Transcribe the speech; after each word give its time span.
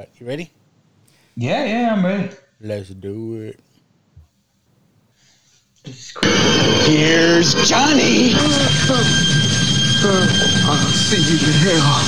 But 0.00 0.08
you 0.18 0.26
ready? 0.26 0.50
Yeah, 1.36 1.62
yeah, 1.66 1.92
I'm 1.92 2.02
ready. 2.02 2.30
Let's 2.58 2.88
do 2.88 3.34
it. 3.34 3.60
Here's 6.88 7.52
Johnny. 7.68 8.32
I'll 10.64 10.88
see 10.96 11.20
you 11.20 11.36
in 11.36 11.52
hell. 11.52 12.00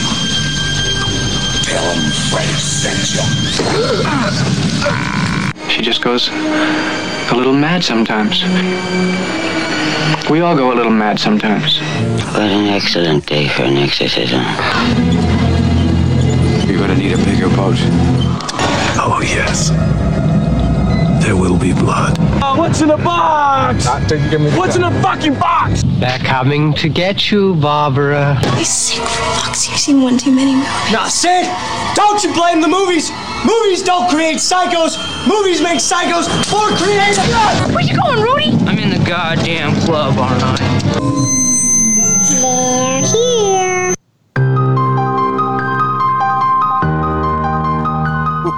Tell 1.69 1.85
him 1.93 2.01
Fred 2.33 2.49
sent 2.57 3.13
you. 3.13 3.21
She 5.69 5.83
just 5.83 6.01
goes 6.01 6.31
a 6.31 7.35
little 7.37 7.53
mad 7.53 7.85
sometimes. 7.85 8.43
We 10.31 10.41
all 10.41 10.57
go 10.57 10.73
a 10.73 10.75
little 10.75 10.91
mad 10.91 11.21
sometimes. 11.21 11.79
What 12.33 12.41
an 12.41 12.69
excellent 12.69 13.27
day 13.27 13.49
for 13.49 13.65
an 13.65 13.77
exorcism. 13.77 14.43
You're 16.93 17.17
gonna 17.17 17.17
need 17.17 17.23
a 17.23 17.25
bigger 17.25 17.57
boat. 17.57 17.77
Oh, 19.01 19.21
yes. 19.23 19.71
There 21.25 21.35
will 21.35 21.59
be 21.59 21.73
blood. 21.73 22.19
what's 22.59 22.83
in 22.83 22.89
the 22.89 22.99
box? 22.99 23.87
What's 23.87 24.77
in 24.77 24.83
the 24.83 24.91
fucking 25.01 25.35
box? 25.37 25.85
They're 25.87 26.19
coming 26.19 26.75
to 26.75 26.91
get 26.91 27.31
you, 27.31 27.55
Barbara. 27.55 28.39
You 28.59 28.65
sick 28.67 29.01
fucks. 29.01 29.71
You've 29.71 29.79
seen 29.79 30.03
one 30.03 30.19
too 30.19 30.33
many 30.33 30.55
movies. 30.55 30.93
Now, 30.93 31.09
Sid, 31.09 31.47
don't 31.95 32.23
you 32.23 32.35
blame 32.35 32.61
the 32.61 32.69
movies. 32.69 33.11
Movies 33.47 33.83
don't 33.83 34.11
create 34.11 34.37
psychos. 34.37 34.99
Movies 35.27 35.63
make 35.63 35.79
psychos 35.79 36.29
or 36.53 36.77
create 36.77 37.17
Where 37.75 37.83
you 37.83 37.97
going, 37.97 38.21
Rudy? 38.21 38.51
I'm 38.69 38.79
in 38.79 38.91
the 38.91 39.03
goddamn 39.09 39.81
club, 39.87 40.19
aren't 40.19 40.43
I? 40.43 40.82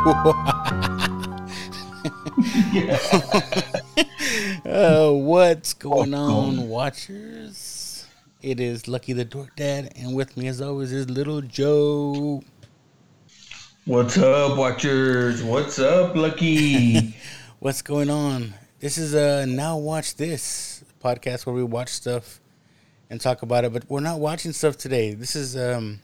Uh, 4.66 5.10
what's 5.12 5.72
going 5.72 6.12
on, 6.12 6.68
watchers? 6.68 8.06
It 8.42 8.60
is 8.60 8.86
Lucky 8.86 9.14
the 9.14 9.24
Dork 9.24 9.56
Dad, 9.56 9.92
and 9.96 10.14
with 10.14 10.36
me, 10.36 10.48
as 10.48 10.60
always, 10.60 10.92
is 10.92 11.08
Little 11.08 11.40
Joe. 11.40 12.42
What's 13.86 14.18
up, 14.18 14.58
watchers? 14.58 15.42
What's 15.42 15.78
up, 15.78 16.14
Lucky? 16.14 17.16
What's 17.60 17.80
going 17.80 18.10
on? 18.10 18.52
This 18.80 18.98
is 18.98 19.14
uh 19.14 19.46
now 19.46 19.78
watch 19.78 20.16
this 20.16 20.84
podcast 21.02 21.46
where 21.46 21.54
we 21.54 21.62
watch 21.64 21.88
stuff 21.88 22.40
and 23.08 23.18
talk 23.20 23.40
about 23.40 23.64
it, 23.64 23.72
but 23.72 23.84
we're 23.88 24.00
not 24.00 24.20
watching 24.20 24.52
stuff 24.52 24.76
today. 24.76 25.14
This 25.14 25.34
is 25.34 25.56
um 25.56 26.00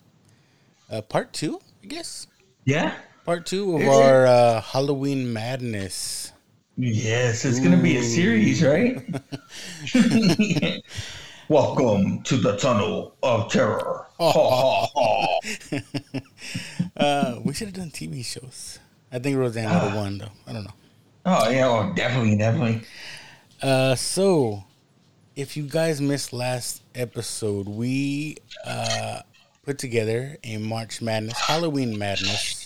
uh, 0.90 1.02
part 1.02 1.34
two, 1.34 1.60
I 1.82 1.86
guess. 1.86 2.26
yeah. 2.64 2.94
Part 3.24 3.44
two 3.44 3.76
of 3.76 3.82
Is 3.82 3.88
our 3.88 4.26
uh, 4.26 4.60
Halloween 4.62 5.32
madness. 5.32 6.32
Yes, 6.78 7.44
it's 7.44 7.60
gonna 7.60 7.76
be 7.76 7.98
a 7.98 8.02
series, 8.02 8.62
right? 8.64 9.02
Welcome 11.48 12.22
to 12.22 12.36
the 12.36 12.56
tunnel 12.56 13.14
of 13.22 13.52
terror. 13.52 14.06
Ha, 14.18 14.32
ha, 14.32 14.86
ha. 14.94 15.38
Uh, 16.96 17.40
we 17.44 17.54
should 17.54 17.68
have 17.68 17.76
done 17.76 17.90
TV 17.90 18.24
shows. 18.24 18.78
I 19.12 19.18
think 19.18 19.36
Roseanne 19.38 19.64
would 19.64 19.82
have 19.82 19.94
won, 19.96 20.18
though. 20.18 20.32
I 20.46 20.52
don't 20.52 20.64
know. 20.64 20.74
Oh 21.24 21.48
yeah, 21.50 21.68
oh, 21.68 21.92
definitely, 21.94 22.36
definitely. 22.36 22.82
Uh, 23.62 23.94
so, 23.94 24.64
if 25.36 25.56
you 25.56 25.64
guys 25.64 26.00
missed 26.00 26.32
last 26.32 26.82
episode, 26.94 27.68
we 27.68 28.36
uh, 28.66 29.20
put 29.64 29.78
together 29.78 30.36
a 30.44 30.58
March 30.58 31.00
Madness, 31.00 31.38
Halloween 31.38 31.98
Madness 31.98 32.59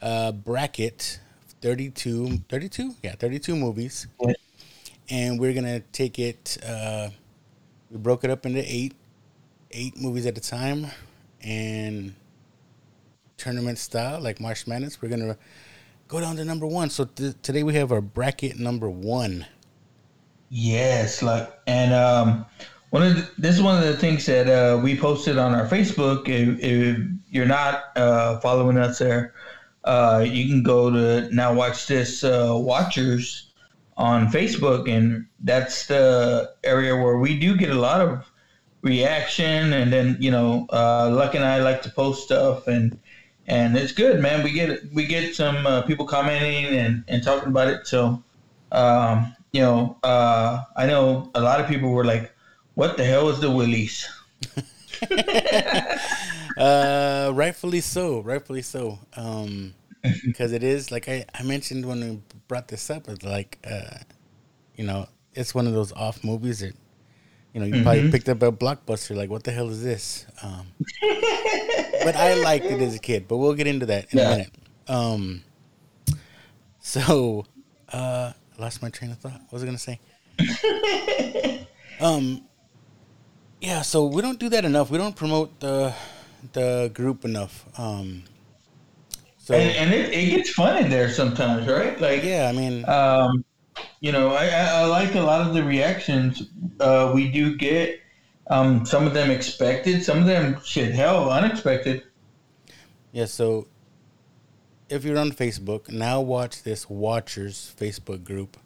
uh, 0.00 0.32
bracket 0.32 1.20
32, 1.60 2.38
32? 2.48 2.94
Yeah, 3.02 3.14
32 3.14 3.56
movies. 3.56 4.06
And 5.10 5.40
we're 5.40 5.54
to 5.64 5.80
take 5.92 6.18
it, 6.18 6.58
uh, 6.66 7.08
we 7.90 7.98
broke 7.98 8.24
it 8.24 8.30
up 8.30 8.44
into 8.46 8.62
eight, 8.64 8.94
eight 9.70 9.96
movies 9.96 10.26
at 10.26 10.36
a 10.36 10.40
time. 10.40 10.86
And 11.42 12.14
tournament 13.38 13.78
style, 13.78 14.20
like 14.20 14.40
March 14.40 14.66
Madness, 14.66 15.00
we're 15.00 15.08
to 15.20 15.38
go 16.08 16.20
down 16.20 16.36
to 16.36 16.44
number 16.44 16.66
one. 16.66 16.90
So 16.90 17.04
th- 17.04 17.34
today 17.42 17.62
we 17.62 17.74
have 17.74 17.92
our 17.92 18.00
bracket 18.00 18.58
number 18.58 18.90
one. 18.90 19.46
Yes, 20.50 21.22
like 21.22 21.52
and 21.66 21.92
um, 21.92 22.46
one 22.90 23.02
of 23.02 23.16
the, 23.16 23.30
this 23.36 23.54
is 23.54 23.62
one 23.62 23.76
of 23.76 23.84
the 23.84 23.96
things 23.96 24.24
that 24.26 24.48
uh, 24.48 24.78
we 24.78 24.98
posted 24.98 25.36
on 25.36 25.54
our 25.54 25.68
Facebook. 25.68 26.28
If, 26.28 26.58
if 26.60 26.98
you're 27.30 27.46
not 27.46 27.96
uh, 27.96 28.40
following 28.40 28.78
us 28.78 28.98
there, 28.98 29.34
uh, 29.88 30.20
you 30.20 30.46
can 30.46 30.62
go 30.62 30.90
to 30.90 31.34
now 31.34 31.52
watch 31.52 31.86
this 31.86 32.22
uh, 32.22 32.52
watchers 32.52 33.50
on 33.96 34.28
Facebook, 34.28 34.88
and 34.88 35.26
that's 35.40 35.86
the 35.86 36.52
area 36.62 36.94
where 36.94 37.18
we 37.18 37.38
do 37.38 37.56
get 37.56 37.70
a 37.70 37.80
lot 37.80 38.00
of 38.00 38.30
reaction. 38.82 39.72
And 39.72 39.90
then 39.90 40.16
you 40.20 40.30
know, 40.30 40.66
uh, 40.72 41.10
Luck 41.10 41.34
and 41.34 41.44
I 41.44 41.60
like 41.60 41.80
to 41.82 41.90
post 41.90 42.24
stuff, 42.24 42.66
and 42.66 42.98
and 43.46 43.76
it's 43.76 43.92
good, 43.92 44.20
man. 44.20 44.44
We 44.44 44.52
get 44.52 44.92
we 44.92 45.06
get 45.06 45.34
some 45.34 45.66
uh, 45.66 45.82
people 45.82 46.06
commenting 46.06 46.66
and 46.76 47.04
and 47.08 47.22
talking 47.22 47.48
about 47.48 47.68
it. 47.68 47.86
So. 47.86 48.22
Um, 48.70 49.34
you 49.50 49.62
know, 49.62 49.96
uh, 50.02 50.60
I 50.76 50.84
know 50.84 51.30
a 51.34 51.40
lot 51.40 51.58
of 51.58 51.66
people 51.66 51.88
were 51.88 52.04
like, 52.04 52.30
"What 52.74 52.98
the 52.98 53.04
hell 53.04 53.30
is 53.30 53.40
the 53.40 53.50
Willies?" 53.50 54.06
Uh, 56.58 57.30
rightfully 57.34 57.80
so. 57.80 58.20
Rightfully 58.20 58.62
so. 58.62 58.98
Um, 59.16 59.74
because 60.24 60.52
it 60.52 60.62
is 60.62 60.90
like 60.90 61.08
I, 61.08 61.24
I 61.34 61.42
mentioned 61.42 61.86
when 61.86 62.00
we 62.00 62.20
brought 62.46 62.68
this 62.68 62.90
up. 62.90 63.08
It's 63.08 63.24
like, 63.24 63.58
uh, 63.68 63.98
you 64.76 64.84
know, 64.84 65.08
it's 65.34 65.54
one 65.54 65.66
of 65.66 65.72
those 65.72 65.92
off 65.92 66.24
movies 66.24 66.60
that, 66.60 66.74
you 67.52 67.60
know, 67.60 67.66
you 67.66 67.82
probably 67.82 68.10
picked 68.10 68.28
up 68.28 68.42
a 68.42 68.52
blockbuster. 68.52 69.16
Like, 69.16 69.30
what 69.30 69.44
the 69.44 69.52
hell 69.52 69.68
is 69.70 69.82
this? 69.82 70.26
Um, 70.42 70.66
but 72.04 72.16
I 72.16 72.34
liked 72.34 72.66
it 72.66 72.80
as 72.80 72.94
a 72.94 72.98
kid. 72.98 73.26
But 73.28 73.38
we'll 73.38 73.54
get 73.54 73.66
into 73.66 73.86
that 73.86 74.12
in 74.12 74.18
a 74.18 74.28
minute. 74.30 74.54
Um, 74.86 75.42
so, 76.80 77.44
uh, 77.92 78.32
I 78.58 78.62
lost 78.62 78.82
my 78.82 78.90
train 78.90 79.10
of 79.10 79.18
thought. 79.18 79.40
What 79.48 79.52
was 79.52 79.62
I 79.62 79.66
gonna 79.66 79.78
say? 79.78 80.00
um, 82.00 82.42
yeah. 83.60 83.82
So 83.82 84.06
we 84.06 84.22
don't 84.22 84.38
do 84.38 84.48
that 84.48 84.64
enough. 84.64 84.90
We 84.90 84.98
don't 84.98 85.16
promote 85.16 85.60
the 85.60 85.94
the 86.52 86.90
group 86.94 87.24
enough. 87.24 87.66
Um, 87.78 88.24
so 89.48 89.54
And, 89.54 89.74
and 89.76 89.94
it, 89.94 90.12
it 90.12 90.28
gets 90.28 90.50
fun 90.50 90.76
in 90.76 90.90
there 90.90 91.10
sometimes, 91.10 91.66
right? 91.66 91.98
Like, 91.98 92.22
yeah, 92.22 92.50
I 92.50 92.52
mean, 92.52 92.86
um, 92.86 93.42
you 94.00 94.12
know, 94.12 94.34
I, 94.34 94.46
I, 94.48 94.84
like 94.84 95.14
a 95.14 95.22
lot 95.22 95.40
of 95.40 95.54
the 95.54 95.64
reactions 95.64 96.42
uh, 96.80 97.12
we 97.14 97.32
do 97.32 97.56
get. 97.56 97.98
Um, 98.50 98.84
some 98.84 99.06
of 99.06 99.14
them 99.14 99.30
expected, 99.30 100.04
some 100.04 100.18
of 100.18 100.26
them 100.26 100.60
shit 100.62 100.94
hell 100.94 101.30
unexpected. 101.30 102.02
yeah. 103.12 103.24
So 103.24 103.68
if 104.90 105.02
you're 105.02 105.18
on 105.18 105.32
Facebook, 105.32 105.90
now 105.90 106.20
watch 106.20 106.62
this 106.62 106.90
Watchers 106.90 107.74
Facebook 107.80 108.24
group. 108.24 108.58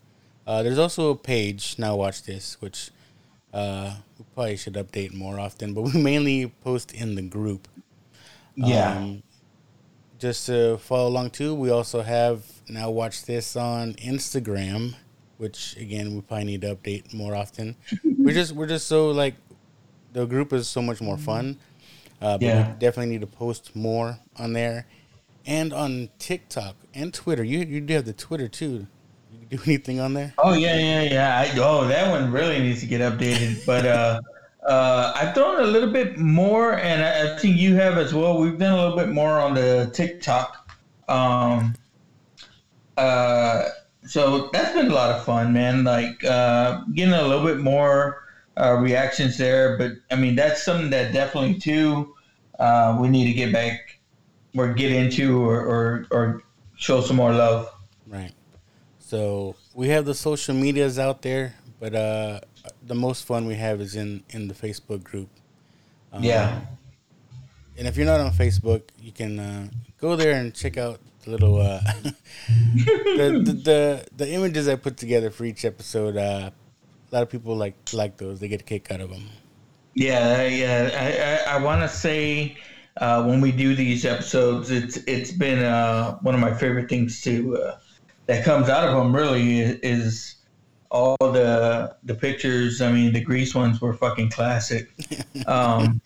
Uh, 0.44 0.64
there's 0.64 0.78
also 0.78 1.10
a 1.10 1.16
page 1.16 1.76
now 1.78 1.94
watch 1.94 2.24
this, 2.24 2.60
which 2.60 2.90
uh, 3.54 3.94
we 4.18 4.24
probably 4.34 4.56
should 4.56 4.74
update 4.74 5.14
more 5.14 5.38
often, 5.38 5.74
but 5.74 5.82
we 5.82 5.92
mainly 6.10 6.48
post 6.64 6.92
in 6.92 7.14
the 7.14 7.22
group. 7.22 7.68
Yeah, 8.56 8.98
Um, 8.98 9.22
just 10.22 10.46
to 10.46 10.78
follow 10.78 11.08
along 11.08 11.30
too, 11.30 11.52
we 11.52 11.68
also 11.70 12.00
have 12.00 12.44
now 12.68 12.88
watch 12.90 13.24
this 13.24 13.56
on 13.56 13.94
Instagram, 13.94 14.94
which 15.38 15.76
again 15.76 16.14
we 16.14 16.20
probably 16.20 16.44
need 16.44 16.60
to 16.60 16.74
update 16.76 17.12
more 17.12 17.34
often. 17.34 17.74
we're 18.18 18.32
just 18.32 18.52
we're 18.52 18.68
just 18.68 18.86
so 18.86 19.10
like 19.10 19.34
the 20.12 20.24
group 20.24 20.52
is 20.52 20.68
so 20.68 20.80
much 20.80 21.00
more 21.00 21.18
fun. 21.18 21.58
Uh, 22.20 22.38
but 22.38 22.42
Yeah. 22.46 22.68
we 22.72 22.78
definitely 22.78 23.10
need 23.12 23.20
to 23.22 23.26
post 23.26 23.74
more 23.74 24.16
on 24.38 24.52
there, 24.52 24.86
and 25.44 25.72
on 25.72 26.08
TikTok 26.20 26.76
and 26.94 27.12
Twitter. 27.12 27.42
You 27.42 27.58
you 27.58 27.80
do 27.80 27.94
have 27.94 28.04
the 28.04 28.12
Twitter 28.12 28.46
too. 28.46 28.86
You 29.32 29.58
do 29.58 29.58
anything 29.66 29.98
on 29.98 30.14
there? 30.14 30.32
Oh 30.38 30.52
yeah, 30.54 30.76
yeah, 30.78 31.02
yeah. 31.02 31.38
I, 31.40 31.58
oh, 31.58 31.88
that 31.88 32.08
one 32.08 32.30
really 32.30 32.60
needs 32.60 32.78
to 32.80 32.86
get 32.86 33.00
updated. 33.00 33.66
But 33.66 33.84
uh, 33.86 34.20
uh, 34.66 35.12
I've 35.16 35.34
thrown 35.34 35.60
a 35.60 35.66
little 35.66 35.90
bit 35.90 36.18
more, 36.18 36.78
and 36.78 37.02
I, 37.02 37.34
I 37.34 37.38
think 37.38 37.56
you 37.56 37.74
have 37.76 37.98
as 37.98 38.14
well. 38.14 38.38
We've 38.38 38.58
done 38.58 38.78
a 38.78 38.82
little 38.82 38.96
bit 38.96 39.08
more 39.08 39.40
on 39.40 39.54
the 39.54 39.90
TikTok. 39.92 40.70
Um, 41.08 41.74
uh, 42.96 43.68
so 44.04 44.48
that's 44.52 44.74
been 44.74 44.90
a 44.90 44.94
lot 44.94 45.10
of 45.10 45.24
fun, 45.24 45.52
man. 45.52 45.84
Like 45.84 46.24
uh, 46.24 46.82
getting 46.94 47.14
a 47.14 47.22
little 47.22 47.44
bit 47.44 47.58
more 47.58 48.22
uh, 48.56 48.74
reactions 48.74 49.38
there. 49.38 49.76
But 49.78 49.92
I 50.10 50.16
mean, 50.16 50.36
that's 50.36 50.62
something 50.62 50.90
that 50.90 51.12
definitely 51.12 51.58
too 51.58 52.14
uh, 52.58 52.96
we 53.00 53.08
need 53.08 53.26
to 53.26 53.32
get 53.32 53.52
back 53.52 53.98
or 54.56 54.72
get 54.72 54.92
into 54.92 55.40
or, 55.40 55.60
or 55.60 56.06
or 56.10 56.42
show 56.76 57.00
some 57.00 57.16
more 57.16 57.32
love. 57.32 57.68
Right. 58.06 58.32
So 58.98 59.56
we 59.74 59.88
have 59.88 60.04
the 60.04 60.14
social 60.14 60.54
medias 60.54 60.98
out 60.98 61.22
there, 61.22 61.54
but 61.80 61.94
uh, 61.94 62.40
the 62.86 62.94
most 62.94 63.24
fun 63.26 63.46
we 63.46 63.54
have 63.56 63.80
is 63.80 63.94
in 63.96 64.22
in 64.30 64.48
the 64.48 64.54
Facebook 64.54 65.02
group. 65.02 65.28
Um, 66.12 66.22
Yeah. 66.22 66.60
and 67.78 67.86
if 67.88 67.96
you're 67.96 68.06
not 68.06 68.20
on 68.20 68.32
Facebook, 68.32 68.82
you 69.00 69.12
can 69.12 69.38
uh, 69.38 69.68
go 70.00 70.16
there 70.16 70.32
and 70.38 70.54
check 70.54 70.76
out 70.76 71.00
the 71.24 71.30
little 71.30 71.60
uh, 71.60 71.80
the, 72.76 73.42
the, 73.44 73.52
the 73.52 74.06
the 74.16 74.28
images 74.32 74.68
I 74.68 74.76
put 74.76 74.96
together 74.96 75.30
for 75.30 75.44
each 75.44 75.64
episode. 75.64 76.16
Uh, 76.16 76.50
a 76.50 77.14
lot 77.14 77.22
of 77.22 77.30
people 77.30 77.56
like 77.56 77.76
like 77.92 78.16
those; 78.16 78.40
they 78.40 78.48
get 78.48 78.60
a 78.60 78.64
kick 78.64 78.90
out 78.90 79.00
of 79.00 79.10
them. 79.10 79.28
Yeah, 79.94 80.42
yeah. 80.46 80.90
I 81.46 81.52
I, 81.52 81.56
I 81.56 81.62
want 81.62 81.82
to 81.82 81.88
say 81.88 82.56
uh, 82.96 83.24
when 83.24 83.40
we 83.40 83.52
do 83.52 83.74
these 83.74 84.04
episodes, 84.04 84.70
it's 84.70 84.96
it's 85.06 85.30
been 85.30 85.62
uh, 85.62 86.16
one 86.18 86.34
of 86.34 86.40
my 86.40 86.54
favorite 86.54 86.88
things 86.88 87.20
to 87.22 87.56
uh, 87.56 87.78
that 88.26 88.44
comes 88.44 88.68
out 88.68 88.88
of 88.88 88.94
them. 88.96 89.14
Really 89.14 89.60
is, 89.60 89.78
is 89.82 90.34
all 90.92 91.16
the 91.18 91.96
the 92.04 92.14
pictures. 92.14 92.80
I 92.80 92.92
mean, 92.92 93.12
the 93.12 93.20
Grease 93.20 93.54
ones 93.54 93.80
were 93.80 93.94
fucking 93.94 94.30
classic. 94.30 94.88
Um, 95.46 96.00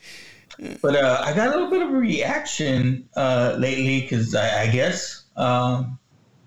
but 0.81 0.97
uh, 0.97 1.21
I 1.23 1.35
got 1.35 1.49
a 1.49 1.51
little 1.51 1.69
bit 1.69 1.83
of 1.83 1.91
a 1.91 1.97
reaction 1.97 3.07
uh, 3.17 3.57
lately 3.59 4.01
because 4.01 4.35
I, 4.35 4.63
I, 4.63 4.67
guess 4.69 5.25
um, 5.37 5.99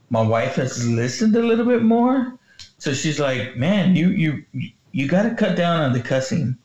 my 0.09 0.21
wife 0.21 0.55
has 0.55 0.87
listened 0.87 1.35
a 1.35 1.43
little 1.43 1.65
bit 1.65 1.83
more. 1.83 2.39
So 2.79 2.93
she's 2.93 3.19
like, 3.19 3.57
"Man, 3.57 3.95
you 3.95 4.09
you 4.09 4.43
you 4.91 5.07
got 5.07 5.23
to 5.23 5.35
cut 5.35 5.55
down 5.55 5.81
on 5.81 5.93
the 5.93 5.99
cussing. 5.99 6.57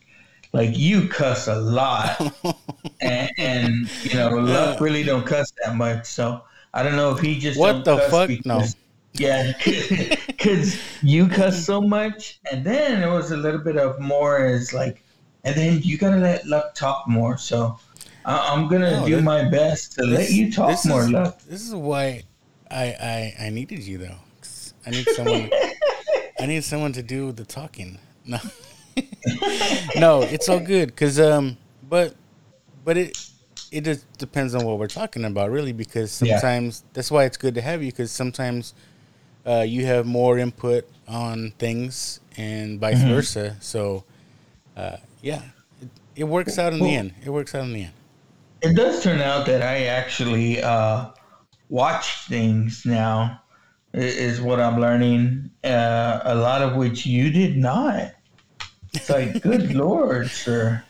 Like 0.53 0.77
you 0.77 1.07
cuss 1.09 1.47
a 1.47 1.55
lot, 1.55 2.19
and, 3.01 3.29
and, 3.37 4.03
you 4.03 4.15
know, 4.15 4.29
Luck 4.29 4.79
really 4.79 5.03
don't 5.03 5.25
cuss 5.25 5.51
that 5.63 5.75
much. 5.75 6.05
So 6.05 6.41
I 6.73 6.81
don't 6.81 6.95
know 6.95 7.11
if 7.11 7.19
he 7.19 7.37
just 7.37 7.59
what 7.59 7.83
the 7.83 7.97
fuck? 8.09 8.31
No, 8.45 8.63
yeah, 9.19 9.53
because 10.27 10.79
you 11.01 11.27
cuss 11.27 11.65
so 11.65 11.81
much, 11.81 12.39
and 12.51 12.63
then 12.63 13.01
it 13.01 13.11
was 13.11 13.31
a 13.31 13.37
little 13.37 13.59
bit 13.59 13.77
of 13.77 13.99
more 13.99 14.45
is 14.45 14.73
like, 14.73 15.03
and 15.43 15.55
then 15.55 15.81
you 15.81 15.97
gotta 15.97 16.17
let 16.17 16.45
Luck 16.45 16.75
talk 16.75 17.07
more. 17.07 17.37
So 17.37 17.79
I, 18.25 18.53
am 18.53 18.67
gonna 18.67 19.01
no, 19.01 19.05
do 19.05 19.21
my 19.21 19.47
best 19.49 19.93
to 19.93 20.05
this, 20.05 20.19
let 20.19 20.31
you 20.31 20.51
talk 20.51 20.77
more, 20.85 21.01
is, 21.01 21.09
Luck. 21.09 21.41
This 21.41 21.61
is 21.61 21.75
why 21.75 22.23
I 22.69 22.85
I, 23.39 23.45
I 23.45 23.49
needed 23.49 23.79
you 23.79 23.97
though. 23.97 24.17
I 24.85 24.91
need 24.91 25.07
someone. 25.09 25.49
I 26.39 26.45
need 26.45 26.63
someone 26.63 26.93
to 26.93 27.01
do 27.01 27.31
the 27.31 27.45
talking. 27.45 27.97
No, 28.25 28.39
no, 29.95 30.21
it's 30.21 30.49
all 30.49 30.59
good 30.59 30.87
because 30.87 31.19
um, 31.19 31.57
but 31.87 32.15
but 32.83 32.97
it 32.97 33.17
it 33.71 33.83
just 33.83 34.11
depends 34.17 34.55
on 34.55 34.65
what 34.65 34.79
we're 34.79 34.87
talking 34.87 35.25
about, 35.25 35.51
really. 35.51 35.73
Because 35.73 36.11
sometimes 36.11 36.81
yeah. 36.83 36.89
that's 36.93 37.11
why 37.11 37.25
it's 37.25 37.37
good 37.37 37.55
to 37.55 37.61
have 37.61 37.83
you. 37.83 37.91
Because 37.91 38.11
sometimes 38.11 38.73
uh, 39.45 39.61
you 39.61 39.85
have 39.85 40.05
more 40.05 40.37
input 40.37 40.87
on 41.07 41.51
things 41.57 42.19
and 42.37 42.79
vice 42.79 42.99
mm-hmm. 42.99 43.09
versa. 43.09 43.55
So, 43.59 44.03
uh, 44.75 44.97
yeah, 45.21 45.41
it, 45.81 45.89
it, 46.15 46.23
works 46.23 46.57
out 46.57 46.73
in 46.73 46.79
well, 46.79 46.89
the 46.89 46.95
end. 46.95 47.13
It 47.23 47.29
works 47.29 47.53
out 47.53 47.63
in 47.63 47.73
the 47.73 47.83
end. 47.83 47.93
It 48.61 48.75
does 48.75 49.03
turn 49.03 49.21
out 49.21 49.45
that 49.45 49.61
I 49.61 49.85
actually 49.85 50.61
uh, 50.61 51.09
watch 51.69 52.27
things 52.27 52.85
now, 52.85 53.41
is 53.93 54.41
what 54.41 54.59
I'm 54.59 54.79
learning. 54.79 55.51
Uh, 55.63 56.21
a 56.23 56.35
lot 56.35 56.61
of 56.61 56.75
which 56.75 57.05
you 57.05 57.31
did 57.31 57.57
not. 57.57 58.13
It's 58.93 59.09
like, 59.09 59.41
good 59.41 59.73
lord, 59.75 60.29
sir. 60.29 60.83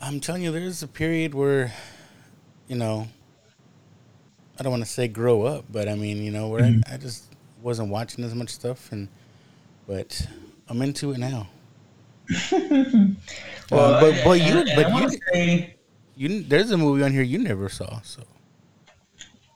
I'm 0.00 0.18
telling 0.18 0.42
you, 0.42 0.50
there's 0.50 0.82
a 0.82 0.88
period 0.88 1.34
where, 1.34 1.72
you 2.66 2.74
know, 2.74 3.06
I 4.58 4.62
don't 4.62 4.72
want 4.72 4.84
to 4.84 4.90
say 4.90 5.06
grow 5.06 5.42
up, 5.42 5.66
but 5.70 5.88
I 5.88 5.94
mean, 5.94 6.22
you 6.22 6.32
know, 6.32 6.48
where 6.48 6.62
mm-hmm. 6.62 6.80
I, 6.90 6.94
I 6.94 6.96
just 6.96 7.31
wasn't 7.62 7.88
watching 7.88 8.24
as 8.24 8.34
much 8.34 8.50
stuff, 8.50 8.90
and 8.92 9.08
but 9.86 10.26
I'm 10.68 10.82
into 10.82 11.12
it 11.12 11.18
now. 11.18 11.48
well, 12.52 13.14
uh, 13.72 14.00
but 14.00 14.20
but 14.24 14.40
you 14.40 14.64
but 14.76 14.94
you, 14.94 15.18
say, 15.32 15.76
you 16.16 16.42
there's 16.42 16.70
a 16.70 16.78
movie 16.78 17.02
on 17.02 17.12
here 17.12 17.22
you 17.22 17.38
never 17.38 17.68
saw, 17.68 18.00
so. 18.02 18.22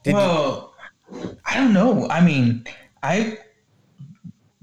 Did 0.03 0.15
well, 0.15 0.75
you? 1.13 1.37
I 1.45 1.57
don't 1.57 1.73
know. 1.73 2.09
I 2.09 2.21
mean, 2.21 2.67
I 3.03 3.39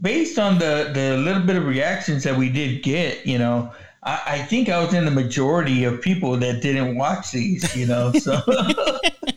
based 0.02 0.38
on 0.38 0.60
the 0.60 0.92
the 0.94 1.18
little 1.18 1.44
bit 1.44 1.56
of 1.56 1.66
reactions 1.66 2.24
that 2.24 2.38
we 2.38 2.50
did 2.50 2.84
get, 2.84 3.26
you 3.26 3.38
know, 3.38 3.72
I, 4.04 4.22
I 4.28 4.38
think 4.40 4.70
I 4.70 4.84
was 4.84 4.94
in 4.94 5.06
the 5.06 5.12
majority 5.12 5.84
of 5.86 6.02
people 6.02 6.38
that 6.38 6.62
didn't 6.62 6.98
watch 6.98 7.32
these, 7.32 7.76
you 7.76 7.88
know, 7.88 8.12
so. 8.14 8.42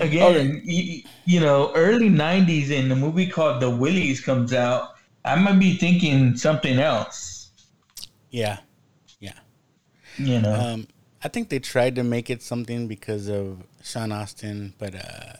Again, 0.00 0.36
okay. 0.36 0.60
you, 0.64 1.02
you, 1.24 1.40
know, 1.40 1.72
early 1.74 2.08
'90s, 2.08 2.70
and 2.70 2.90
the 2.90 2.96
movie 2.96 3.26
called 3.26 3.60
The 3.60 3.70
Willies 3.70 4.20
comes 4.20 4.52
out. 4.52 4.94
I 5.24 5.34
might 5.36 5.58
be 5.58 5.76
thinking 5.76 6.36
something 6.36 6.78
else. 6.78 7.50
Yeah, 8.30 8.58
yeah. 9.20 9.32
You 10.16 10.40
know, 10.40 10.54
um, 10.54 10.88
I 11.22 11.28
think 11.28 11.48
they 11.48 11.58
tried 11.58 11.96
to 11.96 12.04
make 12.04 12.30
it 12.30 12.42
something 12.42 12.88
because 12.88 13.28
of 13.28 13.62
Sean 13.82 14.12
Astin, 14.12 14.74
but 14.78 14.94
uh, 14.94 15.32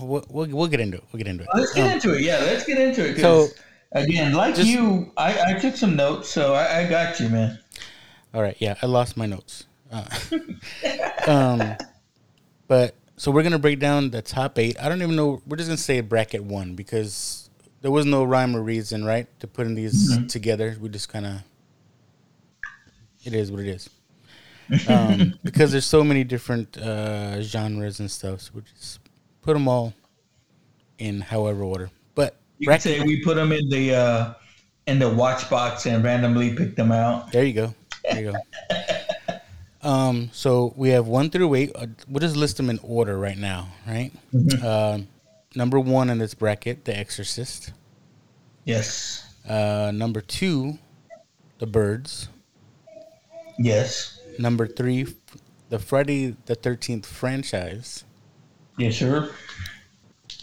we'll, 0.00 0.24
we'll, 0.28 0.48
we'll 0.48 0.68
get 0.68 0.80
into 0.80 0.98
it. 0.98 1.04
We'll 1.12 1.18
get 1.18 1.26
into 1.26 1.44
it. 1.44 1.50
Let's 1.54 1.74
get 1.74 1.86
um, 1.86 1.92
into 1.92 2.14
it. 2.14 2.22
Yeah, 2.22 2.38
let's 2.38 2.64
get 2.64 2.78
into 2.78 3.08
it. 3.08 3.20
So 3.20 3.48
again, 3.92 4.32
like 4.34 4.54
just, 4.54 4.68
you, 4.68 5.12
I, 5.16 5.54
I 5.54 5.58
took 5.58 5.76
some 5.76 5.96
notes, 5.96 6.28
so 6.28 6.54
I, 6.54 6.80
I 6.80 6.86
got 6.88 7.18
you, 7.20 7.28
man. 7.28 7.58
All 8.34 8.42
right. 8.42 8.56
Yeah, 8.58 8.74
I 8.82 8.86
lost 8.86 9.16
my 9.16 9.26
notes. 9.26 9.64
Uh, 9.90 10.04
um, 11.26 11.76
but 12.66 12.94
so 13.18 13.30
we're 13.30 13.42
gonna 13.42 13.58
break 13.58 13.80
down 13.80 14.10
the 14.10 14.22
top 14.22 14.58
eight. 14.58 14.80
I 14.80 14.88
don't 14.88 15.02
even 15.02 15.16
know. 15.16 15.42
We're 15.46 15.56
just 15.56 15.68
gonna 15.68 15.76
say 15.76 16.00
bracket 16.00 16.42
one 16.42 16.74
because 16.74 17.50
there 17.80 17.90
was 17.90 18.06
no 18.06 18.24
rhyme 18.24 18.56
or 18.56 18.62
reason, 18.62 19.04
right, 19.04 19.26
to 19.40 19.46
putting 19.46 19.74
these 19.74 20.12
mm-hmm. 20.12 20.26
together. 20.26 20.76
We 20.80 20.88
just 20.88 21.08
kind 21.08 21.26
of 21.26 21.42
it 23.24 23.34
is 23.34 23.50
what 23.50 23.60
it 23.60 23.68
is. 23.68 23.90
Um, 24.88 25.34
because 25.44 25.72
there's 25.72 25.84
so 25.84 26.04
many 26.04 26.24
different 26.24 26.78
uh, 26.78 27.42
genres 27.42 28.00
and 28.00 28.10
stuff, 28.10 28.42
so 28.42 28.52
we 28.54 28.62
just 28.62 29.00
put 29.42 29.54
them 29.54 29.66
all 29.66 29.92
in 30.98 31.20
however 31.20 31.64
order. 31.64 31.90
But 32.14 32.36
you 32.58 32.66
bracket, 32.66 32.82
say 32.82 33.00
we 33.00 33.22
put 33.22 33.34
them 33.34 33.50
in 33.50 33.68
the 33.68 33.94
uh, 33.94 34.34
in 34.86 34.98
the 34.98 35.08
watch 35.08 35.50
box 35.50 35.86
and 35.86 36.04
randomly 36.04 36.54
pick 36.54 36.76
them 36.76 36.92
out. 36.92 37.32
There 37.32 37.44
you 37.44 37.52
go. 37.52 37.74
There 38.04 38.22
you 38.22 38.32
go. 38.32 38.38
Um, 39.82 40.30
so 40.32 40.72
we 40.76 40.90
have 40.90 41.06
one 41.06 41.30
through 41.30 41.54
eight. 41.54 41.72
Uh, 41.74 41.86
we'll 42.08 42.20
just 42.20 42.36
list 42.36 42.56
them 42.56 42.68
in 42.68 42.80
order 42.82 43.18
right 43.18 43.38
now, 43.38 43.68
right? 43.86 44.10
Mm-hmm. 44.34 44.64
Uh, 44.64 44.98
number 45.54 45.78
one 45.78 46.10
in 46.10 46.18
this 46.18 46.34
bracket, 46.34 46.84
The 46.84 46.96
Exorcist. 46.96 47.72
Yes. 48.64 49.24
Uh, 49.48 49.92
number 49.94 50.20
two, 50.20 50.78
The 51.58 51.66
Birds. 51.66 52.28
Yes. 53.58 54.20
Number 54.38 54.66
three, 54.66 55.06
the 55.68 55.78
Friday 55.78 56.36
the 56.46 56.54
Thirteenth 56.54 57.06
franchise. 57.06 58.04
Yes, 58.76 58.96
sir. 58.96 59.30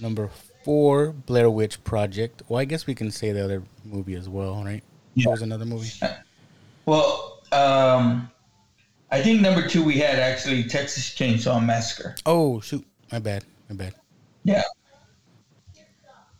Number 0.01 0.29
four, 0.63 1.13
Blair 1.13 1.49
Witch 1.49 1.81
Project. 1.83 2.43
Well, 2.49 2.59
I 2.59 2.65
guess 2.65 2.87
we 2.87 2.95
can 2.95 3.11
say 3.11 3.31
the 3.31 3.43
other 3.43 3.63
movie 3.85 4.15
as 4.15 4.27
well, 4.27 4.63
right? 4.63 4.83
Yeah. 5.13 5.25
There 5.25 5.31
was 5.31 5.41
another 5.41 5.65
movie. 5.65 5.91
Well, 6.85 7.41
um, 7.53 8.29
I 9.11 9.21
think 9.21 9.41
number 9.41 9.67
two 9.67 9.83
we 9.83 9.95
had 9.95 10.19
actually 10.19 10.63
Texas 10.63 11.13
Chainsaw 11.15 11.63
Massacre. 11.63 12.15
Oh 12.25 12.59
shoot, 12.59 12.85
my 13.11 13.19
bad, 13.19 13.45
my 13.69 13.75
bad. 13.75 13.95
Yeah. 14.43 14.63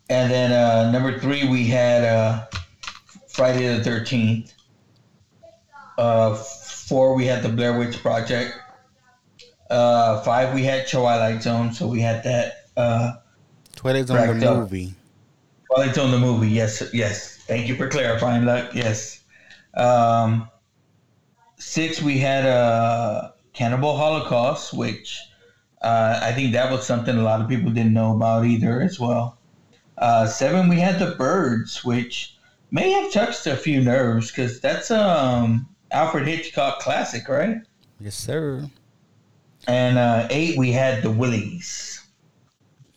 And 0.08 0.30
then 0.30 0.52
uh, 0.52 0.90
number 0.90 1.18
three 1.18 1.48
we 1.48 1.66
had 1.66 2.04
uh, 2.04 2.46
Friday 3.28 3.66
the 3.76 3.82
Thirteenth. 3.82 4.54
Uh, 5.98 6.34
four 6.34 7.14
we 7.14 7.26
had 7.26 7.42
the 7.42 7.48
Blair 7.48 7.78
Witch 7.78 7.98
Project. 8.00 8.54
Uh, 9.70 10.20
five 10.22 10.54
we 10.54 10.62
had 10.62 10.86
Twilight 10.86 11.42
Zone, 11.42 11.72
so 11.72 11.88
we 11.88 12.00
had 12.00 12.22
that. 12.24 12.68
Uh, 12.76 13.14
Twilight 13.74 14.06
Zone 14.06 14.38
the 14.38 14.54
movie. 14.54 14.94
Twilight 15.66 15.94
Zone 15.94 16.10
the 16.10 16.18
movie. 16.18 16.48
Yes, 16.48 16.82
yes. 16.92 17.38
Thank 17.46 17.68
you 17.68 17.74
for 17.76 17.88
clarifying, 17.88 18.44
Luck. 18.44 18.74
Yes. 18.74 19.24
Um, 19.74 20.48
six, 21.56 22.02
we 22.02 22.18
had 22.18 22.44
a 22.44 22.48
uh, 22.48 23.32
Cannibal 23.52 23.96
Holocaust, 23.96 24.72
which 24.74 25.20
uh, 25.82 26.20
I 26.22 26.32
think 26.32 26.52
that 26.52 26.70
was 26.70 26.86
something 26.86 27.16
a 27.16 27.22
lot 27.22 27.40
of 27.40 27.48
people 27.48 27.70
didn't 27.70 27.94
know 27.94 28.14
about 28.14 28.44
either 28.44 28.80
as 28.80 29.00
well. 29.00 29.38
Uh, 29.98 30.26
seven, 30.26 30.68
we 30.68 30.78
had 30.78 30.98
the 30.98 31.14
Birds, 31.16 31.84
which 31.84 32.36
may 32.70 32.90
have 32.90 33.12
touched 33.12 33.46
a 33.46 33.56
few 33.56 33.80
nerves 33.80 34.30
because 34.30 34.60
that's 34.60 34.90
um 34.90 35.68
Alfred 35.92 36.26
Hitchcock 36.26 36.80
classic, 36.80 37.28
right? 37.28 37.58
Yes, 38.00 38.14
sir. 38.14 38.68
And 39.66 39.98
uh, 39.98 40.28
eight, 40.30 40.58
we 40.58 40.72
had 40.72 41.02
the 41.02 41.10
Willies. 41.10 42.04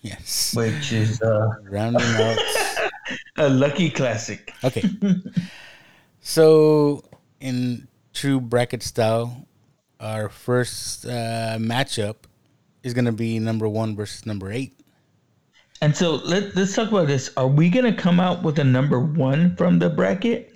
Yes. 0.01 0.53
Which 0.55 0.91
is 0.91 1.21
uh, 1.21 1.49
rounding 1.63 2.01
out 2.01 2.37
a 3.37 3.49
lucky 3.49 3.89
classic. 3.89 4.53
Okay. 4.63 4.83
so 6.21 7.03
in 7.39 7.87
true 8.13 8.39
bracket 8.39 8.83
style, 8.83 9.47
our 9.99 10.29
first 10.29 11.05
uh, 11.05 11.57
matchup 11.59 12.15
is 12.83 12.93
going 12.93 13.05
to 13.05 13.11
be 13.11 13.39
number 13.39 13.67
one 13.67 13.95
versus 13.95 14.25
number 14.25 14.51
eight. 14.51 14.79
And 15.81 15.95
so 15.95 16.15
let, 16.15 16.55
let's 16.55 16.75
talk 16.75 16.89
about 16.89 17.07
this. 17.07 17.31
Are 17.37 17.47
we 17.47 17.69
going 17.69 17.85
to 17.85 17.93
come 17.93 18.19
out 18.19 18.43
with 18.43 18.59
a 18.59 18.63
number 18.63 18.99
one 18.99 19.55
from 19.55 19.79
the 19.79 19.89
bracket? 19.89 20.53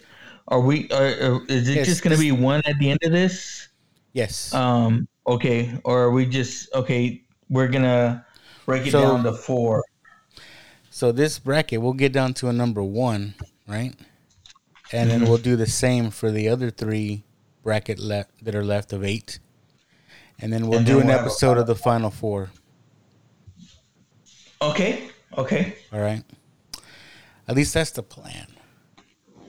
Are 0.49 0.59
we? 0.59 0.89
Are, 0.89 1.05
are 1.05 1.45
is 1.47 1.69
it 1.69 1.75
yes, 1.75 1.87
just 1.87 2.03
going 2.03 2.13
to 2.15 2.19
be 2.19 2.33
one 2.33 2.61
at 2.65 2.77
the 2.79 2.91
end 2.91 2.99
of 3.03 3.11
this? 3.11 3.69
Yes. 4.11 4.53
Um. 4.53 5.07
Okay, 5.25 5.79
or 5.85 6.01
are 6.03 6.11
we 6.11 6.25
just 6.25 6.73
okay? 6.75 7.23
We're 7.49 7.69
gonna 7.69 8.25
break 8.65 8.85
it 8.85 8.91
So- 8.91 9.01
down 9.01 9.23
to 9.23 9.33
four. 9.33 9.83
So 10.89 11.11
this 11.11 11.39
bracket, 11.39 11.81
we'll 11.81 11.93
get 11.93 12.11
down 12.11 12.33
to 12.35 12.49
a 12.49 12.53
number 12.53 12.83
one, 12.83 13.33
right? 13.67 13.95
And 14.91 15.09
then 15.09 15.21
Mhm. 15.21 15.27
we'll 15.29 15.37
do 15.39 15.55
the 15.55 15.65
same 15.65 16.11
for 16.11 16.29
the 16.29 16.49
other 16.49 16.69
three 16.69 17.23
bracket 17.63 17.99
left 17.99 18.43
that 18.43 18.53
are 18.53 18.63
left 18.63 18.93
of 18.93 19.03
eight. 19.03 19.39
And 20.39 20.51
then 20.51 20.67
we'll 20.67 20.79
And 20.79 20.85
do 20.85 20.97
then 20.97 21.03
an 21.03 21.07
we'll 21.07 21.19
episode 21.19 21.57
of 21.57 21.67
the 21.67 21.75
final 21.75 22.11
four. 22.11 22.51
Okay, 24.61 25.09
okay. 25.37 25.75
All 25.91 25.99
right. 25.99 26.23
At 27.47 27.55
least 27.55 27.73
that's 27.73 27.91
the 27.91 28.03
plan. 28.03 28.47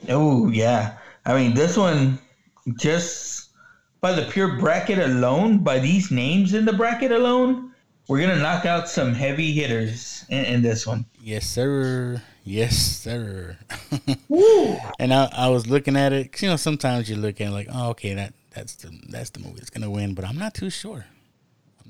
Oh 0.09 0.49
yeah. 0.49 0.97
I 1.25 1.35
mean, 1.35 1.53
this 1.53 1.77
one 1.77 2.19
just 2.79 3.49
by 4.01 4.11
the 4.11 4.23
pure 4.31 4.57
bracket 4.57 4.99
alone, 4.99 5.59
by 5.59 5.79
these 5.79 6.11
names 6.11 6.53
in 6.53 6.65
the 6.65 6.73
bracket 6.73 7.11
alone, 7.11 7.71
we're 8.07 8.21
gonna 8.21 8.41
knock 8.41 8.65
out 8.65 8.87
some 8.89 9.13
heavy 9.13 9.51
hitters 9.51 10.25
in, 10.29 10.45
in 10.45 10.61
this 10.61 10.85
one. 10.85 11.05
Yes, 11.21 11.45
sir. 11.45 12.21
Yes, 12.43 12.77
sir. 12.77 13.57
and 14.99 15.13
I, 15.13 15.29
I 15.35 15.47
was 15.49 15.65
looking 15.67 15.95
at 15.97 16.13
it. 16.13 16.31
'cause, 16.31 16.43
you 16.43 16.49
know, 16.49 16.55
sometimes 16.57 17.09
you 17.09 17.15
look 17.15 17.41
at 17.41 17.47
it 17.47 17.51
like, 17.51 17.67
oh, 17.73 17.89
okay, 17.89 18.13
that 18.13 18.33
that's 18.53 18.75
the 18.75 18.91
that's 19.09 19.31
the 19.31 19.39
movie 19.39 19.55
that's 19.57 19.69
gonna 19.71 19.89
win, 19.89 20.13
but 20.13 20.25
I'm 20.25 20.37
not 20.37 20.53
too 20.53 20.69
sure. 20.69 21.05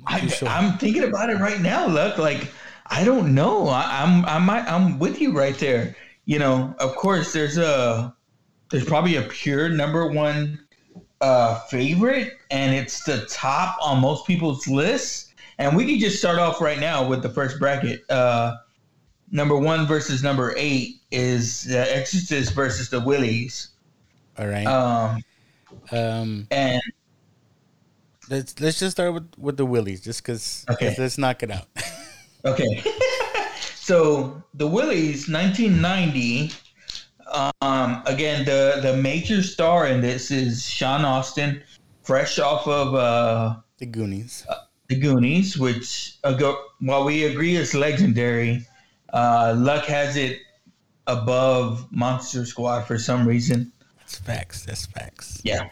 I'm 0.07 0.13
not 0.13 0.21
too 0.21 0.29
sure. 0.29 0.47
I'm 0.47 0.77
thinking 0.77 1.03
about 1.03 1.29
it 1.29 1.37
right 1.39 1.59
now. 1.59 1.87
Look, 1.87 2.17
like 2.17 2.51
I 2.87 3.03
don't 3.03 3.35
know. 3.35 3.67
I, 3.67 4.01
I'm 4.03 4.25
I 4.25 4.39
might 4.39 4.65
I'm 4.71 4.97
with 4.99 5.19
you 5.19 5.33
right 5.33 5.57
there. 5.57 5.95
You 6.25 6.39
know, 6.39 6.73
of 6.79 6.95
course, 6.95 7.33
there's 7.33 7.57
a 7.57 8.15
there's 8.71 8.85
probably 8.85 9.17
a 9.17 9.23
pure 9.23 9.69
number 9.69 10.07
one 10.07 10.59
uh, 11.21 11.59
favorite, 11.69 12.33
and 12.51 12.73
it's 12.73 13.03
the 13.03 13.25
top 13.27 13.77
on 13.81 14.01
most 14.01 14.25
people's 14.25 14.67
lists. 14.67 15.24
And 15.57 15.75
we 15.75 15.85
can 15.85 15.99
just 15.99 16.19
start 16.19 16.39
off 16.39 16.59
right 16.59 16.79
now 16.79 17.07
with 17.07 17.21
the 17.21 17.29
first 17.29 17.59
bracket. 17.59 18.09
Uh, 18.09 18.55
number 19.31 19.57
one 19.57 19.85
versus 19.85 20.23
number 20.23 20.53
eight 20.57 21.01
is 21.11 21.63
The 21.63 21.95
Exorcist 21.95 22.53
versus 22.53 22.89
the 22.89 22.99
Willies. 22.99 23.69
All 24.37 24.47
right. 24.47 24.65
Um, 24.65 25.21
um, 25.91 26.47
and 26.51 26.81
let's 28.29 28.59
let's 28.59 28.79
just 28.79 28.91
start 28.91 29.13
with 29.13 29.31
with 29.37 29.57
the 29.57 29.65
Willies, 29.65 30.01
just 30.01 30.23
because. 30.23 30.65
Okay. 30.69 30.87
Let's, 30.87 30.99
let's 30.99 31.17
knock 31.17 31.43
it 31.43 31.51
out. 31.51 31.67
Okay. 32.45 32.83
so 33.75 34.43
the 34.53 34.67
Willies, 34.67 35.27
1990. 35.27 36.51
Um, 37.61 38.03
again, 38.05 38.45
the 38.45 38.79
the 38.83 38.95
major 38.97 39.41
star 39.41 39.87
in 39.87 39.99
this 39.99 40.29
is 40.29 40.63
Sean 40.63 41.03
Astin, 41.03 41.63
fresh 42.03 42.37
off 42.37 42.67
of 42.67 42.93
uh, 42.93 43.55
the 43.79 43.87
Goonies. 43.87 44.45
The 44.87 44.95
Goonies, 44.95 45.57
which 45.57 46.17
ago, 46.23 46.61
while 46.79 47.05
we 47.05 47.25
agree 47.25 47.55
is 47.55 47.73
legendary, 47.73 48.65
uh, 49.13 49.55
Luck 49.57 49.85
has 49.85 50.15
it 50.15 50.39
above 51.07 51.91
Monster 51.91 52.45
Squad 52.45 52.81
for 52.81 52.97
some 52.97 53.27
reason. 53.27 53.71
That's 53.99 54.19
facts. 54.19 54.65
That's 54.65 54.85
facts. 54.85 55.41
Yeah. 55.43 55.69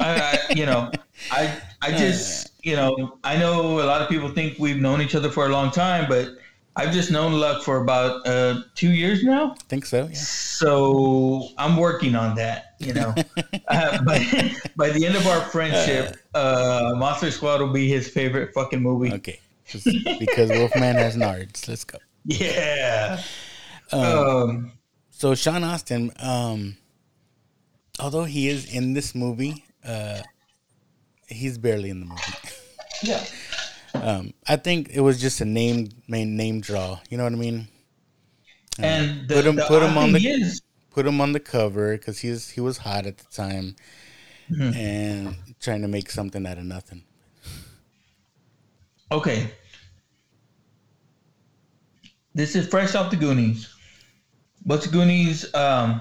I, 0.00 0.38
I 0.50 0.52
you 0.52 0.66
know, 0.66 0.90
I 1.30 1.56
I 1.82 1.92
just 1.96 2.52
you 2.62 2.76
know 2.76 3.18
I 3.24 3.36
know 3.36 3.80
a 3.80 3.86
lot 3.86 4.02
of 4.02 4.08
people 4.08 4.28
think 4.28 4.58
we've 4.58 4.80
known 4.80 5.00
each 5.00 5.14
other 5.14 5.30
for 5.30 5.46
a 5.46 5.48
long 5.48 5.70
time, 5.70 6.06
but 6.08 6.30
I've 6.74 6.92
just 6.92 7.10
known 7.10 7.32
Luck 7.32 7.62
for 7.62 7.78
about 7.78 8.26
uh, 8.26 8.62
two 8.74 8.92
years 8.92 9.22
now. 9.22 9.52
I 9.52 9.64
think 9.68 9.86
so. 9.86 10.06
Yeah. 10.06 10.14
So 10.14 11.48
I'm 11.56 11.76
working 11.76 12.14
on 12.14 12.36
that. 12.36 12.65
You 12.78 12.92
know, 12.94 13.14
uh, 13.68 14.02
by 14.04 14.52
by 14.76 14.90
the 14.90 15.06
end 15.06 15.16
of 15.16 15.26
our 15.26 15.40
friendship, 15.50 16.16
uh, 16.34 16.92
Monster 16.96 17.30
Squad 17.30 17.60
will 17.60 17.72
be 17.72 17.88
his 17.88 18.08
favorite 18.08 18.52
fucking 18.54 18.82
movie. 18.82 19.12
Okay. 19.14 19.40
Just 19.66 19.86
because 20.20 20.50
Wolfman 20.50 20.94
has 20.96 21.16
nards. 21.16 21.66
Let's 21.68 21.84
go. 21.84 21.98
Yeah. 22.24 23.20
Um, 23.92 24.00
Um, 24.02 24.72
so 25.10 25.34
Sean 25.34 25.64
Astin, 25.64 26.12
um, 26.20 26.76
although 27.98 28.24
he 28.24 28.48
is 28.48 28.72
in 28.72 28.92
this 28.94 29.14
movie, 29.14 29.64
uh, 29.84 30.20
he's 31.28 31.56
barely 31.58 31.90
in 31.90 32.00
the 32.00 32.06
movie. 32.06 32.22
yeah. 33.02 33.24
Um, 33.94 34.34
I 34.46 34.56
think 34.56 34.90
it 34.92 35.00
was 35.00 35.18
just 35.18 35.40
a 35.40 35.46
name, 35.46 35.88
main 36.06 36.36
name 36.36 36.60
draw. 36.60 37.00
You 37.08 37.16
know 37.16 37.24
what 37.24 37.32
I 37.32 37.36
mean? 37.36 37.66
Uh, 38.78 38.82
And 38.82 39.26
the- 39.28 39.34
put 39.36 39.46
him, 39.46 39.56
the 39.56 39.64
put 39.64 39.82
him 39.82 39.96
on 39.96 40.12
the, 40.12 40.18
is- 40.28 40.60
put 40.96 41.06
him 41.06 41.20
on 41.20 41.32
the 41.32 41.40
cover 41.40 41.94
because 41.94 42.20
he's 42.20 42.48
he 42.48 42.60
was 42.62 42.78
hot 42.78 43.04
at 43.04 43.18
the 43.18 43.24
time, 43.30 43.76
Mhm. 44.50 44.74
and 44.74 45.36
trying 45.60 45.82
to 45.82 45.88
make 45.88 46.10
something 46.10 46.46
out 46.46 46.56
of 46.56 46.64
nothing. 46.64 47.02
Okay. 49.12 49.50
This 52.34 52.56
is 52.56 52.66
fresh 52.66 52.94
off 52.94 53.10
the 53.10 53.16
Goonies. 53.16 53.68
What's 54.64 54.86
the 54.86 54.92
Goonies? 54.92 55.54
Um, 55.54 56.00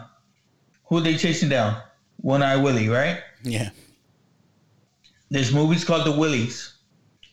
who 0.86 0.98
are 0.98 1.02
they 1.02 1.18
chasing 1.18 1.50
down? 1.50 1.82
One 2.18 2.42
Eye 2.42 2.56
Willie, 2.56 2.88
right? 2.88 3.20
Yeah. 3.44 3.72
This 5.30 5.52
movie's 5.52 5.84
called 5.84 6.06
The 6.06 6.18
Willies. 6.18 6.74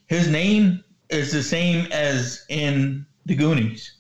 His 0.07 0.29
name 0.29 0.83
is 1.11 1.31
the 1.31 1.43
same 1.45 1.87
as 1.93 2.45
in 2.49 3.07
the 3.27 3.37
Goonies. 3.37 3.93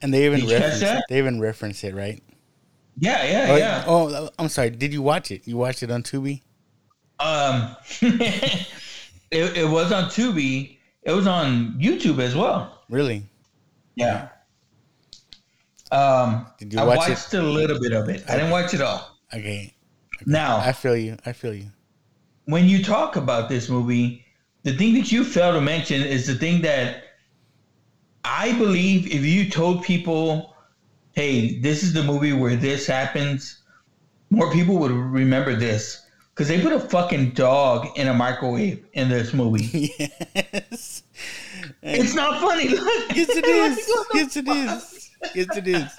And 0.00 0.14
they 0.14 0.26
even 0.26 0.38
Did 0.40 0.50
you 0.50 0.56
catch 0.58 0.62
reference 0.80 1.00
it. 1.00 1.04
They 1.08 1.18
even 1.18 1.40
reference 1.40 1.82
it, 1.82 1.92
right? 1.94 2.22
Yeah, 3.00 3.24
yeah, 3.24 3.46
oh, 3.52 3.56
yeah. 3.56 3.84
Oh, 3.86 4.30
I'm 4.38 4.48
sorry. 4.48 4.70
Did 4.70 4.92
you 4.92 5.02
watch 5.02 5.30
it? 5.30 5.46
You 5.46 5.56
watched 5.56 5.82
it 5.82 5.90
on 5.90 6.02
Tubi? 6.02 6.42
Um, 7.20 7.76
it, 8.00 8.68
it 9.30 9.68
was 9.68 9.92
on 9.92 10.04
Tubi. 10.04 10.78
It 11.02 11.12
was 11.12 11.26
on 11.26 11.74
YouTube 11.78 12.18
as 12.18 12.34
well. 12.34 12.82
Really? 12.90 13.22
Yeah. 13.94 14.28
Um, 15.90 16.46
Did 16.58 16.72
you 16.72 16.80
I 16.80 16.84
watch 16.84 17.08
it? 17.08 17.10
watched 17.12 17.34
a 17.34 17.42
little 17.42 17.80
bit 17.80 17.92
of 17.92 18.08
it. 18.08 18.24
I 18.28 18.36
didn't 18.36 18.50
watch 18.50 18.74
it 18.74 18.80
all. 18.82 19.18
Okay. 19.32 19.74
Now, 20.26 20.58
I 20.58 20.72
feel 20.72 20.96
you. 20.96 21.16
I 21.24 21.32
feel 21.32 21.54
you. 21.54 21.70
when 22.46 22.66
you 22.68 22.82
talk 22.82 23.16
about 23.16 23.48
this 23.48 23.68
movie, 23.68 24.24
the 24.64 24.76
thing 24.76 24.94
that 24.94 25.12
you 25.12 25.24
fail 25.24 25.52
to 25.52 25.60
mention 25.60 26.02
is 26.02 26.26
the 26.26 26.34
thing 26.34 26.62
that 26.62 27.04
I 28.24 28.52
believe 28.58 29.06
if 29.06 29.24
you 29.24 29.48
told 29.48 29.82
people, 29.84 30.54
hey, 31.18 31.58
this 31.58 31.82
is 31.82 31.92
the 31.92 32.02
movie 32.04 32.32
where 32.32 32.54
this 32.54 32.86
happens, 32.86 33.64
more 34.30 34.52
people 34.52 34.78
would 34.78 34.92
remember 34.92 35.56
this. 35.56 36.06
Because 36.30 36.46
they 36.46 36.62
put 36.62 36.72
a 36.72 36.78
fucking 36.78 37.30
dog 37.30 37.88
in 37.98 38.06
a 38.06 38.14
microwave 38.14 38.86
in 38.92 39.08
this 39.08 39.34
movie. 39.34 39.92
yes. 39.98 41.02
It's 41.82 42.14
not 42.14 42.40
funny. 42.40 42.68
Look. 42.86 43.16
Yes, 43.16 43.30
it 43.30 43.44
is. 43.44 43.90
yes, 44.14 44.36
it 44.36 44.46
is. 44.48 45.10
Yes, 45.34 45.56
it 45.56 45.66
is. 45.66 45.90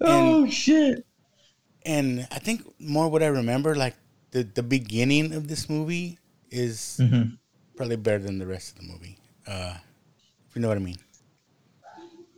oh, 0.00 0.48
shit. 0.48 1.04
And 1.84 2.26
I 2.32 2.38
think 2.38 2.62
more 2.78 3.10
what 3.10 3.22
I 3.22 3.26
remember, 3.26 3.74
like 3.76 3.96
the, 4.30 4.44
the 4.44 4.62
beginning 4.62 5.34
of 5.34 5.46
this 5.48 5.68
movie 5.68 6.18
is 6.50 6.96
Mhm. 7.02 7.36
probably 7.76 7.96
better 7.96 8.18
than 8.20 8.38
the 8.38 8.46
rest 8.46 8.72
of 8.72 8.76
the 8.80 8.90
movie. 8.90 9.18
Uh, 9.46 9.76
if 10.48 10.56
you 10.56 10.62
know 10.62 10.68
what 10.68 10.78
I 10.78 10.80
mean. 10.80 10.96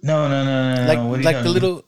No, 0.03 0.29
no, 0.29 0.45
no, 0.45 0.75
no. 0.75 0.87
Like 0.87 0.99
no. 0.99 1.07
What 1.09 1.19
are 1.19 1.23
you 1.23 1.25
like 1.25 1.43
the 1.43 1.51
little. 1.51 1.85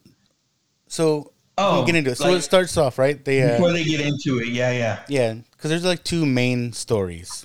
So 0.88 1.32
Oh, 1.58 1.84
get 1.84 1.94
into 1.94 2.10
it. 2.12 2.16
So 2.16 2.28
like- 2.28 2.38
it 2.38 2.42
starts 2.42 2.76
off 2.78 2.98
right. 2.98 3.22
They 3.22 3.42
uh, 3.42 3.52
Before 3.56 3.72
they 3.72 3.84
get 3.84 4.00
into 4.00 4.38
it, 4.40 4.48
yeah, 4.48 4.70
yeah. 4.72 5.02
yeah, 5.08 5.34
because 5.52 5.68
there's 5.70 5.84
like 5.84 6.02
two 6.04 6.24
main 6.24 6.72
stories, 6.72 7.44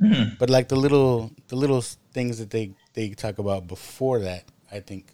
Mhm. 0.00 0.38
but 0.38 0.48
like 0.48 0.68
the 0.68 0.76
little 0.76 1.30
the 1.48 1.56
little 1.56 1.82
things 2.12 2.38
that 2.38 2.50
they 2.50 2.72
they 2.94 3.10
talk 3.10 3.38
about 3.38 3.66
before 3.68 4.20
that, 4.20 4.44
I 4.72 4.80
think 4.80 5.12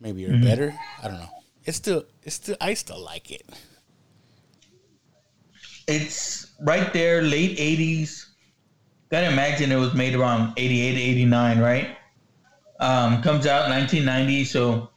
maybe 0.00 0.24
are 0.26 0.30
Mhm. 0.30 0.44
better. 0.44 0.74
I 1.02 1.08
don't 1.08 1.18
know. 1.18 1.30
It's 1.64 1.76
still 1.76 2.04
it's 2.22 2.36
still 2.36 2.56
I 2.60 2.74
still 2.74 3.02
like 3.02 3.30
it. 3.32 3.42
It's 5.88 6.52
right 6.62 6.92
there, 6.92 7.22
late 7.22 7.58
80s. 7.58 8.26
Gotta 9.10 9.28
imagine 9.30 9.70
it 9.70 9.76
was 9.76 9.94
made 9.94 10.14
around 10.14 10.52
88, 10.56 10.96
89, 10.98 11.58
right? 11.60 11.96
Um, 12.78 13.22
comes 13.22 13.46
out 13.46 13.64
in 13.64 13.70
1990, 13.70 14.44
so 14.44 14.90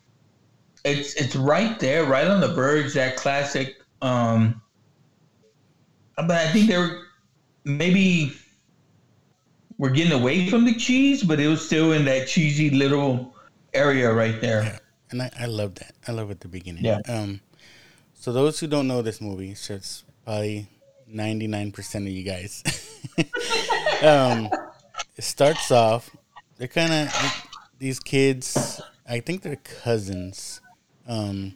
it's 0.83 1.13
it's 1.15 1.35
right 1.35 1.79
there, 1.79 2.05
right 2.05 2.27
on 2.27 2.41
the 2.41 2.49
verge, 2.49 2.93
that 2.93 3.15
classic. 3.15 3.81
Um, 4.01 4.61
but 6.15 6.31
I 6.31 6.51
think 6.51 6.67
they're 6.67 7.03
maybe 7.63 8.33
we're 9.77 9.89
getting 9.89 10.11
away 10.11 10.49
from 10.49 10.65
the 10.65 10.75
cheese, 10.75 11.23
but 11.23 11.39
it 11.39 11.47
was 11.47 11.65
still 11.65 11.93
in 11.93 12.05
that 12.05 12.27
cheesy 12.27 12.69
little 12.69 13.33
area 13.73 14.11
right 14.11 14.39
there. 14.41 14.79
and 15.11 15.21
I, 15.21 15.31
I 15.39 15.45
love 15.45 15.75
that. 15.75 15.95
I 16.07 16.11
love 16.11 16.31
at 16.31 16.41
the 16.41 16.47
beginning. 16.47 16.83
Yeah. 16.83 16.99
Um, 17.07 17.39
so 18.13 18.33
those 18.33 18.59
who 18.59 18.67
don't 18.67 18.87
know 18.87 19.01
this 19.01 19.21
movie, 19.21 19.55
so 19.55 19.75
it's 19.75 20.03
probably 20.25 20.67
ninety 21.07 21.47
nine 21.47 21.71
percent 21.71 22.05
of 22.07 22.11
you 22.11 22.23
guys. 22.23 22.63
um, 24.03 24.49
it 25.15 25.23
starts 25.23 25.71
off. 25.71 26.09
They're 26.57 26.67
kind 26.67 26.91
of 26.91 27.48
these 27.79 27.99
kids. 27.99 28.81
I 29.07 29.19
think 29.19 29.41
they're 29.41 29.55
cousins. 29.55 30.61
Um, 31.07 31.55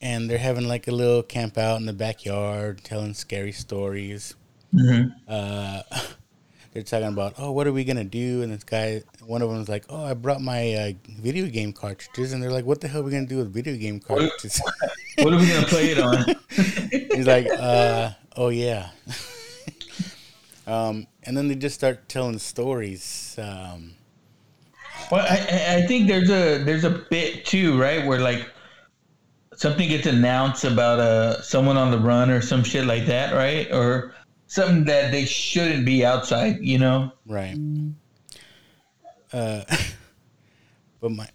and 0.00 0.28
they're 0.28 0.38
having 0.38 0.66
like 0.66 0.88
a 0.88 0.92
little 0.92 1.22
camp 1.22 1.58
out 1.58 1.78
in 1.78 1.86
the 1.86 1.92
backyard, 1.92 2.82
telling 2.82 3.14
scary 3.14 3.52
stories. 3.52 4.34
Mhm. 4.74 5.14
uh, 5.28 5.82
they're 6.72 6.82
talking 6.82 7.08
about, 7.08 7.34
oh, 7.38 7.52
what 7.52 7.66
are 7.66 7.72
we 7.72 7.84
gonna 7.84 8.02
do? 8.04 8.42
And 8.42 8.50
this 8.52 8.64
guy, 8.64 9.02
one 9.26 9.42
of 9.42 9.50
them's 9.50 9.68
like, 9.68 9.84
oh, 9.90 10.04
I 10.04 10.14
brought 10.14 10.40
my 10.40 10.72
uh, 10.72 10.92
video 11.20 11.46
game 11.46 11.72
cartridges, 11.72 12.32
and 12.32 12.42
they're 12.42 12.50
like, 12.50 12.64
what 12.64 12.80
the 12.80 12.88
hell 12.88 13.02
are 13.02 13.04
we 13.04 13.10
gonna 13.12 13.26
do 13.26 13.36
with 13.38 13.52
video 13.52 13.76
game 13.76 14.00
cartridges? 14.00 14.60
What 15.18 15.34
are 15.34 15.36
we 15.38 15.46
gonna 15.46 15.66
play 15.66 15.90
it 15.90 15.98
on? 15.98 16.24
He's 17.14 17.26
like, 17.26 17.46
uh, 17.46 18.12
oh 18.34 18.48
yeah. 18.48 18.88
um, 20.66 21.06
and 21.24 21.36
then 21.36 21.48
they 21.48 21.54
just 21.54 21.74
start 21.74 22.08
telling 22.08 22.38
stories. 22.38 23.38
Um, 23.38 23.92
Well, 25.12 25.26
I, 25.28 25.76
I- 25.76 25.86
think 25.86 26.08
there's 26.08 26.30
a 26.30 26.64
there's 26.64 26.84
a 26.84 26.90
bit 27.10 27.44
too, 27.44 27.78
right, 27.78 28.06
where 28.06 28.18
like 28.18 28.48
something 29.54 29.86
gets 29.86 30.06
announced 30.06 30.64
about 30.64 31.00
uh 31.00 31.42
someone 31.42 31.76
on 31.76 31.90
the 31.90 31.98
run 31.98 32.30
or 32.30 32.40
some 32.40 32.64
shit 32.64 32.86
like 32.86 33.04
that, 33.06 33.34
right, 33.34 33.70
or 33.70 34.14
something 34.46 34.84
that 34.84 35.12
they 35.12 35.26
shouldn't 35.26 35.84
be 35.84 36.02
outside, 36.02 36.60
you 36.62 36.78
know? 36.78 37.12
Right. 37.26 37.58
Uh, 39.34 39.64
but 41.00 41.10
my, 41.10 41.28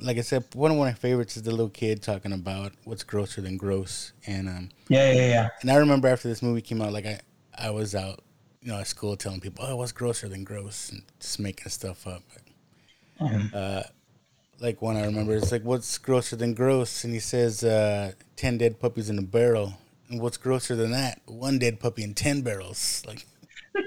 like 0.00 0.18
I 0.18 0.20
said, 0.20 0.44
one 0.54 0.70
of 0.70 0.76
my 0.76 0.92
favorites 0.92 1.36
is 1.36 1.42
the 1.42 1.50
little 1.50 1.68
kid 1.70 2.02
talking 2.04 2.32
about 2.32 2.72
what's 2.84 3.02
grosser 3.02 3.40
than 3.40 3.56
gross, 3.56 4.12
and 4.28 4.48
um, 4.48 4.68
Yeah, 4.88 5.10
yeah, 5.12 5.28
yeah. 5.28 5.48
and 5.60 5.72
I 5.72 5.76
remember 5.76 6.06
after 6.08 6.28
this 6.28 6.40
movie 6.40 6.62
came 6.62 6.80
out, 6.82 6.92
like 6.92 7.06
I, 7.06 7.20
I 7.58 7.70
was 7.70 7.96
out, 7.96 8.20
you 8.62 8.70
know, 8.70 8.78
at 8.78 8.86
school 8.86 9.16
telling 9.16 9.40
people, 9.40 9.64
oh, 9.66 9.74
what's 9.76 9.92
grosser 9.92 10.28
than 10.28 10.44
gross, 10.44 10.90
and 10.90 11.02
just 11.18 11.40
making 11.40 11.70
stuff 11.70 12.06
up. 12.06 12.22
Uh, 13.20 13.82
like 14.60 14.80
one 14.82 14.96
I 14.96 15.04
remember, 15.04 15.34
it's 15.34 15.52
like, 15.52 15.62
what's 15.62 15.98
grosser 15.98 16.36
than 16.36 16.54
gross, 16.54 17.04
and 17.04 17.12
he 17.12 17.20
says, 17.20 17.62
uh, 17.64 18.12
ten 18.36 18.58
dead 18.58 18.80
puppies 18.80 19.10
in 19.10 19.18
a 19.18 19.22
barrel, 19.22 19.74
and 20.08 20.20
what's 20.20 20.36
grosser 20.36 20.76
than 20.76 20.92
that? 20.92 21.20
One 21.26 21.58
dead 21.58 21.80
puppy 21.80 22.02
in 22.04 22.14
ten 22.14 22.42
barrels, 22.42 23.02
like. 23.06 23.26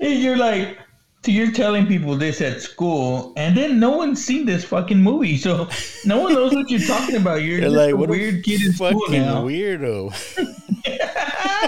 You're 0.00 0.36
like, 0.36 0.78
so 1.24 1.32
you're 1.32 1.50
telling 1.50 1.86
people 1.86 2.16
this 2.16 2.40
at 2.40 2.60
school, 2.60 3.32
and 3.36 3.56
then 3.56 3.80
no 3.80 3.96
one's 3.96 4.24
seen 4.24 4.46
this 4.46 4.64
fucking 4.64 5.02
movie, 5.02 5.36
so 5.36 5.68
no 6.04 6.20
one 6.20 6.32
knows 6.34 6.54
what 6.54 6.70
you're 6.70 6.86
talking 6.86 7.16
about. 7.16 7.42
You're, 7.42 7.68
like, 7.68 7.96
what 7.96 8.08
a 8.08 8.12
weird 8.12 8.44
kid 8.44 8.64
in 8.64 8.72
school 8.72 9.00
fucking 9.00 9.22
now. 9.22 9.42
weirdo. 9.42 10.14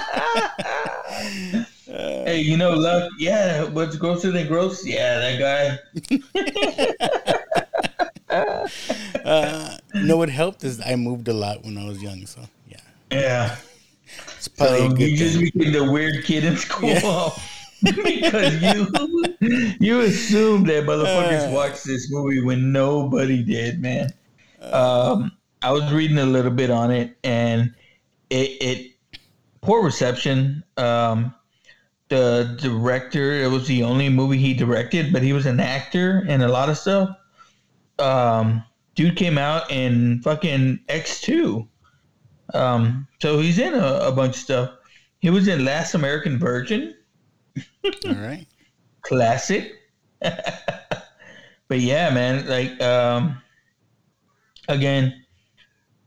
Hey, 2.30 2.42
you 2.42 2.56
know, 2.56 2.70
luck. 2.74 3.10
Yeah, 3.18 3.64
what's 3.64 3.96
grosser 3.96 4.30
than 4.30 4.46
gross? 4.46 4.86
Yeah, 4.86 5.18
that 5.18 5.78
guy. 5.90 6.38
Uh, 9.24 9.76
you 9.94 10.04
know 10.04 10.16
what 10.16 10.28
helped 10.30 10.62
is 10.62 10.80
I 10.80 10.94
moved 10.94 11.26
a 11.26 11.32
lot 11.32 11.64
when 11.64 11.76
I 11.76 11.84
was 11.88 12.00
young, 12.00 12.24
so 12.26 12.42
yeah, 12.68 12.76
Yeah. 13.10 13.56
it's 14.36 14.46
probably 14.46 14.90
So 14.90 14.96
you 14.96 15.16
just 15.16 15.36
thing. 15.38 15.50
became 15.52 15.72
the 15.72 15.90
weird 15.90 16.24
kid 16.24 16.44
in 16.44 16.56
school 16.56 16.88
Yeah. 16.88 17.30
because 17.82 18.62
you 18.62 18.86
you 19.80 20.00
assumed 20.02 20.68
that 20.68 20.84
motherfuckers 20.84 21.48
Uh. 21.48 21.50
watched 21.50 21.82
this 21.84 22.08
movie 22.12 22.40
when 22.44 22.70
nobody 22.70 23.42
did, 23.42 23.82
man. 23.82 24.10
Um, 24.62 25.32
I 25.62 25.72
was 25.72 25.92
reading 25.92 26.18
a 26.18 26.26
little 26.26 26.52
bit 26.52 26.70
on 26.70 26.92
it, 26.92 27.16
and 27.24 27.74
it, 28.30 28.50
it 28.62 28.92
poor 29.62 29.82
reception. 29.82 30.62
Um, 30.76 31.34
the 32.10 32.56
director, 32.60 33.32
it 33.32 33.50
was 33.50 33.66
the 33.66 33.84
only 33.84 34.08
movie 34.08 34.36
he 34.36 34.52
directed, 34.52 35.12
but 35.12 35.22
he 35.22 35.32
was 35.32 35.46
an 35.46 35.60
actor 35.60 36.24
in 36.28 36.42
a 36.42 36.48
lot 36.48 36.68
of 36.68 36.76
stuff. 36.76 37.16
Um, 37.98 38.64
dude 38.94 39.16
came 39.16 39.38
out 39.38 39.70
in 39.70 40.20
fucking 40.22 40.80
X 40.88 41.20
two. 41.20 41.68
Um, 42.52 43.06
so 43.22 43.38
he's 43.38 43.58
in 43.58 43.74
a, 43.74 44.00
a 44.02 44.12
bunch 44.12 44.36
of 44.36 44.42
stuff. 44.42 44.70
He 45.20 45.30
was 45.30 45.48
in 45.48 45.64
Last 45.64 45.94
American 45.94 46.38
Virgin, 46.38 46.94
All 47.84 48.14
right, 48.14 48.46
classic. 49.02 49.72
but 50.20 50.50
yeah, 51.70 52.10
man, 52.10 52.46
like 52.48 52.80
um, 52.82 53.40
again, 54.68 55.24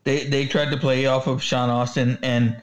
they 0.03 0.25
they 0.25 0.47
tried 0.47 0.71
to 0.71 0.77
play 0.77 1.05
off 1.05 1.27
of 1.27 1.41
Sean 1.41 1.69
Astin, 1.69 2.17
and 2.21 2.61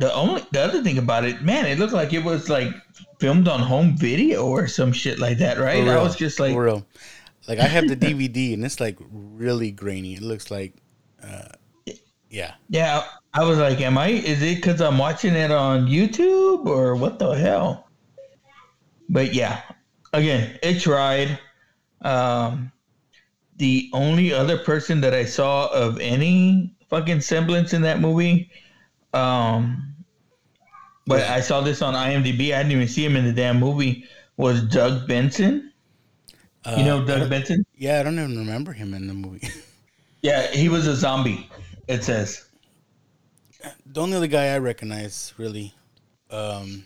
the 0.00 0.12
only 0.14 0.42
the 0.50 0.60
other 0.62 0.82
thing 0.82 0.98
about 0.98 1.24
it, 1.24 1.42
man, 1.42 1.66
it 1.66 1.78
looked 1.78 1.92
like 1.92 2.12
it 2.14 2.24
was 2.24 2.48
like 2.48 2.72
filmed 3.18 3.46
on 3.46 3.60
home 3.60 3.96
video 3.96 4.46
or 4.46 4.66
some 4.66 4.92
shit 4.92 5.18
like 5.18 5.38
that, 5.38 5.58
right? 5.58 5.86
I 5.86 6.02
was 6.02 6.16
just 6.16 6.40
like, 6.40 6.54
for 6.54 6.64
real. 6.64 6.86
Like 7.46 7.58
I 7.58 7.66
have 7.66 7.86
the 7.86 7.96
DVD 7.96 8.54
and 8.54 8.64
it's 8.64 8.80
like 8.80 8.98
really 9.10 9.70
grainy. 9.70 10.14
It 10.14 10.22
looks 10.22 10.50
like, 10.50 10.74
uh, 11.22 11.48
yeah, 12.30 12.54
Yeah, 12.68 13.04
I 13.34 13.44
was 13.44 13.58
like, 13.58 13.80
am 13.80 13.98
I? 13.98 14.08
Is 14.08 14.40
it 14.40 14.56
because 14.56 14.80
I'm 14.80 14.96
watching 14.96 15.34
it 15.34 15.50
on 15.50 15.86
YouTube 15.86 16.66
or 16.66 16.96
what 16.96 17.18
the 17.18 17.32
hell? 17.32 17.88
But 19.08 19.34
yeah, 19.34 19.62
again, 20.12 20.58
it 20.62 20.80
tried. 20.80 21.38
Um, 22.02 22.72
the 23.56 23.90
only 23.92 24.32
other 24.32 24.56
person 24.56 25.02
that 25.02 25.12
I 25.12 25.26
saw 25.26 25.66
of 25.66 25.98
any 26.00 26.74
fucking 26.88 27.20
semblance 27.20 27.74
in 27.74 27.82
that 27.82 28.00
movie, 28.00 28.50
um, 29.14 29.94
but 31.06 31.22
I 31.28 31.40
saw 31.40 31.60
this 31.60 31.82
on 31.82 31.94
IMDb. 31.94 32.54
I 32.54 32.58
didn't 32.62 32.72
even 32.72 32.88
see 32.88 33.04
him 33.04 33.16
in 33.16 33.24
the 33.24 33.32
damn 33.32 33.58
movie. 33.58 34.04
Was 34.36 34.62
Doug 34.62 35.06
Benson? 35.08 35.72
uh, 36.64 36.76
You 36.78 36.84
know 36.84 37.04
Doug 37.04 37.28
Benson? 37.28 37.66
Yeah, 37.74 38.00
I 38.00 38.02
don't 38.02 38.14
even 38.18 38.38
remember 38.38 38.72
him 38.72 38.94
in 38.94 39.06
the 39.06 39.14
movie. 39.14 39.48
Yeah, 40.22 40.48
he 40.48 40.68
was 40.68 40.86
a 40.86 40.94
zombie. 40.94 41.48
It 41.88 42.04
says. 42.04 42.44
the 43.86 44.02
only 44.02 44.16
other 44.18 44.26
guy 44.26 44.54
I 44.54 44.58
recognize 44.58 45.32
really 45.38 45.72
um, 46.30 46.84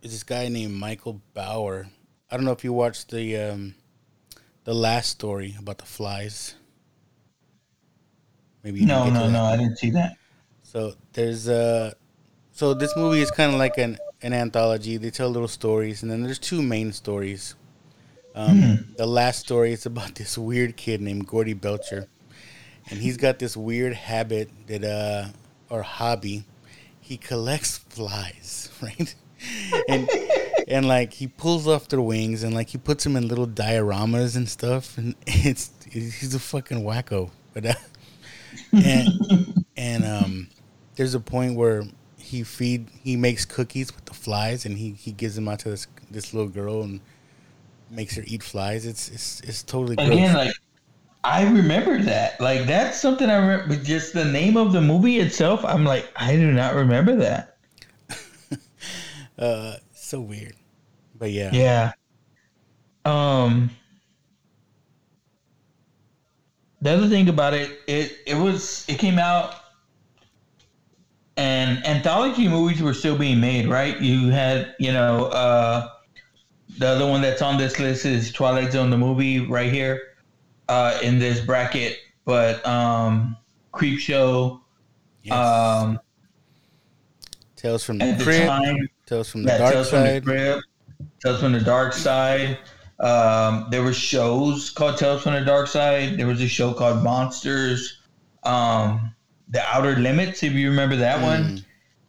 is 0.00 0.12
this 0.12 0.22
guy 0.22 0.48
named 0.48 0.72
Michael 0.74 1.20
Bower. 1.34 1.88
I 2.30 2.36
don't 2.36 2.46
know 2.46 2.52
if 2.52 2.64
you 2.64 2.72
watched 2.72 3.10
the 3.10 3.36
um, 3.36 3.74
the 4.64 4.74
last 4.74 5.10
story 5.10 5.56
about 5.58 5.76
the 5.76 5.84
flies. 5.84 6.54
Maybe 8.62 8.84
No, 8.84 9.10
no, 9.10 9.28
no, 9.28 9.44
I 9.44 9.56
didn't 9.58 9.76
see 9.76 9.90
that. 9.90 10.16
So 10.72 10.94
there's 11.14 11.48
uh 11.48 11.94
so 12.52 12.74
this 12.74 12.96
movie 12.96 13.20
is 13.22 13.30
kind 13.32 13.52
of 13.52 13.58
like 13.58 13.76
an 13.76 13.98
an 14.22 14.32
anthology. 14.32 14.98
They 14.98 15.10
tell 15.10 15.28
little 15.28 15.48
stories, 15.48 16.02
and 16.02 16.10
then 16.12 16.22
there's 16.22 16.38
two 16.38 16.62
main 16.62 16.92
stories. 16.92 17.56
Um, 18.36 18.86
The 18.96 19.06
last 19.06 19.40
story 19.40 19.72
is 19.72 19.84
about 19.84 20.14
this 20.20 20.38
weird 20.38 20.76
kid 20.76 21.00
named 21.00 21.26
Gordy 21.26 21.54
Belcher, 21.54 22.06
and 22.88 23.00
he's 23.00 23.16
got 23.16 23.40
this 23.40 23.56
weird 23.56 23.94
habit 23.94 24.48
that 24.68 24.84
uh 24.84 25.30
or 25.70 25.82
hobby. 25.82 26.44
He 27.00 27.16
collects 27.16 27.78
flies, 27.78 28.70
right? 28.80 29.12
and 29.88 30.08
and 30.68 30.86
like 30.86 31.14
he 31.14 31.26
pulls 31.26 31.66
off 31.66 31.88
their 31.88 32.00
wings 32.00 32.44
and 32.44 32.54
like 32.54 32.68
he 32.68 32.78
puts 32.78 33.02
them 33.02 33.16
in 33.16 33.26
little 33.26 33.48
dioramas 33.48 34.36
and 34.36 34.48
stuff, 34.48 34.96
and 34.96 35.16
it's 35.26 35.72
he's 35.90 36.32
a 36.32 36.38
fucking 36.38 36.84
wacko. 36.84 37.30
But 37.54 37.66
uh, 37.66 37.74
and 38.72 39.64
and 39.76 40.04
um, 40.04 40.48
there's 41.00 41.14
a 41.14 41.20
point 41.20 41.56
where 41.56 41.82
he 42.18 42.42
feed 42.42 42.86
he 43.02 43.16
makes 43.16 43.46
cookies 43.46 43.90
with 43.96 44.04
the 44.04 44.12
flies 44.12 44.66
and 44.66 44.76
he, 44.76 44.90
he 44.90 45.12
gives 45.12 45.34
them 45.34 45.48
out 45.48 45.58
to 45.58 45.70
this 45.70 45.86
this 46.10 46.34
little 46.34 46.50
girl 46.50 46.82
and 46.82 47.00
makes 47.88 48.16
her 48.16 48.22
eat 48.26 48.42
flies. 48.42 48.84
It's 48.84 49.08
it's 49.08 49.40
it's 49.40 49.62
totally 49.62 49.96
gross. 49.96 50.10
again 50.10 50.36
like 50.36 50.52
i 51.24 51.42
remember 51.50 51.98
that 52.02 52.38
like 52.38 52.66
that's 52.66 53.00
something 53.00 53.30
i 53.30 53.36
remember 53.36 53.76
but 53.76 53.82
just 53.82 54.12
the 54.12 54.26
name 54.26 54.58
of 54.58 54.72
the 54.74 54.80
movie 54.80 55.20
itself 55.20 55.64
i'm 55.64 55.84
like 55.84 56.06
i 56.16 56.36
do 56.36 56.52
not 56.52 56.74
remember 56.74 57.16
that 57.16 57.56
uh, 59.38 59.76
so 59.94 60.20
weird. 60.20 60.54
But 61.18 61.30
yeah, 61.30 61.50
yeah 61.50 61.92
um 63.06 63.70
the 66.82 66.90
other 66.90 67.08
thing 67.08 67.30
about 67.30 67.54
it 67.54 67.80
it 67.86 68.18
it 68.26 68.34
was 68.34 68.84
it 68.86 68.98
came 68.98 69.18
out 69.18 69.59
and 71.40 71.84
anthology 71.86 72.46
movies 72.46 72.82
were 72.82 72.92
still 72.92 73.16
being 73.16 73.40
made 73.40 73.66
right 73.66 73.98
you 74.00 74.28
had 74.28 74.74
you 74.78 74.92
know 74.92 75.24
uh 75.26 75.88
the 76.78 76.86
other 76.86 77.06
one 77.06 77.22
that's 77.22 77.40
on 77.40 77.56
this 77.56 77.78
list 77.80 78.04
is 78.04 78.30
twilight 78.30 78.70
zone 78.72 78.90
the 78.90 78.98
movie 78.98 79.40
right 79.40 79.72
here 79.72 80.14
uh 80.68 80.98
in 81.02 81.18
this 81.18 81.40
bracket 81.40 81.96
but 82.26 82.64
um 82.66 83.36
creep 83.72 83.98
show 83.98 84.60
Yes. 85.22 85.34
um 85.34 86.00
Tales 87.56 87.84
from 87.84 87.98
the 87.98 88.04
at 88.06 88.18
the 88.18 88.24
Crypt, 88.24 88.46
time 88.46 88.88
Tales 89.06 89.30
from 89.30 89.42
the 89.42 89.50
yeah, 89.52 89.58
Dark 89.58 89.72
Tales 89.72 89.90
from 89.90 90.02
the 90.02 90.22
Side. 90.24 90.62
Tales 91.22 91.40
from 91.40 91.52
the 91.52 91.60
Dark 91.60 91.92
Side. 91.92 92.58
Um, 93.00 93.66
there 93.70 93.82
were 93.82 93.92
shows 93.92 94.70
called 94.70 94.96
Tales 94.96 95.22
from 95.22 95.34
the 95.34 95.44
Dark 95.44 95.66
Side. 95.66 96.16
There 96.16 96.26
was 96.26 96.40
a 96.40 96.48
show 96.48 96.72
called 96.72 97.02
Monsters. 97.02 97.98
Um, 98.44 99.14
the 99.50 99.60
Outer 99.62 99.96
Limits, 99.96 100.42
if 100.42 100.52
you 100.52 100.70
remember 100.70 100.96
that 100.96 101.18
Mm. 101.18 101.22
one, 101.22 101.64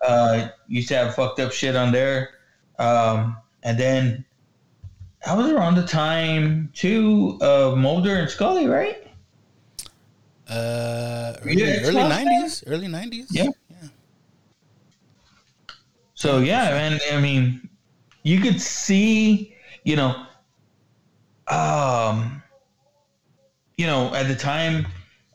uh, 0.08 0.50
used 0.68 0.88
to 0.90 0.96
have 0.96 1.16
fucked 1.16 1.40
up 1.40 1.52
shit 1.52 1.76
on 1.76 1.92
there. 1.92 2.30
Um, 2.80 3.38
and 3.64 3.78
then 3.78 4.26
that 5.26 5.38
was 5.38 5.52
around 5.52 5.76
the 5.76 5.86
time 5.86 6.72
too 6.74 7.38
of 7.42 7.78
Mulder 7.78 8.18
and 8.18 8.30
Scully, 8.30 8.68
right? 8.68 9.08
Uh, 10.50 11.38
early, 11.44 11.64
early 11.80 12.02
Xbox 12.02 12.10
fan? 12.10 12.28
90s. 12.28 12.64
Early 12.68 12.88
90s. 12.88 13.28
Yeah. 13.32 13.48
So 16.14 16.40
yeah, 16.40 16.70
man. 16.70 17.00
I 17.12 17.20
mean, 17.20 17.68
you 18.24 18.40
could 18.40 18.62
see, 18.62 19.56
you 19.84 19.96
know, 19.96 20.26
um, 21.48 22.44
you 23.78 23.88
know, 23.88 24.14
at 24.14 24.28
the 24.28 24.36
time, 24.36 24.86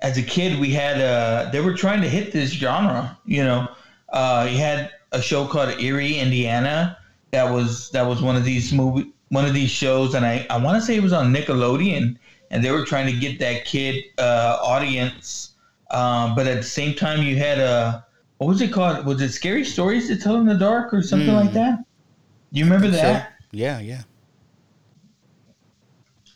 as 0.06 0.16
a 0.16 0.22
kid, 0.22 0.60
we 0.60 0.70
had 0.70 1.00
uh, 1.00 1.50
they 1.50 1.60
were 1.60 1.74
trying 1.74 2.00
to 2.02 2.08
hit 2.08 2.32
this 2.32 2.50
genre. 2.52 3.18
You 3.24 3.42
know, 3.44 3.68
uh, 4.10 4.46
you 4.50 4.56
had 4.58 4.90
a 5.12 5.20
show 5.20 5.46
called 5.46 5.80
Eerie, 5.80 6.18
Indiana. 6.18 6.96
That 7.32 7.50
was 7.52 7.90
that 7.90 8.06
was 8.06 8.22
one 8.22 8.36
of 8.36 8.44
these 8.44 8.72
movie 8.72 9.10
one 9.30 9.44
of 9.44 9.54
these 9.54 9.70
shows, 9.70 10.14
and 10.14 10.24
I 10.24 10.46
I 10.48 10.58
want 10.58 10.80
to 10.80 10.86
say 10.86 10.94
it 10.96 11.02
was 11.02 11.12
on 11.12 11.34
Nickelodeon, 11.34 12.16
and 12.50 12.64
they 12.64 12.70
were 12.70 12.84
trying 12.84 13.06
to 13.12 13.18
get 13.18 13.38
that 13.40 13.64
kid 13.64 14.04
uh, 14.18 14.58
audience. 14.62 15.54
Um, 15.90 16.34
but 16.36 16.46
at 16.46 16.56
the 16.58 16.62
same 16.78 16.94
time, 16.94 17.22
you 17.22 17.36
had 17.36 17.58
a 17.58 18.04
what 18.38 18.46
was 18.46 18.60
it 18.60 18.72
called? 18.72 19.04
Was 19.06 19.20
it 19.20 19.32
Scary 19.32 19.64
Stories 19.64 20.06
to 20.08 20.16
Tell 20.16 20.36
in 20.36 20.46
the 20.46 20.54
Dark 20.54 20.94
or 20.94 21.02
something 21.02 21.34
Mm. 21.34 21.44
like 21.44 21.52
that? 21.54 21.80
You 22.52 22.64
remember 22.64 22.92
So, 22.92 23.02
that? 23.02 23.32
yeah, 23.50 23.80
yeah. 23.80 24.02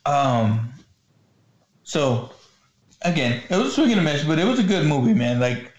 Um, 0.06 0.72
so 1.84 2.32
again, 3.02 3.42
it 3.48 3.56
was 3.56 3.74
swing 3.74 3.90
and 3.92 4.00
a 4.00 4.02
miss, 4.04 4.24
but 4.24 4.38
it 4.38 4.44
was 4.44 4.58
a 4.58 4.62
good 4.64 4.86
movie, 4.86 5.14
man. 5.14 5.40
Like, 5.40 5.72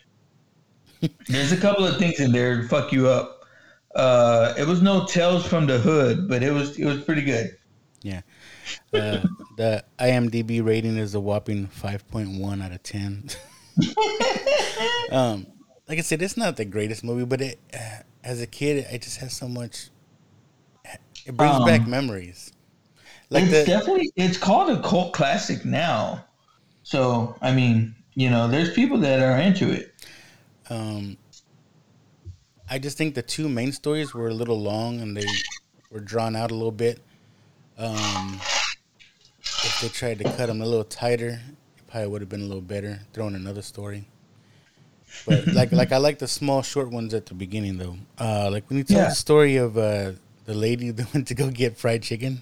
there's 1.28 1.52
a 1.52 1.58
couple 1.58 1.86
of 1.86 1.98
things 1.98 2.20
in 2.20 2.32
there 2.32 2.62
to 2.62 2.68
fuck 2.68 2.92
you 2.92 3.08
up. 3.08 3.46
Uh, 3.96 4.54
it 4.58 4.68
was 4.68 4.82
no 4.82 5.06
Tales 5.06 5.46
from 5.46 5.68
the 5.68 5.78
Hood, 5.80 6.28
but 6.30 6.44
it 6.44 6.52
was 6.52 6.78
it 6.80 6.86
was 6.86 7.02
pretty 7.04 7.24
good. 7.24 7.58
Yeah. 8.04 8.22
Uh, 8.94 9.20
the 9.58 9.84
IMDb 10.00 10.64
rating 10.66 10.98
is 10.98 11.14
a 11.14 11.20
whopping 11.20 11.68
5.1 11.68 12.64
out 12.64 12.72
of 12.72 12.82
10. 12.84 13.30
um, 15.12 15.48
like 15.88 15.98
I 16.00 16.02
said, 16.02 16.22
it's 16.22 16.38
not 16.38 16.58
the 16.58 16.66
greatest 16.66 17.04
movie, 17.04 17.26
but 17.26 17.42
it, 17.42 17.60
uh, 17.74 18.00
as 18.24 18.42
a 18.42 18.48
kid, 18.48 18.86
it 18.90 19.02
just 19.02 19.18
has 19.18 19.34
so 19.34 19.48
much. 19.48 19.90
It 21.26 21.36
brings 21.38 21.56
Um, 21.56 21.66
back 21.66 21.88
memories. 21.88 22.52
Like 23.30 23.44
it's 23.44 23.52
the 23.52 23.66
definitely 23.66 24.12
it's 24.16 24.38
called 24.38 24.70
a 24.72 24.82
cult 24.82 25.14
classic 25.14 25.64
now. 25.66 26.26
So 26.92 27.38
I 27.42 27.54
mean, 27.54 27.96
you 28.16 28.30
know, 28.30 28.50
there's 28.50 28.74
people 28.74 28.98
that 29.00 29.22
are 29.22 29.40
into 29.40 29.72
it. 29.72 29.94
um, 30.70 31.16
I 32.70 32.80
just 32.80 32.98
think 32.98 33.16
the 33.16 33.22
two 33.22 33.48
main 33.48 33.72
stories 33.72 34.14
were 34.14 34.28
a 34.28 34.34
little 34.34 34.60
long 34.60 35.00
and 35.02 35.16
they 35.16 35.26
were 35.90 36.02
drawn 36.02 36.36
out 36.36 36.52
a 36.52 36.54
little 36.54 36.72
bit. 36.86 37.00
Um, 37.78 38.40
if 39.42 39.80
they 39.82 39.88
tried 39.90 40.20
to 40.20 40.26
cut 40.26 40.48
them 40.48 40.62
a 40.62 40.66
little 40.66 40.84
tighter, 40.84 41.40
it 41.78 41.88
probably 41.88 42.08
would 42.08 42.22
have 42.22 42.30
been 42.30 42.42
a 42.42 42.46
little 42.46 42.62
better. 42.62 43.00
Throwing 43.14 43.36
another 43.36 43.62
story. 43.62 44.06
But 45.26 45.48
like 45.60 45.72
like 45.72 45.92
I 45.94 45.98
like 45.98 46.20
the 46.20 46.28
small 46.28 46.62
short 46.62 46.90
ones 46.92 47.14
at 47.14 47.26
the 47.26 47.34
beginning 47.36 47.78
though. 47.78 47.96
Uh, 48.20 48.50
like 48.52 48.68
when 48.70 48.78
you 48.80 48.84
tell 48.84 48.98
Yeah. 49.04 49.10
the 49.10 49.16
story 49.16 49.56
of 49.56 49.78
uh, 49.78 50.12
the 50.46 50.54
lady 50.54 50.92
that 50.98 51.14
went 51.14 51.28
to 51.30 51.36
go 51.36 51.50
get 51.50 51.78
fried 51.78 52.04
chicken. 52.04 52.42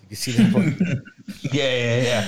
Did 0.00 0.10
you 0.10 0.16
see 0.16 0.32
that 0.32 0.52
one? 0.52 1.02
Yeah, 1.52 1.74
yeah, 1.76 2.02
yeah. 2.02 2.24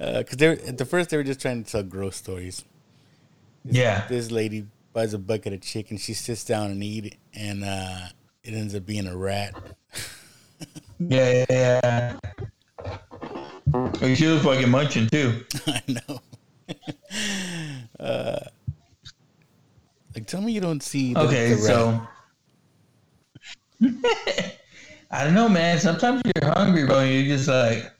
Because 0.00 0.38
they 0.38 0.48
were, 0.48 0.58
at 0.66 0.78
the 0.78 0.86
first 0.86 1.10
they 1.10 1.18
were 1.18 1.22
just 1.22 1.40
trying 1.40 1.62
to 1.62 1.70
tell 1.70 1.82
gross 1.82 2.16
stories. 2.16 2.64
Yeah. 3.64 4.06
This 4.08 4.30
lady 4.30 4.66
buys 4.94 5.12
a 5.12 5.18
bucket 5.18 5.52
of 5.52 5.60
chicken. 5.60 5.98
She 5.98 6.14
sits 6.14 6.42
down 6.44 6.70
and 6.70 6.82
eat 6.82 7.04
it, 7.04 7.16
and 7.34 7.62
uh, 7.62 8.06
it 8.42 8.54
ends 8.54 8.74
up 8.74 8.86
being 8.86 9.06
a 9.06 9.16
rat. 9.16 9.54
Yeah, 11.08 11.46
yeah, 11.48 12.16
yeah. 13.72 14.14
She 14.14 14.26
was 14.26 14.42
fucking 14.42 14.68
munching 14.68 15.08
too. 15.08 15.44
I 15.66 15.82
know. 15.88 16.20
uh, 18.04 18.38
like, 20.14 20.26
tell 20.26 20.42
me 20.42 20.52
you 20.52 20.60
don't 20.60 20.82
see. 20.82 21.14
The, 21.14 21.20
Okay, 21.20 21.54
the 21.54 21.56
so 21.56 22.06
I 25.10 25.24
don't 25.24 25.32
know, 25.34 25.48
man. 25.48 25.78
Sometimes 25.78 26.20
you're 26.24 26.52
hungry, 26.52 26.84
bro. 26.84 26.98
And 26.98 27.14
you're 27.14 27.36
just 27.36 27.48
like, 27.48 27.90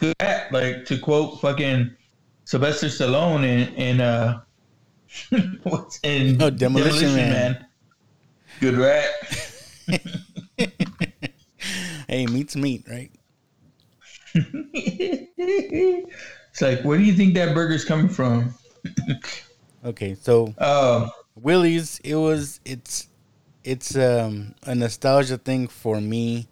good 0.00 0.14
at 0.20 0.52
like 0.52 0.84
to 0.86 0.98
quote 0.98 1.40
fucking 1.40 1.90
Sylvester 2.44 2.88
Stallone 2.88 3.44
in 3.44 3.74
in 3.74 4.00
uh, 4.00 4.40
what's 5.62 6.00
in 6.02 6.40
Oh, 6.42 6.50
Demolition 6.50 7.14
Man. 7.14 7.64
Good 8.60 8.76
rat. 8.76 9.04
hey, 12.08 12.26
meat's 12.26 12.56
meat, 12.56 12.84
right? 12.88 13.10
it's 14.34 16.62
like, 16.62 16.82
where 16.82 16.98
do 16.98 17.04
you 17.04 17.14
think 17.14 17.34
that 17.34 17.54
burger's 17.54 17.84
coming 17.84 18.08
from? 18.08 18.54
Okay, 19.84 20.14
so 20.14 20.54
Um, 20.58 21.10
Willie's. 21.34 22.00
It 22.04 22.14
was. 22.16 22.60
It's. 22.64 23.08
It's 23.62 23.94
um, 23.96 24.54
a 24.62 24.74
nostalgia 24.74 25.36
thing 25.38 25.68
for 25.68 26.00
me. 26.00 26.48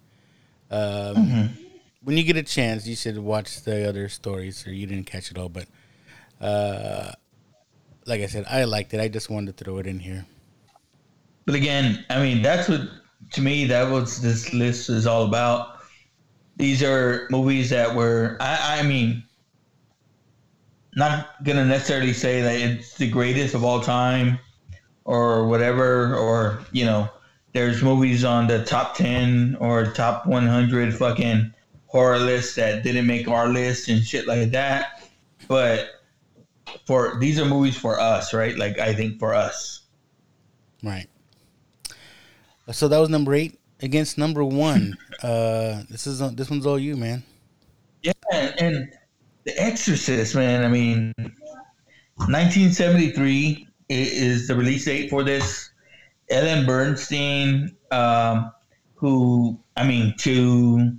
Um, 0.69 1.15
Mm-hmm. 1.15 1.63
When 2.09 2.17
you 2.17 2.23
get 2.23 2.37
a 2.37 2.41
chance, 2.41 2.87
you 2.87 2.95
should 2.95 3.19
watch 3.19 3.61
the 3.61 3.87
other 3.87 4.09
stories, 4.09 4.65
or 4.65 4.73
you 4.73 4.87
didn't 4.87 5.05
catch 5.05 5.29
it 5.29 5.37
all. 5.37 5.47
But, 5.47 5.67
uh, 6.41 7.11
like 8.07 8.21
I 8.21 8.25
said, 8.25 8.45
I 8.49 8.63
liked 8.63 8.95
it. 8.95 8.99
I 8.99 9.09
just 9.09 9.29
wanted 9.29 9.55
to 9.55 9.63
throw 9.63 9.77
it 9.77 9.85
in 9.85 9.99
here. 9.99 10.25
But 11.45 11.53
again, 11.53 12.03
I 12.09 12.19
mean, 12.19 12.41
that's 12.41 12.67
what 12.67 12.81
to 13.33 13.41
me 13.41 13.65
that 13.65 13.91
was 13.91 14.23
this 14.23 14.51
list 14.55 14.89
is 14.89 15.05
all 15.05 15.23
about. 15.23 15.81
These 16.57 16.81
are 16.81 17.27
movies 17.29 17.69
that 17.69 17.93
were, 17.93 18.37
I, 18.39 18.79
I 18.79 18.81
mean, 18.81 19.23
not 20.95 21.43
gonna 21.43 21.63
necessarily 21.63 22.13
say 22.13 22.41
that 22.41 22.55
it's 22.55 22.97
the 22.97 23.07
greatest 23.07 23.53
of 23.53 23.63
all 23.63 23.81
time 23.81 24.39
or 25.05 25.45
whatever, 25.45 26.15
or 26.15 26.61
you 26.71 26.85
know, 26.85 27.07
there's 27.53 27.83
movies 27.83 28.23
on 28.23 28.47
the 28.47 28.65
top 28.65 28.95
ten 28.95 29.55
or 29.59 29.85
top 29.85 30.25
100 30.25 30.95
fucking 30.95 31.53
horror 31.89 32.19
list 32.19 32.55
that 32.55 32.83
didn't 32.83 33.07
make 33.07 33.27
our 33.27 33.49
list 33.49 33.89
and 33.89 34.03
shit 34.03 34.27
like 34.27 34.51
that. 34.51 35.09
But 35.47 35.87
for 36.85 37.17
these 37.19 37.39
are 37.39 37.45
movies 37.45 37.75
for 37.77 37.99
us, 37.99 38.33
right? 38.33 38.55
Like 38.55 38.77
I 38.79 38.93
think 38.93 39.19
for 39.19 39.33
us. 39.33 39.81
Right. 40.83 41.07
So 42.71 42.87
that 42.87 42.99
was 42.99 43.09
number 43.09 43.33
eight 43.33 43.59
against 43.81 44.17
number 44.17 44.43
one. 44.43 44.97
Uh, 45.21 45.83
this 45.89 46.07
is 46.07 46.19
this 46.35 46.49
one's 46.49 46.65
all 46.65 46.79
you, 46.79 46.95
man. 46.95 47.21
Yeah, 48.03 48.13
and, 48.31 48.61
and 48.61 48.93
The 49.43 49.61
Exorcist, 49.61 50.33
man. 50.33 50.63
I 50.63 50.69
mean, 50.69 51.13
1973 51.17 53.67
is 53.89 54.47
the 54.47 54.55
release 54.55 54.85
date 54.85 55.09
for 55.09 55.25
this. 55.25 55.71
Ellen 56.29 56.65
Burstyn, 56.65 57.75
um, 57.91 58.49
who 58.95 59.59
I 59.75 59.85
mean, 59.85 60.15
to 60.19 60.97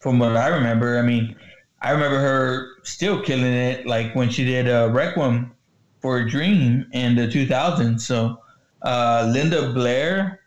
from 0.00 0.18
what 0.18 0.36
I 0.36 0.48
remember, 0.48 0.98
I 0.98 1.02
mean, 1.02 1.36
I 1.82 1.92
remember 1.92 2.18
her 2.18 2.68
still 2.82 3.22
killing 3.22 3.44
it, 3.44 3.86
like 3.86 4.14
when 4.14 4.28
she 4.28 4.44
did 4.44 4.68
uh, 4.68 4.90
Requiem 4.90 5.52
for 6.00 6.18
a 6.18 6.28
Dream 6.28 6.86
in 6.92 7.14
the 7.14 7.28
2000s. 7.28 8.00
So, 8.00 8.40
uh, 8.82 9.30
Linda 9.32 9.72
Blair, 9.72 10.40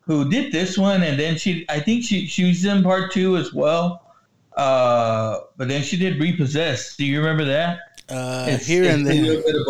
who 0.00 0.28
did 0.28 0.52
this 0.52 0.76
one, 0.76 1.02
and 1.02 1.18
then 1.18 1.36
she, 1.36 1.64
I 1.68 1.80
think 1.80 2.04
she 2.04 2.26
she 2.26 2.44
was 2.48 2.64
in 2.64 2.82
part 2.82 3.12
two 3.12 3.36
as 3.36 3.52
well. 3.52 4.00
Uh, 4.56 5.40
but 5.56 5.68
then 5.68 5.82
she 5.82 5.96
did 5.96 6.20
Repossessed. 6.20 6.96
Do 6.96 7.04
you 7.04 7.18
remember 7.18 7.44
that? 7.44 7.78
Uh, 8.08 8.56
here 8.58 8.84
and 8.84 9.06
there. 9.06 9.14
a 9.14 9.20
little 9.20 9.42
bit 9.42 9.56
of 9.56 9.66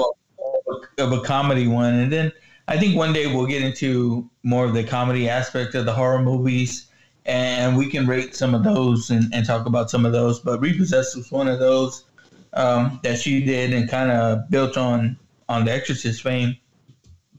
a, 0.99 1.03
of 1.05 1.13
a 1.13 1.21
comedy 1.23 1.67
one, 1.67 1.95
and 1.95 2.13
then 2.13 2.33
I 2.69 2.79
think 2.79 2.97
one 2.97 3.13
day 3.13 3.33
we'll 3.33 3.47
get 3.47 3.63
into 3.63 4.29
more 4.43 4.65
of 4.65 4.75
the 4.75 4.85
comedy 4.85 5.29
aspect 5.29 5.75
of 5.75 5.87
the 5.87 5.93
horror 5.93 6.23
movies, 6.23 6.87
and 7.27 7.77
we 7.77 7.89
can 7.89 8.07
rate 8.07 8.35
some 8.35 8.55
of 8.55 8.65
those 8.65 9.11
and, 9.11 9.33
and 9.33 9.47
talk 9.47 9.67
about 9.67 9.91
some 9.91 10.05
of 10.05 10.13
those. 10.13 10.41
But 10.41 10.61
Repossessed 10.61 11.17
was 11.17 11.31
one 11.31 11.49
of 11.49 11.59
those 11.59 12.05
um, 12.53 13.01
that 13.03 13.19
she 13.19 13.45
did 13.45 13.73
and 13.73 13.89
kind 13.89 14.11
of 14.11 14.49
built 14.51 14.77
on 14.77 15.17
on 15.49 15.65
the 15.65 15.73
Exorcist 15.73 16.23
fame. 16.23 16.57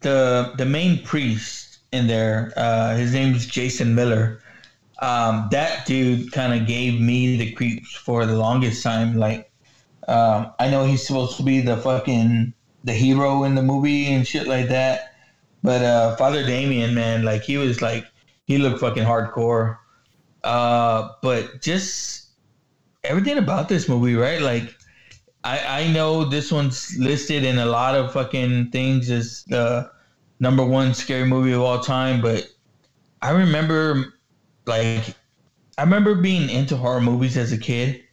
The 0.01 0.53
the 0.57 0.65
main 0.65 1.03
priest 1.03 1.79
in 1.91 2.07
there, 2.07 2.51
uh, 2.55 2.95
his 2.95 3.13
name 3.13 3.33
is 3.35 3.45
Jason 3.45 3.95
Miller. 3.95 4.41
Um, 4.99 5.47
that 5.51 5.85
dude 5.85 6.31
kind 6.31 6.59
of 6.59 6.67
gave 6.67 6.99
me 6.99 7.37
the 7.37 7.51
creeps 7.51 7.93
for 7.93 8.25
the 8.25 8.37
longest 8.37 8.81
time. 8.81 9.17
Like, 9.17 9.51
um, 10.07 10.51
I 10.57 10.69
know 10.69 10.85
he's 10.85 11.05
supposed 11.05 11.37
to 11.37 11.43
be 11.43 11.61
the 11.61 11.77
fucking 11.77 12.53
the 12.83 12.93
hero 12.93 13.43
in 13.43 13.55
the 13.55 13.63
movie 13.63 14.07
and 14.07 14.25
shit 14.27 14.47
like 14.47 14.69
that, 14.69 15.15
but 15.63 15.81
uh, 15.81 16.15
Father 16.15 16.45
Damien, 16.45 16.93
man, 16.93 17.23
like 17.23 17.41
he 17.41 17.57
was 17.57 17.81
like 17.81 18.05
he 18.45 18.57
looked 18.57 18.79
fucking 18.79 19.03
hardcore. 19.03 19.77
Uh, 20.43 21.09
but 21.21 21.61
just 21.61 22.29
everything 23.03 23.37
about 23.37 23.69
this 23.69 23.89
movie, 23.89 24.15
right? 24.15 24.41
Like, 24.41 24.73
I 25.43 25.83
I 25.83 25.91
know 25.91 26.25
this 26.25 26.51
one's 26.51 26.95
listed 26.97 27.43
in 27.43 27.57
a 27.59 27.65
lot 27.65 27.95
of 27.95 28.13
fucking 28.13 28.71
things 28.71 29.09
as 29.09 29.43
the 29.45 29.91
number 30.39 30.65
one 30.65 30.93
scary 30.93 31.25
movie 31.25 31.53
of 31.53 31.61
all 31.61 31.79
time, 31.79 32.21
but 32.21 32.47
I 33.21 33.31
remember 33.31 34.13
like 34.65 35.15
I 35.77 35.83
remember 35.83 36.15
being 36.15 36.49
into 36.49 36.77
horror 36.77 37.01
movies 37.01 37.37
as 37.37 37.51
a 37.51 37.57
kid 37.57 38.03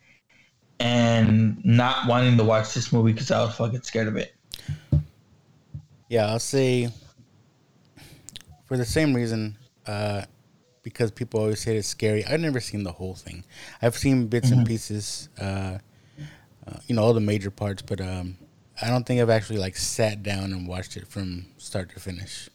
and 0.81 1.65
not 1.65 2.09
wanting 2.09 2.37
to 2.37 2.45
watch 2.45 2.75
this 2.75 2.93
movie 2.93 3.13
because 3.13 3.31
I 3.31 3.43
was 3.45 3.55
fucking 3.55 3.83
scared 3.83 4.09
of 4.09 4.17
it. 4.17 4.35
Yeah, 6.09 6.27
I'll 6.27 6.39
say 6.39 6.91
for 8.67 8.77
the 8.77 8.85
same 8.85 9.15
reason, 9.15 9.57
uh, 9.87 10.23
because 10.83 11.11
people 11.11 11.41
always 11.41 11.61
say 11.61 11.77
it's 11.77 11.89
scary. 11.89 12.25
I've 12.25 12.41
never 12.41 12.61
seen 12.61 12.83
the 12.83 12.93
whole 12.93 13.15
thing. 13.15 13.45
I've 13.81 13.97
seen 13.97 14.27
bits 14.27 14.51
and 14.51 14.67
pieces, 14.67 15.29
uh, 15.41 15.79
uh, 16.67 16.79
you 16.87 16.95
know, 16.97 17.03
all 17.03 17.13
the 17.15 17.21
major 17.21 17.51
parts, 17.51 17.83
but 17.83 18.01
um, 18.01 18.37
I 18.81 18.89
don't 18.89 19.05
think 19.07 19.21
I've 19.21 19.31
actually 19.31 19.59
like 19.59 19.77
sat 19.77 20.23
down 20.23 20.53
and 20.53 20.67
watched 20.67 20.97
it 20.97 21.07
from 21.07 21.47
start 21.59 21.91
to 21.95 22.01
finish. 22.01 22.49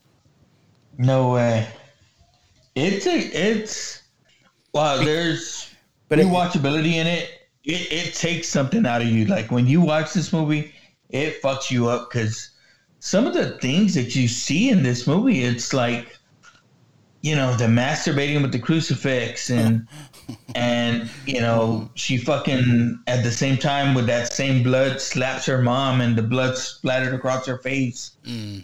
No 0.98 1.32
way. 1.34 1.68
It's 2.76 3.06
a, 3.08 3.18
it's 3.18 4.04
wow. 4.74 4.98
There's 4.98 5.74
But 6.10 6.20
it- 6.20 6.26
in 6.26 7.08
it. 7.08 7.30
It 7.64 7.92
it 7.92 8.14
takes 8.14 8.48
something 8.48 8.86
out 8.86 9.02
of 9.02 9.08
you. 9.10 9.26
Like 9.26 9.52
when 9.52 9.68
you 9.68 9.82
watch 9.82 10.14
this 10.14 10.32
movie, 10.32 10.74
it 11.10 11.42
fucks 11.42 11.70
you 11.70 11.88
up 11.90 12.10
because 12.10 12.52
some 13.00 13.28
of 13.28 13.34
the 13.34 13.58
things 13.60 13.94
that 13.96 14.16
you 14.16 14.28
see 14.28 14.70
in 14.70 14.84
this 14.84 15.06
movie, 15.06 15.44
it's 15.44 15.74
like, 15.74 16.17
you 17.22 17.36
know, 17.36 17.56
the 17.56 17.66
masturbating 17.66 18.42
with 18.42 18.52
the 18.52 18.60
crucifix 18.60 19.50
and 19.50 19.88
and 20.56 21.10
you 21.26 21.40
know 21.40 21.90
she 21.96 22.18
fucking 22.18 23.00
at 23.08 23.24
the 23.24 23.32
same 23.32 23.58
time 23.58 23.94
with 23.94 24.06
that 24.08 24.34
same 24.34 24.64
blood 24.64 25.00
slaps 25.00 25.46
her 25.46 25.62
mom 25.62 26.02
and 26.02 26.18
the 26.18 26.24
blood 26.24 26.58
splattered 26.58 27.14
across 27.14 27.46
her 27.46 27.58
face. 27.60 28.12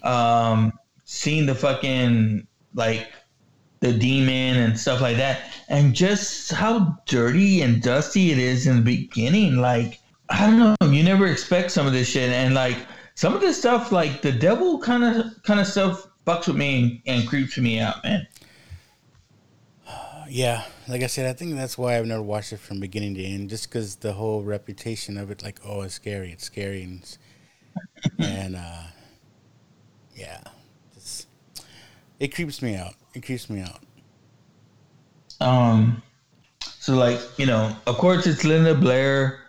Um 0.03 0.73
seeing 1.05 1.45
the 1.45 1.55
fucking 1.55 2.47
like 2.73 3.11
the 3.79 3.93
demon 3.93 4.57
and 4.57 4.79
stuff 4.79 5.01
like 5.01 5.17
that. 5.17 5.41
And 5.67 5.93
just 5.93 6.51
how 6.51 6.97
dirty 7.05 7.61
and 7.61 7.81
dusty 7.81 8.31
it 8.31 8.37
is 8.37 8.67
in 8.67 8.77
the 8.77 8.81
beginning. 8.81 9.57
Like 9.57 9.99
i 10.29 10.47
don't 10.47 10.59
know. 10.59 10.91
You 10.91 11.03
never 11.03 11.27
expect 11.27 11.71
some 11.71 11.87
of 11.87 11.93
this 11.93 12.07
shit. 12.07 12.29
And 12.29 12.53
like 12.53 12.77
some 13.15 13.33
of 13.33 13.41
this 13.41 13.57
stuff 13.57 13.91
like 13.91 14.21
the 14.21 14.31
devil 14.31 14.79
kind 14.79 15.03
of 15.03 15.43
kind 15.43 15.59
of 15.59 15.67
stuff 15.67 16.07
fucks 16.25 16.47
with 16.47 16.55
me 16.55 17.01
and, 17.05 17.19
and 17.19 17.29
creeps 17.29 17.57
me 17.57 17.79
out 17.79 18.03
man 18.03 18.25
Yeah, 20.29 20.63
like 20.88 21.03
I 21.03 21.07
said, 21.07 21.25
I 21.29 21.33
think 21.33 21.55
that's 21.55 21.77
why 21.77 21.97
I've 21.97 22.05
never 22.05 22.21
watched 22.21 22.53
it 22.53 22.59
from 22.59 22.79
beginning 22.79 23.15
to 23.15 23.23
end, 23.23 23.49
just 23.49 23.69
because 23.69 23.97
the 23.97 24.13
whole 24.13 24.41
reputation 24.43 25.17
of 25.17 25.29
it, 25.31 25.43
like, 25.43 25.59
oh, 25.65 25.81
it's 25.81 25.93
scary, 25.95 26.31
it's 26.31 26.43
scary, 26.45 26.83
and, 26.83 26.99
it's- 26.99 27.17
and 28.19 28.55
uh, 28.55 28.83
yeah, 30.15 30.41
it's, 30.95 31.27
it 32.19 32.33
creeps 32.33 32.62
me 32.62 32.75
out. 32.75 32.93
It 33.13 33.25
creeps 33.25 33.49
me 33.49 33.62
out. 33.62 33.79
Um, 35.41 36.01
so 36.79 36.95
like 36.95 37.19
you 37.38 37.45
know, 37.45 37.75
of 37.88 37.97
course 37.97 38.27
it's 38.27 38.43
Linda 38.43 38.75
Blair. 38.75 39.39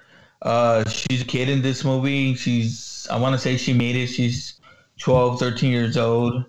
Uh, 0.42 0.88
she's 0.88 1.22
a 1.22 1.24
kid 1.24 1.48
in 1.48 1.62
this 1.62 1.84
movie. 1.84 2.34
She's 2.34 3.06
I 3.10 3.18
want 3.18 3.34
to 3.34 3.38
say 3.38 3.56
she 3.56 3.72
made 3.74 3.96
it. 3.96 4.06
She's 4.08 4.60
12, 4.98 5.38
13 5.38 5.70
years 5.70 5.96
old. 5.96 6.44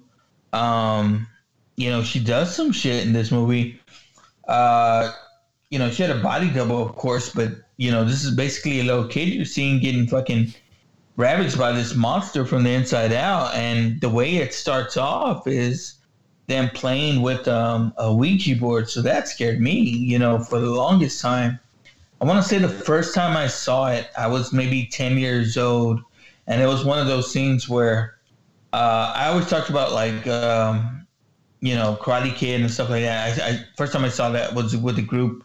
Um, 0.54 1.28
you 1.76 1.90
know, 1.90 2.02
she 2.04 2.20
does 2.24 2.56
some 2.56 2.72
shit 2.72 3.06
in 3.06 3.12
this 3.14 3.32
movie. 3.32 3.80
Uh, 4.48 5.12
you 5.70 5.80
know, 5.80 5.90
she 5.90 6.04
had 6.04 6.16
a 6.16 6.22
body 6.22 6.50
double, 6.50 6.82
of 6.82 6.96
course, 6.96 7.30
but 7.34 7.52
you 7.78 7.92
know, 7.92 8.06
this 8.06 8.24
is 8.24 8.32
basically 8.36 8.80
a 8.80 8.84
little 8.84 9.08
kid 9.08 9.30
you're 9.30 9.46
seeing 9.46 9.80
getting 9.80 10.08
fucking 10.08 10.54
ravaged 11.18 11.58
by 11.58 11.72
this 11.72 11.96
monster 11.96 12.46
from 12.46 12.64
the 12.64 12.72
inside 12.72 13.12
out. 13.14 13.54
And 13.54 14.00
the 14.02 14.10
way 14.10 14.38
it 14.38 14.54
starts 14.54 14.98
off 14.98 15.48
is 15.48 15.96
them 16.48 16.70
playing 16.70 17.22
with 17.22 17.48
um, 17.48 17.94
a 17.98 18.14
Ouija 18.14 18.56
board. 18.56 18.90
So 18.90 19.02
that 19.02 19.28
scared 19.28 19.60
me, 19.60 19.74
you 19.74 20.20
know, 20.20 20.40
for 20.40 20.60
the 20.60 20.70
longest 20.70 21.22
time. 21.22 21.60
I 22.22 22.26
want 22.26 22.42
to 22.42 22.48
say 22.48 22.58
the 22.60 22.70
first 22.70 23.14
time 23.14 23.36
I 23.36 23.48
saw 23.48 23.88
it, 23.92 24.10
I 24.18 24.28
was 24.28 24.54
maybe 24.54 24.86
10 24.86 25.18
years 25.18 25.58
old. 25.58 26.02
And 26.48 26.62
it 26.62 26.68
was 26.68 26.86
one 26.86 27.00
of 27.00 27.08
those 27.08 27.32
scenes 27.32 27.68
where 27.68 28.16
uh, 28.72 29.12
I 29.16 29.28
always 29.28 29.50
talked 29.50 29.70
about 29.70 29.92
like, 29.92 30.28
um, 30.28 31.05
you 31.66 31.74
know, 31.74 31.98
Karate 32.00 32.36
Kid 32.36 32.62
and 32.62 32.70
stuff 32.70 32.92
like 32.92 33.02
that. 33.02 33.42
I, 33.42 33.50
I 33.50 33.60
first 33.76 33.92
time 33.92 34.06
I 34.06 34.10
saw 34.10 34.30
that 34.30 34.54
was 34.54 34.78
with 34.78 35.00
a 35.00 35.02
group, 35.02 35.44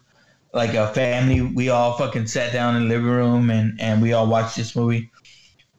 like 0.53 0.75
a 0.75 0.87
family. 0.93 1.41
We 1.41 1.69
all 1.69 1.97
fucking 1.97 2.27
sat 2.27 2.53
down 2.53 2.75
in 2.75 2.83
the 2.83 2.89
living 2.89 3.09
room 3.09 3.49
and 3.49 3.81
and 3.81 4.03
we 4.03 4.13
all 4.13 4.27
watched 4.27 4.55
this 4.55 4.75
movie. 4.75 5.09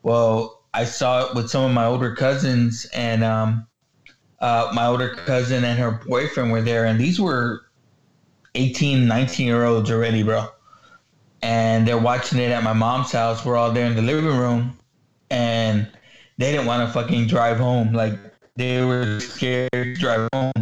Well, 0.02 0.64
I 0.74 0.84
saw 0.84 1.26
it 1.26 1.36
with 1.36 1.48
some 1.48 1.64
of 1.64 1.70
my 1.70 1.84
older 1.84 2.16
cousins, 2.16 2.86
and 2.92 3.22
um, 3.22 3.68
uh, 4.40 4.72
my 4.74 4.86
older 4.86 5.14
cousin 5.14 5.62
and 5.62 5.78
her 5.78 6.02
boyfriend 6.08 6.50
were 6.50 6.62
there, 6.62 6.86
and 6.86 6.98
these 6.98 7.20
were 7.20 7.66
18, 8.56 9.06
19 9.06 9.46
year 9.46 9.64
olds 9.64 9.92
already, 9.92 10.24
bro. 10.24 10.48
And 11.42 11.86
they're 11.86 11.98
watching 11.98 12.40
it 12.40 12.50
at 12.50 12.64
my 12.64 12.72
mom's 12.72 13.12
house. 13.12 13.44
We're 13.44 13.56
all 13.56 13.70
there 13.70 13.86
in 13.86 13.94
the 13.94 14.02
living 14.02 14.36
room, 14.36 14.76
and 15.30 15.86
they 16.38 16.50
didn't 16.50 16.66
want 16.66 16.84
to 16.88 16.92
fucking 16.92 17.28
drive 17.28 17.58
home. 17.58 17.92
Like 17.92 18.18
they 18.56 18.84
were 18.84 19.20
scared 19.20 19.70
to 19.72 19.94
drive 19.94 20.28
home. 20.32 20.52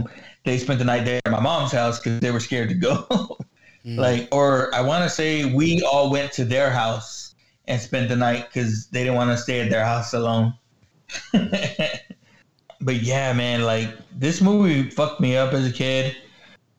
They 0.45 0.59
spent 0.59 0.79
the 0.79 0.85
night 0.85 1.05
there 1.05 1.21
at 1.25 1.33
my 1.33 1.41
mom's 1.41 1.73
house 1.73 1.99
because 1.99 2.21
they 2.21 2.31
were 2.31 2.41
scared 2.41 2.69
to 2.69 2.75
go. 2.75 3.39
Like, 3.85 4.29
or 4.31 4.75
I 4.75 4.83
want 4.83 5.05
to 5.05 5.11
say 5.11 5.47
we 5.47 5.83
all 5.83 6.11
went 6.11 6.33
to 6.33 6.45
their 6.45 6.71
house 6.71 7.35
and 7.67 7.81
spent 7.81 8.09
the 8.09 8.17
night 8.17 8.47
because 8.53 8.89
they 8.89 9.01
didn't 9.01 9.15
want 9.15 9.31
to 9.31 9.39
stay 9.39 9.61
at 9.61 9.71
their 9.71 9.85
house 9.85 10.13
alone. 10.13 10.53
but 11.33 12.97
yeah, 12.97 13.33
man, 13.33 13.63
like 13.63 13.89
this 14.17 14.41
movie 14.41 14.91
fucked 14.91 15.21
me 15.21 15.37
up 15.37 15.55
as 15.55 15.67
a 15.67 15.73
kid. 15.73 16.17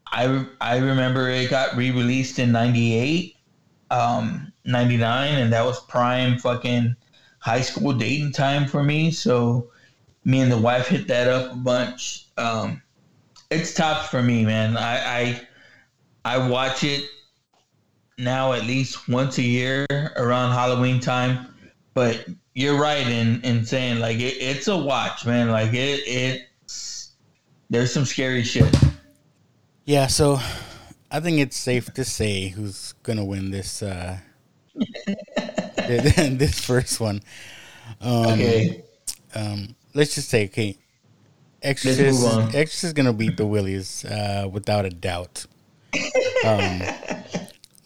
I 0.07 0.45
I 0.59 0.77
remember 0.77 1.29
it 1.29 1.49
got 1.49 1.75
re-released 1.75 2.37
in 2.37 2.51
'98, 2.51 3.35
um, 3.89 4.51
'99, 4.65 5.35
and 5.35 5.53
that 5.53 5.65
was 5.65 5.83
prime 5.85 6.37
fucking 6.37 6.95
high 7.39 7.61
school 7.61 7.93
dating 7.93 8.33
time 8.33 8.67
for 8.67 8.83
me. 8.83 9.11
So 9.11 9.71
me 10.23 10.41
and 10.41 10.51
the 10.51 10.57
wife 10.57 10.87
hit 10.87 11.07
that 11.07 11.27
up 11.27 11.53
a 11.53 11.55
bunch. 11.55 12.27
Um, 12.37 12.81
it's 13.49 13.73
tough 13.73 14.09
for 14.09 14.21
me, 14.21 14.45
man. 14.45 14.77
I, 14.77 15.21
I 15.21 15.41
I 16.23 16.47
watch 16.49 16.83
it 16.83 17.03
now 18.17 18.53
at 18.53 18.63
least 18.65 19.09
once 19.09 19.37
a 19.37 19.43
year 19.43 19.85
around 20.15 20.51
Halloween 20.51 20.99
time. 20.99 21.47
But 21.93 22.25
you're 22.53 22.79
right 22.79 23.05
in, 23.05 23.41
in 23.41 23.65
saying 23.65 23.99
like 23.99 24.17
it, 24.17 24.37
it's 24.39 24.67
a 24.67 24.77
watch, 24.77 25.25
man. 25.25 25.49
Like 25.49 25.73
it 25.73 26.01
it's 26.05 27.11
there's 27.69 27.93
some 27.93 28.05
scary 28.05 28.43
shit. 28.43 28.73
Yeah, 29.85 30.07
so 30.07 30.39
I 31.09 31.19
think 31.19 31.39
it's 31.39 31.57
safe 31.57 31.93
to 31.93 32.05
say 32.05 32.49
who's 32.49 32.93
gonna 33.03 33.25
win 33.25 33.51
this 33.51 33.81
uh 33.83 34.19
this 35.75 36.63
first 36.63 36.99
one. 36.99 37.21
Um, 37.99 38.25
Okay. 38.27 38.83
Um, 39.33 39.75
let's 39.93 40.15
just 40.15 40.29
say, 40.29 40.45
okay, 40.45 40.77
Exorcist. 41.61 42.25
Exorcist 42.55 42.83
is 42.85 42.93
gonna 42.93 43.13
beat 43.13 43.37
the 43.37 43.45
Willies 43.45 44.03
uh, 44.05 44.47
without 44.51 44.85
a 44.85 44.89
doubt. 44.89 45.45
Um, 46.45 46.79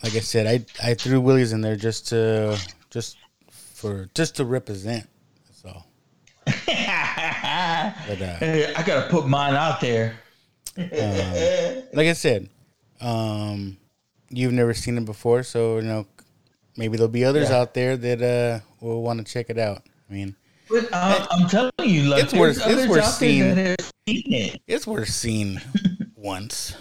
like 0.04 0.16
I 0.16 0.20
said, 0.22 0.48
I 0.48 0.66
I 0.90 0.94
threw 0.94 1.20
Willies 1.20 1.52
in 1.52 1.62
there 1.62 1.76
just 1.76 2.08
to 2.10 2.58
just 2.90 3.18
for 3.50 4.10
just 4.14 4.36
to 4.38 4.46
represent. 4.46 5.08
So, 5.62 5.84
but, 6.46 6.54
uh, 6.58 8.36
Hey, 8.40 8.74
I 8.76 8.84
gotta 8.84 9.10
put 9.10 9.28
mine 9.28 9.56
out 9.56 9.82
there. 9.82 10.16
like 10.78 12.08
I 12.08 12.14
said, 12.14 12.50
um, 13.02 13.78
you've 14.30 14.54
never 14.54 14.74
seen 14.74 14.98
it 14.98 15.06
before, 15.06 15.44
so 15.44 15.78
you 15.78 15.84
know 15.88 16.06
maybe 16.78 16.98
there'll 16.98 17.12
be 17.12 17.26
others 17.26 17.50
Yeah. 17.50 17.58
out 17.58 17.74
there 17.74 17.98
that 17.98 18.22
uh, 18.22 18.60
will 18.86 19.02
want 19.02 19.26
to 19.26 19.32
check 19.32 19.50
it 19.50 19.58
out. 19.58 19.84
I 20.10 20.14
mean, 20.14 20.36
But 20.70 20.90
uh, 20.92 21.28
I'm 21.32 21.48
telling 21.48 21.72
you, 21.84 22.04
like 22.04 22.24
It's 22.24 22.34
worth- 22.34 22.62
it's 22.66 22.88
worth 22.90 23.06
seeing. 23.06 23.40
there 23.56 23.56
that 23.56 23.82
have 23.82 23.92
seen 24.08 24.34
it. 24.34 24.62
it's 24.68 24.88
worth 24.88 25.10
seeing 25.10 25.62
once. 26.16 26.76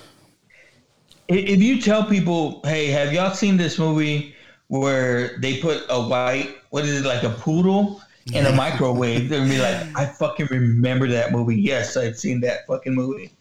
If 1.29 1.61
you 1.61 1.81
tell 1.81 2.05
people, 2.05 2.61
hey, 2.65 2.87
have 2.89 3.13
y'all 3.13 3.35
seen 3.35 3.57
this 3.57 3.79
movie 3.79 4.35
where 4.69 5.39
they 5.39 5.59
put 5.59 5.85
a 5.89 6.01
white, 6.03 6.57
what 6.71 6.85
is 6.85 7.01
it, 7.01 7.07
like 7.07 7.23
a 7.23 7.31
poodle 7.31 8.03
in 8.33 8.45
a 8.47 8.53
microwave? 8.53 9.29
They're 9.29 9.39
gonna 9.41 9.51
be 9.51 9.59
like, 9.59 9.97
I 9.97 10.07
fucking 10.07 10.49
remember 10.51 11.09
that 11.09 11.33
movie. 11.33 11.57
Yes, 11.61 11.97
I've 11.97 12.19
seen 12.19 12.41
that 12.41 12.67
fucking 12.67 12.95
movie. 12.95 13.33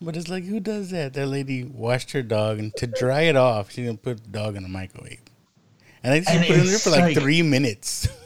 But 0.00 0.16
it's 0.16 0.28
like, 0.28 0.44
who 0.44 0.58
does 0.60 0.90
that? 0.90 1.14
That 1.14 1.26
lady 1.28 1.62
washed 1.64 2.10
her 2.12 2.22
dog, 2.22 2.58
and 2.58 2.74
to 2.76 2.86
dry 2.88 3.22
it 3.22 3.36
off, 3.36 3.70
she 3.70 3.84
didn't 3.84 4.02
put 4.02 4.22
the 4.22 4.28
dog 4.30 4.56
in 4.56 4.62
the 4.64 4.68
microwave. 4.68 5.20
And 6.02 6.12
I 6.12 6.20
think 6.20 6.28
she 6.28 6.36
And 6.36 6.46
put 6.46 6.56
it 6.56 6.60
in 6.60 6.66
there 6.66 6.78
for 6.78 6.90
like, 6.90 7.00
like- 7.02 7.16
three 7.18 7.42
minutes. 7.42 8.08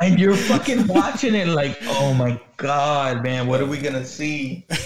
And 0.00 0.18
you're 0.18 0.34
fucking 0.34 0.86
watching 0.88 1.34
it 1.34 1.48
like, 1.48 1.78
oh 1.82 2.12
my 2.14 2.40
god, 2.56 3.22
man, 3.22 3.46
what 3.46 3.60
are 3.60 3.66
we 3.66 3.78
gonna 3.78 4.04
see? 4.04 4.66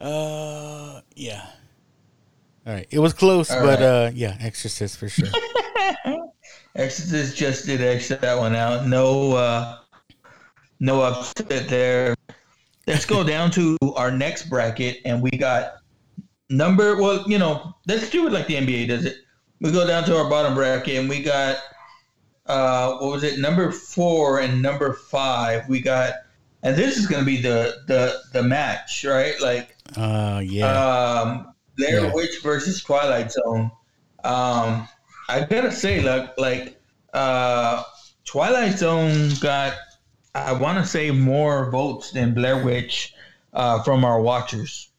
uh, 0.00 1.00
yeah. 1.14 1.46
All 2.66 2.72
right, 2.72 2.86
it 2.90 2.98
was 2.98 3.12
close, 3.12 3.50
All 3.50 3.60
but 3.60 3.80
right. 3.80 3.82
uh, 3.82 4.10
yeah, 4.14 4.36
Exorcist 4.40 4.96
for 4.98 5.08
sure. 5.08 5.28
Exorcist 6.76 7.36
just 7.36 7.66
did 7.66 7.82
extra 7.82 8.16
that 8.16 8.38
one 8.38 8.56
out. 8.56 8.86
No, 8.86 9.36
uh, 9.36 9.78
no 10.80 11.02
upset 11.02 11.68
there. 11.68 12.14
Let's 12.86 13.04
go 13.04 13.22
down 13.22 13.50
to 13.52 13.76
our 13.96 14.10
next 14.10 14.48
bracket, 14.48 14.98
and 15.04 15.22
we 15.22 15.30
got 15.30 15.74
number. 16.48 16.96
Well, 16.96 17.24
you 17.28 17.38
know, 17.38 17.74
let's 17.86 18.10
do 18.10 18.26
it 18.26 18.32
like 18.32 18.46
the 18.46 18.54
NBA 18.54 18.88
does 18.88 19.04
it. 19.04 19.18
We 19.60 19.70
go 19.70 19.86
down 19.86 20.04
to 20.04 20.16
our 20.16 20.28
bottom 20.28 20.54
bracket, 20.54 20.96
and 20.96 21.08
we 21.08 21.22
got 21.22 21.58
uh, 22.46 22.96
what 22.98 23.10
was 23.10 23.22
it? 23.24 23.38
Number 23.38 23.70
four 23.70 24.40
and 24.40 24.60
number 24.62 24.92
five. 24.94 25.68
We 25.68 25.80
got 25.80 26.14
and 26.62 26.76
this 26.76 26.96
is 26.96 27.06
gonna 27.06 27.24
be 27.24 27.40
the 27.40 27.76
the 27.86 28.18
the 28.32 28.42
match, 28.42 29.04
right? 29.04 29.34
Like, 29.40 29.76
uh, 29.96 30.40
yeah, 30.44 30.66
um, 30.66 31.54
Blair 31.76 32.04
Yeah. 32.04 32.12
Witch 32.14 32.40
versus 32.42 32.82
Twilight 32.82 33.32
Zone. 33.32 33.70
Um, 34.24 34.88
I 35.28 35.44
gotta 35.48 35.70
say, 35.72 36.02
like, 36.02 36.36
like, 36.38 36.80
uh, 37.12 37.82
Twilight 38.24 38.78
Zone 38.78 39.30
got, 39.40 39.74
I 40.34 40.52
want 40.52 40.78
to 40.78 40.86
say, 40.86 41.10
more 41.10 41.70
votes 41.70 42.10
than 42.12 42.32
Blair 42.34 42.62
Witch 42.64 43.14
uh, 43.52 43.82
from 43.82 44.04
our 44.04 44.20
watchers. 44.20 44.90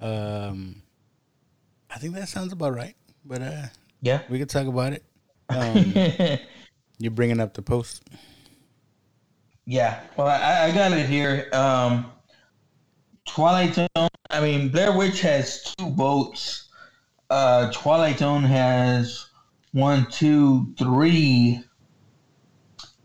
um, 0.00 0.82
I 1.90 1.98
think 1.98 2.14
that 2.14 2.28
sounds 2.28 2.52
about 2.52 2.74
right. 2.74 2.94
But 3.24 3.42
uh, 3.42 3.62
Yeah. 4.00 4.22
we 4.28 4.38
could 4.38 4.48
talk 4.48 4.66
about 4.66 4.92
it. 4.92 5.02
Um, 5.48 5.94
you're 6.98 7.10
bringing 7.12 7.40
up 7.40 7.54
the 7.54 7.62
post. 7.62 8.02
Yeah, 9.64 10.00
well, 10.16 10.28
I, 10.28 10.64
I 10.68 10.72
got 10.72 10.92
it 10.92 11.06
here. 11.06 11.48
Um, 11.52 12.10
Twilight 13.26 13.74
Zone. 13.74 14.08
I 14.30 14.40
mean, 14.40 14.68
Blair 14.70 14.96
Witch 14.96 15.20
has 15.20 15.62
two 15.62 15.90
votes. 15.90 16.68
Uh, 17.30 17.70
Twilight 17.72 18.18
Zone 18.18 18.42
has 18.44 19.26
one, 19.72 20.06
two, 20.10 20.74
three, 20.78 21.62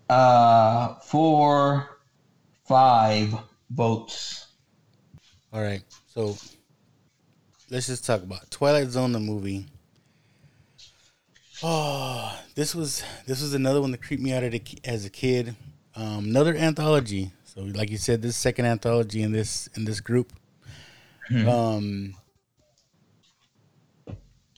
uh, 0.09 0.95
four, 0.99 1.99
five 2.65 3.35
votes. 3.69 4.47
All 5.51 5.61
right, 5.61 5.83
so 6.07 6.37
let's 7.69 7.87
just 7.87 8.05
talk 8.05 8.23
about 8.23 8.49
Twilight 8.49 8.87
Zone, 8.87 9.11
the 9.11 9.19
movie. 9.19 9.67
Oh, 11.65 12.37
this 12.55 12.75
was 12.75 13.03
this 13.25 13.41
was 13.41 13.53
another 13.53 13.79
one 13.79 13.91
that 13.91 14.01
creeped 14.01 14.21
me 14.21 14.33
out 14.33 14.43
as 14.83 15.05
a 15.05 15.09
kid. 15.09 15.55
Um, 15.95 16.25
another 16.25 16.53
anthology. 16.55 17.31
So, 17.45 17.61
like 17.61 17.89
you 17.89 17.97
said, 17.97 18.21
this 18.21 18.35
second 18.35 18.65
anthology 18.65 19.21
in 19.21 19.31
this 19.31 19.69
in 19.75 19.85
this 19.85 20.01
group. 20.01 20.33
Um, 21.47 22.15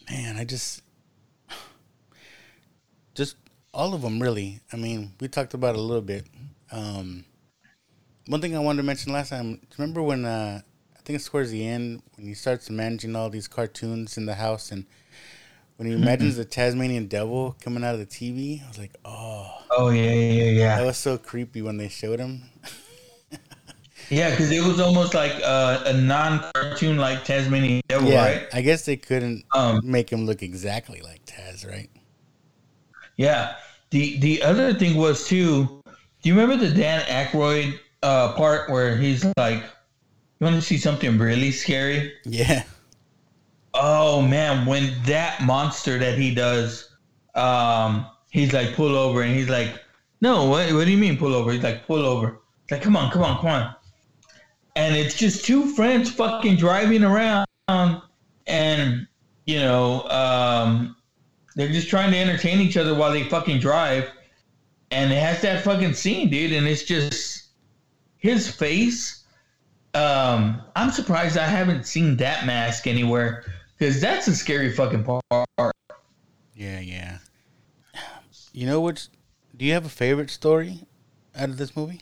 man, 0.10 0.38
I 0.38 0.46
just 0.46 0.82
just 3.14 3.38
all 3.72 3.94
of 3.94 4.02
them 4.02 4.20
really. 4.20 4.62
I 4.74 4.78
mean, 4.78 5.14
we 5.20 5.28
talked 5.28 5.54
about 5.54 5.76
it 5.76 5.80
a 5.80 5.84
little 5.84 6.02
bit. 6.02 6.26
Um, 6.72 7.24
one 8.26 8.42
thing 8.42 8.56
I 8.56 8.60
wanted 8.60 8.78
to 8.78 8.84
mention 8.84 9.14
last 9.14 9.30
time. 9.30 9.62
Remember 9.78 10.02
when 10.02 10.26
uh, 10.26 10.62
I 10.98 11.02
think 11.04 11.18
it's 11.18 11.30
towards 11.30 11.52
the 11.52 11.68
end 11.68 12.02
when 12.16 12.26
he 12.26 12.34
starts 12.34 12.72
managing 12.72 13.16
all 13.16 13.30
these 13.30 13.48
cartoons 13.48 14.18
in 14.18 14.26
the 14.26 14.34
house 14.34 14.72
and 14.72 14.88
when 15.78 15.88
he 15.88 15.94
imagines 15.94 16.38
the 16.38 16.46
Tasmanian 16.46 17.08
devil 17.08 17.56
coming 17.62 17.84
out 17.84 17.94
of 17.96 18.00
the 18.00 18.06
TV. 18.06 18.64
I 18.64 18.68
was 18.68 18.78
like, 18.78 18.96
oh, 19.04 19.52
Oh 19.72 19.90
yeah, 19.90 20.12
yeah, 20.12 20.44
yeah, 20.44 20.78
that 20.78 20.86
was 20.86 20.98
so 20.98 21.18
creepy 21.18 21.62
when 21.62 21.78
they 21.78 21.90
showed 21.90 22.20
him. 22.20 22.44
yeah. 24.10 24.30
Because 24.30 24.52
it 24.52 24.64
was 24.64 24.80
almost 24.80 25.14
like 25.14 25.34
uh, 25.44 25.84
a 25.86 25.94
non-cartoon 25.94 26.98
like 26.98 27.24
Tasmanian 27.26 27.82
Devil, 27.90 28.10
yeah, 28.10 28.26
right? 28.26 28.48
I 28.54 28.62
guess 28.62 28.86
they 28.86 28.96
couldn't 28.96 29.44
Um, 29.54 29.82
make 29.84 30.10
him 30.10 30.26
look 30.26 30.42
exactly 30.44 31.02
like 31.02 31.26
Taz, 31.26 31.68
right? 31.68 31.90
Yeah. 33.18 33.56
The 33.92 34.18
the 34.20 34.42
other 34.44 34.74
thing 34.74 34.96
was 34.98 35.28
too. 35.28 35.82
Do 35.86 36.30
you 36.30 36.34
remember 36.40 36.66
the 36.66 36.74
Dan 36.74 37.02
Aykroyd 37.02 37.80
uh, 38.02 38.34
part 38.34 38.70
where 38.70 38.98
he's 38.98 39.24
like, 39.38 39.60
"You 39.60 40.46
want 40.46 40.56
to 40.56 40.62
see 40.62 40.78
something 40.78 41.18
really 41.18 41.52
scary?" 41.52 42.14
Yeah, 42.26 42.64
Oh 43.78 44.22
man, 44.22 44.66
when 44.66 44.94
that 45.04 45.44
monster 45.44 46.00
that 46.00 46.18
he 46.18 46.34
does, 46.34 46.96
um, 47.36 48.08
he's 48.30 48.54
like 48.54 48.74
pull 48.74 48.96
over, 48.96 49.22
and 49.22 49.36
he's 49.36 49.50
like, 49.50 49.82
"No, 50.22 50.46
what? 50.46 50.72
What 50.72 50.86
do 50.86 50.92
you 50.92 50.98
mean 50.98 51.18
pull 51.18 51.36
over?" 51.36 51.52
He's 51.52 51.64
like, 51.64 51.86
"Pull 51.86 52.06
over." 52.06 52.40
It's 52.64 52.72
like, 52.72 52.82
"Come 52.82 52.96
on, 52.96 53.12
come 53.12 53.24
on, 53.24 53.38
come 53.38 53.48
on," 53.48 53.76
and 54.78 54.96
it's 54.96 55.16
just 55.16 55.44
two 55.44 55.74
friends 55.76 56.10
fucking 56.10 56.56
driving 56.56 57.04
around, 57.04 57.48
and 57.68 59.08
you 59.46 59.60
know, 59.60 60.04
um, 60.04 60.96
they're 61.56 61.68
just 61.68 61.90
trying 61.90 62.12
to 62.12 62.18
entertain 62.18 62.62
each 62.62 62.78
other 62.78 62.96
while 62.96 63.12
they 63.12 63.24
fucking 63.24 63.60
drive, 63.60 64.10
and 64.92 65.12
it 65.12 65.20
has 65.20 65.42
that 65.42 65.66
fucking 65.66 65.96
scene, 65.96 66.30
dude, 66.30 66.54
and 66.54 66.66
it's 66.66 66.84
just 66.84 67.48
his 68.20 68.50
face. 68.50 69.26
Um, 69.94 70.62
I'm 70.78 70.92
surprised 70.92 71.38
I 71.38 71.46
haven't 71.46 71.86
seen 71.86 72.18
that 72.18 72.46
mask 72.46 72.88
anywhere 72.88 73.44
because 73.78 74.02
that's 74.02 74.28
a 74.28 74.36
scary 74.36 74.72
fucking 74.72 75.04
part. 75.04 75.76
yeah, 76.56 76.80
yeah. 76.80 77.18
You 78.54 78.66
know 78.68 78.82
which? 78.82 79.08
Do 79.58 79.66
you 79.66 79.74
have 79.74 79.86
a 79.86 79.90
favorite 79.90 80.30
story 80.30 80.80
out 81.36 81.50
of 81.50 81.58
this 81.58 81.76
movie? 81.76 82.02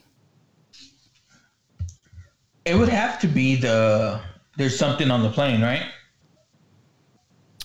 It 2.66 2.76
would 2.76 2.90
have 2.90 3.20
to 3.22 3.28
be 3.28 3.56
the 3.56 4.22
there's 4.58 4.78
something 4.78 5.12
on 5.12 5.24
the 5.24 5.30
plane, 5.30 5.62
right? 5.62 5.86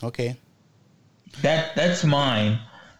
Okay. 0.03 0.37
That 1.43 1.77
that's 1.77 2.05
mine. 2.05 2.59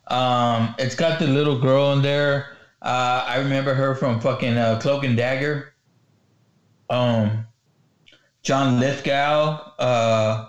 Um, 0.09 0.75
it's 0.79 0.95
got 0.95 1.19
the 1.19 1.27
little 1.27 1.59
girl 1.59 1.93
in 1.93 2.03
there. 2.03 2.57
Uh, 2.81 3.25
I 3.27 3.39
remember 3.39 3.75
her 3.75 3.95
from 3.95 4.21
fucking 4.21 4.57
uh, 4.57 4.79
Cloak 4.81 5.05
and 5.05 5.17
Dagger. 5.17 5.75
Um, 6.89 7.47
John 8.43 8.81
Lithgow, 8.81 9.73
uh, 9.79 10.49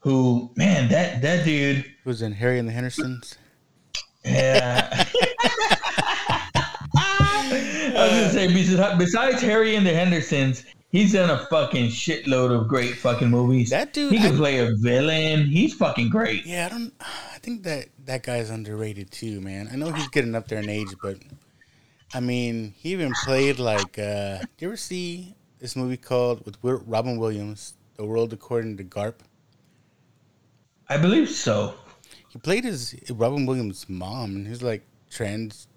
who 0.00 0.50
man, 0.56 0.88
that 0.90 1.22
that 1.22 1.44
dude, 1.44 1.84
Who's 2.04 2.22
in 2.22 2.32
Harry 2.32 2.58
and 2.58 2.68
the 2.68 2.72
Hendersons? 2.72 3.36
yeah. 4.24 5.04
I 7.00 7.92
was 7.94 8.12
gonna 8.12 8.30
say 8.30 8.96
besides, 8.98 9.40
Harry 9.42 9.74
and 9.76 9.86
the 9.86 9.92
Hendersons, 9.92 10.64
he's 10.90 11.12
done 11.12 11.30
a 11.30 11.38
fucking 11.46 11.86
shitload 11.88 12.50
of 12.58 12.68
great 12.68 12.94
fucking 12.96 13.28
movies. 13.28 13.70
That 13.70 13.92
dude, 13.92 14.12
he 14.12 14.18
can 14.18 14.34
I- 14.34 14.38
play 14.38 14.58
a 14.58 14.70
villain. 14.76 15.46
He's 15.46 15.74
fucking 15.74 16.08
great. 16.10 16.46
Yeah, 16.46 16.66
I 16.66 16.68
don't. 16.68 16.92
I 17.00 17.38
think 17.40 17.62
that 17.64 17.88
that 18.04 18.22
guy's 18.22 18.50
underrated 18.50 19.10
too, 19.10 19.40
man. 19.40 19.68
I 19.72 19.76
know 19.76 19.90
he's 19.92 20.08
getting 20.08 20.34
up 20.34 20.48
there 20.48 20.60
in 20.60 20.68
age, 20.68 20.94
but 21.02 21.18
I 22.14 22.20
mean, 22.20 22.74
he 22.76 22.90
even 22.92 23.12
played 23.24 23.58
like. 23.58 23.98
uh 23.98 24.38
Do 24.38 24.46
you 24.58 24.68
ever 24.68 24.76
see 24.76 25.34
this 25.58 25.74
movie 25.76 25.96
called 25.96 26.44
with 26.46 26.56
Robin 26.62 27.18
Williams, 27.18 27.74
"The 27.96 28.04
World 28.04 28.32
According 28.32 28.76
to 28.78 28.84
Garp"? 28.84 29.14
I 30.88 30.96
believe 30.96 31.28
so. 31.28 31.74
He 32.30 32.38
played 32.38 32.64
his 32.64 32.94
Robin 33.10 33.46
Williams' 33.46 33.88
mom, 33.88 34.36
and 34.36 34.46
he's 34.46 34.62
like 34.62 34.82
trans, 35.10 35.68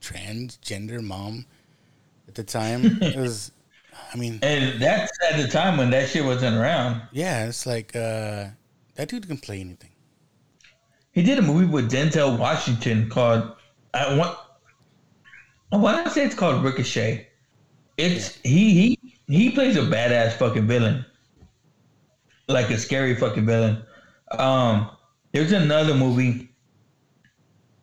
transgender 0.00 1.02
mom 1.02 1.46
at 2.28 2.34
the 2.34 2.44
time. 2.44 2.84
it 3.02 3.16
was, 3.26 3.52
I 4.12 4.16
mean, 4.16 4.38
And 4.42 4.80
that's 4.80 5.10
at 5.30 5.40
the 5.40 5.48
time 5.48 5.76
when 5.76 5.90
that 5.90 6.08
shit 6.08 6.24
wasn't 6.24 6.56
around. 6.56 7.02
yeah, 7.12 7.46
it's 7.46 7.66
like 7.66 7.94
uh 7.96 8.46
that 8.96 9.08
dude 9.08 9.26
can 9.26 9.38
play 9.38 9.60
anything. 9.60 9.90
He 11.12 11.22
did 11.22 11.38
a 11.38 11.42
movie 11.42 11.66
with 11.66 11.90
Denzel 11.90 12.38
Washington 12.38 13.08
called 13.08 13.52
I 13.94 14.16
want 14.16 14.36
I 15.72 15.76
want 15.76 16.04
to 16.06 16.10
say 16.12 16.24
it's 16.24 16.34
called 16.34 16.62
Ricochet. 16.64 17.28
It's 17.96 18.38
he 18.42 18.96
he 18.96 18.98
he 19.26 19.50
plays 19.50 19.76
a 19.76 19.82
badass 19.82 20.32
fucking 20.32 20.66
villain, 20.66 21.04
like 22.48 22.70
a 22.70 22.78
scary 22.78 23.14
fucking 23.14 23.46
villain. 23.46 23.82
Um, 24.30 24.90
there's 25.32 25.52
another 25.52 25.94
movie, 25.94 26.50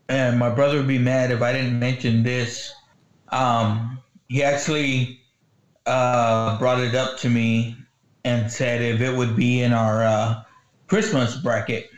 and 0.09 0.37
my 0.39 0.49
brother 0.49 0.77
would 0.77 0.87
be 0.87 0.99
mad 0.99 1.31
if 1.31 1.41
I 1.41 1.53
didn't 1.53 1.79
mention 1.79 2.23
this. 2.23 2.73
Um, 3.29 3.99
he 4.29 4.43
actually 4.43 5.21
uh, 5.85 6.57
brought 6.57 6.79
it 6.79 6.95
up 6.95 7.17
to 7.19 7.29
me 7.29 7.75
and 8.23 8.51
said 8.51 8.81
if 8.81 9.01
it 9.01 9.15
would 9.15 9.35
be 9.35 9.61
in 9.61 9.73
our 9.73 10.03
uh, 10.03 10.43
Christmas 10.87 11.35
bracket. 11.37 11.89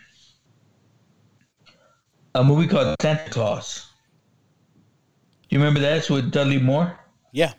A 2.35 2.43
movie 2.43 2.67
called 2.67 2.95
Santa 3.01 3.29
Claus. 3.31 3.87
Do 5.49 5.55
you 5.55 5.59
remember 5.59 5.79
that? 5.79 6.07
With 6.09 6.31
Dudley 6.31 6.59
Moore. 6.59 6.97
Yeah, 7.31 7.53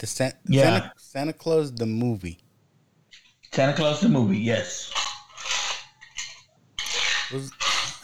the 0.00 0.06
San- 0.06 0.32
Yeah. 0.46 0.62
Santa, 0.62 0.92
Santa 0.96 1.32
Claus 1.34 1.72
the 1.72 1.84
movie. 1.86 2.38
Santa 3.52 3.74
Claus 3.74 4.00
the 4.00 4.08
movie, 4.08 4.38
yes. 4.38 4.90
Was, 7.32 7.52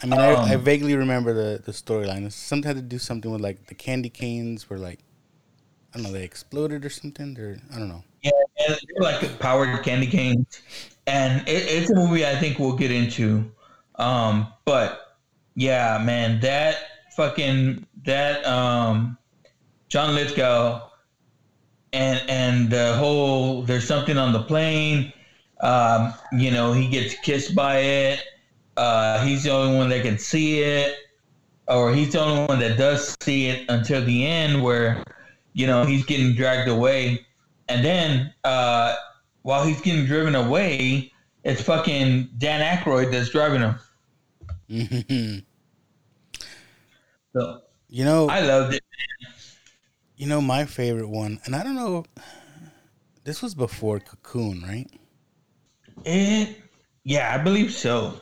I 0.03 0.05
mean, 0.05 0.19
I, 0.19 0.33
I 0.33 0.55
Um, 0.55 0.61
vaguely 0.61 0.95
remember 0.95 1.33
the 1.33 1.61
the 1.63 1.71
storyline. 1.71 2.31
Something 2.31 2.67
had 2.67 2.75
to 2.77 2.81
do 2.81 2.99
something 2.99 3.31
with 3.31 3.41
like 3.41 3.67
the 3.67 3.75
candy 3.75 4.09
canes 4.09 4.69
were 4.69 4.77
like, 4.77 4.99
I 5.93 5.97
don't 5.97 6.03
know, 6.03 6.11
they 6.11 6.23
exploded 6.23 6.85
or 6.85 6.89
something. 6.89 7.37
Or 7.39 7.57
I 7.73 7.79
don't 7.79 7.89
know. 7.89 8.03
Yeah, 8.21 8.31
they 8.57 8.75
were 8.95 9.03
like 9.03 9.39
powered 9.39 9.83
candy 9.83 10.07
canes, 10.07 10.61
and 11.07 11.47
it, 11.47 11.63
it's 11.67 11.89
a 11.89 11.95
movie 11.95 12.25
I 12.25 12.35
think 12.35 12.59
we'll 12.59 12.75
get 12.75 12.91
into. 12.91 13.51
Um, 13.95 14.47
but 14.65 15.17
yeah, 15.55 16.01
man, 16.03 16.39
that 16.41 16.75
fucking 17.15 17.85
that 18.05 18.45
um, 18.45 19.17
John 19.87 20.13
Lithgow 20.13 20.89
and 21.93 22.21
and 22.29 22.69
the 22.69 22.95
whole 22.97 23.63
there's 23.63 23.87
something 23.87 24.17
on 24.17 24.33
the 24.33 24.43
plane. 24.43 25.13
Um, 25.61 26.13
you 26.33 26.51
know, 26.51 26.73
he 26.73 26.87
gets 26.89 27.15
kissed 27.21 27.55
by 27.55 27.77
it. 27.77 28.23
Uh, 28.77 29.23
he's 29.25 29.43
the 29.43 29.51
only 29.51 29.77
one 29.77 29.89
that 29.89 30.03
can 30.03 30.17
see 30.17 30.61
it, 30.61 30.95
or 31.67 31.93
he's 31.93 32.11
the 32.13 32.19
only 32.19 32.45
one 32.45 32.59
that 32.59 32.77
does 32.77 33.15
see 33.21 33.47
it 33.47 33.65
until 33.69 34.03
the 34.03 34.25
end, 34.25 34.61
where 34.63 35.03
you 35.53 35.65
know, 35.67 35.85
he's 35.85 36.05
getting 36.05 36.33
dragged 36.35 36.69
away, 36.69 37.25
and 37.69 37.83
then 37.83 38.33
uh, 38.43 38.93
while 39.43 39.63
he's 39.65 39.79
getting 39.81 40.05
driven 40.05 40.35
away, 40.35 41.11
it's 41.45 41.61
fucking 41.61 42.29
Dan 42.37 42.59
Aykroyd 42.77 43.11
that's 43.11 43.29
driving 43.29 43.61
him. 43.61 43.75
so 47.33 47.61
You 47.87 48.03
know, 48.03 48.27
I 48.27 48.41
loved 48.41 48.73
it. 48.73 48.83
you 50.17 50.27
know 50.27 50.41
my 50.41 50.65
favorite 50.65 51.07
one, 51.07 51.39
and 51.45 51.55
I 51.55 51.63
don't 51.63 51.75
know. 51.75 52.03
This 53.23 53.41
was 53.41 53.55
before 53.55 53.99
Cocoon, 54.01 54.61
right? 54.61 54.89
It, 56.03 56.57
yeah, 57.03 57.33
I 57.33 57.37
believe 57.41 57.71
so. 57.71 58.19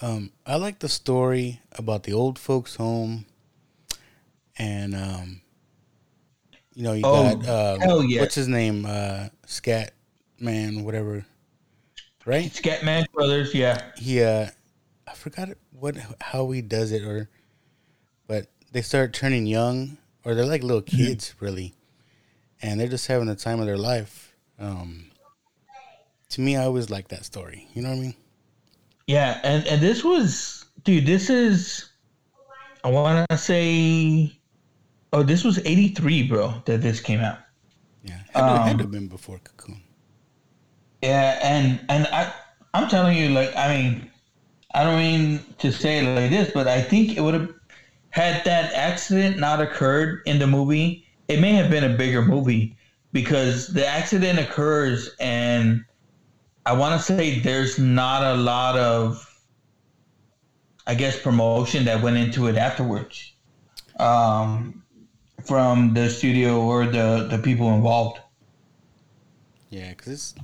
Um, 0.00 0.30
I 0.46 0.56
like 0.56 0.78
the 0.78 0.88
story 0.88 1.60
about 1.72 2.04
the 2.04 2.12
old 2.12 2.38
folks' 2.38 2.76
home, 2.76 3.26
and 4.56 4.94
um, 4.94 5.40
you 6.74 6.84
know 6.84 6.92
you 6.92 7.02
Oh, 7.04 7.34
got 7.36 7.48
uh, 7.48 8.02
yeah. 8.02 8.20
what's 8.20 8.36
his 8.36 8.46
name, 8.48 8.86
uh, 8.86 9.28
Scat 9.46 9.94
Man, 10.38 10.84
whatever, 10.84 11.26
right? 12.24 12.50
Scatman 12.50 13.06
Crothers, 13.12 13.52
yeah. 13.54 13.90
He, 13.96 14.22
uh, 14.22 14.48
I 15.06 15.14
forgot 15.14 15.48
what 15.72 15.96
how 16.20 16.48
he 16.52 16.62
does 16.62 16.92
it, 16.92 17.02
or 17.02 17.28
but 18.28 18.46
they 18.70 18.82
start 18.82 19.12
turning 19.12 19.46
young, 19.46 19.98
or 20.24 20.36
they're 20.36 20.46
like 20.46 20.62
little 20.62 20.82
kids, 20.82 21.34
really, 21.40 21.74
and 22.62 22.78
they're 22.78 22.86
just 22.86 23.08
having 23.08 23.26
the 23.26 23.34
time 23.34 23.58
of 23.58 23.66
their 23.66 23.78
life. 23.78 24.36
Um, 24.60 25.10
to 26.30 26.40
me, 26.40 26.54
I 26.56 26.64
always 26.66 26.88
like 26.88 27.08
that 27.08 27.24
story. 27.24 27.66
You 27.74 27.82
know 27.82 27.88
what 27.88 27.96
I 27.96 28.00
mean? 28.00 28.14
Yeah, 29.08 29.40
and 29.42 29.66
and 29.66 29.80
this 29.80 30.04
was, 30.04 30.66
dude. 30.84 31.06
This 31.06 31.30
is, 31.30 31.88
I 32.84 32.90
want 32.90 33.26
to 33.30 33.38
say, 33.38 34.38
oh, 35.14 35.22
this 35.22 35.42
was 35.44 35.58
'83, 35.64 36.28
bro. 36.28 36.62
That 36.66 36.82
this 36.82 37.00
came 37.00 37.20
out. 37.20 37.38
Yeah, 38.04 38.18
had, 38.32 38.40
to, 38.40 38.40
had 38.40 38.64
to 38.66 38.70
Um, 38.72 38.78
have 38.80 38.90
been 38.90 39.08
before 39.08 39.38
Cocoon. 39.38 39.82
Yeah, 41.02 41.38
and 41.42 41.80
and 41.88 42.06
I, 42.08 42.30
I'm 42.74 42.88
telling 42.88 43.16
you, 43.16 43.30
like, 43.30 43.56
I 43.56 43.74
mean, 43.74 44.10
I 44.74 44.84
don't 44.84 44.98
mean 44.98 45.40
to 45.58 45.72
say 45.72 46.04
it 46.04 46.14
like 46.14 46.30
this, 46.30 46.50
but 46.52 46.68
I 46.68 46.82
think 46.82 47.16
it 47.16 47.22
would 47.22 47.34
have 47.34 47.50
had 48.10 48.44
that 48.44 48.74
accident 48.74 49.38
not 49.38 49.62
occurred 49.62 50.20
in 50.26 50.38
the 50.38 50.46
movie. 50.46 51.06
It 51.28 51.40
may 51.40 51.52
have 51.52 51.70
been 51.70 51.84
a 51.84 51.96
bigger 51.96 52.20
movie 52.20 52.76
because 53.12 53.68
the 53.68 53.86
accident 53.86 54.38
occurs, 54.38 55.14
and 55.18 55.82
I 56.68 56.72
want 56.74 57.00
to 57.00 57.02
say 57.02 57.38
there's 57.38 57.78
not 57.78 58.22
a 58.22 58.34
lot 58.34 58.76
of, 58.76 59.26
I 60.86 60.94
guess, 60.94 61.18
promotion 61.18 61.86
that 61.86 62.02
went 62.02 62.18
into 62.18 62.46
it 62.46 62.56
afterwards, 62.56 63.32
um, 63.98 64.82
from 65.46 65.94
the 65.94 66.10
studio 66.10 66.60
or 66.60 66.84
the 66.84 67.26
the 67.30 67.38
people 67.38 67.72
involved. 67.72 68.20
Yeah, 69.70 69.88
because 69.88 70.12
it's 70.12 70.34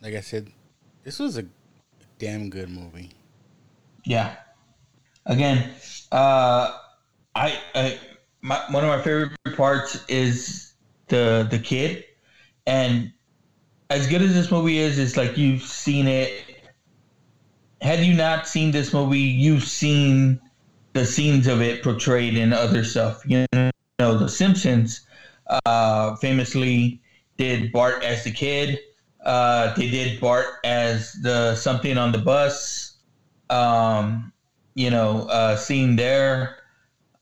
like 0.00 0.14
I 0.14 0.22
said, 0.22 0.50
this 1.02 1.18
was 1.18 1.36
a 1.36 1.44
damn 2.18 2.48
good 2.48 2.70
movie. 2.70 3.10
Yeah. 4.06 4.36
Again, 5.26 5.68
uh, 6.12 6.78
I, 7.34 7.58
I 7.74 7.98
my, 8.40 8.58
one 8.70 8.84
of 8.84 8.88
my 8.88 9.02
favorite 9.02 9.36
parts 9.54 10.02
is 10.08 10.72
the 11.08 11.46
the 11.50 11.58
kid, 11.58 12.06
and 12.66 13.12
as 13.90 14.06
good 14.06 14.22
as 14.22 14.34
this 14.34 14.50
movie 14.50 14.78
is, 14.78 14.98
it's 14.98 15.16
like 15.16 15.36
you've 15.36 15.62
seen 15.62 16.06
it. 16.06 16.32
Had 17.80 18.00
you 18.00 18.14
not 18.14 18.48
seen 18.48 18.70
this 18.70 18.92
movie, 18.92 19.18
you've 19.18 19.64
seen 19.64 20.40
the 20.94 21.04
scenes 21.04 21.46
of 21.46 21.60
it 21.60 21.82
portrayed 21.82 22.36
in 22.36 22.52
other 22.52 22.84
stuff. 22.84 23.22
You 23.26 23.46
know, 23.52 23.70
The 23.98 24.28
Simpsons 24.28 25.06
uh, 25.66 26.16
famously 26.16 27.02
did 27.36 27.72
Bart 27.72 28.02
as 28.02 28.24
the 28.24 28.30
kid. 28.30 28.78
Uh, 29.24 29.74
they 29.74 29.90
did 29.90 30.20
Bart 30.20 30.46
as 30.64 31.12
the 31.14 31.54
something 31.56 31.98
on 31.98 32.12
the 32.12 32.18
bus 32.18 32.94
um, 33.50 34.32
you 34.74 34.90
know, 34.90 35.26
uh, 35.28 35.56
scene 35.56 35.96
there. 35.96 36.56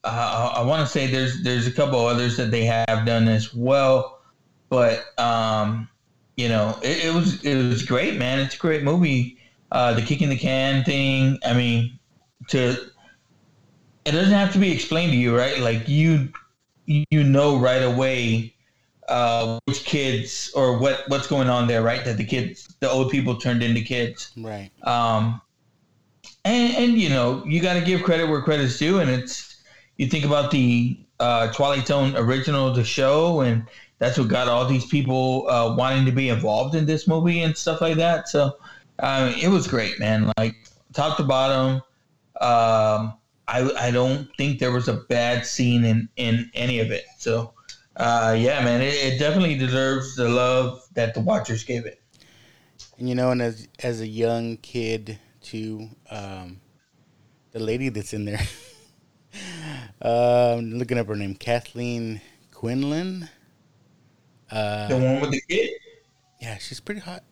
Uh, 0.04 0.52
I, 0.56 0.62
want 0.62 0.84
to 0.84 0.90
say 0.90 1.06
there's 1.06 1.42
there's 1.42 1.66
a 1.66 1.72
couple 1.72 1.98
others 2.00 2.36
that 2.36 2.50
they 2.50 2.64
have 2.64 3.06
done 3.06 3.28
as 3.28 3.54
well, 3.54 4.20
but 4.68 5.04
um, 5.18 5.88
you 6.36 6.48
know, 6.48 6.78
it, 6.82 7.06
it 7.06 7.14
was 7.14 7.42
it 7.44 7.56
was 7.56 7.82
great, 7.84 8.18
man. 8.18 8.38
It's 8.40 8.54
a 8.54 8.58
great 8.58 8.82
movie. 8.82 9.38
Uh, 9.70 9.94
the 9.94 10.02
kicking 10.02 10.28
the 10.28 10.36
can 10.36 10.84
thing. 10.84 11.38
I 11.44 11.54
mean, 11.54 11.98
to 12.48 12.76
it 14.04 14.10
doesn't 14.10 14.32
have 14.32 14.52
to 14.52 14.58
be 14.58 14.72
explained 14.72 15.12
to 15.12 15.18
you, 15.18 15.36
right? 15.36 15.58
Like 15.58 15.88
you 15.88 16.32
you 16.86 17.24
know 17.24 17.58
right 17.58 17.82
away 17.82 18.54
uh, 19.08 19.58
which 19.66 19.84
kids 19.84 20.50
or 20.54 20.78
what 20.78 21.04
what's 21.08 21.26
going 21.26 21.48
on 21.48 21.68
there, 21.68 21.82
right? 21.82 22.04
That 22.04 22.16
the 22.16 22.24
kids, 22.24 22.74
the 22.80 22.90
old 22.90 23.10
people 23.10 23.36
turned 23.36 23.62
into 23.62 23.82
kids. 23.82 24.32
Right. 24.36 24.70
Um, 24.82 25.40
and, 26.44 26.74
and 26.74 26.98
you 26.98 27.08
know, 27.08 27.44
you 27.44 27.60
got 27.60 27.74
to 27.74 27.80
give 27.80 28.02
credit 28.02 28.28
where 28.28 28.42
credit's 28.42 28.78
due. 28.78 29.00
And 29.00 29.10
it's, 29.10 29.62
you 29.96 30.06
think 30.06 30.24
about 30.24 30.50
the 30.50 30.98
uh, 31.20 31.52
Twilight 31.52 31.86
Zone 31.86 32.16
original, 32.16 32.72
the 32.72 32.84
show, 32.84 33.40
and 33.40 33.66
that's 34.02 34.18
what 34.18 34.26
got 34.26 34.48
all 34.48 34.66
these 34.66 34.84
people 34.84 35.48
uh, 35.48 35.76
wanting 35.76 36.04
to 36.04 36.10
be 36.10 36.28
involved 36.28 36.74
in 36.74 36.86
this 36.86 37.06
movie 37.06 37.42
and 37.42 37.56
stuff 37.56 37.80
like 37.80 37.96
that. 37.96 38.28
So 38.28 38.56
um, 38.98 39.28
it 39.40 39.46
was 39.46 39.68
great, 39.68 40.00
man. 40.00 40.32
Like 40.36 40.56
top 40.92 41.16
to 41.18 41.22
bottom. 41.22 41.76
Um, 42.40 43.14
I, 43.46 43.70
I 43.78 43.90
don't 43.92 44.28
think 44.36 44.58
there 44.58 44.72
was 44.72 44.88
a 44.88 44.94
bad 45.08 45.46
scene 45.46 45.84
in, 45.84 46.08
in 46.16 46.50
any 46.52 46.80
of 46.80 46.90
it. 46.90 47.04
So, 47.16 47.54
uh, 47.94 48.34
yeah, 48.36 48.64
man, 48.64 48.82
it, 48.82 48.92
it 48.94 49.18
definitely 49.20 49.56
deserves 49.56 50.16
the 50.16 50.28
love 50.28 50.82
that 50.94 51.14
the 51.14 51.20
watchers 51.20 51.62
gave 51.62 51.86
it. 51.86 52.02
And 52.98 53.08
you 53.08 53.14
know, 53.14 53.30
and 53.30 53.40
as 53.40 53.68
as 53.84 54.00
a 54.00 54.06
young 54.06 54.56
kid 54.56 55.16
too, 55.42 55.88
um, 56.10 56.60
the 57.52 57.60
lady 57.60 57.88
that's 57.88 58.12
in 58.12 58.24
there, 58.24 58.40
um, 60.02 60.72
looking 60.72 60.98
up 60.98 61.06
her 61.06 61.14
name, 61.14 61.36
Kathleen 61.36 62.20
Quinlan. 62.50 63.28
Uh, 64.52 64.88
The 64.88 64.96
one 64.98 65.20
with 65.20 65.30
the 65.30 65.40
kid. 65.48 65.70
yeah, 66.40 66.58
she's 66.58 66.78
pretty 66.80 67.00
hot. 67.00 67.22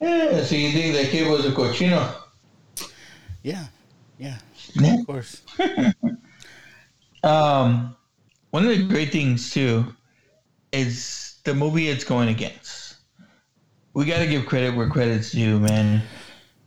Yeah, 0.00 0.42
so 0.44 0.54
you 0.54 0.70
think 0.72 0.94
that 0.94 1.08
kid 1.10 1.28
was 1.30 1.44
a 1.44 1.50
cochino? 1.50 2.14
Yeah, 3.42 3.66
yeah, 4.18 4.38
Yeah. 4.74 5.00
of 5.00 5.06
course. 5.06 5.42
Um, 7.22 7.94
one 8.50 8.62
of 8.66 8.70
the 8.70 8.82
great 8.88 9.12
things 9.12 9.50
too 9.50 9.84
is 10.72 11.34
the 11.44 11.52
movie 11.52 11.90
it's 11.90 12.02
going 12.02 12.30
against. 12.30 12.96
We 13.92 14.06
got 14.06 14.20
to 14.20 14.26
give 14.26 14.46
credit 14.46 14.74
where 14.74 14.88
credit's 14.88 15.32
due, 15.32 15.60
man. 15.60 16.00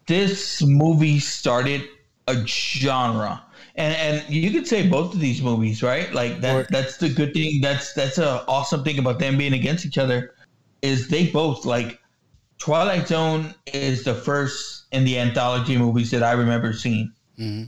This 0.06 0.62
movie 0.62 1.18
started 1.18 1.86
a 2.28 2.46
genre, 2.46 3.42
and 3.76 3.96
and 3.96 4.34
you 4.34 4.52
could 4.52 4.68
say 4.68 4.88
both 4.88 5.14
of 5.14 5.20
these 5.20 5.42
movies, 5.42 5.82
right? 5.84 6.14
Like 6.14 6.42
that. 6.42 6.56
Or- 6.56 6.68
that's 6.70 6.98
the 6.98 7.10
good 7.10 7.34
thing. 7.34 7.62
That's 7.62 7.94
that's 7.94 8.18
a 8.18 8.46
awesome 8.48 8.84
thing 8.84 9.00
about 9.00 9.20
them 9.20 9.38
being 9.38 9.54
against 9.54 9.86
each 9.86 9.98
other, 9.98 10.36
is 10.82 11.08
they 11.08 11.28
both 11.28 11.66
like. 11.66 12.00
Twilight 12.60 13.10
Zone 13.10 13.54
is 13.74 14.06
the 14.06 14.14
first 14.16 14.86
in 14.94 15.04
the 15.04 15.20
anthology 15.20 15.78
movies 15.78 16.12
that 16.12 16.24
I 16.24 16.32
remember 16.32 16.72
seeing. 16.72 17.12
hmm 17.36 17.64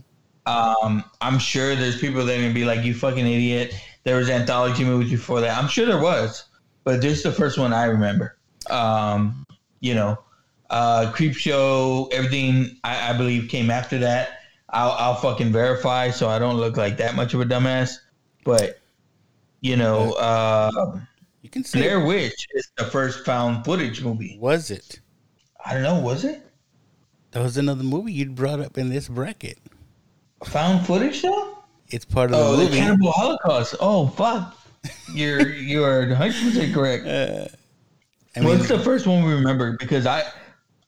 Um, 0.46 1.04
I'm 1.20 1.38
sure 1.38 1.74
there's 1.74 1.98
people 1.98 2.24
that 2.24 2.32
are 2.38 2.40
gonna 2.40 2.54
be 2.54 2.64
like, 2.64 2.82
"You 2.82 2.94
fucking 2.94 3.26
idiot." 3.26 3.74
There 4.04 4.16
was 4.16 4.30
anthology 4.30 4.84
movies 4.84 5.10
before 5.10 5.40
that. 5.42 5.58
I'm 5.58 5.68
sure 5.68 5.84
there 5.84 6.00
was, 6.00 6.44
but 6.84 7.02
this 7.02 7.18
is 7.18 7.24
the 7.24 7.32
first 7.32 7.58
one 7.58 7.74
I 7.74 7.86
remember. 7.86 8.38
Um, 8.70 9.44
you 9.80 9.94
know, 9.94 10.18
uh, 10.70 11.12
Creepshow, 11.14 12.10
everything 12.12 12.78
I, 12.84 13.10
I 13.10 13.12
believe 13.12 13.50
came 13.50 13.70
after 13.70 13.98
that. 13.98 14.38
I'll, 14.70 14.92
I'll 14.92 15.14
fucking 15.14 15.52
verify 15.52 16.10
so 16.10 16.28
I 16.28 16.38
don't 16.38 16.56
look 16.56 16.76
like 16.76 16.96
that 16.98 17.14
much 17.14 17.34
of 17.34 17.40
a 17.40 17.44
dumbass. 17.44 17.98
But 18.44 18.80
you 19.60 19.76
know, 19.76 20.12
uh, 20.14 21.00
You 21.42 21.50
can 21.50 21.64
say 21.64 21.80
Blair 21.80 22.04
Witch 22.04 22.48
is 22.54 22.68
the 22.76 22.84
first 22.84 23.24
found 23.24 23.64
footage 23.64 24.02
movie. 24.02 24.38
was 24.40 24.70
it? 24.70 25.00
I 25.64 25.74
don't 25.74 25.82
know, 25.82 25.98
was 26.00 26.24
it 26.24 26.42
That 27.32 27.42
was 27.42 27.56
another 27.56 27.82
movie 27.84 28.12
you'd 28.12 28.34
brought 28.36 28.60
up 28.60 28.78
in 28.78 28.88
this 28.90 29.08
bracket. 29.08 29.58
found 30.44 30.86
footage 30.86 31.22
though? 31.22 31.58
It's 31.88 32.04
part 32.04 32.30
of 32.32 32.36
Oh, 32.38 32.56
the 32.56 32.66
the. 32.66 32.76
Cannibal 32.76 33.12
Holocaust. 33.12 33.76
Oh 33.80 34.08
fuck. 34.08 34.56
You're 35.12 35.48
you're 35.72 36.08
100 36.08 36.32
percent 36.44 36.74
correct. 36.74 37.06
I 37.06 38.40
mean, 38.40 38.48
What's 38.48 38.68
the 38.68 38.78
first 38.78 39.06
one 39.06 39.24
we 39.24 39.32
remember? 39.32 39.76
Because 39.78 40.06
I 40.06 40.20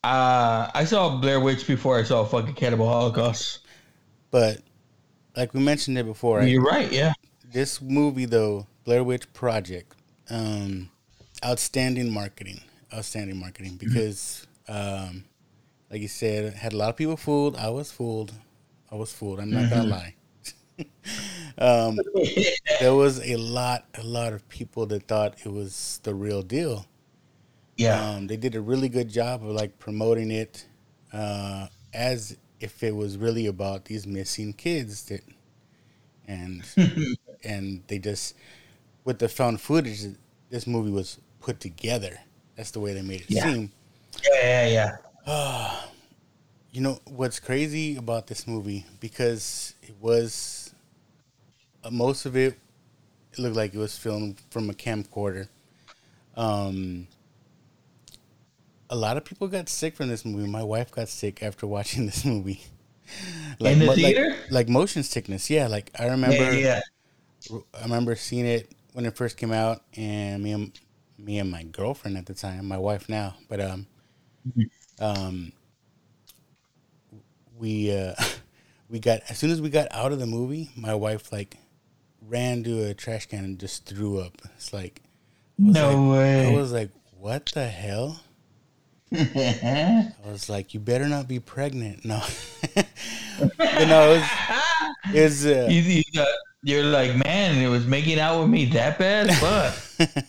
uh 0.05 0.70
I 0.74 0.85
saw 0.85 1.16
Blair 1.20 1.41
Witch 1.41 1.66
before 1.66 1.99
I 1.99 2.03
saw 2.05 2.24
fucking 2.24 2.55
Cannibal 2.55 2.87
Holocaust. 2.89 3.61
But 4.31 4.59
like 5.37 5.55
we 5.55 5.61
mentioned 5.61 5.99
it 5.99 6.07
before, 6.07 6.39
right? 6.39 6.49
You're 6.49 6.62
right, 6.62 6.91
yeah. 6.93 7.12
this 7.53 7.81
movie 7.81 8.26
though 8.26 8.66
blair 8.85 9.05
witch 9.05 9.31
project 9.35 9.95
um 10.31 10.91
outstanding 11.45 12.11
marketing 12.11 12.61
outstanding 12.93 13.39
marketing 13.39 13.76
because 13.76 14.47
um 14.66 15.24
like 15.91 16.01
you 16.01 16.09
said 16.09 16.55
had 16.55 16.72
a 16.72 16.76
lot 16.76 16.89
of 16.89 16.97
people 16.97 17.16
fooled 17.16 17.55
i 17.57 17.68
was 17.68 17.93
fooled 17.93 18.33
i 18.91 18.95
was 18.95 19.12
fooled 19.12 19.41
i'm 19.41 19.51
not 19.51 19.68
gonna 19.70 19.85
lie 19.85 20.14
um, 21.59 21.99
there 22.81 22.95
was 22.95 23.20
a 23.29 23.37
lot, 23.37 23.85
a 23.95 24.03
lot 24.03 24.33
of 24.33 24.49
people 24.49 24.87
that 24.87 25.07
thought 25.09 25.35
it 25.45 25.53
was 25.53 26.01
the 26.03 26.14
real 26.14 26.43
deal. 26.43 26.87
Yeah. 27.76 28.11
Um, 28.11 28.26
they 28.26 28.37
did 28.37 28.55
a 28.55 28.61
really 28.61 28.89
good 28.89 29.09
job 29.09 29.43
of 29.43 29.51
like 29.51 29.79
promoting 29.79 30.31
it 30.31 30.66
uh, 31.12 31.68
as 31.93 32.37
if 32.61 32.82
it 32.82 32.94
was 32.96 33.16
really 33.16 33.46
about 33.46 33.86
these 33.86 34.06
missing 34.06 34.52
kids 34.52 35.04
that, 35.06 35.22
and 36.26 36.64
and 37.44 37.82
they 37.86 37.98
just 37.98 38.34
with 39.04 39.18
the 39.18 39.28
found 39.28 39.61
footage, 39.61 40.02
this 40.50 40.66
movie 40.66 40.90
was 40.90 41.18
put 41.40 41.61
together. 41.61 42.18
That's 42.56 42.70
the 42.72 42.80
way 42.80 42.92
they 42.94 43.02
made 43.02 43.22
it 43.22 43.30
Yeah. 43.30 43.44
seem. 43.44 43.72
Yeah, 44.24 44.66
yeah, 44.68 44.96
yeah. 45.26 45.76
You 46.70 46.82
know 46.82 47.00
what's 47.06 47.40
crazy 47.40 47.96
about 47.96 48.26
this 48.26 48.46
movie 48.46 48.84
because 49.00 49.74
it 49.82 49.94
was 50.00 50.74
uh, 51.84 51.90
most 51.90 52.26
of 52.26 52.36
it, 52.36 52.59
it 53.32 53.38
looked 53.38 53.56
like 53.56 53.74
it 53.74 53.78
was 53.78 53.96
filmed 53.96 54.40
from 54.50 54.70
a 54.70 54.74
camcorder. 54.74 55.48
Um, 56.36 57.09
a 58.91 58.97
lot 58.97 59.16
of 59.16 59.24
people 59.24 59.49
got 59.49 59.68
sick 59.68 59.95
from 59.97 60.09
this 60.09 60.24
movie. 60.24 60.49
My 60.49 60.62
wife 60.62 60.91
got 60.91 61.09
sick 61.09 61.43
after 61.43 61.66
watching 61.66 62.07
this 62.11 62.24
movie. 62.24 62.61
In 63.61 63.78
the 63.78 63.86
mo- 63.86 63.93
like- 63.93 63.97
theater? 63.97 64.36
like, 64.51 64.68
motion 64.68 65.03
sickness. 65.03 65.49
Yeah, 65.51 65.66
like 65.68 65.91
I 65.99 66.07
remember. 66.09 66.36
Yeah, 66.55 66.80
yeah. 67.51 67.59
I 67.78 67.82
remember 67.82 68.16
seeing 68.16 68.47
it 68.47 68.70
when 68.93 69.07
it 69.07 69.16
first 69.16 69.36
came 69.36 69.53
out, 69.53 69.82
and 69.97 70.43
me 70.43 70.53
and 70.53 70.72
me 71.18 71.39
and 71.39 71.51
my 71.51 71.62
girlfriend 71.64 72.16
at 72.18 72.26
the 72.26 72.34
time, 72.34 72.66
my 72.66 72.78
wife 72.78 73.09
now, 73.09 73.34
but 73.49 73.61
um, 73.61 73.86
um, 75.01 75.53
we 77.59 77.97
uh, 77.97 78.14
we 78.91 78.99
got 78.99 79.20
as 79.30 79.39
soon 79.39 79.51
as 79.51 79.61
we 79.61 79.70
got 79.70 79.89
out 79.91 80.12
of 80.12 80.18
the 80.18 80.26
movie, 80.26 80.70
my 80.76 80.95
wife 80.95 81.32
like 81.32 81.57
ran 82.26 82.62
to 82.64 82.84
a 82.89 82.95
trash 82.95 83.26
can 83.26 83.45
and 83.45 83.59
just 83.59 83.86
threw 83.86 84.18
up. 84.20 84.32
It's 84.57 84.72
like 84.72 85.01
No 85.57 85.89
like- 86.03 86.18
way. 86.18 86.47
I 86.55 86.57
was 86.57 86.72
like, 86.72 86.91
what 87.18 87.47
the 87.47 87.66
hell? 87.68 88.20
I 89.12 90.12
was 90.26 90.48
like, 90.48 90.74
you 90.74 90.80
better 90.80 91.09
not 91.09 91.28
be 91.28 91.40
pregnant. 91.40 92.04
No, 92.04 92.22
but 92.74 93.59
no, 93.59 94.12
it 94.12 94.20
was, 94.20 94.30
it 95.14 95.22
was 95.22 95.46
uh, 95.46 95.68
You, 95.70 95.80
you 95.80 96.02
got, 96.14 96.28
you're 96.62 96.84
like, 96.84 97.16
man, 97.16 97.56
it 97.56 97.68
was 97.68 97.86
making 97.86 98.18
out 98.18 98.40
with 98.40 98.50
me 98.50 98.66
that 98.66 98.98
bad? 98.98 99.28
But 99.40 100.04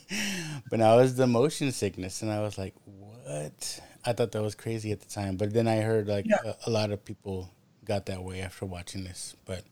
but 0.69 0.79
now 0.79 0.97
it 0.97 1.01
was 1.01 1.15
the 1.15 1.27
motion 1.27 1.71
sickness, 1.71 2.21
and 2.21 2.31
I 2.31 2.41
was 2.41 2.57
like, 2.57 2.73
"What?" 2.85 3.81
I 4.05 4.13
thought 4.13 4.31
that 4.31 4.41
was 4.41 4.55
crazy 4.55 4.91
at 4.91 5.01
the 5.01 5.09
time, 5.09 5.35
but 5.35 5.53
then 5.53 5.67
I 5.67 5.77
heard 5.77 6.07
like 6.07 6.25
a, 6.27 6.55
a 6.67 6.69
lot 6.69 6.91
of 6.91 7.03
people 7.03 7.51
got 7.85 8.05
that 8.05 8.23
way 8.23 8.41
after 8.41 8.65
watching 8.65 9.03
this. 9.03 9.35
But 9.45 9.63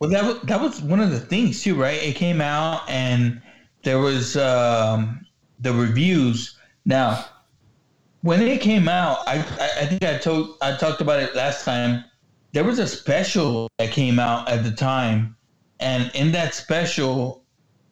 well, 0.00 0.10
that 0.10 0.24
was, 0.24 0.42
that 0.42 0.60
was 0.60 0.82
one 0.82 1.00
of 1.00 1.10
the 1.10 1.20
things 1.20 1.62
too, 1.62 1.74
right? 1.74 2.02
It 2.02 2.16
came 2.16 2.40
out 2.40 2.88
and 2.88 3.40
there 3.82 3.98
was 3.98 4.36
um, 4.36 5.26
the 5.60 5.72
reviews. 5.72 6.58
Now, 6.84 7.24
when 8.22 8.42
it 8.42 8.60
came 8.60 8.88
out, 8.88 9.18
I, 9.26 9.38
I 9.80 9.86
think 9.86 10.04
I 10.04 10.18
told 10.18 10.56
I 10.60 10.76
talked 10.76 11.00
about 11.00 11.22
it 11.22 11.34
last 11.34 11.64
time. 11.64 12.04
There 12.52 12.64
was 12.64 12.78
a 12.78 12.86
special 12.86 13.68
that 13.78 13.92
came 13.92 14.18
out 14.18 14.48
at 14.48 14.64
the 14.64 14.72
time, 14.72 15.36
and 15.78 16.10
in 16.14 16.32
that 16.32 16.54
special, 16.54 17.44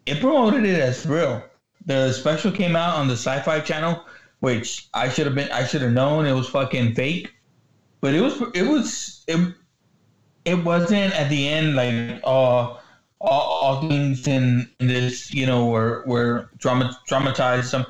it 0.04 0.20
promoted 0.20 0.64
it 0.64 0.80
as 0.80 1.06
real. 1.06 1.42
The 1.86 2.12
special 2.12 2.50
came 2.50 2.76
out 2.76 2.96
on 2.96 3.08
the 3.08 3.14
Sci-Fi 3.14 3.60
Channel, 3.60 4.04
which 4.40 4.88
I 4.94 5.08
should 5.08 5.26
have 5.26 5.34
been 5.34 5.50
I 5.50 5.64
should 5.64 5.82
have 5.82 5.92
known 5.92 6.26
it 6.26 6.32
was 6.32 6.48
fucking 6.48 6.94
fake, 6.94 7.32
but 8.00 8.14
it 8.14 8.20
was 8.20 8.42
it 8.54 8.64
was 8.64 9.24
it 9.26 9.54
it 10.44 10.64
wasn't 10.64 11.14
at 11.14 11.28
the 11.30 11.48
end 11.48 11.76
like 11.76 12.20
all 12.24 12.80
all, 13.20 13.80
things 13.88 14.28
in, 14.28 14.68
in 14.78 14.86
this 14.86 15.32
you 15.32 15.46
know 15.46 15.66
were 15.66 16.04
were 16.06 16.50
drama, 16.58 16.96
dramatized 17.06 17.68
some 17.68 17.86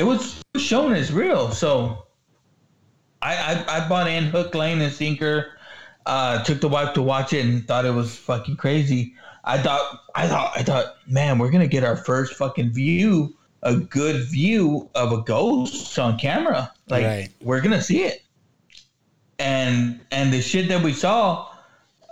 it 0.00 0.06
was 0.06 0.42
shown 0.56 0.94
as 0.94 1.12
real 1.12 1.50
so 1.50 2.06
I, 3.20 3.36
I 3.36 3.76
i 3.76 3.88
bought 3.88 4.08
in 4.08 4.24
hook 4.24 4.54
lane 4.54 4.80
and 4.80 4.92
sinker 4.92 5.52
uh 6.06 6.42
took 6.42 6.60
the 6.62 6.68
wife 6.68 6.94
to 6.94 7.02
watch 7.02 7.34
it 7.34 7.44
and 7.44 7.66
thought 7.68 7.84
it 7.84 7.92
was 7.92 8.16
fucking 8.16 8.56
crazy 8.56 9.14
i 9.44 9.58
thought 9.58 10.00
i 10.14 10.26
thought 10.26 10.52
i 10.56 10.62
thought 10.62 10.94
man 11.06 11.38
we're 11.38 11.50
gonna 11.50 11.66
get 11.66 11.84
our 11.84 11.96
first 11.96 12.34
fucking 12.34 12.70
view 12.70 13.36
a 13.62 13.76
good 13.76 14.26
view 14.30 14.88
of 14.94 15.12
a 15.12 15.20
ghost 15.20 15.98
on 15.98 16.18
camera 16.18 16.72
like 16.88 17.04
Right. 17.04 17.28
we're 17.42 17.60
gonna 17.60 17.82
see 17.82 18.04
it 18.04 18.22
and 19.38 20.00
and 20.10 20.32
the 20.32 20.40
shit 20.40 20.68
that 20.68 20.82
we 20.82 20.94
saw 20.94 21.46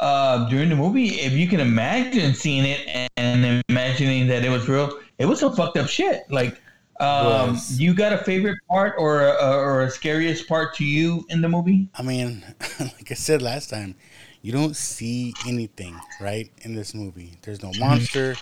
uh, 0.00 0.48
during 0.48 0.68
the 0.68 0.76
movie, 0.76 1.08
if 1.08 1.32
you 1.32 1.48
can 1.48 1.58
imagine 1.60 2.32
seeing 2.32 2.64
it 2.64 2.86
and, 2.86 3.10
and 3.16 3.64
imagining 3.68 4.28
that 4.28 4.44
it 4.44 4.48
was 4.48 4.68
real, 4.68 4.96
it 5.18 5.26
was 5.26 5.40
some 5.40 5.54
fucked 5.56 5.76
up 5.76 5.88
shit. 5.88 6.22
Like, 6.30 6.60
um, 7.00 7.52
Was. 7.52 7.80
you 7.80 7.94
got 7.94 8.12
a 8.12 8.18
favorite 8.18 8.58
part 8.68 8.94
or 8.98 9.22
a, 9.22 9.32
or 9.32 9.82
a 9.82 9.90
scariest 9.90 10.48
part 10.48 10.74
to 10.76 10.84
you 10.84 11.24
in 11.28 11.40
the 11.40 11.48
movie? 11.48 11.88
I 11.94 12.02
mean, 12.02 12.44
like 12.80 13.10
I 13.10 13.14
said 13.14 13.42
last 13.42 13.70
time, 13.70 13.94
you 14.42 14.52
don't 14.52 14.76
see 14.76 15.34
anything 15.46 15.98
right 16.20 16.50
in 16.62 16.74
this 16.74 16.94
movie. 16.94 17.38
There's 17.42 17.62
no 17.62 17.72
monster. 17.78 18.36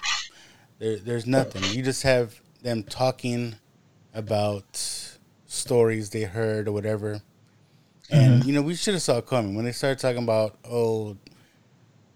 There, 0.78 0.98
there's 0.98 1.26
nothing. 1.26 1.64
You 1.76 1.82
just 1.82 2.02
have 2.02 2.40
them 2.62 2.82
talking 2.82 3.56
about 4.14 5.08
stories 5.46 6.10
they 6.10 6.22
heard 6.22 6.68
or 6.68 6.72
whatever. 6.72 7.20
And 8.10 8.44
you 8.44 8.52
know, 8.52 8.62
we 8.62 8.74
should 8.74 8.94
have 8.94 9.02
saw 9.02 9.18
it 9.18 9.26
coming 9.26 9.54
when 9.54 9.64
they 9.64 9.72
started 9.72 9.98
talking 9.98 10.22
about 10.22 10.58
oh, 10.64 11.16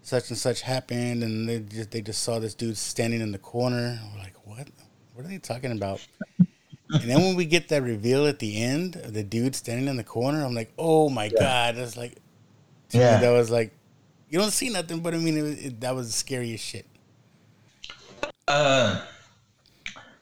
such 0.01 0.29
and 0.29 0.37
such 0.37 0.61
happened, 0.61 1.23
and 1.23 1.49
they 1.49 1.59
just 1.59 1.91
they 1.91 2.01
just 2.01 2.21
saw 2.21 2.39
this 2.39 2.53
dude 2.53 2.77
standing 2.77 3.21
in 3.21 3.31
the 3.31 3.37
corner. 3.37 3.99
We're 4.13 4.19
like, 4.19 4.35
what? 4.45 4.67
What 5.21 5.27
are 5.27 5.33
they 5.33 5.37
talking 5.37 5.71
about? 5.71 6.01
and 6.39 7.01
then 7.03 7.21
when 7.21 7.35
we 7.35 7.45
get 7.45 7.67
that 7.69 7.83
reveal 7.83 8.25
at 8.25 8.39
the 8.39 8.59
end 8.63 8.95
of 8.95 9.13
the 9.13 9.21
dude 9.21 9.55
standing 9.55 9.87
in 9.87 9.97
the 9.97 10.03
corner, 10.03 10.43
I'm 10.43 10.55
like, 10.55 10.73
oh 10.79 11.09
my 11.09 11.29
god, 11.29 11.75
that's 11.75 11.95
like, 11.95 12.15
to 12.89 12.97
me, 12.97 13.03
Yeah. 13.03 13.19
that 13.19 13.29
was 13.29 13.51
like, 13.51 13.71
you 14.31 14.39
don't 14.39 14.49
see 14.49 14.69
nothing, 14.69 15.01
but 15.01 15.13
I 15.13 15.17
mean, 15.17 15.37
it, 15.37 15.65
it, 15.65 15.81
that 15.81 15.93
was 15.93 16.07
the 16.07 16.13
scariest 16.13 16.65
shit. 16.65 16.87
Uh, 18.47 18.99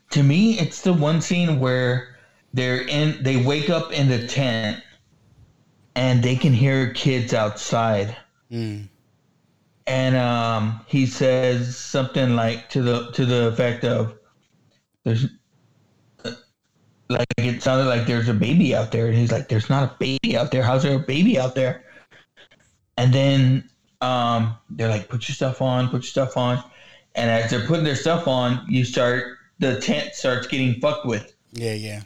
to 0.10 0.22
me, 0.22 0.60
it's 0.60 0.82
the 0.82 0.92
one 0.92 1.22
scene 1.22 1.62
where 1.62 2.18
they're 2.54 2.82
in, 2.82 3.24
they 3.24 3.38
wake 3.38 3.70
up 3.70 3.94
in 3.94 4.10
the 4.10 4.28
tent, 4.28 4.84
and 5.96 6.22
they 6.22 6.36
can 6.36 6.52
hear 6.52 6.92
kids 6.94 7.34
outside. 7.34 8.18
Mm. 8.52 8.90
and 9.88 10.16
um, 10.18 10.82
he 10.88 11.06
says 11.06 11.78
something 11.78 12.36
like 12.36 12.68
to 12.72 12.82
the 12.82 13.12
to 13.12 13.26
the 13.26 13.48
effect 13.48 13.86
of 13.86 14.19
there's 15.06 15.28
like 17.10 17.28
it 17.38 17.64
sounded 17.64 17.86
like 17.86 18.06
there's 18.06 18.30
a 18.30 18.34
baby 18.34 18.76
out 18.76 18.92
there 18.92 19.08
and 19.08 19.16
he's 19.16 19.32
like 19.32 19.50
there's 19.50 19.70
not 19.70 19.84
a 19.84 19.96
baby 20.00 20.38
out 20.38 20.52
there. 20.52 20.64
How's 20.64 20.84
there 20.84 20.96
a 20.96 21.00
baby 21.00 21.40
out 21.40 21.56
there? 21.56 21.84
And 22.98 23.14
then 23.14 23.70
um, 24.02 24.56
they're 24.70 24.90
like 24.90 25.10
put 25.10 25.28
your 25.28 25.36
stuff 25.36 25.62
on 25.62 25.88
put 25.88 26.04
your 26.04 26.04
stuff 26.04 26.38
on. 26.38 26.64
And 27.16 27.30
as 27.30 27.50
they're 27.50 27.66
putting 27.66 27.84
their 27.84 27.96
stuff 27.96 28.28
on 28.28 28.64
you 28.70 28.86
start 28.86 29.38
the 29.60 29.80
tent 29.82 30.14
starts 30.14 30.48
getting 30.48 30.80
fucked 30.80 31.06
with. 31.06 31.36
Yeah, 31.52 31.74
yeah. 31.74 32.02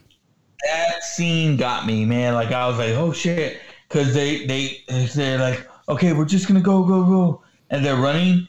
that 0.63 1.03
scene 1.03 1.57
got 1.57 1.85
me, 1.85 2.05
man. 2.05 2.33
Like 2.33 2.51
I 2.51 2.67
was 2.67 2.77
like, 2.77 2.91
oh 2.91 3.11
shit, 3.11 3.59
because 3.87 4.13
they 4.13 4.45
they 4.45 4.83
they're 5.13 5.39
like, 5.39 5.67
okay, 5.89 6.13
we're 6.13 6.25
just 6.25 6.47
gonna 6.47 6.61
go 6.61 6.83
go 6.83 7.03
go, 7.03 7.43
and 7.69 7.85
they're 7.85 7.97
running, 7.97 8.47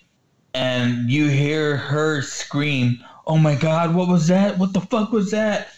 and 0.55 1.11
you 1.11 1.28
hear 1.28 1.76
her 1.76 2.22
scream, 2.22 3.03
oh 3.26 3.38
my 3.38 3.54
god, 3.54 3.94
what 3.94 4.08
was 4.08 4.26
that? 4.28 4.58
What 4.58 4.72
the 4.72 4.80
fuck 4.80 5.12
was 5.12 5.30
that? 5.30 5.68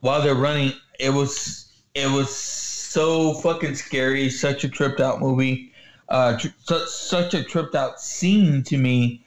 While 0.00 0.22
they're 0.22 0.34
running, 0.34 0.72
it 0.98 1.10
was 1.10 1.72
it 1.94 2.10
was 2.10 2.34
so 2.34 3.34
fucking 3.34 3.74
scary. 3.74 4.30
Such 4.30 4.64
a 4.64 4.68
tripped 4.68 5.00
out 5.00 5.20
movie, 5.20 5.72
uh, 6.08 6.38
tr- 6.38 6.48
su- 6.58 6.86
such 6.86 7.34
a 7.34 7.42
tripped 7.42 7.74
out 7.74 8.00
scene 8.00 8.62
to 8.64 8.76
me. 8.76 9.24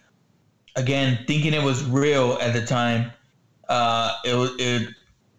Again, 0.75 1.19
thinking 1.25 1.53
it 1.53 1.63
was 1.63 1.83
real 1.85 2.33
at 2.39 2.53
the 2.53 2.63
time, 2.63 3.11
uh, 3.67 4.13
it 4.23 4.35
was 4.35 4.51
it 4.59 4.89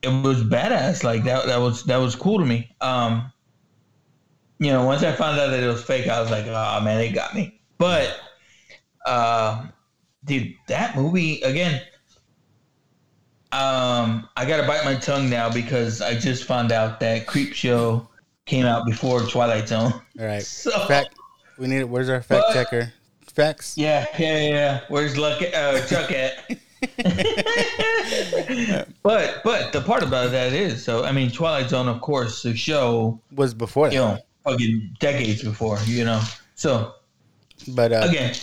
it 0.03 0.09
was 0.09 0.43
badass. 0.43 1.05
Like 1.05 1.25
that 1.25 1.47
that 1.47 1.59
was 1.59 1.85
that 1.85 1.99
was 1.99 2.17
cool 2.17 2.39
to 2.39 2.45
me. 2.45 2.71
Um, 2.81 3.33
you 4.59 4.73
know, 4.73 4.85
once 4.85 5.03
I 5.03 5.13
found 5.13 5.39
out 5.39 5.51
that 5.51 5.63
it 5.63 5.69
was 5.69 5.83
fake, 5.83 6.09
I 6.09 6.21
was 6.21 6.31
like, 6.31 6.47
oh 6.47 6.81
man, 6.83 6.99
they 6.99 7.13
got 7.13 7.35
me. 7.35 7.61
But, 7.79 8.19
uh, 9.07 9.67
dude, 10.25 10.55
that 10.67 10.97
movie 10.97 11.41
again. 11.43 11.81
Um, 13.53 14.29
I 14.37 14.45
gotta 14.47 14.67
bite 14.67 14.85
my 14.85 14.97
tongue 14.97 15.31
now 15.31 15.51
because 15.53 16.01
I 16.03 16.19
just 16.19 16.45
found 16.45 16.73
out 16.73 17.01
that 17.01 17.27
Creepshow 17.27 18.07
came 18.45 18.67
out 18.67 18.85
before 18.87 19.23
Twilight 19.23 19.69
Zone. 19.69 19.93
All 19.93 20.03
right. 20.27 20.43
So- 20.43 20.87
Fact. 20.87 21.15
We 21.59 21.67
need. 21.67 21.79
It 21.81 21.89
where's 21.89 22.09
our 22.09 22.23
fact 22.23 22.45
But- 22.49 22.55
checker? 22.55 22.93
Facts. 23.35 23.77
Yeah, 23.79 24.05
yeah, 24.19 24.41
yeah. 24.49 24.81
Where's 24.89 25.17
Luck? 25.17 25.41
Uh, 25.43 25.81
Chuck 25.87 26.11
at? 26.11 26.49
but 29.03 29.41
but 29.45 29.73
the 29.73 29.83
part 29.85 30.03
about 30.03 30.31
that 30.31 30.53
is 30.53 30.83
so 30.85 31.05
I 31.05 31.13
mean 31.13 31.31
Twilight 31.31 31.71
Zone 31.71 31.89
of 31.89 32.01
course 32.01 32.43
the 32.43 32.57
show 32.57 33.21
Was 33.35 33.55
before 33.55 33.89
that. 33.89 33.95
you 33.95 34.01
know 34.01 34.19
fucking 34.45 34.97
decades 35.01 35.43
before 35.43 35.79
you 35.87 36.05
know 36.05 36.21
so 36.55 36.95
But 37.75 37.93
uh, 37.93 38.07
again 38.09 38.35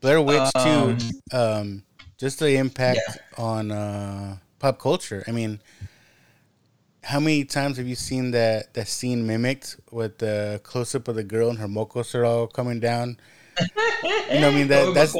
Blair 0.00 0.20
Witch 0.20 0.50
Um, 0.54 0.98
too. 0.98 1.36
Um, 1.36 1.82
just 2.22 2.38
the 2.38 2.54
impact 2.56 3.00
Yeah. 3.04 3.44
on 3.44 3.72
uh, 3.72 4.36
pop 4.60 4.78
culture. 4.78 5.24
I 5.26 5.32
mean, 5.32 5.60
how 7.02 7.18
many 7.18 7.44
times 7.44 7.78
have 7.78 7.88
you 7.88 7.96
seen 7.96 8.30
that 8.30 8.74
that 8.74 8.86
scene 8.86 9.26
mimicked 9.26 9.76
with 9.90 10.18
the 10.18 10.60
close 10.62 10.94
up 10.94 11.08
of 11.08 11.16
the 11.16 11.24
girl 11.24 11.50
and 11.50 11.58
her 11.58 11.66
mocos 11.66 12.14
are 12.14 12.24
all 12.24 12.46
coming 12.46 12.78
down? 12.78 13.18
You 13.58 14.38
know, 14.40 14.46
what 14.46 14.54
I 14.54 14.56
mean 14.58 14.68
that 14.74 14.94
that's 14.94 15.16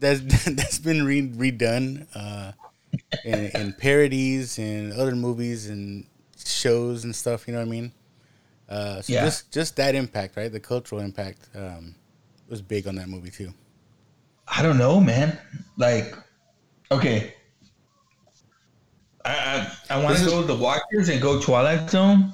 that's 0.00 0.44
that's 0.60 0.78
been 0.78 1.04
re- 1.04 1.28
redone 1.28 2.06
uh, 2.14 2.52
in, 3.24 3.50
in 3.60 3.72
parodies 3.74 4.58
and 4.58 4.94
other 4.94 5.14
movies 5.14 5.68
and 5.68 6.06
shows 6.42 7.04
and 7.04 7.14
stuff. 7.14 7.46
You 7.46 7.52
know 7.52 7.60
what 7.60 7.68
I 7.68 7.70
mean? 7.70 7.92
Uh, 8.66 9.02
so 9.02 9.12
Yeah. 9.12 9.24
just 9.26 9.52
just 9.52 9.76
that 9.76 9.94
impact, 9.94 10.38
right? 10.38 10.50
The 10.50 10.60
cultural 10.60 11.02
impact 11.02 11.50
um, 11.54 11.94
was 12.48 12.62
big 12.62 12.88
on 12.88 12.94
that 12.94 13.08
movie 13.10 13.30
too. 13.30 13.52
I 14.48 14.62
don't 14.62 14.78
know, 14.78 15.00
man. 15.00 15.38
Like, 15.76 16.16
okay, 16.90 17.34
I 19.24 19.30
I, 19.90 19.96
I 19.96 20.02
want 20.02 20.18
to 20.18 20.24
go 20.26 20.38
with 20.38 20.46
the 20.46 20.56
Watchers 20.56 21.08
and 21.08 21.20
go 21.20 21.40
Twilight 21.40 21.88
Zone. 21.90 22.32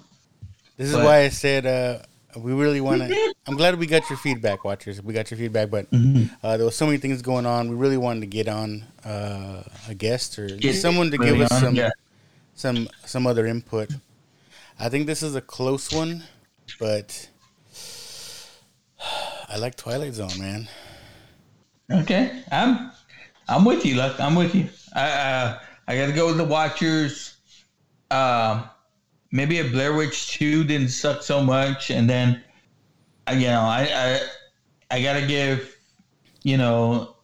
This 0.76 0.90
is 0.90 0.96
why 0.96 1.20
I 1.20 1.28
said 1.30 1.64
uh, 1.66 1.98
we 2.38 2.52
really 2.52 2.80
want 2.80 3.00
to. 3.02 3.34
I'm 3.46 3.56
glad 3.56 3.78
we 3.78 3.86
got 3.86 4.08
your 4.10 4.18
feedback, 4.18 4.64
watchers. 4.64 5.02
We 5.02 5.14
got 5.14 5.30
your 5.30 5.38
feedback, 5.38 5.70
but 5.70 5.90
Mm-hmm. 5.90 6.34
uh, 6.44 6.56
there 6.56 6.66
was 6.66 6.76
so 6.76 6.84
many 6.86 6.98
things 6.98 7.22
going 7.22 7.46
on. 7.46 7.70
We 7.70 7.76
really 7.76 7.96
wanted 7.96 8.20
to 8.20 8.26
get 8.26 8.46
on 8.48 8.84
uh, 9.04 9.62
a 9.88 9.94
guest 9.94 10.38
or 10.38 10.48
Get 10.48 10.74
someone 10.74 11.10
to 11.10 11.18
give 11.18 11.40
us 11.40 11.50
on, 11.52 11.60
some 11.60 11.74
yeah. 11.74 11.90
some 12.54 12.88
some 13.04 13.26
other 13.26 13.46
input. 13.46 13.90
I 14.78 14.90
think 14.90 15.06
this 15.06 15.22
is 15.22 15.34
a 15.34 15.40
close 15.40 15.90
one, 15.90 16.24
but 16.78 17.28
I 19.48 19.56
like 19.56 19.76
Twilight 19.76 20.12
Zone, 20.14 20.38
man. 20.38 20.68
Okay, 21.90 22.42
I'm 22.52 22.90
I'm 23.48 23.64
with 23.64 23.84
you. 23.86 23.96
Look, 23.96 24.18
I'm 24.20 24.34
with 24.34 24.54
you. 24.54 24.68
I 24.94 25.08
uh, 25.10 25.58
I 25.88 25.96
got 25.96 26.06
to 26.06 26.12
go 26.12 26.26
with 26.28 26.36
the 26.36 26.44
Watchers. 26.44 27.34
Um, 28.10 28.64
maybe 29.32 29.58
a 29.60 29.64
Blair 29.64 29.94
Witch 29.94 30.28
Two 30.32 30.64
didn't 30.64 30.88
suck 30.88 31.22
so 31.22 31.42
much, 31.42 31.90
and 31.90 32.08
then 32.08 32.42
uh, 33.28 33.32
you 33.32 33.46
know 33.48 33.60
I 33.62 33.88
I 34.90 34.96
I 34.96 35.02
got 35.02 35.18
to 35.20 35.26
give 35.26 35.76
you 36.42 36.56
know 36.56 37.16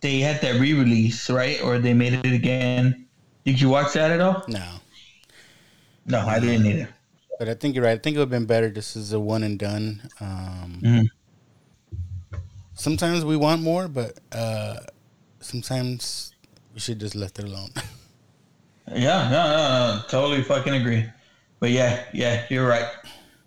they 0.00 0.20
had 0.20 0.40
that 0.42 0.58
re-release 0.60 1.28
right, 1.28 1.60
or 1.62 1.78
they 1.78 1.92
made 1.94 2.14
it 2.14 2.32
again. 2.32 3.06
Did 3.44 3.60
you 3.60 3.68
watch 3.68 3.92
that 3.94 4.10
at 4.10 4.20
all? 4.20 4.44
No, 4.48 4.64
No, 6.06 6.20
I 6.20 6.38
didn't 6.40 6.64
either. 6.66 6.88
but 7.38 7.48
I 7.48 7.54
think 7.54 7.74
you're 7.74 7.84
right. 7.84 7.98
I 7.98 7.98
think 7.98 8.16
it 8.16 8.18
would 8.18 8.24
have 8.24 8.30
been 8.30 8.46
better 8.46 8.70
just 8.70 8.96
as 8.96 9.12
a 9.12 9.20
one 9.20 9.42
and 9.42 9.58
done. 9.58 10.08
Um, 10.20 10.80
Mhm. 10.82 11.06
Sometimes 12.74 13.24
we 13.26 13.36
want 13.36 13.60
more, 13.62 13.88
but 13.88 14.18
uh, 14.32 14.76
sometimes 15.40 16.34
we 16.74 16.80
should 16.80 17.00
just 17.00 17.14
let 17.14 17.38
it 17.38 17.44
alone. 17.44 17.70
Yeah, 18.92 19.28
no, 19.30 19.44
no, 19.44 19.96
no, 19.96 20.02
totally 20.08 20.42
fucking 20.42 20.74
agree. 20.74 21.04
But 21.60 21.70
yeah, 21.70 22.02
yeah, 22.12 22.44
you're 22.50 22.66
right. 22.66 22.88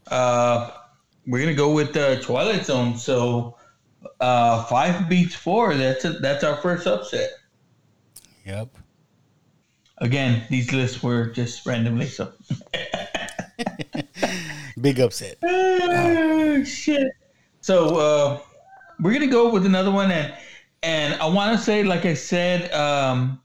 Uh, 0.08 0.72
we're 1.28 1.39
gonna 1.39 1.54
go 1.54 1.74
with 1.74 1.98
uh, 1.98 2.22
Twilight 2.22 2.66
Zone. 2.66 2.98
So 2.98 3.58
uh, 4.22 4.64
five 4.66 5.10
beats 5.10 5.36
four. 5.36 5.76
That's 5.76 6.06
a, 6.06 6.12
that's 6.14 6.46
our 6.46 6.56
first 6.58 6.88
upset. 6.88 7.30
yep. 8.46 8.70
Again, 9.98 10.44
these 10.50 10.72
lists 10.72 11.04
were 11.04 11.26
just 11.26 11.66
randomly 11.66 12.08
so. 12.08 12.32
Big 14.82 15.02
upset. 15.02 15.38
Oh, 15.44 16.64
shit. 16.66 17.12
So 17.60 17.98
uh, 17.98 18.39
we're 19.02 19.12
gonna 19.14 19.28
go 19.28 19.52
with 19.52 19.66
another 19.66 19.91
one, 19.91 20.10
and 20.12 20.34
and 20.84 21.20
I 21.22 21.26
want 21.26 21.58
to 21.58 21.64
say, 21.64 21.84
like 21.84 22.06
I 22.06 22.14
said, 22.14 22.72
um, 22.74 23.42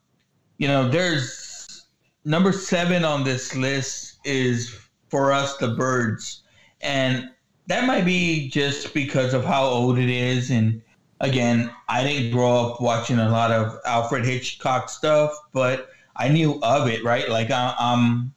you 0.58 0.66
know, 0.66 0.88
there's 0.88 1.86
number 2.24 2.52
seven 2.52 3.04
on 3.04 3.24
this 3.24 3.54
list 3.54 4.18
is 4.24 4.76
for 5.08 5.32
us 5.32 5.56
the 5.56 5.68
birds, 5.68 6.42
and 6.80 7.30
that 7.68 7.86
might 7.86 8.04
be 8.04 8.48
just 8.50 8.92
because 8.92 9.34
of 9.34 9.44
how 9.44 9.64
old 9.64 9.98
it 9.98 10.10
is, 10.10 10.50
and 10.50 10.82
again, 11.20 11.70
I 11.88 12.02
didn't 12.02 12.32
grow 12.32 12.66
up 12.66 12.80
watching 12.80 13.18
a 13.18 13.28
lot 13.28 13.50
of 13.50 13.76
Alfred 13.86 14.24
Hitchcock 14.24 14.88
stuff, 14.88 15.32
but 15.52 15.88
I 16.16 16.28
knew 16.28 16.58
of 16.62 16.88
it, 16.88 17.04
right? 17.04 17.28
Like 17.28 17.50
I, 17.50 17.74
I'm 17.78 18.34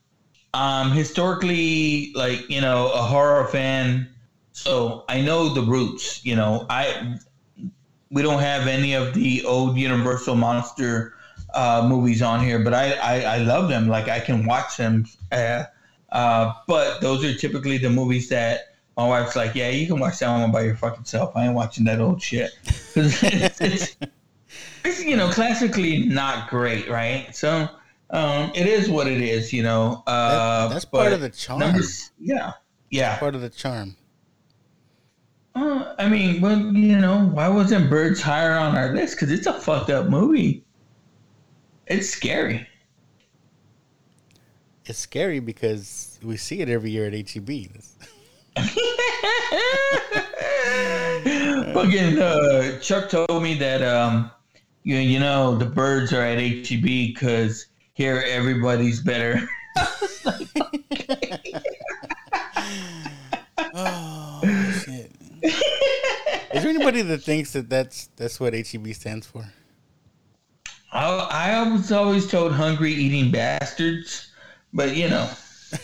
um 0.54 0.90
historically 0.92 2.12
like 2.14 2.48
you 2.48 2.60
know 2.60 2.92
a 2.92 3.02
horror 3.02 3.46
fan. 3.48 4.08
So 4.54 5.04
i 5.08 5.18
know 5.20 5.48
the 5.48 5.62
roots 5.62 6.24
you 6.24 6.36
know. 6.36 6.66
I 6.68 7.18
we 8.12 8.22
don't 8.22 8.40
have 8.40 8.66
any 8.66 8.94
of 8.94 9.14
the 9.14 9.44
old 9.44 9.76
universal 9.76 10.36
monster 10.36 11.14
uh 11.54 11.84
movies 11.88 12.22
on 12.22 12.40
here 12.44 12.58
but 12.58 12.72
i 12.72 12.92
i, 12.92 13.20
I 13.22 13.38
love 13.38 13.68
them 13.68 13.88
like 13.88 14.08
i 14.08 14.20
can 14.20 14.46
watch 14.46 14.76
them 14.76 15.06
uh, 15.32 15.64
uh 16.10 16.52
but 16.68 17.00
those 17.00 17.24
are 17.24 17.34
typically 17.34 17.78
the 17.78 17.90
movies 17.90 18.28
that 18.28 18.74
my 18.96 19.08
wife's 19.08 19.34
like 19.34 19.54
yeah 19.54 19.70
you 19.70 19.86
can 19.86 19.98
watch 19.98 20.18
that 20.20 20.30
one 20.40 20.52
by 20.52 20.62
your 20.62 20.76
fucking 20.76 21.04
self 21.04 21.36
i 21.36 21.46
ain't 21.46 21.54
watching 21.54 21.84
that 21.84 22.00
old 22.00 22.22
shit. 22.22 22.52
it's, 22.94 23.60
it's, 23.60 23.96
it's 24.84 25.04
you 25.04 25.16
know 25.16 25.28
classically 25.30 26.06
not 26.06 26.48
great 26.48 26.88
right 26.88 27.34
so 27.34 27.68
um, 28.12 28.52
it 28.54 28.66
is 28.66 28.90
what 28.90 29.06
it 29.06 29.22
is, 29.22 29.52
you 29.52 29.62
know. 29.62 30.02
Uh, 30.06 30.68
that's 30.68 30.84
part 30.84 31.06
but 31.06 31.12
of 31.14 31.20
the 31.22 31.30
charm. 31.30 31.60
numbers- 31.60 32.10
yeah, 32.20 32.52
yeah. 32.90 33.18
Part 33.18 33.34
of 33.34 33.40
the 33.40 33.48
charm. 33.48 33.96
Uh, 35.54 35.94
I 35.98 36.08
mean, 36.08 36.40
well, 36.40 36.58
you 36.58 36.98
know, 36.98 37.26
why 37.26 37.48
wasn't 37.48 37.90
Birds 37.90 38.20
higher 38.20 38.52
on 38.52 38.76
our 38.76 38.94
list? 38.94 39.16
Because 39.16 39.30
it's 39.30 39.46
a 39.46 39.52
fucked 39.52 39.90
up 39.90 40.08
movie. 40.08 40.64
It's 41.86 42.08
scary. 42.08 42.66
It's 44.86 44.98
scary 44.98 45.40
because 45.40 46.18
we 46.22 46.36
see 46.36 46.60
it 46.60 46.68
every 46.68 46.90
year 46.90 47.06
at 47.06 47.14
E 47.14 47.24
HEB. 47.26 47.68
Fucking 51.72 52.18
uh, 52.18 52.78
Chuck 52.80 53.08
told 53.08 53.42
me 53.42 53.54
that 53.54 53.82
um, 53.82 54.30
you 54.82 54.96
you 54.96 55.20
know 55.20 55.56
the 55.56 55.66
birds 55.66 56.12
are 56.12 56.22
at 56.22 56.38
HEB 56.38 56.82
because 56.82 57.66
here 57.94 58.22
everybody's 58.26 59.00
better. 59.00 59.48
oh 63.74 63.74
shit! 63.74 64.11
Is 66.52 66.62
there 66.62 66.68
anybody 66.68 67.02
that 67.02 67.22
thinks 67.22 67.52
that 67.52 67.68
that's 67.68 68.08
that's 68.16 68.38
what 68.38 68.54
HEB 68.54 68.88
stands 68.94 69.26
for? 69.26 69.44
I, 70.92 71.06
I 71.08 71.72
was 71.72 71.90
always 71.90 72.30
told 72.30 72.52
hungry 72.52 72.92
eating 72.92 73.30
bastards, 73.30 74.30
but 74.72 74.94
you 74.94 75.08
know, 75.08 75.28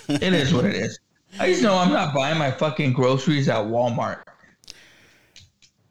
it 0.08 0.22
is 0.22 0.52
what 0.52 0.66
it 0.66 0.74
is. 0.74 0.98
I 1.40 1.48
just 1.50 1.62
know 1.62 1.76
I'm 1.76 1.92
not 1.92 2.14
buying 2.14 2.38
my 2.38 2.50
fucking 2.50 2.92
groceries 2.92 3.48
at 3.48 3.64
Walmart. 3.64 4.22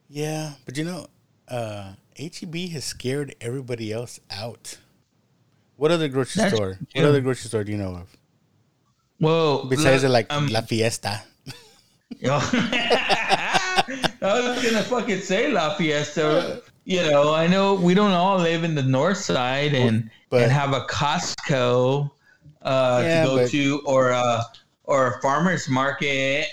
Yeah, 0.09 0.53
but 0.65 0.77
you 0.77 0.83
know, 0.83 1.07
uh, 1.47 1.93
HEB 2.17 2.55
has 2.71 2.85
scared 2.85 3.35
everybody 3.41 3.91
else 3.91 4.19
out. 4.31 4.77
What 5.75 5.91
other 5.91 6.07
grocery 6.07 6.43
That's 6.43 6.55
store? 6.55 6.79
What 6.93 7.05
other 7.05 7.21
grocery 7.21 7.49
store 7.49 7.63
do 7.63 7.71
you 7.71 7.77
know 7.77 7.95
of? 7.95 8.17
Well, 9.19 9.65
Besides 9.65 10.03
look, 10.03 10.09
it, 10.09 10.13
like 10.13 10.33
um, 10.33 10.47
La 10.47 10.61
Fiesta. 10.61 11.23
I 14.21 14.49
was 14.49 14.63
gonna 14.63 14.83
fucking 14.83 15.21
say 15.21 15.51
La 15.51 15.75
Fiesta. 15.75 16.61
You 16.85 17.01
know, 17.11 17.33
I 17.33 17.47
know 17.47 17.73
we 17.75 17.93
don't 17.93 18.11
all 18.11 18.37
live 18.37 18.63
in 18.63 18.73
the 18.75 18.83
north 18.83 19.17
side 19.17 19.73
and 19.73 20.09
But- 20.29 20.43
and 20.43 20.51
have 20.51 20.73
a 20.73 20.81
Costco 20.81 22.09
uh, 22.61 23.01
Yeah, 23.03 23.21
to 23.23 23.27
go 23.29 23.35
but- 23.37 23.49
to 23.51 23.81
or 23.85 24.09
a 24.11 24.43
or 24.85 25.07
a 25.15 25.21
farmers 25.21 25.67
market. 25.69 26.47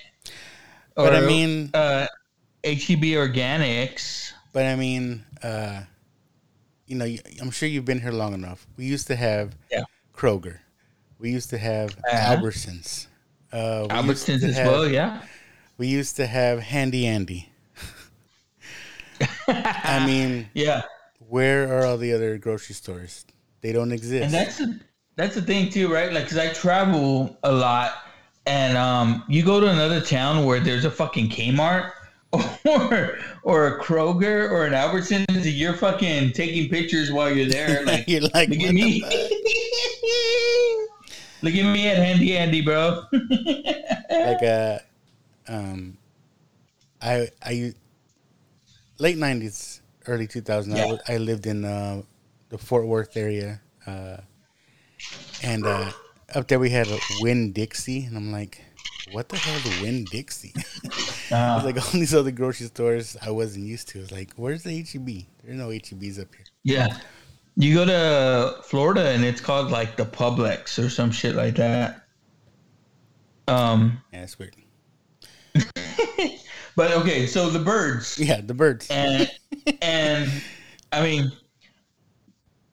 Or, 0.97 1.07
But 1.07 1.15
I 1.17 1.21
mean- 1.23 1.71
uh, 1.75 2.07
HEB 2.65 3.15
Organics. 3.15 4.33
But 4.53 4.67
I 4.67 4.77
mean, 4.77 5.25
uh, 5.43 5.83
you 6.87 6.97
know, 6.97 7.05
I'm 7.41 7.51
sure 7.51 7.69
you've 7.69 7.85
been 7.85 8.01
here 8.01 8.13
long 8.13 8.35
enough. 8.35 8.67
We 8.77 8.85
used 8.87 9.07
to 9.09 9.17
have 9.17 9.57
Yeah. 9.71 9.83
Kroger. 10.17 10.59
We 11.19 11.31
used 11.31 11.51
to 11.51 11.59
have 11.59 11.91
Uh-huh. 12.11 12.37
Albertsons. 12.37 13.07
Uh, 13.53 13.87
Albertsons 13.89 14.43
as 14.43 14.57
have- 14.57 14.67
well, 14.67 14.89
yeah. 14.89 15.23
We 15.79 15.87
used 15.89 16.17
to 16.17 16.27
have 16.27 16.61
Handy 16.61 17.07
Andy. 17.07 17.51
I 19.49 20.05
mean, 20.07 20.49
Yeah. 20.55 20.83
where 21.19 21.73
are 21.73 21.85
all 21.87 21.97
the 21.99 22.13
other 22.13 22.39
grocery 22.39 22.75
stores? 22.75 23.25
They 23.61 23.73
don't 23.73 23.93
exist. 23.93 24.25
And 24.25 24.33
that's 24.33 24.59
the, 24.59 24.81
that's 25.17 25.35
the 25.35 25.43
thing 25.43 25.71
too, 25.71 25.93
right? 25.93 26.13
Like, 26.13 26.29
cause 26.29 26.39
I 26.39 26.53
travel 26.53 27.37
a 27.43 27.53
lot, 27.53 27.93
and 28.47 28.77
um, 28.77 29.25
you 29.29 29.43
go 29.45 29.61
to 29.61 29.67
another 29.69 30.01
town 30.01 30.45
where 30.45 30.61
there's 30.61 30.85
a 30.85 30.91
fucking 30.91 31.29
Kmart 31.31 31.93
or 32.65 33.19
or 33.45 33.67
a 33.69 33.81
Kroger 33.81 34.51
or 34.51 34.67
an 34.67 34.73
Albertsons, 34.73 35.25
you're 35.45 35.73
fucking 35.75 36.33
taking 36.33 36.69
pictures 36.69 37.13
while 37.13 37.31
you're 37.35 37.49
there. 37.49 37.85
Like, 37.87 38.09
You're 38.09 38.23
like, 38.23 38.49
look 38.49 38.61
at 38.61 38.75
me, 38.75 39.03
look 41.43 41.55
at 41.55 41.73
me 41.73 41.89
at 41.89 41.97
Handy 41.99 42.37
Andy, 42.37 42.61
bro. 42.61 43.05
like 44.11 44.43
uh 44.43 44.79
um 45.49 45.97
I 47.01 47.29
I 47.43 47.73
late 48.99 49.19
nineties, 49.19 49.83
early 50.07 50.27
2000s. 50.27 50.73
I, 50.75 50.77
Yeah. 50.79 50.87
was, 50.93 51.01
I 51.09 51.17
lived 51.19 51.47
in 51.47 51.65
uh, 51.65 52.03
the 52.51 52.59
Fort 52.59 52.87
Worth 52.87 53.17
area, 53.17 53.61
uh, 53.87 54.19
and 55.43 55.67
uh, 55.67 55.91
up 56.35 56.49
there 56.49 56.59
we 56.59 56.71
had 56.71 56.89
a 56.89 56.99
Winn-Dixie, 57.21 58.05
and 58.05 58.17
I'm 58.17 58.33
like, 58.33 58.63
what 59.13 59.29
the 59.29 59.37
hell 59.37 59.57
is 59.57 59.81
Winn-Dixie? 59.83 60.55
Uh, 61.33 61.55
It's 61.57 61.65
like 61.65 61.77
all 61.83 61.91
these 62.01 62.15
other 62.15 62.31
grocery 62.31 62.67
stores 62.67 63.17
I 63.23 63.31
wasn't 63.31 63.65
used 63.67 63.89
to. 63.89 63.99
It's 64.01 64.13
like, 64.13 64.35
where's 64.37 64.63
the 64.63 64.83
HEB? 64.83 65.25
There's 65.43 65.57
no 65.57 65.69
HEBs 65.69 66.21
up 66.21 66.29
here. 66.35 66.45
yeah. 66.65 66.99
You 67.57 67.73
go 67.75 67.85
to 67.87 68.63
Florida 68.65 69.09
and 69.09 69.25
it's 69.25 69.41
called 69.41 69.71
like 69.71 69.97
the 69.97 70.05
Publix 70.05 70.79
or 70.85 70.91
some 70.91 71.11
shit 71.11 71.35
like 71.35 71.55
that. 71.57 72.03
Um, 73.49 74.03
Yeah, 74.13 74.21
that's 74.21 74.39
weird. 74.39 74.55
but 76.77 76.93
okay, 76.93 77.27
so 77.27 77.51
the 77.51 77.59
birds. 77.59 78.19
Yeah, 78.19 78.41
the 78.41 78.55
birds. 78.55 78.89
and 78.91 79.31
and 79.83 80.31
I 80.93 81.03
mean, 81.03 81.33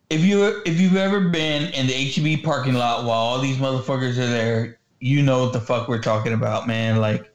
if 0.10 0.22
you 0.22 0.62
if 0.66 0.80
you've 0.80 0.98
ever 0.98 1.30
been 1.30 1.72
in 1.74 1.88
the 1.88 1.94
HEB 1.94 2.44
parking 2.44 2.74
lot 2.74 3.06
while 3.06 3.18
all 3.20 3.40
these 3.40 3.58
motherfuckers 3.58 4.18
are 4.18 4.28
there, 4.28 4.80
you 5.00 5.24
know 5.24 5.44
what 5.44 5.54
the 5.54 5.62
fuck 5.62 5.88
we're 5.88 6.02
talking 6.02 6.34
about, 6.34 6.68
man. 6.68 6.98
Like, 6.98 7.34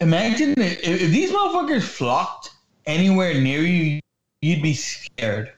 imagine 0.00 0.54
if, 0.56 0.80
if 0.82 1.10
these 1.10 1.30
motherfuckers 1.30 1.82
flocked 1.82 2.50
anywhere 2.86 3.34
near 3.34 3.60
you, 3.60 4.00
you'd 4.42 4.62
be 4.62 4.74
scared. 4.74 5.52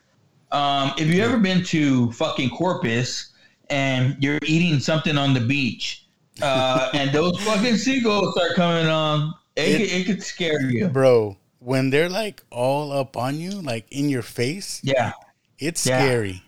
Um, 0.51 0.93
if 0.97 1.09
you've 1.09 1.25
ever 1.25 1.39
been 1.39 1.63
to 1.65 2.11
fucking 2.13 2.51
Corpus 2.51 3.33
and 3.69 4.17
you're 4.19 4.39
eating 4.47 4.81
something 4.81 5.19
on 5.19 5.35
the 5.35 5.41
beach, 5.41 6.07
uh, 6.41 6.89
and 6.95 7.11
those 7.13 7.39
fucking 7.45 7.77
seagulls 7.77 8.35
start 8.35 8.55
coming 8.55 8.87
on, 8.87 9.35
it, 9.59 9.69
It- 9.69 9.79
could- 9.79 9.97
it 10.01 10.07
could 10.07 10.23
scare 10.23 10.61
you. 10.71 10.89
Bro, 10.89 11.37
when 11.59 11.91
they're 11.91 12.09
like 12.09 12.43
all 12.51 12.93
up 12.93 13.17
on 13.17 13.39
you, 13.41 13.51
like 13.51 13.87
in 13.91 14.09
your 14.09 14.23
face, 14.23 14.81
Yeah. 14.83 15.13
it's 15.59 15.85
Yeah. 15.87 15.99
scary. 16.01 16.43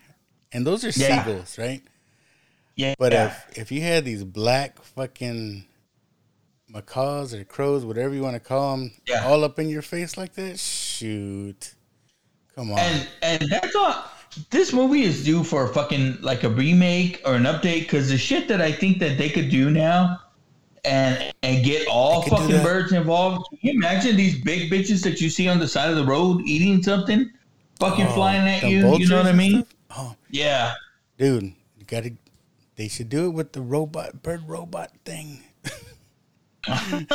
And 0.53 0.67
those 0.67 0.85
are 0.85 0.91
Yeah. 0.91 1.25
seagulls, 1.25 1.59
right? 1.59 1.83
Yeah. 2.77 2.95
But 2.99 3.13
yeah. 3.13 3.27
if 3.27 3.59
if 3.59 3.73
you 3.73 3.83
had 3.83 4.05
these 4.05 4.25
black 4.25 4.83
fucking 4.83 5.65
macaws 6.69 7.35
or 7.35 7.45
crows, 7.45 7.85
whatever 7.85 8.15
you 8.15 8.23
want 8.23 8.35
to 8.35 8.41
call 8.41 8.77
them, 8.77 8.93
Yeah. 9.07 9.27
all 9.27 9.45
up 9.45 9.59
in 9.59 9.69
your 9.69 9.83
face 9.83 10.17
like 10.17 10.35
that, 10.35 10.59
shoot, 10.59 11.75
come 12.55 12.71
on. 12.73 12.79
and 12.79 13.09
and 13.23 13.51
that's 13.51 13.75
all. 13.75 14.05
This 14.51 14.73
movie 14.73 15.03
is 15.03 15.25
due 15.25 15.43
for 15.43 15.65
a 15.69 15.75
fucking 15.75 16.19
like 16.21 16.45
a 16.45 16.49
remake 16.49 17.21
or 17.25 17.35
an 17.35 17.43
update 17.45 17.81
because 17.81 18.09
the 18.11 18.19
shit 18.19 18.47
that 18.49 18.61
I 18.63 18.71
think 18.71 19.01
that 19.01 19.19
they 19.19 19.29
could 19.29 19.51
do 19.51 19.71
now, 19.71 20.21
and 20.85 21.33
and 21.43 21.65
get 21.65 21.87
all 21.89 22.23
They 22.23 22.31
could 22.31 22.37
do 22.39 22.43
fucking 22.49 22.63
birds 22.63 22.93
involved. 22.93 23.47
Can 23.51 23.59
you 23.63 23.73
imagine 23.73 24.17
these 24.17 24.39
big 24.43 24.71
bitches 24.71 25.03
that 25.05 25.21
you 25.21 25.29
see 25.31 25.49
on 25.49 25.59
the 25.59 25.69
side 25.69 25.91
of 25.91 25.97
the 25.97 26.05
road 26.05 26.43
eating 26.47 26.83
something, 26.83 27.31
fucking 27.79 28.07
Oh, 28.07 28.13
flying 28.13 28.49
at 28.49 28.63
you? 28.71 28.95
You 28.97 29.09
know 29.09 29.17
what 29.19 29.27
I 29.27 29.33
mean? 29.33 29.65
Oh, 29.97 30.15
Yeah. 30.31 30.75
dude, 31.19 31.45
you 31.45 31.85
gotta. 31.87 32.13
They 32.77 32.89
should 32.89 33.09
do 33.11 33.27
it 33.27 33.31
with 33.31 33.53
the 33.53 33.61
robot 33.61 34.23
bird 34.23 34.49
robot 34.49 34.91
thing. 35.05 35.43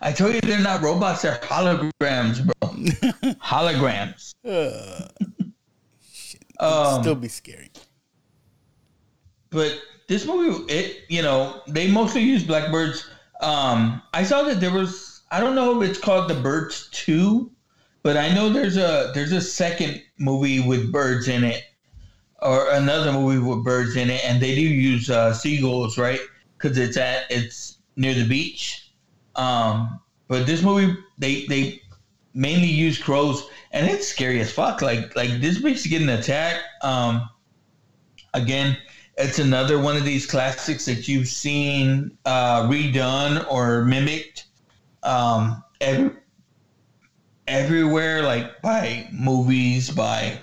I 0.00 0.12
told 0.14 0.34
you 0.34 0.40
they're 0.42 0.60
not 0.60 0.82
robots; 0.82 1.22
they're 1.22 1.38
holograms, 1.42 2.44
bro. 2.44 2.68
holograms. 3.42 4.34
Um, 6.60 7.02
Still 7.02 7.16
be 7.16 7.26
scary. 7.26 7.70
but 9.50 9.80
this 10.12 10.26
movie 10.26 10.62
it 10.70 11.04
you 11.08 11.22
know 11.22 11.62
they 11.66 11.90
mostly 11.90 12.20
use 12.20 12.44
blackbirds. 12.44 13.08
Um 13.40 14.02
i 14.12 14.22
saw 14.22 14.42
that 14.42 14.60
there 14.60 14.70
was 14.70 15.22
i 15.30 15.40
don't 15.40 15.54
know 15.54 15.80
if 15.80 15.88
it's 15.88 15.98
called 15.98 16.28
the 16.28 16.34
birds 16.34 16.88
2 16.92 17.50
but 18.02 18.16
i 18.16 18.32
know 18.34 18.50
there's 18.50 18.76
a 18.76 19.10
there's 19.14 19.32
a 19.32 19.40
second 19.40 20.02
movie 20.18 20.60
with 20.60 20.92
birds 20.92 21.28
in 21.28 21.42
it 21.42 21.62
or 22.42 22.70
another 22.72 23.10
movie 23.12 23.38
with 23.38 23.64
birds 23.64 23.96
in 23.96 24.10
it 24.10 24.22
and 24.24 24.40
they 24.42 24.54
do 24.54 24.60
use 24.60 25.08
uh, 25.08 25.32
seagulls 25.32 25.96
right? 25.96 26.20
Because 26.58 26.76
it's 26.76 26.96
at 26.96 27.24
it's 27.30 27.78
near 27.96 28.14
the 28.14 28.28
beach. 28.28 28.90
Um 29.36 30.00
but 30.28 30.46
this 30.46 30.62
movie 30.62 30.94
they 31.18 31.46
they 31.46 31.80
mainly 32.34 32.68
use 32.68 32.98
crows 32.98 33.48
and 33.70 33.88
it's 33.88 34.08
scary 34.08 34.40
as 34.40 34.52
fuck. 34.52 34.82
Like 34.82 35.16
like 35.16 35.40
this 35.40 35.58
bitch 35.58 35.88
getting 35.88 36.08
attacked. 36.08 36.62
Um 36.82 37.28
again, 38.34 38.76
it's 39.22 39.38
another 39.38 39.78
one 39.78 39.96
of 39.96 40.04
these 40.04 40.26
classics 40.26 40.84
that 40.86 41.06
you've 41.06 41.28
seen 41.28 42.18
uh, 42.24 42.62
redone 42.62 43.46
or 43.50 43.84
mimicked 43.84 44.46
um, 45.04 45.62
every, 45.80 46.10
everywhere, 47.46 48.22
like 48.22 48.60
by 48.62 49.08
movies, 49.12 49.90
by 49.90 50.38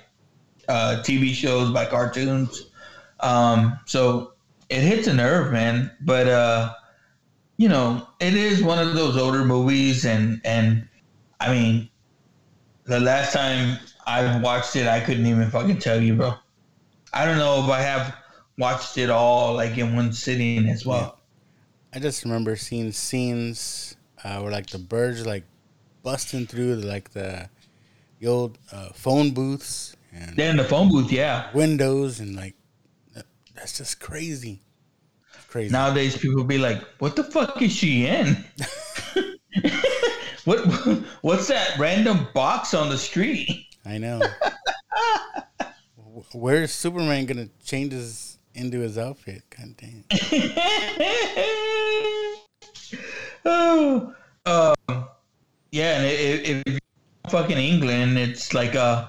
uh, 0.70 1.02
TV 1.04 1.34
shows, 1.34 1.72
by 1.72 1.86
cartoons. 1.86 2.70
Um, 3.20 3.78
so 3.86 4.34
it 4.70 4.82
hits 4.82 5.08
a 5.08 5.14
nerve, 5.14 5.52
man. 5.52 5.92
But 6.02 6.28
uh, 6.28 6.74
you 7.58 7.68
know, 7.68 8.08
it 8.22 8.34
is 8.34 8.64
one 8.64 8.80
of 8.80 8.94
those 8.94 9.18
older 9.18 9.44
movies, 9.44 10.06
and 10.06 10.40
and 10.46 10.88
I 11.42 11.52
mean, 11.52 11.90
the 12.86 13.02
last 13.02 13.34
time 13.34 13.78
I 14.08 14.40
watched 14.40 14.78
it, 14.78 14.88
I 14.88 15.02
couldn't 15.02 15.26
even 15.26 15.52
fucking 15.52 15.80
tell 15.80 16.02
you, 16.02 16.16
bro. 16.16 16.36
I 17.12 17.26
don't 17.26 17.38
know 17.38 17.62
if 17.64 17.70
I 17.70 17.82
have 17.82 18.16
watched 18.60 18.98
it 19.00 19.10
all 19.10 19.56
like 19.56 19.78
in 19.78 19.96
one 19.96 20.14
sitting 20.14 20.70
as 20.70 20.86
well. 20.86 21.20
I 21.92 22.00
just 22.00 22.24
remember 22.24 22.56
seeing 22.56 22.92
scenes 22.92 23.96
uh, 24.24 24.40
where 24.42 24.52
like 24.52 24.68
the 24.68 24.78
birds 24.78 25.26
like 25.26 25.44
busting 26.04 26.46
through 26.46 26.76
the, 26.76 26.88
like 26.88 27.12
the 27.12 27.50
the 28.20 28.28
old 28.28 28.60
uh, 28.72 28.90
phone 28.94 29.32
booths 29.32 29.96
and 30.14 30.36
They're 30.36 30.52
in 30.52 30.58
the 30.58 30.64
phone 30.64 30.90
booth, 30.90 31.12
yeah. 31.12 31.50
windows 31.54 32.20
and 32.20 32.36
like 32.36 32.56
that's 33.60 33.78
just 33.78 34.00
crazy. 34.00 34.62
Crazy. 35.50 35.72
Nowadays, 35.72 36.16
people 36.16 36.44
be 36.44 36.58
like, 36.58 36.82
"What 37.00 37.16
the 37.16 37.24
fuck 37.24 37.62
is 37.62 37.74
she 37.74 38.06
in? 38.06 38.38
what 40.46 40.60
What's 41.22 41.48
that 41.48 41.78
random 41.78 42.28
box 42.34 42.74
on 42.74 42.90
the 42.90 42.98
street?" 42.98 43.50
I 43.86 43.98
know. 43.98 44.22
Where's 46.34 46.72
Superman 46.72 47.26
gonna 47.26 47.50
change 47.66 47.92
his 47.92 48.29
into 48.60 48.80
his 48.80 48.98
outfit? 48.98 49.44
God 49.58 49.76
damn. 49.78 50.04
oh, 53.46 54.14
um, 54.46 54.76
yeah, 55.72 55.98
and 55.98 56.06
if, 56.06 56.50
if 56.50 56.64
you're 56.66 56.80
fucking 57.30 57.58
England, 57.58 58.18
it's 58.18 58.54
like 58.54 58.76
uh, 58.76 59.08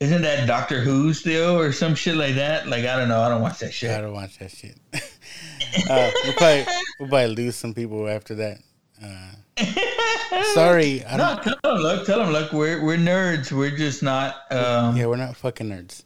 isn't 0.00 0.22
that 0.22 0.46
Doctor 0.46 0.80
Who 0.80 1.12
still 1.12 1.58
or 1.58 1.72
some 1.72 1.94
shit 1.94 2.16
like 2.16 2.34
that? 2.36 2.66
Like 2.66 2.84
I 2.84 2.96
don't 2.96 3.08
know, 3.08 3.20
I 3.20 3.28
don't 3.28 3.42
watch 3.42 3.58
that 3.60 3.72
shit. 3.72 3.90
I 3.90 4.00
don't 4.00 4.14
watch 4.14 4.38
that 4.38 4.50
shit. 4.50 4.78
uh, 4.94 6.10
we'll 6.24 6.32
probably 6.34 6.66
we'll 6.98 7.08
probably 7.08 7.34
lose 7.34 7.56
some 7.56 7.74
people 7.74 8.08
after 8.08 8.34
that. 8.36 8.58
Uh, 9.02 9.32
sorry, 10.54 11.04
I 11.04 11.16
don't. 11.16 11.42
tell 11.42 11.56
them, 11.62 11.82
look, 11.82 12.06
tell 12.06 12.18
them, 12.18 12.32
look, 12.32 12.52
we're 12.52 12.82
we're 12.82 12.96
nerds. 12.96 13.52
We're 13.52 13.76
just 13.76 14.02
not. 14.02 14.36
Um, 14.50 14.96
Yeah, 14.96 15.06
we're 15.06 15.16
not 15.16 15.36
fucking 15.36 15.68
nerds. 15.68 16.02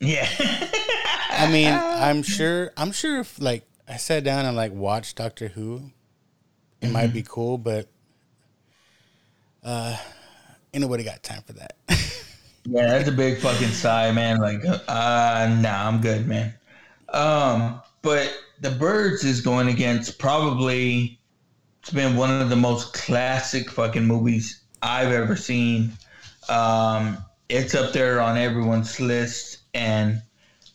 yeah. 0.00 0.28
I 1.30 1.50
mean, 1.50 1.72
I'm 1.72 2.22
sure. 2.22 2.72
I'm 2.76 2.92
sure 2.92 3.20
if 3.20 3.40
like 3.40 3.64
I 3.88 3.96
sat 3.96 4.24
down 4.24 4.44
and 4.44 4.56
like 4.56 4.72
watched 4.72 5.16
Doctor 5.16 5.48
Who, 5.48 5.90
it 6.80 6.90
might 6.90 7.12
be 7.12 7.24
cool, 7.26 7.58
but 7.58 7.88
uh, 9.64 9.96
ain't 10.72 10.82
nobody 10.82 11.04
got 11.04 11.22
time 11.22 11.42
for 11.42 11.54
that. 11.54 11.76
Yeah, 12.66 12.88
that's 12.88 13.08
a 13.08 13.12
big 13.12 13.38
fucking 13.38 13.68
sigh, 13.68 14.12
man. 14.12 14.38
Like, 14.38 14.62
uh, 14.66 15.56
nah, 15.60 15.88
I'm 15.88 16.00
good, 16.02 16.26
man. 16.26 16.52
Um, 17.08 17.80
but 18.02 18.32
the 18.60 18.70
Birds 18.70 19.24
is 19.24 19.40
going 19.40 19.68
against 19.68 20.18
probably 20.18 21.18
it's 21.80 21.90
been 21.90 22.16
one 22.16 22.30
of 22.30 22.50
the 22.50 22.56
most 22.56 22.92
classic 22.92 23.70
fucking 23.70 24.04
movies 24.04 24.60
I've 24.82 25.10
ever 25.10 25.36
seen. 25.36 25.92
Um, 26.48 27.16
it's 27.48 27.74
up 27.74 27.92
there 27.92 28.20
on 28.20 28.36
everyone's 28.36 29.00
list, 29.00 29.58
and 29.72 30.22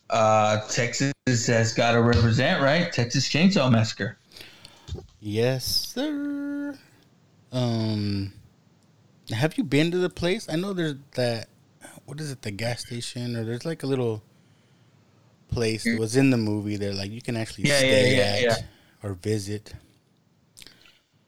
uh, 0.09 0.61
Texas 0.69 1.13
has 1.25 1.73
got 1.73 1.93
to 1.93 2.01
represent, 2.01 2.61
right? 2.61 2.91
Texas 2.91 3.27
Chainsaw 3.27 3.71
Massacre. 3.71 4.17
yes, 5.19 5.65
sir. 5.65 6.77
Um, 7.51 8.33
have 9.31 9.57
you 9.57 9.63
been 9.63 9.91
to 9.91 9.97
the 9.97 10.09
place? 10.09 10.47
I 10.49 10.55
know 10.55 10.73
there's 10.73 10.95
that. 11.13 11.47
What 12.05 12.19
is 12.19 12.31
it? 12.31 12.41
The 12.41 12.51
gas 12.51 12.81
station, 12.81 13.35
or 13.35 13.43
there's 13.43 13.65
like 13.65 13.83
a 13.83 13.87
little 13.87 14.21
place 15.49 15.83
that 15.85 15.99
was 15.99 16.15
in 16.15 16.29
the 16.29 16.37
movie. 16.37 16.75
There, 16.77 16.93
like 16.93 17.11
you 17.11 17.21
can 17.21 17.35
actually 17.37 17.65
Yeah, 17.65 17.77
stay 17.79 18.17
yeah, 18.17 18.23
at 18.23 18.41
yeah. 18.41 18.55
or 19.03 19.13
visit. 19.13 19.73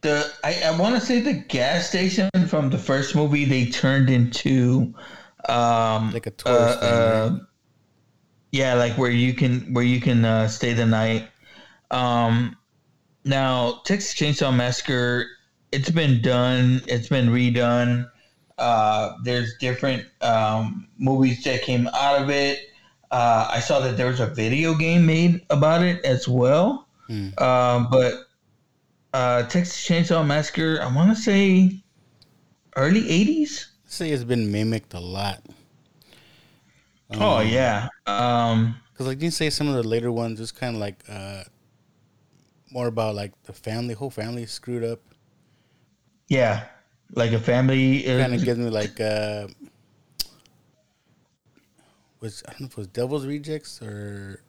the 0.01 0.31
I, 0.43 0.61
I 0.65 0.79
want 0.79 0.95
to 0.95 1.01
say 1.01 1.19
the 1.21 1.33
gas 1.33 1.89
station 1.89 2.29
from 2.47 2.69
the 2.69 2.77
first 2.77 3.15
movie 3.15 3.45
they 3.45 3.65
turned 3.71 4.09
into 4.09 4.93
um 5.49 6.11
Like 6.11 6.27
a 6.27 6.31
tourist 6.31 6.79
thing, 6.79 6.91
right? 6.91 7.41
Yeah 8.51 8.73
like 8.73 8.97
where 8.97 9.11
you 9.11 9.33
can 9.33 9.73
where 9.73 9.83
you 9.83 9.99
can 10.01 10.25
uh, 10.25 10.47
stay 10.47 10.73
the 10.73 10.85
night 10.85 11.27
um 11.91 12.55
now 13.25 13.81
texas 13.85 14.13
chainsaw 14.13 14.55
massacre 14.55 15.25
it's 15.71 15.89
been 15.89 16.21
done 16.21 16.81
it's 16.87 17.09
been 17.09 17.27
redone 17.29 18.09
Uh, 18.57 19.13
there's 19.23 19.53
different 19.59 20.01
um, 20.21 20.87
movies 20.97 21.43
that 21.43 21.61
came 21.61 21.85
out 21.93 22.19
of 22.19 22.27
it. 22.31 22.57
Uh, 23.11 23.45
I 23.53 23.59
saw 23.59 23.79
that 23.81 23.97
there 23.97 24.07
was 24.07 24.19
a 24.19 24.25
video 24.33 24.73
game 24.73 25.05
made 25.05 25.45
about 25.51 25.83
it 25.83 26.03
as 26.03 26.27
well. 26.27 26.87
Hmm. 27.05 27.29
Uh, 27.37 27.85
but 27.91 28.13
uh, 29.13 29.43
Texas 29.43 29.77
Chainsaw 29.77 30.25
Massacre, 30.25 30.79
I 30.81 30.89
want 30.91 31.15
to 31.15 31.21
say 31.21 31.83
early 32.75 33.03
80s. 33.03 33.67
say 33.85 34.09
it's 34.09 34.23
been 34.25 34.51
mimicked 34.51 34.95
a 34.95 34.99
lot. 34.99 35.43
Oh, 37.13 37.39
yeah. 37.39 37.87
Um, 38.05 38.75
Because 38.91 39.07
like 39.07 39.21
you 39.21 39.31
say, 39.31 39.49
some 39.49 39.67
of 39.67 39.75
the 39.75 39.83
later 39.87 40.11
ones 40.11 40.39
was 40.39 40.51
kind 40.51 40.75
of 40.75 40.81
like 40.81 41.03
uh, 41.07 41.43
more 42.71 42.87
about 42.87 43.15
like 43.15 43.31
the 43.43 43.53
family, 43.53 43.93
whole 43.93 44.09
family 44.09 44.45
screwed 44.45 44.83
up. 44.83 44.99
yeah. 46.27 46.65
Like 47.15 47.31
a 47.31 47.39
family. 47.39 48.03
Kind 48.03 48.33
of 48.33 48.43
gives 48.43 48.59
me 48.59 48.69
like 48.69 48.99
uh, 48.99 49.47
was 52.19 52.43
I 52.45 52.51
don't 52.51 52.61
know 52.61 52.65
if 52.67 52.71
it 52.73 52.77
was 52.77 52.87
Devil's 52.87 53.25
Rejects 53.25 53.81
or 53.81 54.43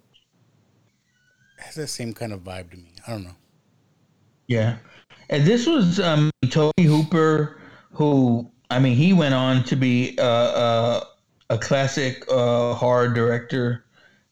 has 1.58 1.76
that 1.76 1.86
same 1.86 2.12
kind 2.12 2.32
of 2.32 2.40
vibe 2.40 2.72
to 2.72 2.76
me. 2.76 2.90
I 3.06 3.12
don't 3.12 3.22
know. 3.22 3.36
Yeah. 4.48 4.78
And 5.30 5.44
this 5.44 5.66
was 5.68 6.00
um, 6.00 6.30
Tobe 6.50 6.72
Hooper, 6.80 7.60
who, 7.92 8.50
I 8.70 8.80
mean, 8.80 8.96
he 8.96 9.12
went 9.12 9.34
on 9.34 9.62
to 9.64 9.76
be 9.76 10.16
uh, 10.18 10.22
uh, 10.24 11.04
a 11.50 11.58
classic 11.58 12.24
uh, 12.30 12.74
horror 12.74 13.08
director 13.08 13.84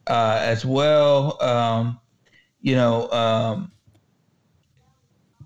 uh, 0.06 0.38
as 0.42 0.64
well. 0.64 1.42
Um, 1.42 2.00
you 2.60 2.74
know, 2.74 3.10
um, 3.10 3.72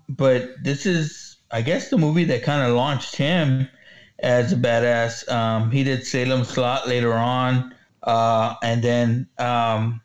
but 0.09 0.63
this 0.63 0.85
is, 0.85 1.37
I 1.51 1.61
guess, 1.61 1.89
the 1.89 1.97
movie 1.97 2.25
that 2.25 2.43
kind 2.43 2.69
of 2.69 2.75
launched 2.75 3.15
him 3.15 3.67
as 4.19 4.53
a 4.53 4.55
badass. 4.55 5.29
Um, 5.31 5.71
he 5.71 5.83
did 5.83 6.05
Salem's 6.05 6.57
Lot 6.57 6.87
later 6.87 7.13
on. 7.13 7.75
Uh, 8.03 8.55
and 8.63 8.81
then 8.83 9.27
um, 9.37 10.01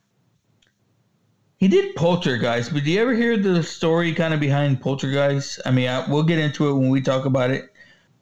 he 1.57 1.69
did 1.69 1.95
Poltergeist, 1.97 2.73
but 2.73 2.85
do 2.85 2.91
you 2.91 3.01
ever 3.01 3.15
hear 3.15 3.39
the 3.39 3.63
story 3.63 4.13
kind 4.13 4.35
of 4.35 4.41
behind 4.41 4.81
Poltergeist? 4.81 5.61
I 5.65 5.71
mean, 5.71 5.89
I, 5.89 6.09
we'll 6.09 6.23
get 6.23 6.39
into 6.39 6.69
it 6.69 6.75
when 6.75 6.91
we 6.91 7.01
talk 7.01 7.25
about 7.25 7.51
it. 7.51 7.71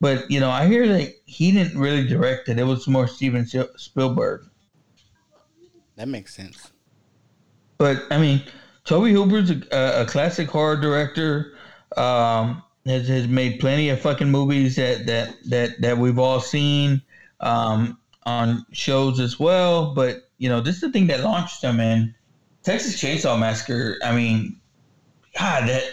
But 0.00 0.30
you 0.30 0.40
know, 0.40 0.50
I 0.50 0.66
hear 0.66 0.86
that 0.88 1.14
he 1.24 1.52
didn't 1.52 1.78
really 1.78 2.06
direct 2.06 2.48
it; 2.48 2.58
it 2.58 2.64
was 2.64 2.86
more 2.86 3.06
Steven 3.08 3.46
Spielberg. 3.76 4.42
That 5.96 6.08
makes 6.08 6.34
sense. 6.34 6.72
But 7.78 8.02
I 8.10 8.18
mean, 8.18 8.42
Tobe 8.84 9.08
Hooper's 9.08 9.50
a, 9.50 10.02
a 10.02 10.06
classic 10.06 10.48
horror 10.48 10.76
director. 10.76 11.54
Um, 11.96 12.62
has 12.86 13.08
has 13.08 13.28
made 13.28 13.60
plenty 13.60 13.88
of 13.88 14.00
fucking 14.00 14.30
movies 14.30 14.76
that 14.76 15.06
that 15.06 15.34
that 15.44 15.80
that 15.80 15.98
we've 15.98 16.18
all 16.18 16.40
seen 16.40 17.02
um, 17.40 17.98
on 18.24 18.64
shows 18.72 19.20
as 19.20 19.40
well. 19.40 19.94
But 19.94 20.28
you 20.38 20.48
know, 20.48 20.60
this 20.60 20.76
is 20.76 20.80
the 20.82 20.90
thing 20.90 21.06
that 21.08 21.20
launched 21.20 21.62
him 21.62 21.80
in 21.80 22.14
Texas 22.62 23.00
Chainsaw 23.00 23.38
Massacre. 23.38 23.96
I 24.04 24.14
mean, 24.14 24.60
God, 25.38 25.68
that 25.68 25.84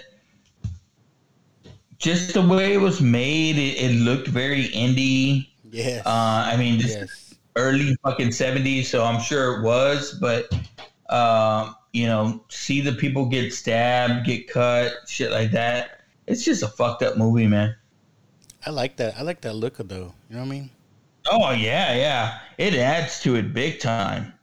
just 2.02 2.34
the 2.34 2.42
way 2.42 2.74
it 2.74 2.82
was 2.82 3.00
made, 3.02 3.58
it, 3.58 3.78
it 3.92 3.96
looked 3.96 4.28
very 4.28 4.66
indie. 4.70 5.48
Yes. 5.72 6.06
Uh, 6.06 6.10
I 6.52 6.58
mean, 6.58 6.78
this 6.80 6.96
Yes. 6.96 7.36
early 7.56 7.96
fucking 8.04 8.30
70s, 8.30 8.86
so 8.86 9.04
I'm 9.06 9.22
sure 9.22 9.58
it 9.60 9.64
was, 9.64 10.18
but, 10.20 10.52
um, 11.10 11.76
you 11.94 12.08
know, 12.08 12.44
see 12.50 12.82
the 12.82 12.92
people 12.94 13.26
get 13.26 13.54
stabbed, 13.54 14.26
get 14.26 14.50
cut, 14.50 14.94
shit 15.08 15.32
like 15.32 15.52
that. 15.52 16.02
It's 16.28 16.44
just 16.44 16.64
a 16.64 16.68
fucked 16.68 17.04
up 17.04 17.18
movie, 17.18 17.48
man. 17.48 17.76
I 18.66 18.70
like 18.70 18.96
that. 18.98 19.18
I 19.18 19.22
like 19.24 19.42
that 19.42 19.54
look 19.54 19.78
though. 19.78 20.14
You 20.30 20.36
know 20.36 20.42
what 20.42 20.46
I 20.48 20.50
mean? 20.50 20.70
Oh, 21.32 21.52
yeah, 21.52 21.94
yeah. 21.96 22.40
It 22.58 22.74
adds 22.76 23.20
to 23.22 23.36
it 23.36 23.54
big 23.54 23.80
time. 23.80 24.34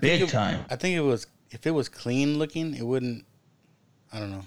Big 0.00 0.22
it- 0.22 0.28
time. 0.28 0.64
I 0.70 0.76
think 0.76 0.96
it 0.96 1.00
was 1.00 1.26
if 1.50 1.66
it 1.66 1.70
was 1.72 1.88
clean 1.88 2.38
looking, 2.38 2.74
it 2.74 2.82
wouldn't. 2.86 3.24
I 4.12 4.18
don't 4.20 4.30
know. 4.30 4.46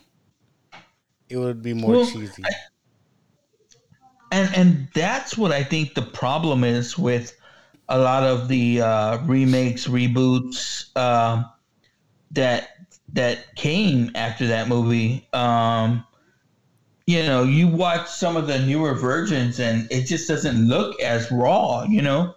It 1.30 1.38
would 1.38 1.61
be 1.61 1.73
more 1.73 1.91
Well, 1.91 2.05
cheesy. 2.05 2.43
and 4.32 4.53
and 4.55 4.88
that's 4.93 5.38
what 5.38 5.51
I 5.51 5.63
think 5.63 5.93
the 5.93 6.01
problem 6.01 6.63
is 6.63 6.97
with 6.97 7.38
a 7.89 7.97
lot 7.97 8.23
of 8.23 8.47
the 8.47 8.82
uh, 8.82 9.17
remakes, 9.25 9.88
reboots 9.88 10.95
um, 10.97 11.45
that 12.32 12.69
that 13.13 13.55
came 13.55 14.11
after 14.15 14.47
that 14.47 14.67
movie. 14.67 15.28
Um, 15.34 16.05
you 17.05 17.23
know, 17.23 17.43
you 17.43 17.69
watch 17.69 18.09
some 18.09 18.36
of 18.36 18.47
the 18.47 18.59
newer 18.59 18.93
versions, 18.93 19.59
and 19.59 19.89
it 19.91 20.05
just 20.05 20.28
doesn't 20.28 20.67
look 20.67 20.99
as 21.01 21.32
raw. 21.32 21.84
You 21.84 22.01
know, 22.01 22.36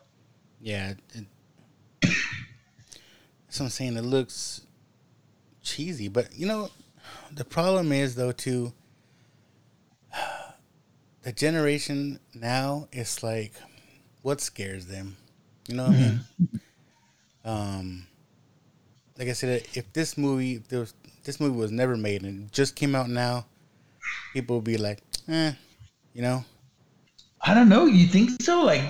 yeah. 0.61 0.95
It, 1.14 1.24
that's 2.03 3.59
what 3.59 3.62
I'm 3.62 3.68
saying. 3.70 3.97
It 3.97 4.05
looks 4.05 4.62
cheesy, 5.62 6.07
but 6.09 6.28
you 6.36 6.47
know, 6.47 6.68
the 7.32 7.45
problem 7.45 7.91
is 7.91 8.14
though 8.14 8.32
too. 8.32 8.72
The 11.22 11.32
generation 11.32 12.18
now 12.34 12.88
is 12.92 13.22
like, 13.22 13.52
what 14.22 14.40
scares 14.40 14.86
them? 14.86 15.16
You 15.68 15.74
know 15.76 15.84
what 15.88 15.96
I 15.96 15.98
mean? 15.98 16.20
Um, 17.42 18.06
like 19.18 19.28
I 19.28 19.32
said, 19.32 19.66
if 19.74 19.90
this 19.94 20.18
movie, 20.18 20.56
if 20.56 20.68
there 20.68 20.80
was, 20.80 20.92
this 21.24 21.40
movie 21.40 21.56
was 21.56 21.70
never 21.70 21.96
made 21.96 22.22
and 22.22 22.52
just 22.52 22.76
came 22.76 22.94
out 22.94 23.08
now, 23.08 23.46
people 24.34 24.56
would 24.56 24.64
be 24.64 24.76
like, 24.76 25.00
eh, 25.28 25.52
you 26.12 26.20
know, 26.20 26.44
I 27.40 27.54
don't 27.54 27.70
know. 27.70 27.86
You 27.86 28.06
think 28.06 28.42
so? 28.42 28.62
Like, 28.62 28.82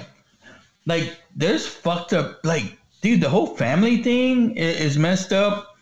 like 0.87 1.17
there's 1.37 1.65
fucked 1.67 2.13
up. 2.13 2.41
Like, 2.45 2.77
dude, 3.03 3.21
the 3.21 3.29
whole 3.29 3.57
family 3.57 4.03
thing 4.03 4.59
i- 4.59 4.61
is 4.63 4.99
messed 4.99 5.33
up. 5.33 5.77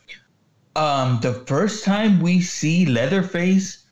Um, 0.77 1.19
the 1.23 1.33
first 1.47 1.85
time 1.85 2.21
we 2.21 2.43
see 2.43 2.85
Leatherface, 2.85 3.85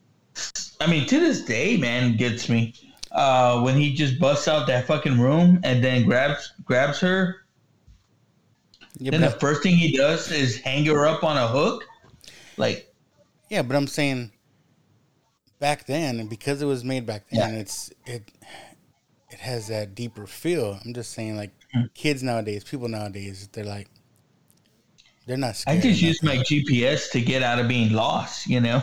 I 0.81 0.87
mean, 0.87 1.07
to 1.07 1.21
this 1.21 1.43
day, 1.43 1.77
man, 1.77 2.17
gets 2.17 2.49
me. 2.49 2.75
Uh, 3.13 3.63
when 3.63 3.77
he 3.77 3.95
just 3.95 4.19
busts 4.19 4.47
out 4.47 4.67
that 4.67 4.87
fucking 4.87 5.19
room 5.19 5.59
and 5.65 5.83
then 5.83 6.05
grabs 6.05 6.53
grabs 6.65 6.99
her, 7.01 7.47
yeah, 8.99 9.11
then 9.11 9.23
the 9.23 9.31
first 9.31 9.63
thing 9.63 9.75
he 9.77 9.97
does 9.97 10.31
is 10.31 10.59
hang 10.61 10.85
her 10.87 11.07
up 11.07 11.25
on 11.25 11.37
a 11.37 11.49
hook. 11.49 11.85
Like, 12.59 12.93
yeah, 13.49 13.63
but 13.63 13.75
I'm 13.77 13.87
saying 13.87 14.33
back 15.61 15.87
then, 15.87 16.21
and 16.21 16.29
because 16.29 16.61
it 16.61 16.67
was 16.67 16.85
made 16.85 17.07
back 17.07 17.27
then, 17.31 17.55
Yeah. 17.55 17.61
it's 17.61 17.91
it 18.05 18.31
it 19.31 19.39
has 19.39 19.69
that 19.69 19.95
deeper 19.95 20.27
feel. 20.27 20.79
I'm 20.85 20.93
just 20.93 21.13
saying, 21.13 21.37
like 21.37 21.53
Mm. 21.75 21.93
kids 21.95 22.23
nowadays, 22.23 22.65
people 22.65 22.89
nowadays, 22.89 23.49
they're 23.53 23.65
like 23.65 23.89
they're 25.27 25.37
not 25.37 25.63
I 25.67 25.79
just 25.79 26.01
use 26.01 26.23
my 26.23 26.37
GPS 26.37 27.11
to 27.11 27.21
get 27.21 27.43
out 27.43 27.59
of 27.59 27.67
being 27.67 27.93
lost, 27.93 28.47
you 28.47 28.61
know. 28.61 28.81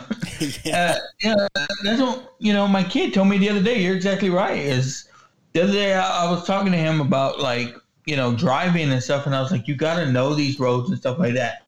yeah. 0.62 0.98
uh, 1.24 1.38
yeah, 1.54 1.64
that's 1.82 2.00
what 2.00 2.34
you 2.38 2.52
know. 2.52 2.68
My 2.68 2.84
kid 2.84 3.14
told 3.14 3.28
me 3.28 3.38
the 3.38 3.48
other 3.48 3.62
day. 3.62 3.82
You're 3.82 3.96
exactly 3.96 4.28
right. 4.28 4.58
Is 4.58 5.08
the 5.54 5.62
other 5.62 5.72
day 5.72 5.94
I, 5.94 6.26
I 6.26 6.30
was 6.30 6.46
talking 6.46 6.70
to 6.72 6.78
him 6.78 7.00
about 7.00 7.40
like 7.40 7.74
you 8.04 8.16
know 8.16 8.34
driving 8.34 8.92
and 8.92 9.02
stuff, 9.02 9.24
and 9.24 9.34
I 9.34 9.40
was 9.40 9.52
like, 9.52 9.66
you 9.66 9.74
got 9.74 9.96
to 9.96 10.12
know 10.12 10.34
these 10.34 10.60
roads 10.60 10.90
and 10.90 10.98
stuff 10.98 11.18
like 11.18 11.32
that. 11.34 11.62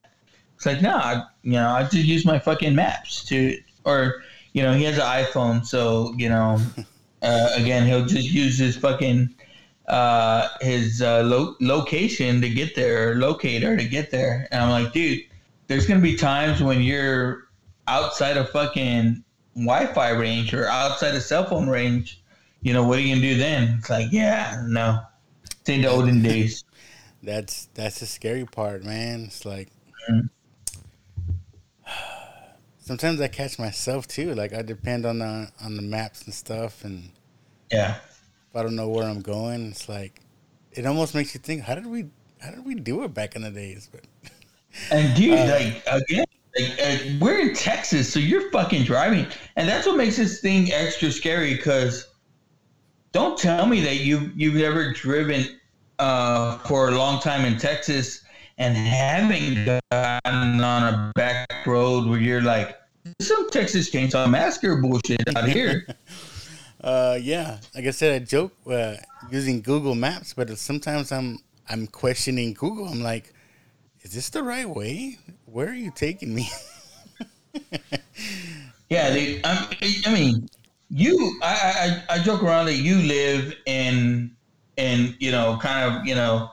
It's 0.57 0.67
like, 0.67 0.83
no, 0.83 0.95
I, 0.95 1.23
you 1.43 1.53
know, 1.53 1.69
I 1.69 1.83
just 1.83 1.97
use 1.97 2.25
my 2.25 2.39
fucking 2.39 2.75
maps 2.75 3.25
to, 3.27 3.59
or 3.85 4.23
you 4.53 4.63
know, 4.63 4.75
he 4.75 4.85
has 4.85 4.97
an 4.97 5.05
iPhone, 5.05 5.65
so 5.65 6.15
you 6.19 6.29
know, 6.29 6.61
uh, 7.23 7.49
again, 7.55 7.87
he'll 7.87 8.05
just 8.05 8.31
use 8.31 8.59
his 8.59 8.77
fucking 8.77 9.35
uh, 9.89 10.49
his 10.61 11.01
uh, 11.03 11.23
lo- 11.23 11.55
location 11.61 12.41
to 12.41 12.49
get 12.51 12.75
there, 12.75 13.13
or 13.13 13.15
locator 13.17 13.77
to 13.77 13.85
get 13.85 14.11
there. 14.11 14.49
And 14.51 14.63
I'm 14.63 14.71
like, 14.71 14.93
dude, 14.93 15.21
there's 15.69 15.87
gonna 15.87 16.01
be 16.01 16.17
times 16.17 16.63
when 16.63 16.83
you're 16.83 17.45
outside 17.89 18.37
of 18.37 18.49
fucking 18.51 19.23
Wi-Fi 19.55 20.11
range 20.11 20.53
or 20.55 20.67
outside 20.69 21.15
of 21.15 21.23
cell 21.23 21.45
phone 21.47 21.69
range. 21.69 22.23
You 22.63 22.73
know, 22.73 22.87
what 22.87 22.99
are 22.99 23.03
you 23.03 23.15
gonna 23.15 23.27
do 23.27 23.37
then? 23.37 23.77
It's 23.79 23.91
like, 23.91 24.09
yeah, 24.11 24.63
no, 24.67 25.01
it's 25.45 25.69
in 25.69 25.83
the 25.83 25.89
olden 25.89 26.23
days. 26.23 26.65
That's 27.23 27.69
that's 27.75 28.01
the 28.01 28.07
scary 28.07 28.45
part, 28.45 28.85
man. 28.85 29.25
It's 29.25 29.45
like 29.45 29.69
Mhm. 30.11 30.31
sometimes 32.79 33.21
I 33.21 33.29
catch 33.29 33.59
myself 33.59 34.07
too. 34.07 34.35
Like 34.35 34.53
I 34.53 34.63
depend 34.63 35.07
on 35.07 35.19
the 35.21 35.51
on 35.63 35.77
the 35.77 35.83
maps 35.83 36.25
and 36.25 36.35
stuff, 36.35 36.85
and 36.85 37.11
Yeah, 37.71 37.99
I 38.57 38.63
don't 38.63 38.77
know 38.77 38.89
where 38.89 39.05
I'm 39.05 39.21
going, 39.21 39.71
it's 39.71 39.89
like 39.89 40.21
it 40.73 40.87
almost 40.87 41.15
makes 41.15 41.35
you 41.35 41.41
think, 41.41 41.63
how 41.63 41.75
did 41.75 41.87
we 41.87 42.07
how 42.41 42.51
did 42.51 42.65
we 42.65 42.75
do 42.75 43.03
it 43.05 43.15
back 43.15 43.37
in 43.37 43.43
the 43.43 43.51
days? 43.51 43.89
But 43.91 44.05
and 44.91 45.17
dude, 45.17 45.39
like 45.49 45.83
again, 45.87 46.25
like, 46.59 46.79
uh, 46.83 46.97
we're 47.21 47.39
in 47.39 47.55
Texas, 47.55 48.13
so 48.13 48.19
you're 48.19 48.51
fucking 48.51 48.85
driving, 48.85 49.27
and 49.57 49.69
that's 49.69 49.87
what 49.87 49.97
makes 49.97 50.17
this 50.17 50.41
thing 50.41 50.73
extra 50.73 51.11
scary. 51.11 51.55
Because 51.55 52.09
don't 53.13 53.39
tell 53.39 53.67
me 53.67 53.81
that 53.81 53.97
you 53.97 54.31
you've 54.35 54.55
never 54.55 54.93
driven 54.93 55.59
uh, 55.99 56.59
for 56.59 56.89
a 56.89 56.93
long 56.93 57.21
time 57.21 57.45
in 57.45 57.59
Texas 57.59 58.23
and 58.59 58.77
having 58.77 59.65
gotten 59.65 60.65
on 60.65 60.95
a 60.95 61.13
back 61.15 61.67
road 61.67 62.09
where 62.09 62.19
you're 62.19 62.43
like, 62.43 62.79
some 63.21 63.51
Texas 63.51 63.91
Chainsaw 63.91 64.29
Massacre 64.29 64.81
bullshit 64.81 65.37
out 65.37 65.49
here. 65.49 65.87
Uh, 66.87 67.19
yeah, 67.21 67.59
like 67.75 67.85
I 67.85 67.91
said, 67.91 68.23
I 68.23 68.25
joke 68.25 68.53
uh, 68.71 68.95
using 69.29 69.61
Google 69.61 69.97
Maps, 69.97 70.35
but 70.35 70.57
sometimes 70.57 71.11
I'm 71.11 71.39
I'm 71.69 71.89
questioning 71.89 72.55
Google. 72.55 72.87
I'm 72.87 73.03
like, 73.03 73.35
is 74.03 74.13
this 74.13 74.31
the 74.31 74.45
right 74.45 74.69
way? 74.69 75.19
Where 75.47 75.69
are 75.69 75.75
you 75.75 75.91
taking 75.91 76.33
me? 76.33 76.49
Yeah, 78.89 79.13
dude. 79.13 79.41
I, 79.45 79.77
I 80.07 80.15
mean, 80.15 80.49
you. 80.91 81.39
I, 81.43 82.03
I 82.09 82.15
I 82.15 82.19
joke 82.23 82.43
around 82.43 82.67
that 82.67 82.77
you 82.77 82.99
live 82.99 83.55
in 83.67 84.31
in 84.77 85.17
you 85.19 85.33
know 85.33 85.59
kind 85.61 85.93
of 85.93 86.07
you 86.07 86.15
know 86.15 86.51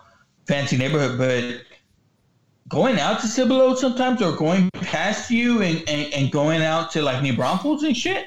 fancy 0.47 0.77
neighborhood, 0.77 1.17
but 1.17 1.61
going 2.69 2.99
out 2.99 3.19
to 3.21 3.27
Cibolo 3.27 3.75
sometimes 3.75 4.21
or 4.21 4.36
going 4.36 4.71
past 4.81 5.29
you 5.29 5.61
and, 5.61 5.77
and, 5.88 6.11
and 6.13 6.31
going 6.31 6.63
out 6.63 6.89
to 6.91 7.03
like 7.03 7.21
New 7.21 7.36
Braunfels 7.36 7.84
and 7.84 7.95
shit, 7.95 8.25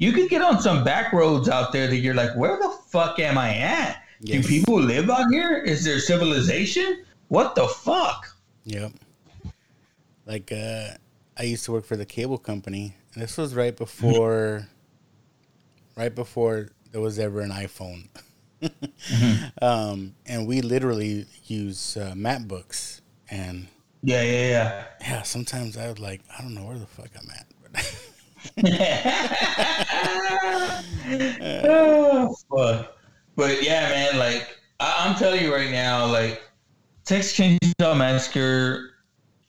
you 0.00 0.12
could 0.12 0.30
get 0.30 0.40
on 0.40 0.60
some 0.62 0.82
back 0.82 1.12
roads 1.12 1.46
out 1.46 1.72
there 1.72 1.86
that 1.86 1.98
you're 1.98 2.14
like, 2.14 2.34
where 2.34 2.56
the 2.56 2.70
fuck 2.88 3.18
am 3.18 3.36
I 3.36 3.54
at? 3.56 4.02
Yes. 4.22 4.42
Do 4.42 4.48
people 4.48 4.80
live 4.80 5.10
out 5.10 5.30
here? 5.30 5.58
Is 5.58 5.84
there 5.84 6.00
civilization? 6.00 7.04
What 7.28 7.54
the 7.54 7.68
fuck? 7.68 8.34
Yep. 8.64 8.92
Like 10.24 10.50
uh, 10.52 10.88
I 11.36 11.42
used 11.42 11.66
to 11.66 11.72
work 11.72 11.84
for 11.84 11.98
the 11.98 12.06
cable 12.06 12.38
company. 12.38 12.94
And 13.12 13.22
this 13.22 13.36
was 13.36 13.54
right 13.54 13.76
before, 13.76 14.66
right 15.96 16.14
before 16.14 16.70
there 16.92 17.02
was 17.02 17.18
ever 17.18 17.42
an 17.42 17.50
iPhone. 17.50 18.08
um, 19.62 20.14
and 20.24 20.46
we 20.46 20.62
literally 20.62 21.26
use 21.44 21.98
uh, 21.98 22.14
map 22.16 22.42
books. 22.42 23.02
And 23.30 23.68
Yeah, 24.02 24.22
yeah, 24.22 24.48
yeah. 24.48 24.84
yeah, 25.02 25.22
sometimes 25.22 25.76
I 25.76 25.88
was 25.90 25.98
like, 25.98 26.22
I 26.38 26.40
don't 26.40 26.54
know 26.54 26.64
where 26.64 26.78
the 26.78 26.86
fuck 26.86 27.10
I'm 27.18 27.28
at. 27.30 27.46
oh, 31.64 32.34
fuck. 32.50 32.96
But 33.36 33.62
yeah, 33.62 33.88
man, 33.88 34.18
like 34.18 34.58
I- 34.80 35.06
I'm 35.06 35.14
telling 35.16 35.42
you 35.42 35.54
right 35.54 35.70
now, 35.70 36.06
like 36.06 36.42
Texas 37.04 37.36
Chainsaw 37.36 37.96
Massacre, 37.96 38.90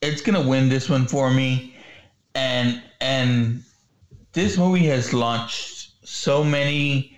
it's 0.01 0.21
gonna 0.21 0.47
win 0.47 0.69
this 0.69 0.89
one 0.89 1.07
for 1.07 1.31
me, 1.31 1.75
and 2.35 2.81
and 3.01 3.63
this 4.33 4.57
movie 4.57 4.85
has 4.87 5.13
launched 5.13 5.93
so 6.07 6.43
many 6.43 7.17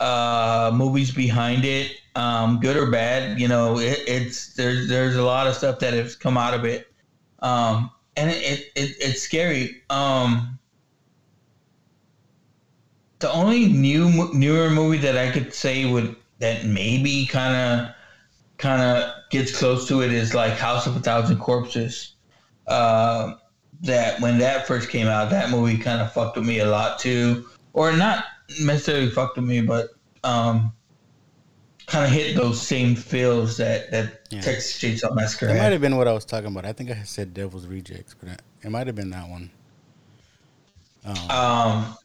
uh, 0.00 0.72
movies 0.74 1.10
behind 1.12 1.64
it, 1.64 1.92
um, 2.16 2.60
good 2.60 2.76
or 2.76 2.90
bad. 2.90 3.40
You 3.40 3.48
know, 3.48 3.78
it, 3.78 4.00
it's 4.06 4.54
there's 4.54 4.88
there's 4.88 5.16
a 5.16 5.24
lot 5.24 5.46
of 5.46 5.54
stuff 5.54 5.78
that 5.80 5.94
has 5.94 6.16
come 6.16 6.36
out 6.36 6.54
of 6.54 6.64
it, 6.64 6.92
um, 7.40 7.90
and 8.16 8.30
it, 8.30 8.70
it 8.76 8.96
it's 9.00 9.22
scary. 9.22 9.82
Um, 9.90 10.58
the 13.24 13.32
only 13.32 13.68
new 13.68 14.30
newer 14.34 14.68
movie 14.68 14.98
that 14.98 15.16
I 15.16 15.30
could 15.30 15.54
say 15.54 15.90
would 15.90 16.14
that 16.40 16.66
maybe 16.66 17.24
kind 17.24 17.56
of 17.56 17.94
kind 18.58 18.82
of 18.82 19.14
gets 19.30 19.56
close 19.56 19.88
to 19.88 20.02
it 20.02 20.12
is 20.12 20.34
like 20.34 20.52
House 20.52 20.86
of 20.86 20.94
a 20.94 21.00
Thousand 21.00 21.38
Corpses. 21.38 22.16
Uh, 22.66 23.36
that 23.80 24.20
when 24.20 24.36
that 24.38 24.66
first 24.66 24.90
came 24.90 25.06
out, 25.06 25.30
that 25.30 25.48
movie 25.48 25.78
kind 25.78 26.02
of 26.02 26.12
fucked 26.12 26.36
with 26.36 26.46
me 26.46 26.58
a 26.58 26.66
lot 26.66 26.98
too, 26.98 27.46
or 27.72 27.92
not 27.92 28.26
necessarily 28.60 29.08
fucked 29.08 29.36
with 29.36 29.46
me, 29.46 29.62
but 29.62 29.88
um, 30.22 30.70
kind 31.86 32.04
of 32.04 32.10
hit 32.10 32.36
those 32.36 32.60
same 32.60 32.94
feels 32.94 33.56
that 33.56 33.90
that 33.90 34.26
Yeah. 34.30 34.42
Texas 34.42 34.78
Chainsaw 34.78 35.14
Massacre 35.14 35.48
It 35.48 35.56
might 35.56 35.72
have 35.72 35.80
been 35.80 35.96
what 35.96 36.08
I 36.08 36.12
was 36.12 36.26
talking 36.26 36.48
about. 36.48 36.66
I 36.66 36.74
think 36.74 36.90
I 36.90 37.04
said 37.04 37.32
Devil's 37.32 37.66
Rejects, 37.66 38.14
but 38.14 38.42
it 38.62 38.70
might 38.70 38.86
have 38.86 38.96
been 38.96 39.10
that 39.10 39.30
one. 39.30 39.50
Um, 41.06 41.30
Um, 41.30 41.96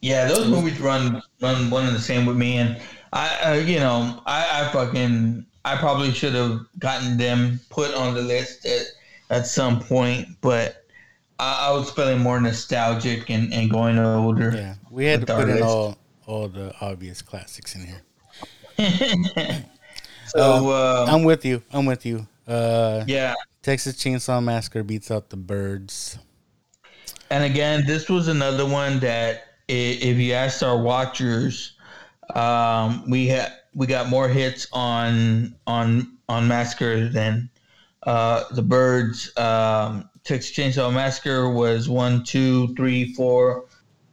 yeah, 0.00 0.26
those 0.26 0.48
movies 0.48 0.80
run 0.80 1.22
run 1.40 1.70
one 1.70 1.86
and 1.86 1.94
the 1.94 2.00
same 2.00 2.26
with 2.26 2.36
me, 2.36 2.56
and 2.56 2.80
I, 3.12 3.38
uh, 3.44 3.54
you 3.54 3.78
know, 3.78 4.22
I, 4.26 4.62
I 4.62 4.72
fucking, 4.72 5.46
I 5.64 5.76
probably 5.76 6.12
should 6.12 6.34
have 6.34 6.60
gotten 6.78 7.16
them 7.16 7.60
put 7.70 7.94
on 7.94 8.14
the 8.14 8.22
list 8.22 8.66
at 8.66 8.86
at 9.30 9.46
some 9.46 9.80
point, 9.80 10.28
but 10.40 10.84
I, 11.38 11.68
I 11.68 11.72
was 11.72 11.90
feeling 11.90 12.20
more 12.20 12.40
nostalgic 12.40 13.30
and, 13.30 13.52
and 13.52 13.70
going 13.70 13.98
older. 13.98 14.52
yeah, 14.54 14.74
we 14.90 15.06
had 15.06 15.26
to 15.26 15.34
put 15.34 15.48
in 15.48 15.56
list. 15.56 15.64
all 15.64 15.98
all 16.26 16.48
the 16.48 16.74
obvious 16.80 17.22
classics 17.22 17.74
in 17.74 17.86
here. 17.86 19.64
So 20.30 20.70
uh, 20.70 21.06
I'm 21.08 21.24
with 21.24 21.44
you. 21.44 21.60
I'm 21.72 21.86
with 21.86 22.06
you. 22.06 22.24
Uh, 22.46 23.02
yeah, 23.08 23.34
Texas 23.62 23.96
Chainsaw 23.96 24.42
Massacre 24.42 24.84
beats 24.84 25.10
out 25.10 25.28
the 25.28 25.36
Birds. 25.36 26.18
And 27.30 27.42
again, 27.42 27.84
this 27.84 28.08
was 28.08 28.28
another 28.28 28.64
one 28.64 29.00
that 29.00 29.49
if 29.70 30.18
you 30.18 30.32
asked 30.32 30.62
our 30.62 30.76
watchers, 30.80 31.72
um, 32.34 33.08
we 33.08 33.28
had 33.28 33.52
we 33.74 33.86
got 33.86 34.08
more 34.08 34.28
hits 34.28 34.66
on 34.72 35.54
on 35.66 36.16
on 36.28 36.48
Massacre 36.48 37.08
than 37.08 37.50
uh, 38.02 38.44
the 38.52 38.62
Birds. 38.62 39.36
Um, 39.36 40.08
Texas 40.24 40.52
Chainsaw 40.52 40.92
Massacre 40.92 41.50
was 41.50 41.88
one, 41.88 42.24
two, 42.24 42.74
three, 42.74 43.14
four, 43.14 43.66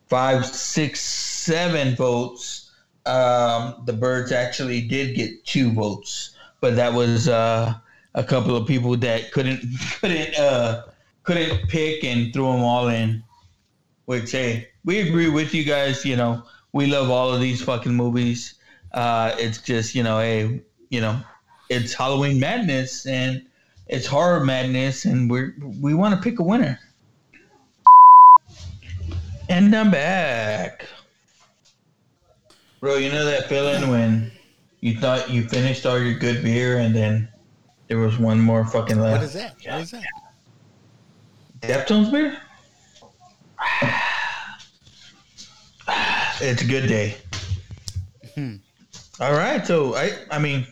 five, 0.07 0.45
six, 0.45 1.01
seven 1.01 1.95
votes. 1.95 2.71
Um, 3.05 3.83
the 3.85 3.93
Birds 3.93 4.31
actually 4.31 4.81
did 4.81 5.15
get 5.15 5.45
two 5.45 5.71
votes, 5.71 6.35
but 6.61 6.75
that 6.75 6.93
was 6.93 7.27
uh, 7.27 7.73
a 8.13 8.23
couple 8.23 8.55
of 8.55 8.67
people 8.67 8.95
that 8.97 9.31
couldn't 9.31 9.61
couldn't 9.99 10.37
uh, 10.37 10.83
couldn't 11.23 11.67
pick 11.69 12.03
and 12.03 12.33
threw 12.33 12.51
them 12.51 12.63
all 12.63 12.87
in. 12.89 13.23
Which 14.05 14.31
hey, 14.31 14.69
we 14.87 15.01
agree 15.01 15.29
with 15.29 15.53
you 15.53 15.65
guys. 15.65 16.03
You 16.05 16.15
know, 16.15 16.41
we 16.71 16.87
love 16.87 17.11
all 17.11 17.31
of 17.31 17.41
these 17.41 17.61
fucking 17.61 17.93
movies. 17.93 18.55
Uh, 18.93 19.35
it's 19.37 19.59
just 19.59 19.93
you 19.93 20.01
know, 20.01 20.17
hey, 20.17 20.61
you 20.89 21.01
know, 21.01 21.19
it's 21.69 21.93
Halloween 21.93 22.39
madness 22.39 23.05
and 23.05 23.45
it's 23.87 24.07
horror 24.07 24.43
madness, 24.43 25.05
and 25.05 25.29
we're 25.29 25.53
we 25.81 25.93
want 25.93 26.15
to 26.15 26.21
pick 26.21 26.39
a 26.39 26.43
winner. 26.43 26.79
And 29.49 29.75
I'm 29.75 29.91
back, 29.91 30.87
bro. 32.79 32.95
You 32.95 33.11
know 33.11 33.25
that 33.25 33.47
feeling 33.47 33.91
when 33.91 34.31
you 34.79 34.97
thought 34.99 35.29
you 35.29 35.47
finished 35.47 35.85
all 35.85 35.99
your 35.99 36.17
good 36.17 36.43
beer 36.43 36.79
and 36.79 36.95
then 36.95 37.27
there 37.87 37.99
was 37.99 38.17
one 38.17 38.39
more 38.39 38.65
fucking 38.65 38.99
left. 38.99 39.17
What 39.17 39.23
is 39.23 39.33
that? 39.33 39.55
What 39.65 39.81
is 39.81 39.91
that? 39.91 40.03
Deftones 41.61 42.11
beer? 42.11 42.37
It's 46.39 46.61
a 46.61 46.65
good 46.65 46.87
day. 46.87 47.17
All 49.19 49.31
right, 49.33 49.65
so 49.65 49.95
I 49.95 50.11
I 50.29 50.37
mean, 50.37 50.67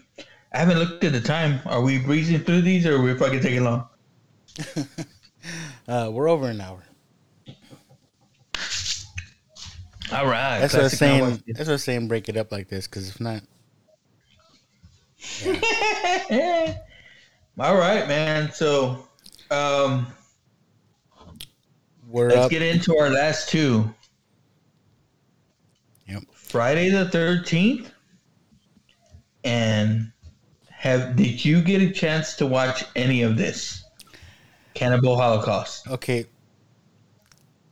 I 0.53 0.59
haven't 0.59 0.77
looked 0.77 1.03
at 1.03 1.11
the 1.13 1.21
time. 1.21 1.59
Are 1.65 1.81
we 1.81 1.97
breezing 1.97 2.39
through 2.41 2.61
these, 2.61 2.85
or 2.85 2.97
are 2.97 3.01
we 3.01 3.17
fucking 3.17 3.41
taking 3.41 3.63
long? 3.63 3.87
Uh, 5.87 6.09
we're 6.11 6.27
over 6.27 6.47
an 6.47 6.59
hour. 6.59 6.83
All 10.11 10.25
right, 10.25 10.59
That's 10.59 10.73
what 10.73 10.83
I'm 10.85 10.89
saying. 10.89 11.19
Cowboys. 11.21 11.43
That's 11.45 11.67
what 11.67 11.73
I'm 11.73 11.77
saying. 11.77 12.07
Break 12.07 12.27
it 12.29 12.37
up 12.37 12.51
like 12.51 12.67
this, 12.69 12.87
because 12.87 13.09
if 13.09 13.19
not, 13.19 13.43
All 17.59 17.77
right, 17.77 18.07
man. 18.07 18.51
So, 18.51 19.07
um, 19.51 20.07
we're 22.07 22.29
let's 22.29 22.45
up. 22.45 22.49
get 22.51 22.63
into 22.63 22.97
our 22.97 23.11
last 23.11 23.49
two. 23.49 23.93
Friday 26.55 26.89
the 26.89 27.09
thirteenth, 27.09 27.91
and 29.43 30.13
have 30.69 31.17
did 31.17 31.43
you 31.43 31.61
get 31.61 31.81
a 31.81 31.91
chance 31.91 32.37
to 32.37 32.45
watch 32.45 32.85
any 32.95 33.23
of 33.23 33.35
this? 33.35 33.83
Cannibal 34.73 35.17
Holocaust. 35.17 35.85
Okay. 35.89 36.27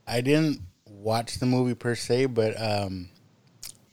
I 0.06 0.20
didn't 0.20 0.60
watch 0.86 1.36
the 1.36 1.46
movie 1.46 1.74
per 1.74 1.94
se, 1.94 2.26
but 2.26 2.60
um, 2.60 3.08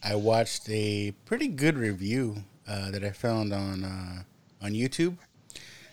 I 0.03 0.15
watched 0.15 0.69
a 0.69 1.13
pretty 1.23 1.47
good 1.47 1.77
review 1.77 2.43
uh, 2.67 2.91
that 2.91 3.01
I 3.01 3.11
found 3.11 3.53
on 3.53 3.85
uh, 3.85 4.23
on 4.61 4.73
YouTube. 4.73 5.17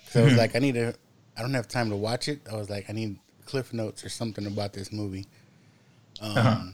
So 0.09 0.23
I 0.23 0.25
was 0.25 0.37
like, 0.37 0.57
I 0.57 0.59
need 0.59 0.75
to. 0.75 0.93
I 1.37 1.43
don't 1.43 1.55
have 1.55 1.69
time 1.69 1.89
to 1.91 1.97
watch 1.97 2.27
it. 2.27 2.41
I 2.51 2.57
was 2.57 2.69
like, 2.69 2.91
I 2.91 2.95
need 2.95 3.17
cliff 3.47 3.73
notes 3.73 4.05
or 4.05 4.09
something 4.09 4.45
about 4.45 4.73
this 4.73 4.91
movie. 4.91 5.27
Um, 6.21 6.37
Uh-huh. 6.37 6.65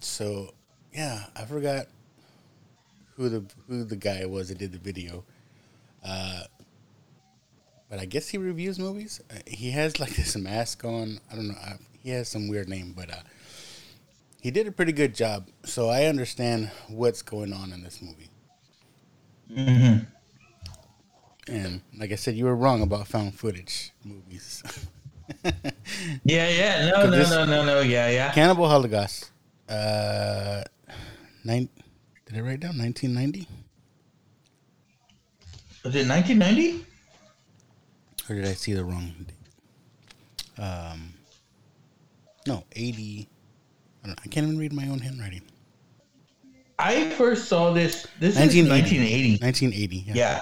So 0.00 0.54
yeah, 0.94 1.24
I 1.36 1.44
forgot 1.44 1.86
who 3.16 3.28
the 3.28 3.44
who 3.68 3.84
the 3.84 3.96
guy 3.96 4.24
was 4.26 4.48
that 4.48 4.58
did 4.58 4.72
the 4.72 4.78
video. 4.78 5.24
Uh, 6.04 6.42
but 7.88 7.98
I 7.98 8.04
guess 8.04 8.28
he 8.28 8.38
reviews 8.38 8.78
movies. 8.78 9.20
Uh, 9.30 9.38
he 9.46 9.70
has 9.72 10.00
like 10.00 10.10
this 10.16 10.36
mask 10.36 10.84
on. 10.84 11.20
I 11.30 11.36
don't 11.36 11.48
know. 11.48 11.54
I, 11.54 11.74
he 12.02 12.10
has 12.10 12.28
some 12.28 12.48
weird 12.48 12.68
name, 12.68 12.92
but 12.96 13.10
uh, 13.10 13.22
he 14.42 14.50
did 14.50 14.66
a 14.66 14.72
pretty 14.72 14.92
good 14.92 15.14
job. 15.14 15.48
So 15.64 15.88
I 15.88 16.04
understand 16.04 16.70
what's 16.88 17.22
going 17.22 17.52
on 17.52 17.72
in 17.72 17.82
this 17.82 18.02
movie. 18.02 18.28
Mm-hmm. 19.50 20.04
And 21.46 21.82
like 21.98 22.12
I 22.12 22.14
said, 22.14 22.34
you 22.34 22.46
were 22.46 22.56
wrong 22.56 22.82
about 22.82 23.06
found 23.08 23.34
footage 23.34 23.92
movies. 24.04 24.62
Yeah, 26.24 26.48
yeah. 26.50 26.90
no, 26.90 27.04
no, 27.04 27.10
this- 27.10 27.30
no, 27.30 27.46
no, 27.46 27.64
no. 27.64 27.80
Yeah, 27.80 28.10
yeah. 28.10 28.32
Cannibal 28.32 28.68
Holocaust. 28.68 29.30
Uh, 29.66 30.62
nine. 31.44 31.68
Did 32.26 32.38
I 32.38 32.40
write 32.40 32.60
down 32.60 32.78
1990? 32.78 33.46
Was 35.84 35.94
it 35.94 36.08
1990? 36.08 36.86
Or 38.28 38.34
did 38.34 38.46
I 38.46 38.54
see 38.54 38.72
the 38.72 38.84
wrong? 38.84 39.14
date? 39.26 40.62
Um, 40.62 41.12
no, 42.46 42.64
80. 42.72 43.28
I, 44.02 44.06
don't, 44.06 44.20
I 44.24 44.28
can't 44.28 44.46
even 44.46 44.58
read 44.58 44.72
my 44.72 44.88
own 44.88 44.98
handwriting. 44.98 45.42
I 46.78 47.10
first 47.10 47.48
saw 47.48 47.72
this. 47.72 48.06
This 48.18 48.36
1980. 48.36 48.58
is 48.58 49.40
1980. 49.40 49.44
1980. 49.44 49.96
Yeah. 50.06 50.14
Yeah. 50.14 50.40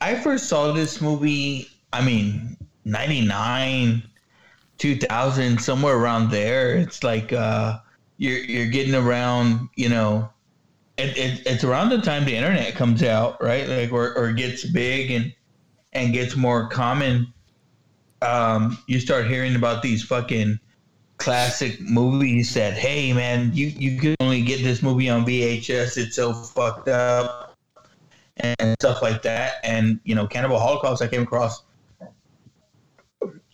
I 0.00 0.14
first 0.14 0.48
saw 0.48 0.72
this 0.72 1.00
movie, 1.00 1.68
I 1.92 2.02
mean, 2.02 2.56
99, 2.84 4.02
2000, 4.78 5.60
somewhere 5.60 5.96
around 5.96 6.30
there. 6.30 6.76
It's 6.76 7.04
like 7.04 7.32
uh, 7.32 7.78
you're, 8.20 8.38
you're 8.38 8.66
getting 8.66 8.94
around, 8.94 9.70
you 9.76 9.88
know, 9.88 10.28
it, 10.98 11.16
it, 11.16 11.46
it's 11.46 11.64
around 11.64 11.88
the 11.88 12.02
time 12.02 12.26
the 12.26 12.36
internet 12.36 12.74
comes 12.74 13.02
out, 13.02 13.42
right? 13.42 13.66
Like, 13.66 13.90
or, 13.92 14.14
or 14.14 14.32
gets 14.34 14.62
big 14.62 15.10
and, 15.10 15.34
and 15.94 16.12
gets 16.12 16.36
more 16.36 16.68
common. 16.68 17.32
Um, 18.20 18.76
you 18.86 19.00
start 19.00 19.26
hearing 19.26 19.56
about 19.56 19.82
these 19.82 20.04
fucking 20.04 20.60
classic 21.16 21.80
movies 21.80 22.52
that, 22.52 22.74
hey, 22.74 23.14
man, 23.14 23.52
you, 23.54 23.68
you 23.68 23.98
could 23.98 24.16
only 24.20 24.42
get 24.42 24.62
this 24.62 24.82
movie 24.82 25.08
on 25.08 25.24
VHS. 25.24 25.96
It's 25.96 26.16
so 26.16 26.34
fucked 26.34 26.88
up 26.88 27.56
and 28.36 28.76
stuff 28.78 29.00
like 29.00 29.22
that. 29.22 29.54
And 29.64 29.98
you 30.04 30.14
know, 30.14 30.26
Cannibal 30.26 30.58
Holocaust 30.58 31.00
I 31.00 31.08
came 31.08 31.22
across, 31.22 31.62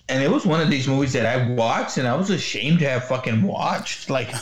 and 0.08 0.22
it 0.24 0.30
was 0.30 0.44
one 0.44 0.60
of 0.60 0.70
these 0.70 0.88
movies 0.88 1.12
that 1.12 1.24
I 1.24 1.48
watched, 1.52 1.98
and 1.98 2.08
I 2.08 2.16
was 2.16 2.30
ashamed 2.30 2.80
to 2.80 2.88
have 2.88 3.04
fucking 3.04 3.42
watched. 3.42 4.10
Like, 4.10 4.34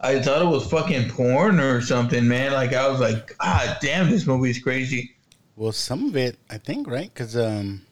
I 0.00 0.20
thought 0.20 0.42
it 0.42 0.48
was 0.48 0.70
fucking 0.70 1.10
porn 1.10 1.58
or 1.60 1.80
something, 1.80 2.26
man. 2.26 2.52
Like, 2.52 2.72
I 2.72 2.88
was 2.88 3.00
like, 3.00 3.34
ah, 3.40 3.76
damn, 3.80 4.10
this 4.10 4.26
movie 4.26 4.50
is 4.50 4.58
crazy. 4.58 5.16
Well, 5.56 5.72
some 5.72 6.08
of 6.08 6.16
it, 6.16 6.38
I 6.48 6.58
think, 6.58 6.86
right? 6.86 7.12
Because, 7.12 7.36
um, 7.36 7.82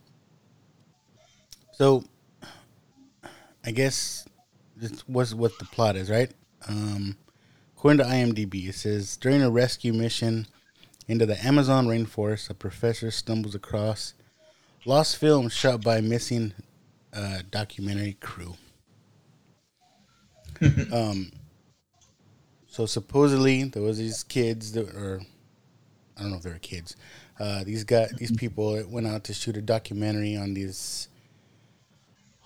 so 1.72 2.05
I 3.64 3.72
guess 3.72 4.26
this 4.76 5.07
was 5.09 5.34
what 5.34 5.59
the 5.59 5.64
plot 5.64 5.97
is, 5.97 6.09
right? 6.09 6.30
Um, 6.68 7.16
according 7.76 7.99
to 7.99 8.05
IMDb, 8.05 8.68
it 8.68 8.76
says 8.76 9.16
during 9.16 9.43
a 9.43 9.51
rescue 9.51 9.93
mission 9.93 10.47
into 11.09 11.26
the 11.26 11.45
Amazon 11.45 11.87
rainforest, 11.87 12.49
a 12.51 12.55
professor 12.55 13.11
stumbles 13.11 13.55
across 13.55 14.14
lost 14.84 15.16
film 15.16 15.49
shot 15.49 15.82
by 15.82 16.01
missing 16.01 16.55
uh, 17.12 17.41
documentary 17.51 18.16
crew. 18.20 18.55
um, 20.92 21.30
so 22.66 22.86
supposedly 22.86 23.64
there 23.64 23.82
was 23.82 23.98
these 23.98 24.22
kids 24.22 24.72
that, 24.72 24.94
or 24.94 25.20
I 26.16 26.22
don't 26.22 26.30
know 26.30 26.36
if 26.36 26.42
they 26.42 26.50
were 26.50 26.59
kids. 26.59 26.96
Uh, 27.38 27.64
these 27.64 27.84
guys, 27.84 28.12
these 28.18 28.32
people 28.32 28.82
went 28.88 29.07
out 29.07 29.24
to 29.24 29.34
shoot 29.34 29.57
a 29.57 29.62
documentary 29.62 30.36
on 30.36 30.54
these, 30.54 31.09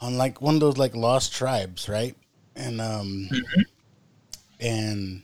on 0.01 0.17
like 0.17 0.41
one 0.41 0.55
of 0.55 0.61
those 0.61 0.79
like 0.79 0.97
lost 0.97 1.33
tribes, 1.33 1.89
right? 1.89 2.17
And 2.57 2.81
um, 2.81 3.29
and 4.61 5.23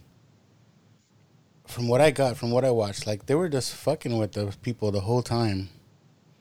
from 1.66 1.88
what 1.88 2.00
I 2.00 2.10
got, 2.10 2.36
from 2.36 2.50
what 2.50 2.64
I 2.64 2.70
watched, 2.70 3.06
like 3.06 3.26
they 3.26 3.34
were 3.34 3.48
just 3.48 3.74
fucking 3.74 4.16
with 4.16 4.32
the 4.32 4.54
people 4.62 4.90
the 4.90 5.00
whole 5.00 5.22
time. 5.22 5.68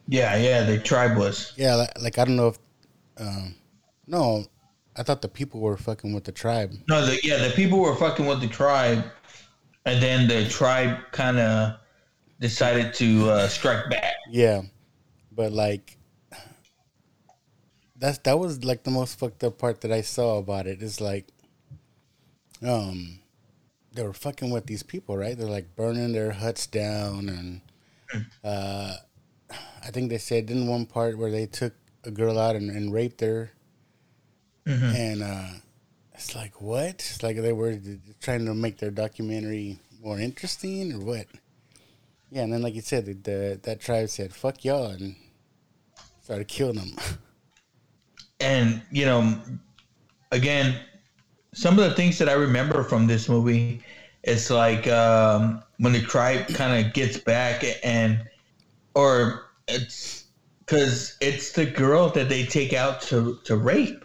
Yeah, 0.07 0.35
yeah, 0.37 0.63
the 0.63 0.79
tribe 0.79 1.17
was. 1.17 1.53
Yeah, 1.57 1.75
like, 1.75 2.01
like 2.01 2.17
I 2.19 2.25
don't 2.25 2.35
know 2.35 2.49
if, 2.49 2.59
um, 3.17 3.55
no, 4.07 4.45
I 4.97 5.03
thought 5.03 5.21
the 5.21 5.27
people 5.27 5.59
were 5.59 5.77
fucking 5.77 6.13
with 6.13 6.23
the 6.23 6.31
tribe. 6.31 6.73
No, 6.87 7.05
the, 7.05 7.19
yeah, 7.23 7.45
the 7.45 7.53
people 7.53 7.79
were 7.79 7.95
fucking 7.95 8.25
with 8.25 8.39
the 8.39 8.47
tribe, 8.47 9.03
and 9.85 10.01
then 10.01 10.27
the 10.27 10.47
tribe 10.49 10.97
kind 11.11 11.37
of 11.37 11.79
decided 12.39 12.93
to 12.95 13.29
uh, 13.29 13.47
strike 13.47 13.89
back. 13.89 14.15
Yeah, 14.29 14.61
but 15.31 15.51
like 15.51 15.97
that's 17.97 18.17
that 18.19 18.37
was 18.39 18.63
like 18.63 18.83
the 18.83 18.91
most 18.91 19.17
fucked 19.19 19.43
up 19.43 19.57
part 19.57 19.81
that 19.81 19.91
I 19.91 20.01
saw 20.01 20.37
about 20.37 20.67
it. 20.67 20.81
it. 20.81 20.83
Is 20.83 21.01
like, 21.01 21.27
um, 22.61 23.19
they 23.93 24.03
were 24.03 24.13
fucking 24.13 24.51
with 24.51 24.65
these 24.65 24.83
people, 24.83 25.17
right? 25.17 25.37
They're 25.37 25.47
like 25.47 25.75
burning 25.75 26.13
their 26.13 26.31
huts 26.31 26.67
down, 26.67 27.29
and 27.29 27.61
uh, 28.43 28.95
I 29.83 29.91
think 29.91 30.09
they 30.09 30.17
said 30.17 30.49
in 30.49 30.67
one 30.67 30.85
part 30.85 31.17
where 31.17 31.31
they 31.31 31.45
took 31.45 31.73
a 32.03 32.11
girl 32.11 32.37
out 32.37 32.55
and, 32.55 32.69
and 32.69 32.93
raped 32.93 33.21
her, 33.21 33.51
and 34.65 35.23
uh, 35.23 35.47
it's 36.13 36.35
like 36.35 36.61
what? 36.61 36.95
It's 36.95 37.23
like 37.23 37.37
they 37.37 37.53
were 37.53 37.77
trying 38.21 38.45
to 38.45 38.53
make 38.53 38.77
their 38.77 38.91
documentary 38.91 39.79
more 40.03 40.19
interesting, 40.19 40.93
or 40.93 40.99
what? 40.99 41.27
Yeah, 42.31 42.43
and 42.43 42.53
then 42.53 42.61
like 42.61 42.75
you 42.75 42.81
said, 42.81 43.05
the, 43.05 43.13
the 43.13 43.59
that 43.63 43.81
tribe 43.81 44.09
said 44.09 44.33
"fuck 44.33 44.63
y'all" 44.65 44.91
and 44.91 45.15
started 46.23 46.47
killing 46.47 46.77
them. 46.77 46.95
and 48.39 48.81
you 48.91 49.05
know, 49.05 49.39
again, 50.31 50.79
some 51.53 51.79
of 51.79 51.85
the 51.89 51.95
things 51.95 52.17
that 52.17 52.29
I 52.29 52.33
remember 52.33 52.83
from 52.83 53.07
this 53.07 53.29
movie, 53.29 53.81
it's 54.23 54.49
like 54.49 54.87
um, 54.87 55.63
when 55.77 55.93
the 55.93 56.01
tribe 56.01 56.47
kind 56.47 56.85
of 56.85 56.93
gets 56.93 57.17
back 57.17 57.63
and, 57.83 58.23
or 58.93 59.45
it's 59.67 60.25
because 60.59 61.17
it's 61.21 61.51
the 61.51 61.65
girl 61.65 62.09
that 62.09 62.29
they 62.29 62.45
take 62.45 62.73
out 62.73 63.01
to 63.03 63.39
to 63.43 63.55
rape. 63.55 64.04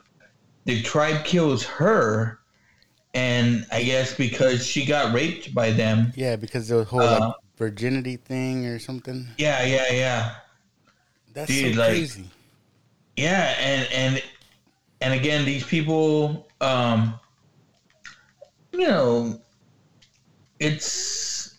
The 0.64 0.82
tribe 0.82 1.24
kills 1.24 1.64
her, 1.64 2.38
and 3.14 3.66
I 3.72 3.82
guess 3.82 4.14
because 4.14 4.66
she 4.66 4.84
got 4.84 5.14
raped 5.14 5.54
by 5.54 5.70
them. 5.70 6.12
yeah, 6.16 6.36
because 6.36 6.68
the 6.68 6.84
whole 6.84 7.00
Uh, 7.00 7.20
like 7.20 7.34
virginity 7.56 8.16
thing 8.16 8.66
or 8.66 8.78
something. 8.78 9.28
Yeah, 9.38 9.64
yeah, 9.64 9.92
yeah. 9.92 10.34
That's 11.32 11.48
dude, 11.48 11.74
so 11.74 11.80
like- 11.80 11.90
crazy. 11.90 12.24
Yeah, 13.16 13.54
and 13.58 13.88
and 13.92 14.22
and 15.02 15.14
again, 15.14 15.44
these 15.44 15.64
people, 15.64 16.48
um, 16.60 17.18
you 18.72 18.80
know, 18.80 19.40
it's 20.58 21.58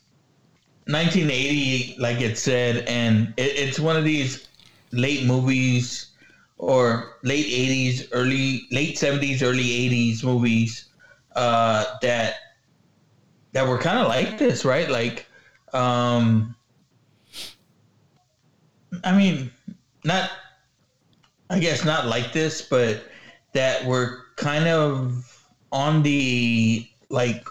1980, 0.87 1.95
like 1.99 2.21
it 2.21 2.37
said, 2.37 2.85
and 2.87 3.33
it, 3.37 3.57
it's 3.57 3.79
one 3.79 3.95
of 3.97 4.03
these 4.03 4.47
late 4.91 5.25
movies 5.25 6.11
or 6.62 7.17
late 7.24 7.47
80s, 7.47 8.08
early 8.12 8.67
late 8.71 8.96
70s, 8.96 9.42
early 9.42 9.63
80s 9.63 10.24
movies 10.24 10.86
uh, 11.36 11.83
that 12.04 12.36
that 13.51 13.67
were 13.67 13.79
kind 13.79 13.97
of 13.97 14.08
like 14.08 14.38
this, 14.38 14.63
right? 14.63 14.89
Like, 14.89 15.25
um, 15.74 16.55
I 19.04 19.17
mean, 19.17 19.51
not 20.05 20.29
I 21.50 21.59
guess 21.59 21.83
not 21.83 22.05
like 22.05 22.32
this, 22.32 22.62
but 22.62 23.04
that 23.54 23.83
were 23.83 24.20
kind 24.36 24.67
of 24.67 25.47
on 25.71 26.04
the 26.04 26.88
like 27.09 27.43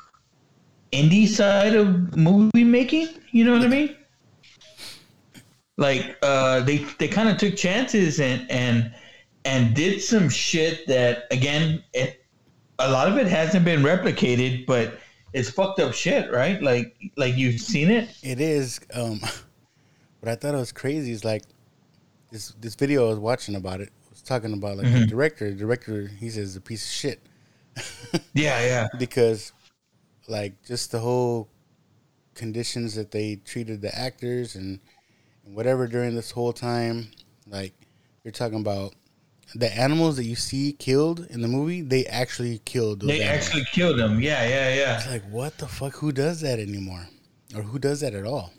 indie 0.93 1.29
side 1.29 1.75
of 1.75 2.17
movie 2.17 2.65
making. 2.65 3.09
You 3.33 3.45
know 3.45 3.55
what 3.55 3.63
I 3.63 3.69
mean? 3.69 3.97
Like 5.77 6.17
uh, 6.23 6.61
they 6.61 6.79
they 6.99 7.09
kind 7.09 7.29
of 7.29 7.39
took 7.39 7.57
chances 7.57 8.21
and 8.21 8.49
and 8.51 8.95
and 9.45 9.75
did 9.75 10.03
some 10.03 10.29
shit 10.29 10.87
that 10.87 11.25
again, 11.31 11.83
it, 11.93 12.25
a 12.79 12.91
lot 12.91 13.09
of 13.09 13.17
it 13.19 13.27
hasn't 13.27 13.65
been 13.65 13.83
replicated, 13.83 14.67
but 14.67 14.99
it's 15.33 15.51
fucked 15.51 15.81
up 15.81 15.93
shit, 15.95 16.31
right? 16.31 16.63
Like 16.63 16.97
like 17.17 17.37
you've 17.37 17.61
seen 17.61 17.91
it. 17.91 18.09
It 18.23 18.41
is. 18.41 18.81
Um, 18.95 19.21
what 20.21 20.31
I 20.31 20.35
thought 20.35 20.55
it 20.55 20.59
was 20.59 20.73
crazy 20.73 21.13
is 21.13 21.25
like 21.25 21.43
this 22.31 22.55
this 22.61 22.75
video 22.75 23.07
I 23.07 23.11
was 23.11 23.19
watching 23.19 23.55
about 23.55 23.81
it 23.81 23.91
was 24.11 24.23
talking 24.23 24.53
about 24.53 24.77
like 24.77 24.93
the 24.93 25.07
director. 25.07 25.51
The 25.51 25.57
director 25.57 26.07
he 26.07 26.31
says 26.31 26.57
a 26.57 26.61
piece 26.61 26.85
of 26.85 26.91
shit 26.91 27.21
Yeah, 28.35 28.61
yeah. 28.61 28.89
because 28.99 29.53
like 30.29 30.63
just 30.65 30.93
the 30.93 31.01
whole 31.01 31.49
conditions 32.35 32.95
that 32.95 33.11
they 33.11 33.37
treated 33.37 33.81
the 33.83 33.97
actors 33.97 34.55
and, 34.55 34.81
and 35.45 35.55
whatever 35.55 35.87
during 35.87 36.15
this 36.15 36.31
whole 36.31 36.53
time. 36.53 37.11
Like 37.47 37.75
you're 38.25 38.33
talking 38.33 38.61
about 38.61 38.95
the 39.55 39.73
animals 39.77 40.17
that 40.17 40.25
you 40.25 40.37
see 40.37 40.73
killed 40.73 41.27
in 41.31 41.41
the 41.41 41.49
movie. 41.49 41.83
They 41.83 42.05
actually 42.07 42.59
killed. 42.65 43.01
Those 43.01 43.09
They 43.09 43.23
animals. 43.23 43.47
actually 43.47 43.65
killed 43.73 43.99
him. 44.01 44.21
Yeah, 44.21 44.47
yeah, 44.47 44.75
yeah. 44.75 44.97
It's 44.99 45.09
like 45.09 45.29
what 45.31 45.59
the 45.59 45.67
fuck? 45.67 45.95
Who 45.97 46.13
does 46.13 46.41
that 46.43 46.59
anymore? 46.59 47.09
Or 47.55 47.63
who 47.63 47.79
does 47.79 48.01
that 48.01 48.15
at 48.15 48.25
all? 48.27 48.53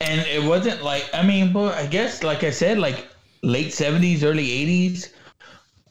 and 0.00 0.20
it 0.28 0.42
wasn't 0.44 0.82
like 0.84 1.08
I 1.12 1.22
mean, 1.26 1.52
but 1.52 1.74
I 1.74 1.86
guess 1.86 2.22
like 2.22 2.44
I 2.44 2.50
said, 2.50 2.78
like 2.78 3.06
late 3.42 3.72
seventies, 3.74 4.22
early 4.24 4.50
eighties. 4.50 5.12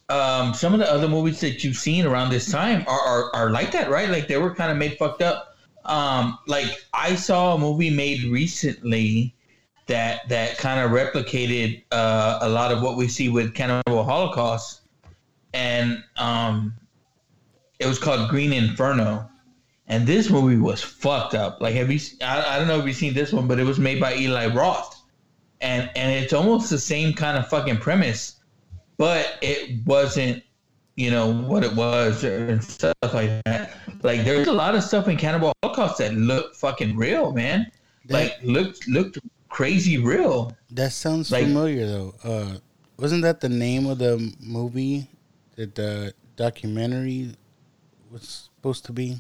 Um, 0.10 0.54
some 0.54 0.74
of 0.74 0.80
the 0.80 0.90
other 0.90 1.10
movies 1.10 1.42
that 1.42 1.64
you've 1.66 1.76
seen 1.76 2.06
around 2.06 2.30
this 2.30 2.50
time 2.50 2.86
are, 2.88 3.02
are, 3.02 3.36
are 3.36 3.50
like 3.52 3.72
that, 3.74 3.90
right? 3.90 4.08
Like 4.10 4.30
they 4.30 4.38
were 4.38 4.56
kind 4.56 4.72
of 4.72 4.78
made 4.78 4.98
fucked 4.98 5.22
up. 5.22 5.58
Um, 5.84 6.38
like 6.48 6.68
I 6.94 7.16
saw 7.16 7.56
a 7.56 7.58
movie 7.58 7.90
made 7.90 8.24
recently 8.24 9.36
that 9.88 10.28
that 10.30 10.58
kind 10.58 10.80
of 10.80 10.92
replicated 10.92 11.84
uh, 11.92 12.40
a 12.42 12.50
lot 12.50 12.72
of 12.72 12.82
what 12.82 12.98
we 12.98 13.08
see 13.08 13.30
with 13.30 13.54
Cannibal 13.54 14.04
Holocaust, 14.04 14.82
and 15.54 16.04
um, 16.18 16.74
it 17.80 17.88
was 17.88 18.00
called 18.00 18.30
Green 18.30 18.54
Inferno. 18.54 19.30
And 19.90 20.06
this 20.06 20.30
movie 20.30 20.58
was 20.58 20.84
fucked 20.84 21.34
up. 21.34 21.62
Like, 21.62 21.74
have 21.76 21.90
you? 21.90 21.98
I, 22.22 22.56
I 22.56 22.60
don't 22.60 22.68
know 22.68 22.78
if 22.78 22.86
you've 22.86 22.98
seen 22.98 23.14
this 23.14 23.32
one, 23.32 23.48
but 23.48 23.58
it 23.58 23.64
was 23.64 23.80
made 23.80 24.02
by 24.02 24.16
Eli 24.16 24.48
Roth, 24.48 25.02
and 25.62 25.90
and 25.96 26.12
it's 26.12 26.34
almost 26.34 26.70
the 26.70 26.78
same 26.78 27.14
kind 27.14 27.38
of 27.38 27.48
fucking 27.48 27.78
premise, 27.78 28.36
but 28.98 29.38
it 29.42 29.86
wasn't, 29.86 30.44
you 30.98 31.10
know, 31.10 31.32
what 31.32 31.64
it 31.64 31.74
was 31.74 32.26
and 32.26 32.62
stuff 32.62 32.94
like 33.14 33.42
that. 33.46 33.78
Like, 34.04 34.26
there's 34.26 34.48
a 34.48 34.52
lot 34.52 34.76
of 34.76 34.84
stuff 34.84 35.08
in 35.08 35.16
Cannibal 35.16 35.54
Holocaust 35.64 36.00
that 36.00 36.14
looked 36.14 36.58
fucking 36.58 36.98
real, 36.98 37.32
man. 37.32 37.72
Like, 38.10 38.38
looked 38.44 38.90
looked 38.90 39.20
crazy 39.50 39.98
real. 39.98 40.52
That 40.72 40.92
sounds 40.94 41.32
Like- 41.32 41.44
familiar 41.44 41.86
though. 41.88 42.14
Uh, 42.24 42.58
wasn't 42.98 43.22
that 43.24 43.42
the 43.42 43.50
name 43.50 43.86
of 43.88 44.00
the 44.00 44.34
movie 44.40 45.08
that 45.56 45.76
the 45.76 46.14
documentary 46.36 47.36
was 48.12 48.50
supposed 48.56 48.86
to 48.86 48.94
be? 48.94 49.20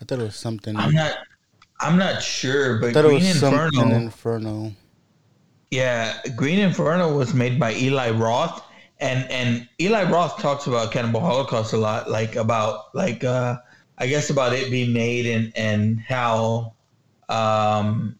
I 0.00 0.04
thought 0.04 0.18
it 0.20 0.24
was 0.24 0.36
something. 0.36 0.76
I'm 0.76 0.92
not. 0.92 1.16
I'm 1.80 1.98
not 1.98 2.22
sure, 2.22 2.78
but 2.78 2.92
Green 2.94 3.14
was 3.14 3.42
Inferno. 3.42 3.94
Inferno. 3.94 4.72
Yeah, 5.70 6.14
Green 6.34 6.58
Inferno 6.58 7.14
was 7.16 7.34
made 7.34 7.58
by 7.60 7.74
Eli 7.74 8.10
Roth, 8.10 8.62
and 9.00 9.30
and 9.30 9.68
Eli 9.80 10.04
Roth 10.04 10.38
talks 10.40 10.66
about 10.66 10.90
Cannibal 10.92 11.20
Holocaust 11.20 11.72
a 11.74 11.76
lot, 11.76 12.08
like 12.10 12.36
about 12.36 12.94
like 12.94 13.24
uh, 13.24 13.56
I 13.98 14.06
guess 14.06 14.30
about 14.30 14.52
it 14.54 14.70
being 14.70 14.92
made 14.92 15.26
and 15.26 15.52
and 15.56 16.00
how 16.00 16.74
um 17.28 18.18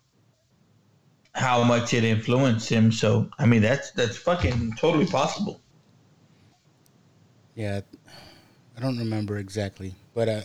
how 1.36 1.62
much 1.62 1.94
it 1.94 2.02
influenced 2.02 2.68
him. 2.68 2.90
So 2.90 3.30
I 3.38 3.46
mean 3.46 3.62
that's 3.62 3.90
that's 3.92 4.16
fucking 4.16 4.74
totally 4.78 5.06
possible. 5.06 5.60
Yeah, 7.54 7.80
I 8.76 8.80
don't 8.80 8.98
remember 8.98 9.38
exactly, 9.38 9.94
but 10.14 10.28
uh, 10.28 10.40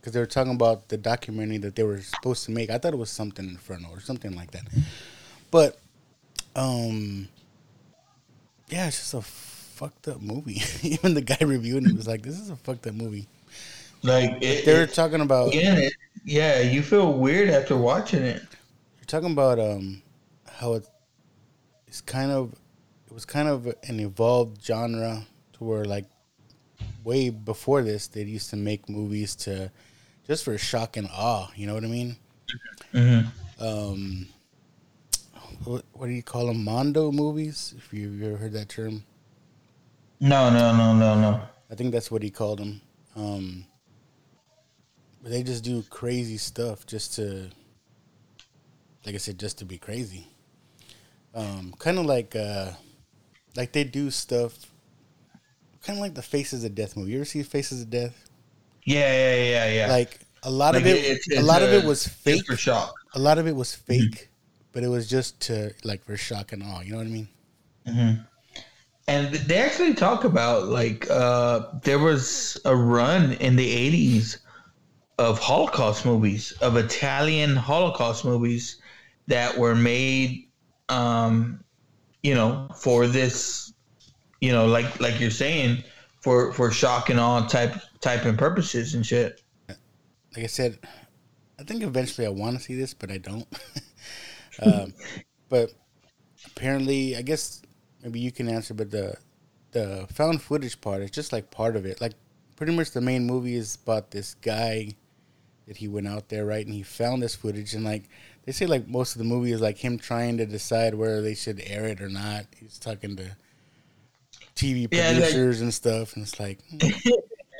because 0.00 0.12
they 0.14 0.20
were 0.20 0.26
talking 0.26 0.54
about 0.54 0.88
the 0.88 0.96
documentary 0.96 1.58
that 1.58 1.76
they 1.76 1.82
were 1.82 2.00
supposed 2.00 2.44
to 2.46 2.50
make, 2.52 2.70
I 2.70 2.78
thought 2.78 2.94
it 2.94 2.98
was 2.98 3.10
something 3.10 3.46
Inferno 3.46 3.88
or 3.90 4.00
something 4.00 4.34
like 4.34 4.52
that. 4.52 4.62
But, 5.50 5.78
um, 6.56 7.28
yeah, 8.70 8.86
it's 8.88 8.96
just 8.98 9.12
a 9.14 9.20
fucked 9.20 10.08
up 10.08 10.22
movie. 10.22 10.62
Even 10.82 11.12
the 11.12 11.20
guy 11.20 11.36
reviewing 11.44 11.84
it 11.86 11.94
was 11.94 12.06
like, 12.06 12.22
"This 12.22 12.40
is 12.40 12.48
a 12.48 12.56
fucked 12.56 12.86
up 12.86 12.94
movie." 12.94 13.28
Like 14.02 14.42
it, 14.42 14.64
They 14.64 14.72
were 14.74 14.82
it- 14.84 14.94
talking 14.94 15.20
about 15.20 15.48
again, 15.48 15.76
it, 15.78 15.92
yeah, 16.24 16.60
you 16.60 16.82
feel 16.82 17.12
weird 17.12 17.50
after 17.50 17.76
watching 17.76 18.22
it. 18.22 18.40
You're 18.40 19.06
talking 19.06 19.32
about 19.32 19.58
um 19.58 20.00
how 20.58 20.74
it, 20.74 20.88
it's 21.86 22.00
kind 22.00 22.30
of 22.30 22.52
it 23.06 23.12
was 23.12 23.24
kind 23.24 23.48
of 23.48 23.66
an 23.66 24.00
evolved 24.00 24.64
genre 24.64 25.22
to 25.54 25.64
where 25.64 25.84
like 25.84 26.06
way 27.04 27.30
before 27.30 27.82
this 27.82 28.08
they 28.08 28.22
used 28.22 28.50
to 28.50 28.56
make 28.56 28.88
movies 28.88 29.34
to 29.34 29.70
just 30.26 30.44
for 30.44 30.58
shock 30.58 30.96
and 30.96 31.08
awe. 31.12 31.48
You 31.56 31.66
know 31.66 31.74
what 31.74 31.84
I 31.84 31.88
mean? 31.88 32.16
Mm-hmm. 32.92 33.64
Um, 33.64 34.28
what, 35.64 35.84
what 35.92 36.06
do 36.06 36.12
you 36.12 36.22
call 36.22 36.46
them? 36.46 36.64
Mondo 36.64 37.10
movies? 37.12 37.74
If 37.76 37.92
you 37.92 38.10
you 38.10 38.26
ever 38.26 38.36
heard 38.36 38.52
that 38.52 38.68
term, 38.68 39.04
No, 40.20 40.50
no, 40.50 40.76
no, 40.76 40.94
no, 40.94 41.20
no. 41.20 41.40
I 41.70 41.74
think 41.74 41.92
that's 41.92 42.10
what 42.10 42.22
he 42.22 42.30
called 42.30 42.58
them. 42.58 42.80
Um, 43.14 43.64
but 45.22 45.30
they 45.30 45.42
just 45.42 45.64
do 45.64 45.82
crazy 45.90 46.36
stuff 46.36 46.86
just 46.86 47.14
to, 47.16 47.50
like 49.04 49.14
I 49.14 49.18
said, 49.18 49.38
just 49.38 49.58
to 49.58 49.64
be 49.64 49.78
crazy. 49.78 50.28
Um, 51.34 51.74
kind 51.78 51.98
of 51.98 52.06
like, 52.06 52.34
uh, 52.34 52.72
like 53.56 53.72
they 53.72 53.84
do 53.84 54.10
stuff, 54.10 54.54
kind 55.82 55.98
of 55.98 56.02
like 56.02 56.14
the 56.14 56.22
Faces 56.22 56.64
of 56.64 56.74
Death 56.74 56.96
movie. 56.96 57.12
You 57.12 57.18
ever 57.18 57.24
see 57.24 57.42
Faces 57.42 57.82
of 57.82 57.90
Death? 57.90 58.28
Yeah, 58.84 59.12
yeah, 59.12 59.44
yeah, 59.44 59.70
yeah. 59.86 59.92
Like 59.92 60.20
a 60.42 60.50
lot 60.50 60.74
of 60.74 60.82
Like, 60.82 60.94
it, 60.94 61.04
it's- 61.04 61.38
a 61.38 61.42
lot 61.42 61.62
of 61.62 61.70
it 61.72 61.84
was 61.84 62.06
fake. 62.06 62.46
for 62.46 62.56
shock. 62.56 62.94
A 63.14 63.18
lot 63.18 63.38
of 63.38 63.46
it 63.46 63.54
was 63.54 63.74
fake, 63.74 64.28
but 64.72 64.82
it 64.82 64.88
was 64.88 65.08
just 65.08 65.40
to 65.42 65.72
like 65.84 66.02
for 66.04 66.16
shock 66.16 66.52
and 66.52 66.62
awe. 66.62 66.80
You 66.80 66.92
know 66.92 66.98
what 66.98 67.06
I 67.06 67.10
mean? 67.10 67.28
Mm-hmm. 67.86 68.22
And 69.08 69.34
they 69.34 69.58
actually 69.58 69.94
talk 69.94 70.24
about 70.24 70.66
like 70.68 71.08
uh, 71.10 71.66
there 71.82 71.98
was 71.98 72.58
a 72.64 72.76
run 72.76 73.32
in 73.34 73.56
the 73.56 73.66
'80s 73.66 74.38
of 75.18 75.38
Holocaust 75.38 76.04
movies, 76.04 76.52
of 76.60 76.76
Italian 76.76 77.56
Holocaust 77.56 78.24
movies 78.24 78.80
that 79.26 79.56
were 79.56 79.74
made, 79.74 80.47
um, 80.88 81.62
you 82.22 82.34
know, 82.34 82.68
for 82.76 83.06
this, 83.06 83.72
you 84.40 84.52
know, 84.52 84.66
like 84.66 85.00
like 85.00 85.20
you're 85.20 85.30
saying, 85.30 85.84
for 86.20 86.52
for 86.52 86.70
shock 86.70 87.10
and 87.10 87.20
awe 87.20 87.46
type 87.46 87.74
type 88.00 88.24
and 88.24 88.38
purposes 88.38 88.94
and 88.94 89.04
shit. 89.04 89.42
like 89.68 90.44
I 90.44 90.46
said, 90.46 90.78
I 91.58 91.64
think 91.64 91.82
eventually 91.82 92.26
I 92.26 92.30
want 92.30 92.56
to 92.56 92.62
see 92.62 92.74
this, 92.74 92.94
but 92.94 93.10
I 93.10 93.18
don't. 93.18 93.46
um, 94.62 94.94
but 95.48 95.72
apparently, 96.46 97.16
I 97.16 97.22
guess 97.22 97.62
maybe 98.02 98.20
you 98.20 98.32
can 98.32 98.48
answer. 98.48 98.74
But 98.74 98.90
the 98.90 99.16
the 99.72 100.06
found 100.12 100.42
footage 100.42 100.80
part 100.80 101.02
is 101.02 101.10
just 101.10 101.32
like 101.32 101.50
part 101.50 101.76
of 101.76 101.86
it. 101.86 102.00
Like 102.00 102.14
pretty 102.56 102.74
much 102.74 102.90
the 102.90 103.00
main 103.00 103.26
movie 103.26 103.54
is 103.54 103.78
about 103.82 104.10
this 104.10 104.34
guy 104.34 104.94
that 105.68 105.76
he 105.76 105.86
went 105.86 106.08
out 106.08 106.28
there 106.28 106.44
right, 106.44 106.64
and 106.66 106.74
he 106.74 106.82
found 106.82 107.22
this 107.22 107.36
footage, 107.36 107.74
and 107.74 107.84
like 107.84 108.08
they 108.44 108.52
say, 108.52 108.66
like 108.66 108.88
most 108.88 109.14
of 109.14 109.18
the 109.18 109.24
movie 109.24 109.52
is 109.52 109.60
like 109.60 109.78
him 109.78 109.98
trying 109.98 110.36
to 110.38 110.46
decide 110.46 110.94
whether 110.94 111.20
they 111.22 111.34
should 111.34 111.62
air 111.64 111.84
it 111.86 112.00
or 112.00 112.08
not. 112.08 112.46
He's 112.58 112.78
talking 112.78 113.14
to 113.16 113.36
TV 114.56 114.88
Yeah, 114.90 115.10
like- 115.10 115.20
producers 115.20 115.60
and 115.60 115.72
stuff, 115.72 116.14
and 116.16 116.24
it's 116.24 116.40
like. 116.40 116.58
hmm. 116.70 116.88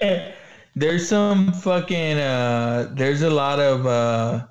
There's 0.77 1.09
some 1.09 1.53
fucking 1.55 2.19
uh 2.19 2.91
there's 2.93 3.23
a 3.23 3.31
lot 3.31 3.59
of 3.59 3.85
uh 3.85 4.47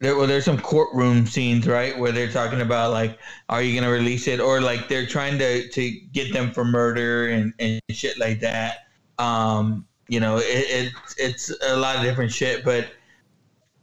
there 0.00 0.16
well 0.18 0.26
there's 0.26 0.44
some 0.44 0.58
courtroom 0.60 1.24
scenes, 1.26 1.66
right, 1.66 1.98
where 1.98 2.12
they're 2.12 2.30
talking 2.30 2.60
about 2.60 2.90
like 2.92 3.18
are 3.48 3.62
you 3.62 3.74
gonna 3.80 3.90
release 3.90 4.28
it 4.28 4.38
or 4.38 4.60
like 4.60 4.88
they're 4.88 5.06
trying 5.06 5.38
to 5.38 5.66
to 5.68 5.90
get 6.12 6.34
them 6.34 6.52
for 6.52 6.62
murder 6.66 7.28
and, 7.28 7.54
and 7.58 7.80
shit 7.90 8.18
like 8.18 8.40
that. 8.40 8.88
Um, 9.18 9.86
you 10.08 10.20
know, 10.20 10.38
it, 10.38 10.42
it 10.44 10.92
it's 11.18 11.52
a 11.62 11.76
lot 11.76 11.96
of 11.96 12.02
different 12.02 12.32
shit, 12.32 12.64
but 12.64 12.88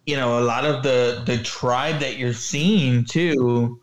you 0.06 0.16
know, 0.16 0.40
a 0.40 0.41
lot 0.41 0.66
of 0.66 0.84
the 0.84 1.24
the 1.26 1.38
tribe 1.44 2.00
that 2.00 2.18
you're 2.18 2.34
seeing 2.34 3.06
too 3.06 3.80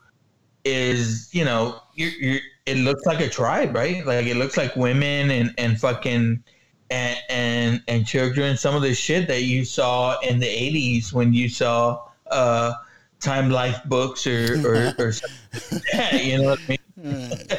is, 0.64 1.28
you 1.32 1.44
know, 1.44 1.80
you're, 1.94 2.10
you're 2.10 2.40
it 2.66 2.78
looks 2.78 3.06
like 3.06 3.20
a 3.20 3.28
tribe, 3.28 3.74
right? 3.74 4.04
Like 4.04 4.26
it 4.26 4.36
looks 4.36 4.56
like 4.56 4.74
women 4.76 5.30
and 5.30 5.54
and 5.56 5.80
fucking 5.80 6.42
and 6.90 7.18
and 7.28 7.82
and 7.86 8.06
children. 8.06 8.56
Some 8.56 8.74
of 8.74 8.82
the 8.82 8.94
shit 8.94 9.28
that 9.28 9.42
you 9.42 9.64
saw 9.64 10.18
in 10.20 10.40
the 10.40 10.46
'80s 10.46 11.12
when 11.12 11.32
you 11.32 11.48
saw 11.48 12.02
uh, 12.30 12.72
Time 13.20 13.50
Life 13.50 13.80
books 13.86 14.26
or 14.26 14.60
or, 14.66 14.94
or 14.98 15.12
something 15.12 15.60
like 15.72 15.82
that, 15.92 16.24
you 16.24 16.38
know 16.38 16.50
what 16.50 16.60
I 16.60 16.68
mean? 16.68 17.48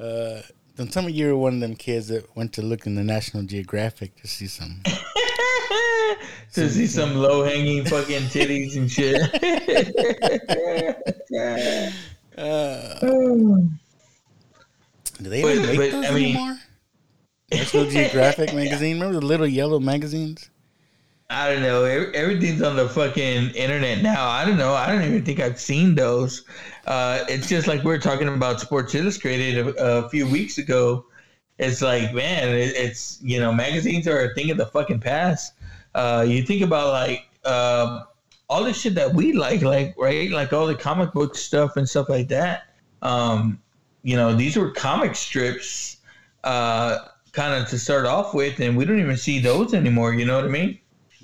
Uh, 0.00 0.40
don't 0.80 0.90
tell 0.90 1.02
me 1.02 1.12
you 1.12 1.26
were 1.26 1.36
one 1.36 1.52
of 1.52 1.60
them 1.60 1.76
kids 1.76 2.08
that 2.08 2.34
went 2.34 2.54
to 2.54 2.62
look 2.62 2.86
in 2.86 2.94
the 2.94 3.04
National 3.04 3.42
Geographic 3.42 4.16
to 4.16 4.26
see 4.26 4.46
some. 4.46 4.80
to 6.54 6.70
see 6.70 6.86
some 6.86 7.16
low 7.16 7.44
hanging 7.44 7.84
fucking 7.84 8.22
titties 8.32 8.76
and 8.78 8.90
shit. 8.90 9.20
Uh. 12.38 12.98
Do 13.00 13.68
they 15.18 15.42
But- 15.42 15.56
make 15.66 15.76
but, 15.76 15.90
those 15.90 16.06
I 16.06 16.14
mean- 16.14 16.36
anymore? 16.36 16.58
National 17.52 17.84
Geographic 17.90 18.54
magazine. 18.54 18.98
Remember 18.98 19.20
the 19.20 19.26
little 19.26 19.46
yellow 19.46 19.80
magazines? 19.80 20.48
I 21.30 21.52
don't 21.52 21.62
know. 21.62 21.84
Everything's 21.84 22.60
on 22.60 22.74
the 22.74 22.88
fucking 22.88 23.50
internet 23.50 24.02
now. 24.02 24.28
I 24.28 24.44
don't 24.44 24.58
know. 24.58 24.74
I 24.74 24.90
don't 24.90 25.02
even 25.02 25.24
think 25.24 25.38
I've 25.38 25.60
seen 25.60 25.94
those. 25.94 26.42
Uh, 26.88 27.24
it's 27.28 27.48
just 27.48 27.68
like 27.68 27.84
we 27.84 27.86
were 27.86 27.98
talking 27.98 28.26
about 28.26 28.60
Sports 28.60 28.96
Illustrated 28.96 29.68
a, 29.68 29.98
a 30.04 30.08
few 30.08 30.28
weeks 30.28 30.58
ago. 30.58 31.06
It's 31.58 31.82
like, 31.82 32.12
man, 32.12 32.48
it, 32.48 32.74
it's 32.74 33.20
you 33.22 33.38
know, 33.38 33.52
magazines 33.52 34.08
are 34.08 34.24
a 34.24 34.34
thing 34.34 34.50
of 34.50 34.56
the 34.56 34.66
fucking 34.66 34.98
past. 34.98 35.52
Uh, 35.94 36.26
you 36.26 36.42
think 36.42 36.62
about 36.62 36.92
like 36.92 37.28
um, 37.44 38.02
all 38.48 38.64
the 38.64 38.72
shit 38.72 38.96
that 38.96 39.14
we 39.14 39.32
like, 39.32 39.62
like 39.62 39.94
right, 39.96 40.32
like 40.32 40.52
all 40.52 40.66
the 40.66 40.74
comic 40.74 41.12
book 41.12 41.36
stuff 41.36 41.76
and 41.76 41.88
stuff 41.88 42.08
like 42.08 42.26
that. 42.28 42.74
Um, 43.02 43.62
you 44.02 44.16
know, 44.16 44.34
these 44.34 44.56
were 44.56 44.72
comic 44.72 45.14
strips, 45.14 45.98
uh, 46.42 46.98
kind 47.30 47.54
of 47.54 47.68
to 47.70 47.78
start 47.78 48.04
off 48.04 48.34
with, 48.34 48.58
and 48.58 48.76
we 48.76 48.84
don't 48.84 48.98
even 48.98 49.16
see 49.16 49.38
those 49.38 49.74
anymore. 49.74 50.12
You 50.12 50.24
know 50.24 50.34
what 50.34 50.44
I 50.44 50.48
mean? 50.48 50.80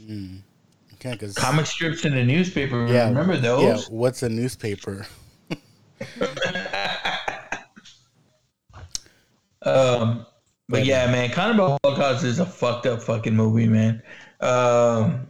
Okay, 0.09 1.13
because 1.13 1.35
comic 1.35 1.67
strips 1.67 2.05
in 2.05 2.15
the 2.15 2.25
newspaper. 2.25 2.87
yeah, 2.87 3.09
remember 3.09 3.37
those? 3.37 3.63
Yeah, 3.63 3.95
what's 3.95 4.23
a 4.23 4.29
newspaper? 4.29 5.07
Um, 9.67 10.25
but 10.69 10.85
yeah, 10.85 11.11
man, 11.11 11.31
Cannibal 11.31 11.79
Holocaust 11.83 12.25
is 12.25 12.39
a 12.39 12.47
fucked 12.47 12.87
up 12.87 13.03
fucking 13.03 13.35
movie, 13.35 13.67
man. 13.67 14.01
Um, 14.41 15.27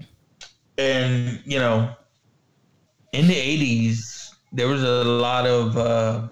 and 0.76 1.40
you 1.44 1.58
know, 1.58 1.90
in 3.12 3.26
the 3.26 3.34
'80s, 3.34 4.34
there 4.52 4.68
was 4.68 4.82
a 4.82 5.04
lot 5.04 5.46
of, 5.46 5.76
uh, 5.76 6.28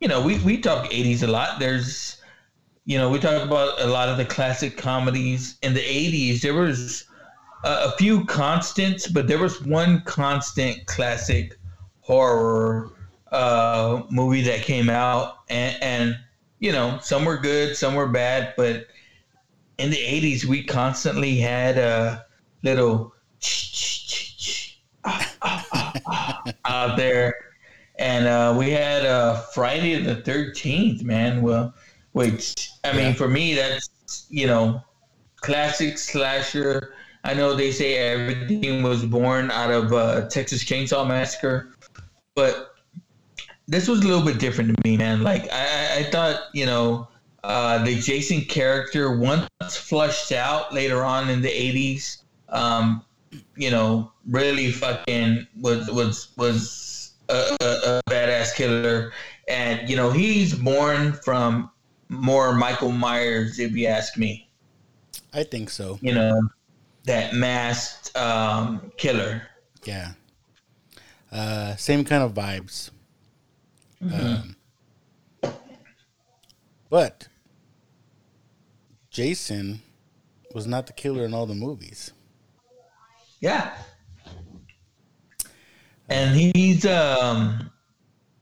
you 0.00 0.08
know, 0.08 0.22
we 0.22 0.38
we 0.38 0.58
talk 0.58 0.90
'80s 0.90 1.22
a 1.22 1.26
lot. 1.26 1.58
There's 1.58 2.19
you 2.90 2.98
know, 2.98 3.08
we 3.08 3.20
talk 3.20 3.40
about 3.40 3.80
a 3.80 3.86
lot 3.86 4.08
of 4.08 4.16
the 4.16 4.24
classic 4.24 4.76
comedies 4.76 5.56
in 5.62 5.74
the 5.74 5.80
'80s. 5.80 6.40
There 6.40 6.54
was 6.54 7.04
a, 7.62 7.84
a 7.84 7.92
few 7.92 8.24
constants, 8.24 9.06
but 9.06 9.28
there 9.28 9.38
was 9.38 9.62
one 9.62 10.02
constant 10.06 10.86
classic 10.86 11.56
horror 12.00 12.90
uh, 13.30 14.02
movie 14.10 14.42
that 14.42 14.62
came 14.62 14.90
out, 14.90 15.36
and, 15.48 15.80
and 15.80 16.18
you 16.58 16.72
know, 16.72 16.98
some 17.00 17.24
were 17.24 17.36
good, 17.36 17.76
some 17.76 17.94
were 17.94 18.08
bad, 18.08 18.54
but 18.56 18.88
in 19.78 19.90
the 19.90 19.96
'80s, 19.96 20.44
we 20.44 20.64
constantly 20.64 21.36
had 21.36 21.78
a 21.78 22.26
little 22.64 23.14
out 26.64 26.96
there, 26.96 27.36
and 28.00 28.26
uh, 28.26 28.52
we 28.58 28.70
had 28.70 29.06
uh, 29.06 29.36
Friday 29.54 30.02
the 30.02 30.16
Thirteenth. 30.16 31.04
Man, 31.04 31.40
well, 31.40 31.72
which 32.12 32.70
I 32.84 32.92
mean, 32.92 33.14
for 33.14 33.28
me, 33.28 33.54
that's 33.54 34.26
you 34.30 34.46
know, 34.46 34.82
classic 35.36 35.98
slasher. 35.98 36.94
I 37.24 37.34
know 37.34 37.54
they 37.54 37.70
say 37.70 37.96
everything 37.96 38.82
was 38.82 39.04
born 39.04 39.50
out 39.50 39.70
of 39.70 39.92
uh, 39.92 40.28
Texas 40.28 40.64
Chainsaw 40.64 41.06
Massacre, 41.06 41.74
but 42.34 42.74
this 43.68 43.86
was 43.86 44.00
a 44.00 44.06
little 44.06 44.24
bit 44.24 44.38
different 44.38 44.74
to 44.74 44.88
me, 44.88 44.96
man. 44.96 45.22
Like 45.22 45.48
I, 45.52 45.98
I 45.98 46.02
thought, 46.10 46.44
you 46.54 46.66
know, 46.66 47.08
uh, 47.44 47.82
the 47.84 47.98
Jason 48.00 48.42
character 48.42 49.16
once 49.16 49.48
flushed 49.76 50.32
out 50.32 50.74
later 50.74 51.04
on 51.04 51.30
in 51.30 51.42
the 51.42 51.48
'80s, 51.48 52.22
um, 52.48 53.04
you 53.56 53.70
know, 53.70 54.12
really 54.26 54.72
fucking 54.72 55.46
was 55.60 55.88
was 55.90 56.28
was 56.36 57.12
a, 57.28 57.56
a, 57.60 57.66
a 57.66 58.00
badass 58.10 58.54
killer, 58.54 59.12
and 59.46 59.88
you 59.88 59.96
know 59.96 60.10
he's 60.10 60.54
born 60.54 61.12
from 61.12 61.70
more 62.10 62.52
Michael 62.52 62.90
Myers, 62.90 63.58
if 63.58 63.72
you 63.72 63.86
ask 63.86 64.18
me. 64.18 64.50
I 65.32 65.44
think 65.44 65.70
so. 65.70 65.98
You 66.02 66.12
know, 66.12 66.42
that 67.04 67.34
masked 67.34 68.14
um, 68.16 68.92
killer. 68.96 69.42
Yeah. 69.84 70.12
Uh, 71.32 71.76
same 71.76 72.04
kind 72.04 72.24
of 72.24 72.34
vibes. 72.34 72.90
Um, 74.02 74.56
but 76.88 77.28
Jason 79.10 79.82
was 80.54 80.66
not 80.66 80.86
the 80.86 80.92
killer 80.92 81.24
in 81.24 81.32
all 81.32 81.46
the 81.46 81.54
movies. 81.54 82.12
Yeah. 83.40 83.72
And 86.08 86.34
he's 86.34 86.84
um 86.86 87.70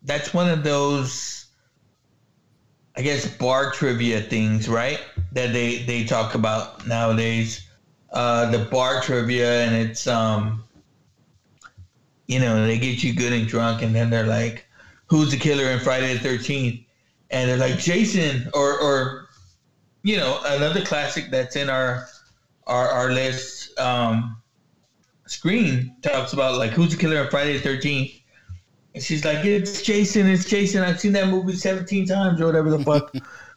that's 0.03 0.33
one 0.33 0.49
of 0.49 0.65
those 0.65 1.48
I 2.99 3.03
guess 3.03 3.29
bar 3.37 3.71
trivia 3.71 4.21
things, 4.21 4.69
right? 4.69 5.01
That 5.33 5.53
they 5.53 5.85
they 5.85 6.05
talk 6.05 6.35
about 6.35 6.87
nowadays. 6.87 7.65
Uh 8.11 8.51
the 8.51 8.65
bar 8.71 9.01
trivia 9.01 9.65
and 9.65 9.75
it's 9.77 10.07
um 10.09 10.65
you 12.27 12.41
know, 12.41 12.67
they 12.67 12.79
get 12.79 13.03
you 13.03 13.15
good 13.15 13.33
and 13.33 13.47
drunk 13.47 13.83
and 13.83 13.95
then 13.95 14.11
they're 14.11 14.27
like, 14.27 14.67
Who's 15.07 15.31
the 15.31 15.39
killer 15.39 15.71
in 15.71 15.79
Friday 15.79 16.13
the 16.15 16.21
thirteenth? 16.21 16.81
And 17.31 17.49
they're 17.49 17.57
like, 17.57 17.79
Jason 17.79 18.51
or 18.53 18.79
or 18.81 19.29
you 20.03 20.17
know, 20.17 20.41
another 20.47 20.85
classic 20.85 21.31
that's 21.31 21.55
in 21.55 21.71
our 21.71 22.05
our, 22.67 22.89
our 22.89 23.11
list, 23.13 23.79
um, 23.79 24.37
Scream 25.27 25.93
talks 26.03 26.33
about 26.33 26.59
like 26.59 26.73
who's 26.73 26.91
the 26.91 26.97
killer 26.97 27.21
on 27.21 27.31
Friday 27.31 27.55
the 27.55 27.63
Thirteenth, 27.63 28.18
and 28.99 29.05
she's 29.05 29.25
like, 29.25 29.45
"It's 29.45 29.81
Jason, 29.81 30.27
it's 30.27 30.45
Jason. 30.45 30.83
I've 30.83 30.99
seen 30.99 31.13
that 31.13 31.29
movie 31.29 31.55
seventeen 31.55 32.05
times 32.05 32.41
or 32.41 32.47
whatever 32.47 32.69
the 32.69 32.81
fuck." 32.81 33.15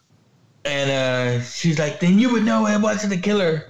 and 0.64 0.90
uh, 0.90 1.42
she's 1.42 1.80
like, 1.80 1.98
"Then 1.98 2.20
you 2.20 2.32
would 2.32 2.44
know 2.44 2.64
it 2.68 2.80
wasn't 2.80 3.12
the 3.12 3.20
killer." 3.20 3.64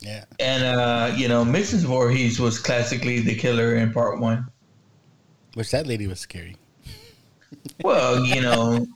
Yeah. 0.00 0.24
And 0.40 0.64
uh, 0.64 1.14
you 1.16 1.28
know, 1.28 1.44
Mrs. 1.44 1.84
Voorhees 1.84 2.40
was 2.40 2.58
classically 2.58 3.20
the 3.20 3.36
killer 3.36 3.76
in 3.76 3.92
part 3.92 4.18
one. 4.18 4.48
Which 5.54 5.70
that 5.70 5.86
lady 5.86 6.06
was 6.08 6.18
scary. 6.18 6.56
Well, 7.84 8.24
you 8.24 8.40
know, 8.40 8.86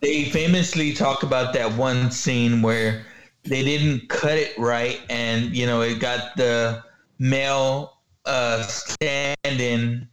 they 0.00 0.26
famously 0.26 0.92
talk 0.92 1.22
about 1.22 1.52
that 1.54 1.72
one 1.72 2.10
scene 2.10 2.62
where 2.62 3.04
they 3.44 3.64
didn't 3.64 4.08
cut 4.08 4.38
it 4.38 4.56
right, 4.58 5.00
and 5.08 5.56
you 5.56 5.66
know, 5.66 5.80
it 5.80 5.98
got 5.98 6.36
the 6.36 6.84
male 7.18 7.98
uh, 8.24 8.62
stand-in 8.62 10.08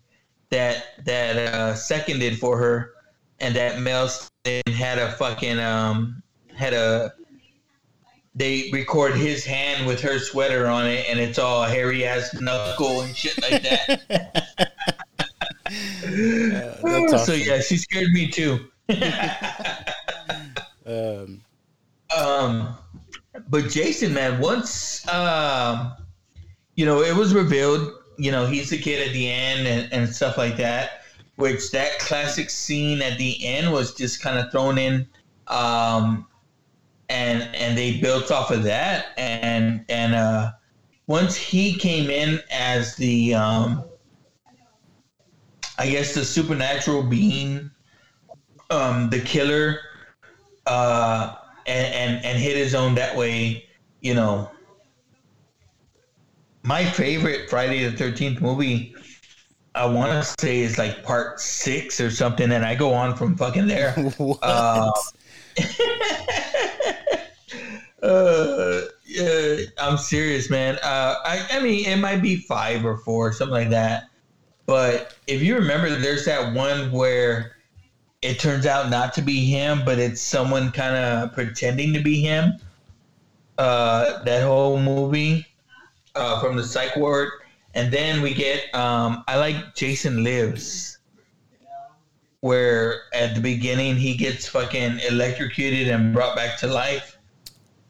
that 0.53 1.03
that 1.05 1.35
uh, 1.35 1.75
seconded 1.75 2.39
for 2.39 2.57
her, 2.57 2.91
and 3.39 3.55
that 3.55 3.79
male 3.79 4.09
had 4.67 4.99
a 4.99 5.11
fucking 5.13 5.59
um 5.59 6.21
had 6.55 6.73
a 6.73 7.13
they 8.35 8.69
record 8.71 9.15
his 9.15 9.45
hand 9.45 9.85
with 9.85 10.01
her 10.01 10.19
sweater 10.19 10.67
on 10.67 10.87
it, 10.87 11.05
and 11.09 11.19
it's 11.19 11.37
all 11.37 11.63
hairy 11.63 12.05
ass 12.05 12.33
knuckle 12.39 13.01
and 13.01 13.15
shit 13.15 13.39
like 13.41 13.61
that. 13.63 14.71
that's 16.83 17.25
So 17.25 17.33
yeah, 17.33 17.59
she 17.59 17.77
scared 17.77 18.11
me 18.11 18.27
too. 18.29 18.67
Um, 20.85 21.41
Um, 22.15 22.77
but 23.47 23.69
Jason, 23.69 24.13
man, 24.13 24.41
once 24.41 25.07
um, 25.07 25.93
you 26.75 26.85
know, 26.85 27.01
it 27.01 27.15
was 27.15 27.33
revealed, 27.33 27.89
you 28.17 28.31
know, 28.31 28.45
he's 28.45 28.69
the 28.69 28.77
kid 28.77 29.05
at 29.07 29.13
the 29.13 29.29
end 29.29 29.67
and, 29.67 29.91
and 29.93 30.09
stuff 30.09 30.37
like 30.37 30.57
that. 30.57 31.01
Which 31.35 31.71
that 31.71 31.97
classic 31.97 32.49
scene 32.49 33.01
at 33.01 33.17
the 33.17 33.43
end 33.43 33.71
was 33.71 33.93
just 33.93 34.21
kind 34.21 34.37
of 34.37 34.51
thrown 34.51 34.77
in, 34.77 35.07
um, 35.47 36.27
and 37.09 37.41
and 37.55 37.75
they 37.75 37.99
built 37.99 38.29
off 38.31 38.51
of 38.51 38.63
that. 38.63 39.07
And 39.17 39.83
and 39.89 40.13
uh, 40.13 40.51
once 41.07 41.35
he 41.35 41.73
came 41.73 42.11
in 42.11 42.39
as 42.51 42.95
the, 42.95 43.33
um, 43.33 43.83
I 45.79 45.89
guess 45.89 46.13
the 46.13 46.23
supernatural 46.23 47.01
being, 47.01 47.71
um, 48.69 49.09
the 49.09 49.19
killer, 49.19 49.79
uh, 50.67 51.35
and, 51.65 51.93
and 51.95 52.25
and 52.25 52.37
hit 52.37 52.55
his 52.55 52.75
own 52.75 52.93
that 52.95 53.17
way, 53.17 53.65
you 54.01 54.13
know. 54.13 54.51
My 56.63 56.85
favorite 56.85 57.49
Friday 57.49 57.83
the 57.83 57.91
Thirteenth 57.95 58.39
movie, 58.39 58.95
I 59.75 59.85
want 59.85 60.11
to 60.11 60.23
say 60.41 60.61
is 60.61 60.77
like 60.77 61.03
part 61.03 61.41
six 61.41 61.99
or 61.99 62.09
something, 62.09 62.53
and 62.53 62.63
I 62.63 62.73
go 62.73 62.93
on 62.93 63.17
from 63.17 63.35
fucking 63.35 63.67
there. 63.67 63.91
what? 64.17 64.39
Uh, 64.41 64.91
uh, 68.01 68.81
yeah, 69.05 69.57
I'm 69.77 69.97
serious, 69.97 70.49
man. 70.49 70.75
Uh, 70.81 71.15
I, 71.25 71.45
I 71.51 71.59
mean, 71.61 71.85
it 71.85 71.97
might 71.97 72.21
be 72.21 72.37
five 72.37 72.85
or 72.85 72.95
four, 72.97 73.33
something 73.33 73.53
like 73.53 73.69
that. 73.71 74.05
But 74.65 75.17
if 75.27 75.41
you 75.41 75.55
remember, 75.55 75.89
there's 75.89 76.23
that 76.25 76.53
one 76.53 76.93
where 76.93 77.57
it 78.21 78.39
turns 78.39 78.65
out 78.65 78.89
not 78.89 79.13
to 79.15 79.21
be 79.21 79.43
him, 79.45 79.83
but 79.83 79.99
it's 79.99 80.21
someone 80.21 80.71
kind 80.71 80.95
of 80.95 81.33
pretending 81.33 81.93
to 81.93 82.01
be 82.01 82.21
him. 82.21 82.53
Uh, 83.57 84.23
that 84.23 84.43
whole 84.43 84.79
movie 84.79 85.45
uh, 86.15 86.39
from 86.39 86.55
the 86.55 86.63
psych 86.63 86.95
ward, 86.95 87.29
and 87.73 87.91
then 87.91 88.21
we 88.21 88.33
get 88.33 88.73
um, 88.75 89.23
I 89.27 89.37
like 89.37 89.75
Jason 89.75 90.23
Lives, 90.23 90.99
where 92.41 93.01
at 93.13 93.35
the 93.35 93.41
beginning 93.41 93.95
he 93.95 94.15
gets 94.15 94.47
fucking 94.47 94.99
electrocuted 95.09 95.87
and 95.87 96.13
brought 96.13 96.35
back 96.35 96.57
to 96.59 96.67
life. 96.67 97.17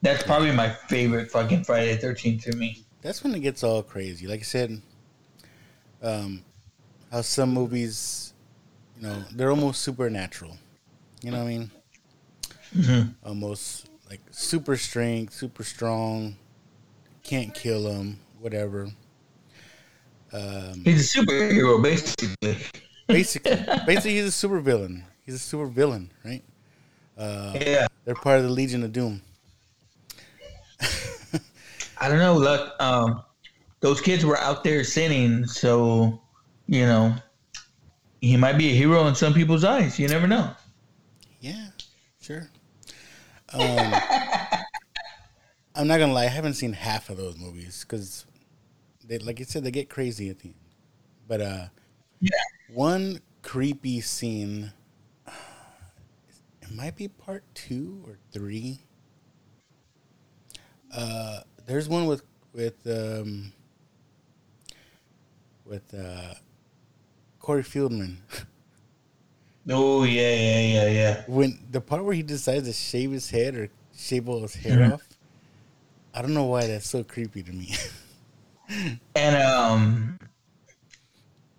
That's 0.02 0.24
probably 0.24 0.52
my 0.52 0.70
favorite 0.70 1.32
fucking 1.32 1.64
Friday 1.64 1.96
the 1.96 2.02
Thirteenth 2.02 2.44
to 2.44 2.56
me. 2.56 2.84
that's 3.02 3.24
when 3.24 3.34
it 3.36 3.40
gets 3.40 3.64
all 3.64 3.82
crazy. 3.84 4.28
Like 4.28 4.42
I 4.42 4.44
said, 4.44 4.82
um, 6.02 6.44
how 7.12 7.22
some 7.22 7.54
movies, 7.54 8.34
you 8.98 9.08
know, 9.08 9.24
they're 9.34 9.50
almost 9.50 9.82
supernatural. 9.82 10.58
You 11.22 11.32
know 11.32 11.38
what 11.44 11.48
I 11.48 11.58
mean? 11.58 13.16
Almost 13.26 13.88
like 14.10 14.20
super 14.32 14.76
strength, 14.76 15.34
super 15.34 15.64
strong. 15.64 16.36
Can't 17.24 17.54
kill 17.54 17.88
him, 17.90 18.20
whatever. 18.40 18.90
Um, 20.32 20.82
He's 20.84 21.16
a 21.16 21.20
superhero, 21.20 21.82
basically. 21.82 22.58
basically, 23.08 23.52
basically, 23.86 24.16
he's 24.16 24.26
a 24.26 24.32
super 24.32 24.60
villain. 24.60 25.04
He's 25.26 25.36
a 25.36 25.40
super 25.40 25.68
villain, 25.68 26.12
right? 26.26 26.44
Uh, 27.18 27.54
Yeah. 27.60 27.88
They're 28.06 28.16
part 28.16 28.40
of 28.40 28.44
the 28.44 28.50
Legion 28.50 28.84
of 28.84 28.92
Doom. 28.92 29.22
I 32.00 32.10
don't 32.10 32.18
know. 32.20 32.36
Look, 32.36 32.74
um, 32.82 33.24
those 33.80 34.02
kids 34.02 34.26
were 34.26 34.38
out 34.38 34.64
there 34.66 34.84
sinning, 34.84 35.46
so 35.48 36.20
you 36.68 36.86
know 36.86 37.16
he 38.20 38.36
might 38.36 38.58
be 38.58 38.72
a 38.72 38.74
hero 38.76 39.08
in 39.08 39.16
some 39.16 39.34
people's 39.34 39.64
eyes. 39.64 39.98
You 39.98 40.10
never 40.10 40.28
know. 40.28 40.52
Yeah, 41.40 41.68
sure. 42.22 42.50
Um, 43.56 43.94
I'm 45.76 45.88
not 45.88 46.00
gonna 46.00 46.14
lie, 46.14 46.24
I 46.26 46.28
haven't 46.28 46.54
seen 46.54 46.74
half 46.74 47.10
of 47.10 47.18
those 47.18 47.38
movies 47.38 47.84
because, 47.88 48.26
they, 49.06 49.18
like 49.20 49.40
you 49.40 49.46
said, 49.46 49.64
they 49.64 49.72
get 49.72 49.90
crazy 49.90 50.30
at 50.30 50.40
the 50.40 50.50
end. 50.50 50.56
But 51.28 51.42
uh, 51.42 51.66
Yeah. 52.20 52.32
one 52.68 53.20
creepy 53.42 54.02
scene. 54.02 54.72
It 56.62 56.72
might 56.72 56.96
be 56.96 57.08
part 57.08 57.44
two 57.54 58.04
or 58.08 58.18
three. 58.32 58.80
Uh, 60.92 61.42
there's 61.66 61.90
one 61.90 62.06
with 62.08 62.24
with 62.54 62.76
um, 62.88 63.52
with 65.66 65.94
uh, 65.94 66.36
Corey 67.40 67.64
Feldman. 67.64 68.22
Oh 69.70 70.04
yeah, 70.04 70.36
yeah, 70.36 70.60
yeah, 70.60 70.90
yeah. 70.90 71.24
When 71.26 71.58
the 71.72 71.80
part 71.80 72.04
where 72.04 72.14
he 72.14 72.22
decides 72.22 72.68
to 72.68 72.74
shave 72.74 73.12
his 73.12 73.30
head 73.30 73.56
or 73.56 73.70
shave 73.96 74.28
all 74.28 74.42
his 74.42 74.56
hair 74.56 74.80
Mhm. 74.80 74.94
off, 74.94 75.13
I 76.14 76.22
don't 76.22 76.34
know 76.34 76.46
why 76.46 76.68
that's 76.68 76.88
so 76.90 77.04
creepy 77.04 77.44
to 77.44 77.52
me. 77.52 77.74
And 79.16 79.36
um, 79.36 80.20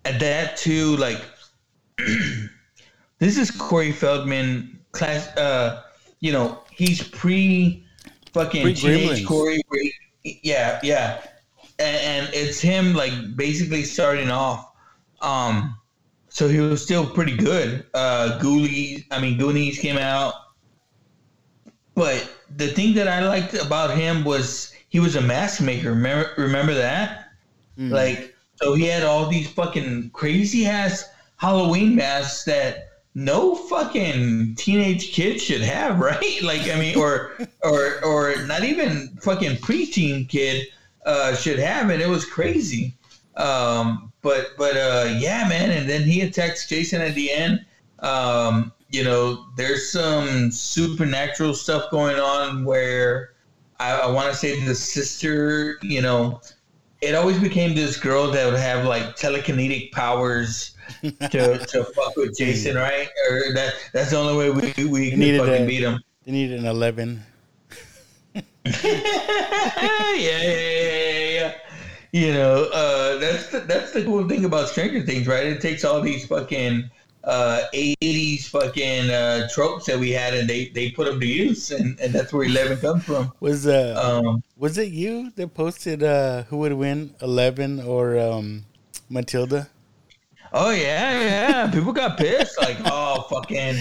at 0.03 0.19
that 0.19 0.57
too, 0.57 0.97
like 0.97 1.21
this 3.19 3.37
is 3.37 3.51
Corey 3.51 3.91
Feldman 3.91 4.79
class. 4.91 5.27
Uh, 5.37 5.83
you 6.19 6.31
know, 6.31 6.59
he's 6.71 7.07
pre 7.07 7.85
fucking 8.33 8.63
Pre-Gremlins. 8.63 8.81
teenage 8.81 9.25
Corey. 9.25 9.61
Yeah, 10.23 10.79
yeah, 10.83 11.21
and, 11.79 12.25
and 12.25 12.33
it's 12.33 12.59
him 12.59 12.95
like 12.95 13.13
basically 13.35 13.83
starting 13.83 14.31
off. 14.31 14.71
Um, 15.21 15.77
so 16.29 16.49
he 16.49 16.59
was 16.59 16.83
still 16.83 17.05
pretty 17.05 17.37
good. 17.37 17.85
Uh, 17.93 18.39
Ghoulies, 18.41 19.05
I 19.11 19.21
mean 19.21 19.37
Goonies 19.37 19.79
came 19.79 19.97
out, 19.97 20.33
but 21.95 22.29
the 22.55 22.67
thing 22.67 22.93
that 22.95 23.07
I 23.07 23.25
liked 23.25 23.53
about 23.53 23.97
him 23.97 24.23
was 24.23 24.73
he 24.89 24.99
was 24.99 25.15
a 25.15 25.21
mask 25.21 25.61
maker. 25.61 25.89
Remember, 25.89 26.29
remember 26.37 26.73
that? 26.73 27.29
Like, 27.77 28.35
so 28.61 28.73
he 28.73 28.85
had 28.85 29.03
all 29.03 29.27
these 29.27 29.49
fucking 29.49 30.11
crazy 30.11 30.65
ass 30.65 31.09
Halloween 31.37 31.95
masks 31.95 32.43
that 32.45 32.89
no 33.13 33.55
fucking 33.55 34.55
teenage 34.55 35.11
kid 35.13 35.41
should 35.41 35.61
have, 35.61 35.99
right? 36.11 36.41
Like, 36.41 36.69
I 36.69 36.77
mean, 36.77 36.97
or 36.97 37.31
or 37.63 38.03
or 38.03 38.35
not 38.45 38.63
even 38.63 39.17
fucking 39.21 39.57
preteen 39.57 40.29
kid 40.29 40.67
uh, 41.05 41.35
should 41.35 41.59
have 41.59 41.89
and 41.89 42.01
It 42.01 42.09
was 42.09 42.25
crazy. 42.25 42.95
Um, 43.37 44.11
but 44.21 44.51
but 44.57 44.75
uh, 44.77 45.15
yeah, 45.17 45.47
man. 45.47 45.71
And 45.71 45.89
then 45.89 46.03
he 46.03 46.21
attacks 46.21 46.67
Jason 46.67 47.01
at 47.01 47.15
the 47.15 47.31
end. 47.31 47.65
Um, 47.99 48.71
you 48.95 49.03
know, 49.03 49.45
there's 49.57 49.91
some 49.91 50.49
supernatural 50.51 51.53
stuff 51.53 51.91
going 51.91 52.17
on 52.17 52.63
where 52.63 53.33
I, 53.77 53.91
I 53.91 54.11
want 54.11 54.31
to 54.31 54.35
say 54.35 54.57
the 54.61 54.73
sister, 54.73 55.77
you 55.81 56.01
know, 56.01 56.39
it 57.01 57.13
always 57.13 57.37
became 57.37 57.75
this 57.75 57.97
girl 57.97 58.31
that 58.31 58.45
would 58.49 58.59
have 58.59 58.85
like 58.85 59.17
telekinetic 59.17 59.91
powers 59.91 60.75
to, 61.01 61.57
to 61.57 61.83
fuck 61.83 62.15
with 62.15 62.37
Jason, 62.37 62.77
right? 62.77 63.09
Or 63.29 63.53
that 63.53 63.73
that's 63.91 64.11
the 64.11 64.17
only 64.17 64.37
way 64.37 64.49
we 64.77 64.85
we 64.85 65.11
needed 65.11 65.39
fucking 65.39 65.63
a- 65.63 65.67
beat 65.67 65.83
him. 65.83 65.99
they 66.25 66.31
needed 66.31 66.59
an 66.61 66.65
eleven. 66.65 67.21
yeah, 68.33 68.41
yeah, 68.63 70.41
yeah, 70.41 71.29
yeah. 71.29 71.53
You 72.13 72.33
know, 72.33 72.69
uh, 72.73 73.17
that's 73.17 73.47
the, 73.49 73.59
that's 73.59 73.91
the 73.91 74.05
cool 74.05 74.27
thing 74.29 74.45
about 74.45 74.69
Stranger 74.69 75.01
Things, 75.01 75.27
right? 75.27 75.45
It 75.45 75.59
takes 75.59 75.83
all 75.83 75.99
these 75.99 76.25
fucking 76.25 76.89
uh, 77.25 77.63
80s 77.73 78.47
fucking 78.47 79.09
uh, 79.09 79.47
tropes 79.51 79.85
that 79.85 79.97
we 79.99 80.11
had 80.11 80.33
and 80.33 80.47
they, 80.49 80.67
they 80.69 80.91
put 80.91 81.07
them 81.07 81.19
to 81.19 81.25
use, 81.25 81.71
and, 81.71 81.99
and 81.99 82.13
that's 82.13 82.31
where 82.31 82.45
Eleven 82.45 82.77
comes 82.77 83.03
from. 83.03 83.33
Was 83.39 83.67
uh 83.67 84.21
Um, 84.23 84.43
was 84.57 84.77
it 84.77 84.91
you 84.91 85.31
that 85.35 85.53
posted 85.53 86.03
uh 86.03 86.43
who 86.43 86.57
would 86.57 86.73
win 86.73 87.15
Eleven 87.21 87.81
or 87.81 88.17
um 88.19 88.65
Matilda? 89.09 89.69
Oh 90.53 90.69
yeah, 90.71 91.19
yeah. 91.21 91.71
People 91.71 91.93
got 91.93 92.17
pissed. 92.17 92.59
Like, 92.59 92.77
oh 92.85 93.25
fucking 93.29 93.75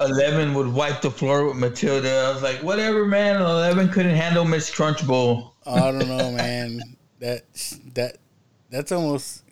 Eleven 0.00 0.54
would 0.54 0.72
wipe 0.72 1.02
the 1.02 1.10
floor 1.10 1.46
with 1.46 1.56
Matilda. 1.56 2.26
I 2.28 2.32
was 2.32 2.42
like, 2.42 2.62
whatever, 2.62 3.04
man. 3.04 3.40
Eleven 3.42 3.88
couldn't 3.90 4.16
handle 4.16 4.44
Miss 4.46 4.70
Trunchbull. 4.70 5.52
I 5.66 5.92
don't 5.92 6.08
know, 6.08 6.32
man. 6.32 6.80
That 7.20 7.42
that 7.92 8.16
that's 8.70 8.92
almost 8.92 9.44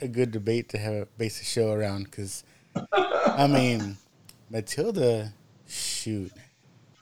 a 0.00 0.08
good 0.08 0.30
debate 0.30 0.68
to 0.70 0.78
have 0.78 0.94
a 0.94 1.06
base 1.18 1.40
a 1.40 1.44
show 1.44 1.72
around 1.72 2.04
because 2.04 2.44
I 2.92 3.46
mean 3.46 3.96
Matilda, 4.50 5.32
shoot, 5.66 6.32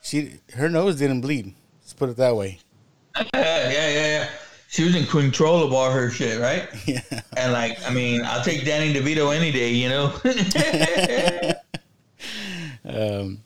she 0.02 0.38
her 0.54 0.68
nose 0.68 0.96
didn't 0.96 1.20
bleed. 1.20 1.54
Let's 1.80 1.92
put 1.92 2.08
it 2.08 2.16
that 2.16 2.36
way. 2.36 2.60
Yeah, 3.34 3.70
yeah, 3.70 3.88
yeah, 3.88 4.06
yeah. 4.06 4.28
She 4.68 4.82
was 4.82 4.96
in 4.96 5.06
control 5.06 5.62
of 5.62 5.72
all 5.72 5.90
her 5.92 6.10
shit, 6.10 6.40
right? 6.40 6.68
Yeah. 6.86 7.00
And 7.36 7.52
like, 7.52 7.78
I 7.86 7.94
mean, 7.94 8.22
I'll 8.24 8.42
take 8.42 8.64
Danny 8.64 8.92
DeVito 8.92 9.34
any 9.34 9.52
day, 9.52 9.70
you 9.70 9.88
know. 9.88 10.12
Um, 12.84 13.40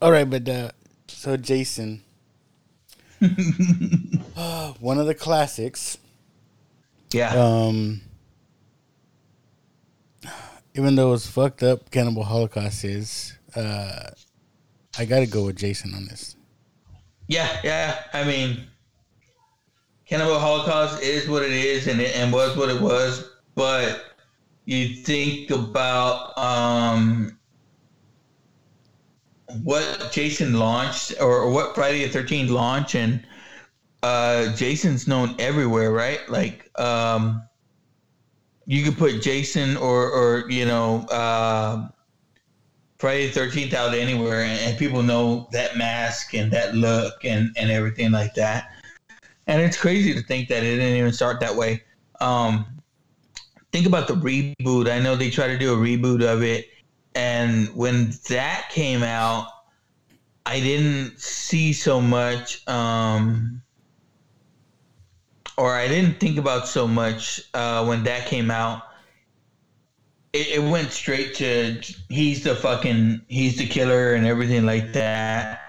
all 0.00 0.12
right, 0.12 0.28
but 0.28 0.48
uh, 0.48 0.70
so 1.08 1.36
Jason, 1.36 2.02
uh, 4.36 4.72
one 4.80 4.98
of 4.98 5.06
the 5.06 5.14
classics. 5.14 5.98
yeah. 7.12 7.30
Um, 7.34 8.00
even 10.74 10.94
though 10.94 11.12
it's 11.12 11.26
fucked 11.26 11.62
up, 11.62 11.90
Cannibal 11.90 12.24
Holocaust 12.24 12.84
is. 12.84 13.36
Uh, 13.54 14.10
I 14.98 15.04
got 15.04 15.20
to 15.20 15.26
go 15.26 15.46
with 15.46 15.56
Jason 15.56 15.94
on 15.94 16.06
this. 16.06 16.36
Yeah, 17.28 17.60
yeah. 17.62 18.02
I 18.12 18.24
mean, 18.24 18.66
Cannibal 20.06 20.38
Holocaust 20.38 21.02
is 21.02 21.28
what 21.28 21.42
it 21.42 21.52
is, 21.52 21.86
and 21.86 22.00
it 22.00 22.16
and 22.16 22.32
was 22.32 22.56
what 22.56 22.68
it 22.68 22.80
was. 22.80 23.30
But 23.54 24.16
you 24.64 24.94
think 24.94 25.50
about 25.50 26.36
um, 26.38 27.38
what 29.62 30.10
Jason 30.12 30.58
launched, 30.58 31.14
or, 31.20 31.42
or 31.42 31.50
what 31.52 31.74
Friday 31.74 32.04
the 32.04 32.12
Thirteenth 32.12 32.50
launched, 32.50 32.94
and 32.94 33.24
uh, 34.02 34.54
Jason's 34.56 35.06
known 35.06 35.34
everywhere, 35.38 35.92
right? 35.92 36.20
Like, 36.28 36.70
um, 36.78 37.42
you 38.66 38.84
could 38.84 38.98
put 38.98 39.22
Jason 39.22 39.76
or 39.76 40.10
or 40.10 40.50
you 40.50 40.64
know. 40.66 41.06
Uh, 41.10 41.88
Friday 43.00 43.28
the 43.28 43.32
Thirteenth 43.32 43.72
out 43.72 43.94
anywhere, 43.94 44.42
and, 44.42 44.60
and 44.60 44.78
people 44.78 45.02
know 45.02 45.48
that 45.52 45.78
mask 45.78 46.34
and 46.34 46.52
that 46.52 46.74
look 46.74 47.24
and 47.24 47.50
and 47.56 47.70
everything 47.70 48.12
like 48.12 48.34
that. 48.34 48.74
And 49.46 49.62
it's 49.62 49.78
crazy 49.78 50.12
to 50.12 50.20
think 50.20 50.48
that 50.48 50.62
it 50.62 50.76
didn't 50.76 50.98
even 50.98 51.12
start 51.12 51.40
that 51.40 51.56
way. 51.56 51.82
Um, 52.20 52.66
think 53.72 53.86
about 53.86 54.06
the 54.06 54.14
reboot. 54.14 54.90
I 54.90 55.00
know 55.00 55.16
they 55.16 55.30
tried 55.30 55.48
to 55.48 55.58
do 55.58 55.72
a 55.72 55.76
reboot 55.78 56.22
of 56.22 56.42
it, 56.42 56.66
and 57.14 57.74
when 57.74 58.12
that 58.28 58.68
came 58.70 59.02
out, 59.02 59.48
I 60.44 60.60
didn't 60.60 61.18
see 61.18 61.72
so 61.72 62.02
much, 62.02 62.66
um, 62.68 63.62
or 65.60 65.74
I 65.74 65.86
didn't 65.88 66.18
think 66.20 66.38
about 66.38 66.66
so 66.66 66.88
much 66.88 67.40
uh, 67.54 67.84
when 67.84 68.04
that 68.04 68.26
came 68.26 68.50
out 68.50 68.82
it, 70.32 70.48
it 70.48 70.62
went 70.62 70.92
straight 70.92 71.34
to 71.36 71.80
he's 72.08 72.44
the 72.44 72.54
fucking 72.54 73.22
he's 73.28 73.58
the 73.58 73.66
killer 73.66 74.14
and 74.14 74.26
everything 74.26 74.64
like 74.64 74.92
that. 74.92 75.60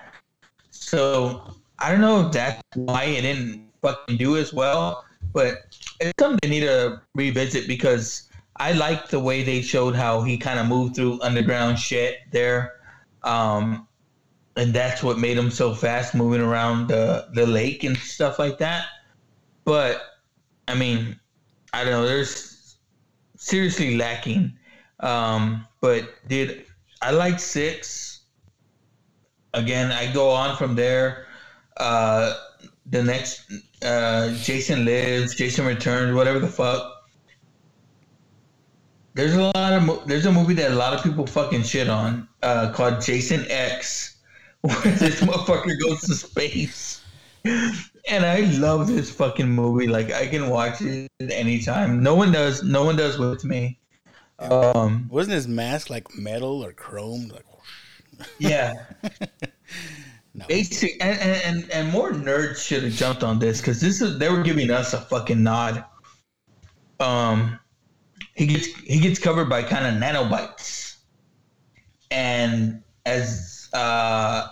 So 0.69 1.55
I 1.79 1.91
don't 1.91 2.01
know 2.01 2.27
if 2.27 2.33
that's 2.33 2.61
why 2.75 3.05
it 3.05 3.21
didn't 3.21 3.69
fucking 3.81 4.17
do 4.17 4.37
as 4.37 4.53
well, 4.53 5.03
but 5.33 5.75
it's 5.99 6.13
something 6.19 6.39
they 6.43 6.49
need 6.49 6.65
to 6.65 7.01
revisit 7.15 7.67
because 7.67 8.29
I 8.57 8.73
like 8.73 9.09
the 9.09 9.19
way 9.19 9.43
they 9.43 9.61
showed 9.61 9.95
how 9.95 10.21
he 10.21 10.37
kind 10.37 10.59
of 10.59 10.67
moved 10.67 10.95
through 10.95 11.19
underground 11.21 11.79
shit 11.79 12.19
there, 12.31 12.73
um, 13.23 13.87
and 14.55 14.73
that's 14.73 15.01
what 15.01 15.17
made 15.17 15.37
him 15.37 15.49
so 15.49 15.73
fast 15.73 16.13
moving 16.13 16.41
around 16.41 16.87
the 16.87 17.27
the 17.33 17.47
lake 17.47 17.83
and 17.83 17.97
stuff 17.97 18.37
like 18.37 18.59
that. 18.59 18.85
But 19.63 20.01
I 20.67 20.75
mean, 20.75 21.19
I 21.73 21.83
don't 21.83 21.93
know. 21.93 22.05
There's 22.05 22.77
seriously 23.37 23.97
lacking. 23.97 24.53
Um, 24.99 25.67
but 25.81 26.09
did 26.27 26.65
I 27.01 27.11
like 27.11 27.39
six? 27.39 28.21
Again, 29.53 29.91
I 29.91 30.11
go 30.13 30.29
on 30.29 30.55
from 30.55 30.75
there. 30.75 31.27
Uh, 31.77 32.35
the 32.85 33.03
next, 33.03 33.51
uh, 33.83 34.33
Jason 34.35 34.85
lives, 34.85 35.35
Jason 35.35 35.65
returns, 35.65 36.15
whatever 36.15 36.39
the 36.39 36.47
fuck. 36.47 37.03
There's 39.13 39.33
a 39.33 39.51
lot 39.55 39.73
of 39.73 40.07
there's 40.07 40.25
a 40.25 40.31
movie 40.31 40.53
that 40.53 40.71
a 40.71 40.75
lot 40.75 40.93
of 40.93 41.03
people 41.03 41.27
fucking 41.27 41.63
shit 41.63 41.89
on 41.89 42.29
uh, 42.43 42.71
called 42.71 43.01
Jason 43.01 43.45
X, 43.49 44.17
where 44.61 44.75
this 44.75 45.19
motherfucker 45.21 45.77
goes 45.81 46.01
to 46.01 46.15
space. 46.15 47.01
And 48.09 48.25
I 48.25 48.41
love 48.57 48.87
this 48.87 49.11
fucking 49.11 49.49
movie. 49.49 49.87
Like 49.87 50.11
I 50.11 50.27
can 50.27 50.49
watch 50.49 50.81
it 50.81 51.09
anytime. 51.19 52.01
No 52.01 52.15
one 52.15 52.31
does. 52.31 52.63
No 52.63 52.83
one 52.83 52.95
does 52.95 53.17
with 53.17 53.43
me. 53.43 53.79
Um, 54.39 55.07
Wasn't 55.09 55.33
his 55.33 55.47
mask 55.47 55.89
like 55.89 56.15
metal 56.17 56.65
or 56.65 56.73
chrome? 56.73 57.29
Like, 57.29 57.45
yeah. 58.39 58.73
Basic 60.47 60.93
and, 61.03 61.19
and, 61.19 61.41
and, 61.43 61.71
and 61.71 61.91
more 61.91 62.11
nerds 62.11 62.65
should 62.65 62.83
have 62.83 62.93
jumped 62.93 63.21
on 63.21 63.37
this 63.37 63.59
because 63.59 63.81
this 63.81 64.01
is 64.01 64.17
they 64.17 64.29
were 64.29 64.41
giving 64.41 64.71
us 64.71 64.93
a 64.93 65.01
fucking 65.01 65.43
nod. 65.43 65.83
Um, 67.01 67.59
he 68.33 68.47
gets 68.47 68.67
he 68.67 68.99
gets 68.99 69.19
covered 69.19 69.49
by 69.49 69.61
kind 69.61 69.85
of 69.85 70.01
nanobites, 70.01 70.95
and 72.09 72.81
as 73.05 73.67
uh, 73.73 74.47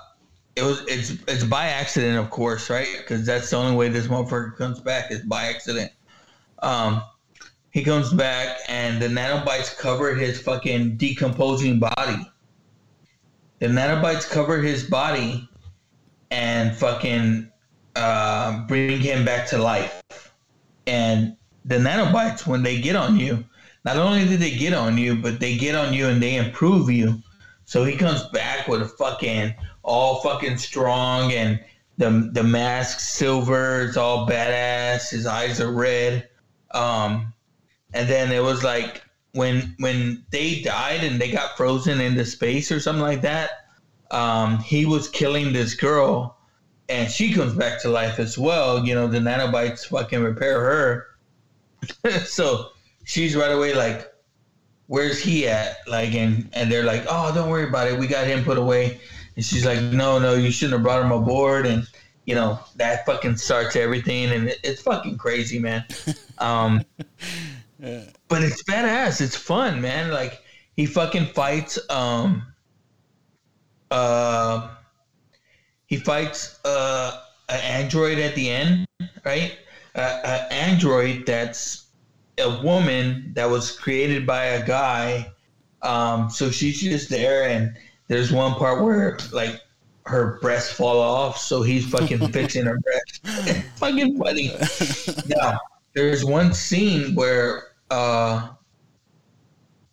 it 0.59 0.63
was 0.63 0.83
it's 0.87 1.11
it's 1.27 1.43
by 1.43 1.67
accident, 1.67 2.17
of 2.17 2.29
course, 2.29 2.69
right? 2.69 2.95
Because 2.97 3.25
that's 3.25 3.49
the 3.49 3.55
only 3.55 3.75
way 3.75 3.87
this 3.87 4.07
motherfucker 4.07 4.57
comes 4.57 4.79
back 4.79 5.09
is 5.09 5.21
by 5.21 5.45
accident. 5.45 5.91
Um, 6.59 7.01
he 7.71 7.83
comes 7.83 8.11
back 8.11 8.57
and 8.67 9.01
the 9.01 9.07
nanobites 9.07 9.77
cover 9.77 10.13
his 10.15 10.41
fucking 10.41 10.97
decomposing 10.97 11.79
body. 11.79 12.29
The 13.59 13.67
nanobites 13.67 14.29
cover 14.29 14.61
his 14.61 14.83
body 14.83 15.47
and 16.29 16.75
fucking 16.75 17.49
uh, 17.95 18.67
bring 18.67 18.99
him 18.99 19.23
back 19.23 19.47
to 19.49 19.57
life. 19.57 20.33
And 20.87 21.37
the 21.63 21.75
nanobites, 21.75 22.45
when 22.45 22.63
they 22.63 22.81
get 22.81 22.95
on 22.97 23.17
you, 23.17 23.45
not 23.85 23.95
only 23.95 24.25
do 24.25 24.35
they 24.35 24.57
get 24.57 24.73
on 24.73 24.97
you, 24.97 25.15
but 25.15 25.39
they 25.39 25.57
get 25.57 25.75
on 25.75 25.93
you 25.93 26.07
and 26.07 26.21
they 26.21 26.35
improve 26.35 26.89
you. 26.89 27.21
So 27.65 27.85
he 27.85 27.95
comes 27.95 28.23
back 28.29 28.67
with 28.67 28.81
a 28.81 28.87
fucking 28.87 29.53
all 29.89 30.21
fucking 30.21 30.57
strong 30.57 31.33
and 31.33 31.59
the 31.97 32.29
the 32.31 32.43
mask 32.43 32.99
silver, 32.99 33.81
it's 33.81 33.97
all 33.97 34.27
badass. 34.27 35.09
His 35.09 35.25
eyes 35.25 35.59
are 35.59 35.71
red. 35.71 36.29
Um, 36.71 37.33
and 37.93 38.07
then 38.07 38.31
it 38.31 38.43
was 38.43 38.63
like 38.63 39.01
when 39.33 39.75
when 39.79 40.23
they 40.29 40.61
died 40.61 41.03
and 41.03 41.19
they 41.19 41.31
got 41.31 41.57
frozen 41.57 41.99
into 41.99 42.23
space 42.23 42.71
or 42.71 42.79
something 42.79 43.01
like 43.01 43.21
that. 43.21 43.49
Um, 44.11 44.59
he 44.59 44.85
was 44.85 45.07
killing 45.07 45.53
this 45.53 45.73
girl, 45.73 46.37
and 46.87 47.11
she 47.11 47.33
comes 47.33 47.53
back 47.53 47.81
to 47.81 47.89
life 47.89 48.19
as 48.19 48.37
well. 48.37 48.85
You 48.85 48.95
know, 48.95 49.07
the 49.07 49.19
nanobites 49.19 49.87
fucking 49.87 50.21
repair 50.21 50.61
her, 50.61 51.07
so 52.25 52.69
she's 53.05 53.35
right 53.35 53.51
away 53.51 53.73
like, 53.73 54.11
"Where's 54.87 55.19
he 55.19 55.47
at?" 55.47 55.77
Like, 55.87 56.13
and 56.13 56.49
and 56.53 56.71
they're 56.71 56.85
like, 56.85 57.05
"Oh, 57.07 57.33
don't 57.33 57.49
worry 57.49 57.67
about 57.67 57.87
it. 57.87 57.99
We 57.99 58.07
got 58.07 58.27
him 58.27 58.43
put 58.43 58.57
away." 58.57 58.99
And 59.39 59.45
she's 59.45 59.65
like, 59.65 59.81
"No, 59.81 60.19
no, 60.19 60.33
you 60.33 60.51
shouldn't 60.51 60.73
have 60.73 60.83
brought 60.83 61.01
him 61.01 61.13
aboard." 61.13 61.65
And 61.65 61.87
you 62.25 62.35
know 62.35 62.59
that 62.75 63.05
fucking 63.05 63.37
starts 63.37 63.77
everything, 63.77 64.25
and 64.31 64.49
it, 64.49 64.59
it's 64.65 64.81
fucking 64.81 65.17
crazy, 65.17 65.59
man. 65.59 65.85
Um, 66.39 66.85
but 67.79 68.43
it's 68.43 68.63
badass. 68.63 69.19
It's 69.19 69.35
fun, 69.35 69.81
man. 69.81 70.09
Like 70.09 70.41
he 70.77 70.85
fucking 70.85 71.27
fights. 71.27 71.77
Um, 71.89 72.53
uh, 73.91 74.69
he 75.87 75.97
fights 75.97 76.59
uh, 76.63 77.21
an 77.49 77.59
android 77.59 78.19
at 78.19 78.35
the 78.35 78.49
end, 78.49 78.87
right? 79.25 79.57
Uh, 79.95 80.21
an 80.23 80.47
android 80.49 81.25
that's 81.25 81.87
a 82.37 82.61
woman 82.61 83.33
that 83.35 83.49
was 83.49 83.77
created 83.77 84.25
by 84.25 84.45
a 84.45 84.65
guy. 84.65 85.29
Um, 85.81 86.29
so 86.29 86.49
she's 86.51 86.79
just 86.79 87.09
there, 87.09 87.49
and 87.49 87.75
there's 88.09 88.31
one 88.31 88.55
part 88.55 88.83
where 88.83 89.17
like 89.31 89.61
her 90.05 90.39
breasts 90.41 90.73
fall 90.73 90.99
off, 90.99 91.37
so 91.37 91.61
he's 91.61 91.87
fucking 91.89 92.27
fixing 92.31 92.65
her 92.65 92.79
breasts. 92.79 93.63
fucking 93.79 94.17
funny. 94.17 94.51
Now, 95.27 95.59
there's 95.93 96.25
one 96.25 96.53
scene 96.53 97.15
where 97.15 97.75
uh, 97.91 98.49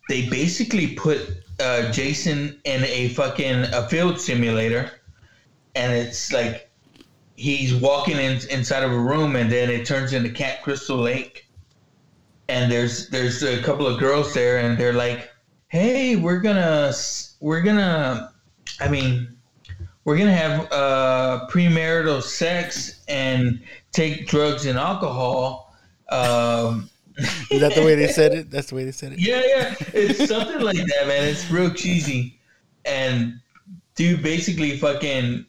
they 0.09 0.27
basically 0.27 0.95
put 0.95 1.43
uh, 1.59 1.91
Jason 1.91 2.59
in 2.65 2.83
a 2.85 3.09
fucking 3.09 3.65
a 3.65 3.87
field 3.87 4.19
simulator, 4.19 4.91
and 5.75 5.93
it's 5.93 6.33
like 6.33 6.69
he's 7.35 7.75
walking 7.75 8.17
in, 8.17 8.39
inside 8.49 8.83
of 8.83 8.91
a 8.91 8.99
room, 8.99 9.35
and 9.35 9.51
then 9.51 9.69
it 9.69 9.85
turns 9.85 10.13
into 10.13 10.29
Camp 10.29 10.63
Crystal 10.63 10.97
Lake, 10.97 11.47
and 12.49 12.71
there's 12.71 13.09
there's 13.09 13.43
a 13.43 13.61
couple 13.61 13.85
of 13.85 13.99
girls 13.99 14.33
there, 14.33 14.57
and 14.57 14.75
they're 14.75 14.93
like, 14.93 15.29
"Hey, 15.67 16.15
we're 16.15 16.39
gonna 16.39 16.91
we're 17.39 17.61
gonna, 17.61 18.33
I 18.79 18.87
mean." 18.87 19.33
We're 20.03 20.17
gonna 20.17 20.31
have 20.31 20.71
uh, 20.71 21.47
premarital 21.51 22.23
sex 22.23 23.03
and 23.09 23.61
take 23.91 24.25
drugs 24.27 24.65
and 24.65 24.79
alcohol. 24.79 25.75
Um, 26.07 26.89
Is 27.49 27.61
that 27.61 27.73
the 27.73 27.83
way 27.83 27.95
they 27.95 28.07
said 28.07 28.33
it? 28.33 28.51
That's 28.51 28.69
the 28.69 28.75
way 28.75 28.85
they 28.85 28.91
said 28.91 29.13
it. 29.13 29.19
Yeah, 29.19 29.41
yeah. 29.45 29.75
It's 29.93 30.27
something 30.27 30.61
like 30.61 30.77
that, 30.77 31.07
man. 31.07 31.23
It's 31.23 31.49
real 31.49 31.71
cheesy. 31.71 32.39
And 32.85 33.39
dude 33.95 34.21
basically 34.21 34.77
fucking 34.77 35.45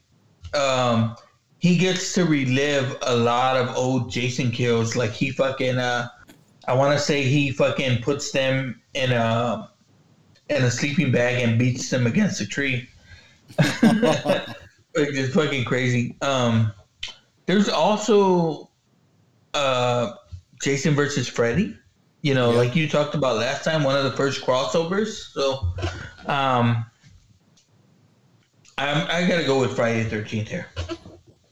um 0.54 1.14
he 1.58 1.76
gets 1.76 2.14
to 2.14 2.24
relive 2.24 2.96
a 3.02 3.14
lot 3.14 3.56
of 3.56 3.76
old 3.76 4.10
Jason 4.10 4.50
kills. 4.50 4.96
Like 4.96 5.10
he 5.10 5.30
fucking 5.30 5.76
uh 5.76 6.08
I 6.66 6.72
wanna 6.72 6.98
say 6.98 7.22
he 7.22 7.50
fucking 7.50 8.00
puts 8.02 8.32
them 8.32 8.80
in 8.94 9.12
a 9.12 9.70
in 10.48 10.64
a 10.64 10.70
sleeping 10.70 11.12
bag 11.12 11.42
and 11.42 11.58
beats 11.58 11.90
them 11.90 12.06
against 12.06 12.40
a 12.40 12.46
tree. 12.46 12.88
it's 13.58 15.34
fucking 15.34 15.64
crazy. 15.64 16.16
Um 16.22 16.72
there's 17.46 17.68
also 17.68 18.70
uh 19.54 20.12
Jason 20.60 20.94
versus 20.94 21.28
Freddy. 21.28 21.76
You 22.22 22.34
know, 22.34 22.50
yeah. 22.50 22.58
like 22.58 22.76
you 22.76 22.88
talked 22.88 23.14
about 23.14 23.36
last 23.36 23.64
time, 23.64 23.84
one 23.84 23.96
of 23.96 24.04
the 24.04 24.16
first 24.16 24.44
crossovers. 24.44 25.32
So, 25.32 25.72
um, 26.26 26.84
I'm, 28.76 29.06
I 29.08 29.26
got 29.28 29.38
to 29.38 29.44
go 29.44 29.60
with 29.60 29.76
Friday 29.76 30.02
the 30.02 30.10
Thirteenth 30.10 30.48
here. 30.48 30.66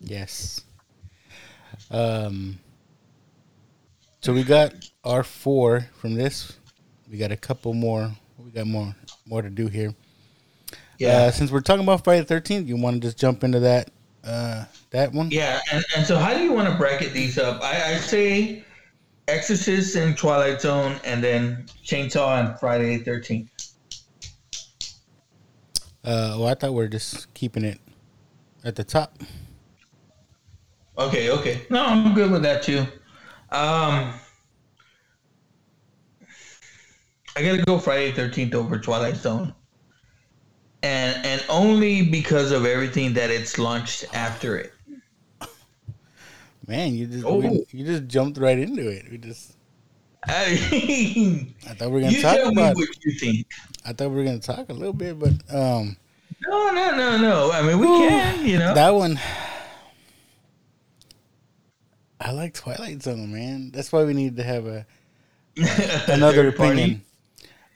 Yes. 0.00 0.62
Um. 1.90 2.58
So 4.20 4.32
we 4.32 4.42
got 4.42 4.74
our 5.04 5.22
four 5.22 5.88
from 5.94 6.14
this. 6.14 6.58
We 7.08 7.16
got 7.16 7.30
a 7.30 7.36
couple 7.36 7.72
more. 7.72 8.10
Got 8.56 8.68
more 8.68 8.96
more 9.26 9.42
to 9.42 9.50
do 9.50 9.66
here. 9.66 9.94
Yeah. 10.98 11.08
Uh, 11.08 11.30
since 11.30 11.50
we're 11.50 11.60
talking 11.60 11.84
about 11.84 12.02
Friday 12.02 12.20
the 12.20 12.26
Thirteenth, 12.26 12.66
you 12.66 12.78
want 12.78 12.94
to 12.94 13.06
just 13.06 13.18
jump 13.18 13.44
into 13.44 13.60
that 13.60 13.90
uh, 14.24 14.64
that 14.92 15.12
one? 15.12 15.30
Yeah. 15.30 15.60
And, 15.70 15.84
and 15.94 16.06
so, 16.06 16.16
how 16.16 16.32
do 16.32 16.42
you 16.42 16.54
want 16.54 16.66
to 16.66 16.74
bracket 16.74 17.12
these 17.12 17.36
up? 17.36 17.62
I, 17.62 17.92
I 17.92 17.96
say 17.98 18.64
Exorcist 19.28 19.94
and 19.96 20.16
Twilight 20.16 20.62
Zone, 20.62 20.98
and 21.04 21.22
then 21.22 21.66
Chainsaw 21.84 22.40
and 22.40 22.58
Friday 22.58 22.96
the 22.96 23.04
Thirteenth. 23.04 23.50
Uh, 26.02 26.36
well, 26.38 26.46
I 26.46 26.54
thought 26.54 26.72
we 26.72 26.82
are 26.82 26.88
just 26.88 27.34
keeping 27.34 27.62
it 27.62 27.78
at 28.64 28.74
the 28.74 28.84
top. 28.84 29.22
Okay, 30.96 31.30
okay. 31.30 31.60
No, 31.68 31.84
I'm 31.84 32.14
good 32.14 32.30
with 32.30 32.42
that 32.44 32.62
too. 32.62 32.86
Um, 33.52 34.14
I 37.36 37.42
gotta 37.42 37.62
go 37.62 37.78
Friday 37.78 38.12
Thirteenth 38.12 38.54
over 38.54 38.78
Twilight 38.78 39.16
Zone, 39.16 39.54
and 40.82 41.24
and 41.26 41.44
only 41.50 42.02
because 42.02 42.50
of 42.50 42.64
everything 42.64 43.12
that 43.12 43.28
it's 43.30 43.58
launched 43.58 44.06
after 44.14 44.56
it. 44.56 44.72
Man, 46.66 46.94
you 46.94 47.06
just 47.06 47.26
oh. 47.26 47.36
we, 47.36 47.66
you 47.72 47.84
just 47.84 48.06
jumped 48.06 48.38
right 48.38 48.58
into 48.58 48.88
it. 48.88 49.10
We 49.10 49.18
just. 49.18 49.52
I, 50.28 50.58
mean, 50.72 51.54
I 51.68 51.74
thought 51.74 51.90
we 51.90 51.94
were 51.94 52.00
gonna 52.00 52.22
talk 52.22 52.52
about. 52.52 52.74
what 52.74 52.88
you 53.04 53.12
think? 53.12 53.46
I 53.84 53.92
thought 53.92 54.10
we 54.10 54.16
were 54.16 54.24
gonna 54.24 54.38
talk 54.38 54.70
a 54.70 54.72
little 54.72 54.94
bit, 54.94 55.18
but 55.18 55.32
um. 55.54 55.96
No, 56.48 56.72
no, 56.72 56.96
no, 56.96 57.18
no. 57.18 57.50
I 57.52 57.62
mean, 57.62 57.78
we 57.78 57.86
can. 57.86 58.46
You 58.46 58.58
know 58.58 58.74
that 58.74 58.94
one. 58.94 59.20
I 62.18 62.32
like 62.32 62.54
Twilight 62.54 63.02
Zone, 63.02 63.30
man. 63.30 63.70
That's 63.72 63.92
why 63.92 64.04
we 64.04 64.14
need 64.14 64.38
to 64.38 64.42
have 64.42 64.66
a 64.66 64.86
another 66.08 66.48
opinion. 66.48 67.02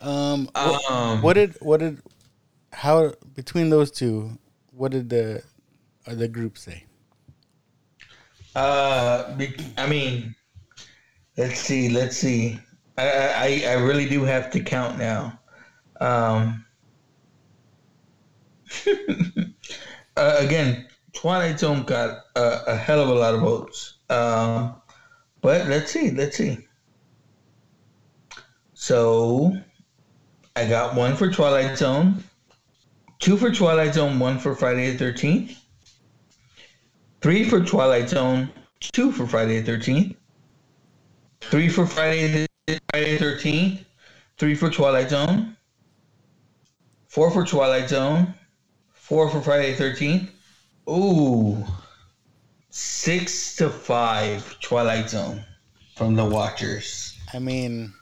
Um, 0.01 0.49
what, 0.55 0.91
um, 0.91 1.23
what 1.23 1.35
did 1.35 1.57
what 1.61 1.81
did 1.81 2.01
how 2.73 3.13
between 3.35 3.71
those 3.71 3.91
two? 3.91 4.39
What 4.73 4.93
did 4.93 5.11
the 5.11 5.43
uh, 6.07 6.15
the 6.15 6.29
group 6.29 6.57
say? 6.57 6.85
Uh, 8.55 9.37
I 9.77 9.87
mean, 9.87 10.35
let's 11.37 11.61
see, 11.61 11.89
let's 11.89 12.17
see. 12.17 12.59
I, 12.99 13.09
I, 13.09 13.65
I 13.69 13.73
really 13.75 14.09
do 14.09 14.25
have 14.25 14.51
to 14.51 14.61
count 14.61 14.99
now. 14.99 15.39
Um, 16.01 16.65
uh, 20.17 20.37
again, 20.39 20.89
Twilight 21.13 21.61
Zone 21.61 21.85
got 21.85 22.25
a, 22.35 22.63
a, 22.69 22.77
hell 22.77 23.01
of 23.01 23.09
a 23.09 23.15
lot 23.15 23.35
of 23.35 23.41
votes. 23.41 23.99
Um, 24.09 24.75
but 25.41 25.69
let's 25.69 25.93
see, 25.93 26.11
let's 26.11 26.37
see. 26.37 26.59
So 28.75 29.57
I 30.57 30.67
got 30.67 30.95
one 30.95 31.17
for 31.17 31.31
Twilight 31.31 31.79
Zone, 31.79 32.23
two 33.19 33.37
for 33.37 33.51
Twilight 33.51 33.95
Zone, 33.95 34.19
one 34.19 34.39
for 34.39 34.55
Friday 34.55 34.91
the 34.91 35.05
13th, 35.05 35.57
Three 37.21 37.45
for 37.45 37.61
Twilight 37.63 38.09
Zone, 38.09 38.51
two 38.81 39.13
for 39.13 39.27
Friday 39.27 39.61
the 39.61 39.71
13th, 39.71 40.17
three 41.43 41.69
for 41.69 41.87
Friday 41.87 42.47
the, 42.67 42.81
Friday 42.91 43.19
the 43.19 43.25
13th, 43.25 43.85
three 44.39 44.55
for 44.55 44.71
Twilight 44.71 45.11
Zone, 45.11 45.55
four 47.09 47.31
for 47.31 47.45
Twilight 47.45 47.91
Zone, 47.91 48.33
four 48.95 49.29
for 49.29 49.43
Friday 49.43 49.75
the 49.75 49.85
13th. 49.85 50.31
Ooh, 50.89 51.63
six 52.71 53.57
to 53.57 53.69
five 53.69 54.59
Twilight 54.61 55.11
Zone 55.11 55.45
from 55.97 56.15
the 56.15 56.25
Watchers. 56.25 57.19
I 57.35 57.39
mean, 57.39 57.93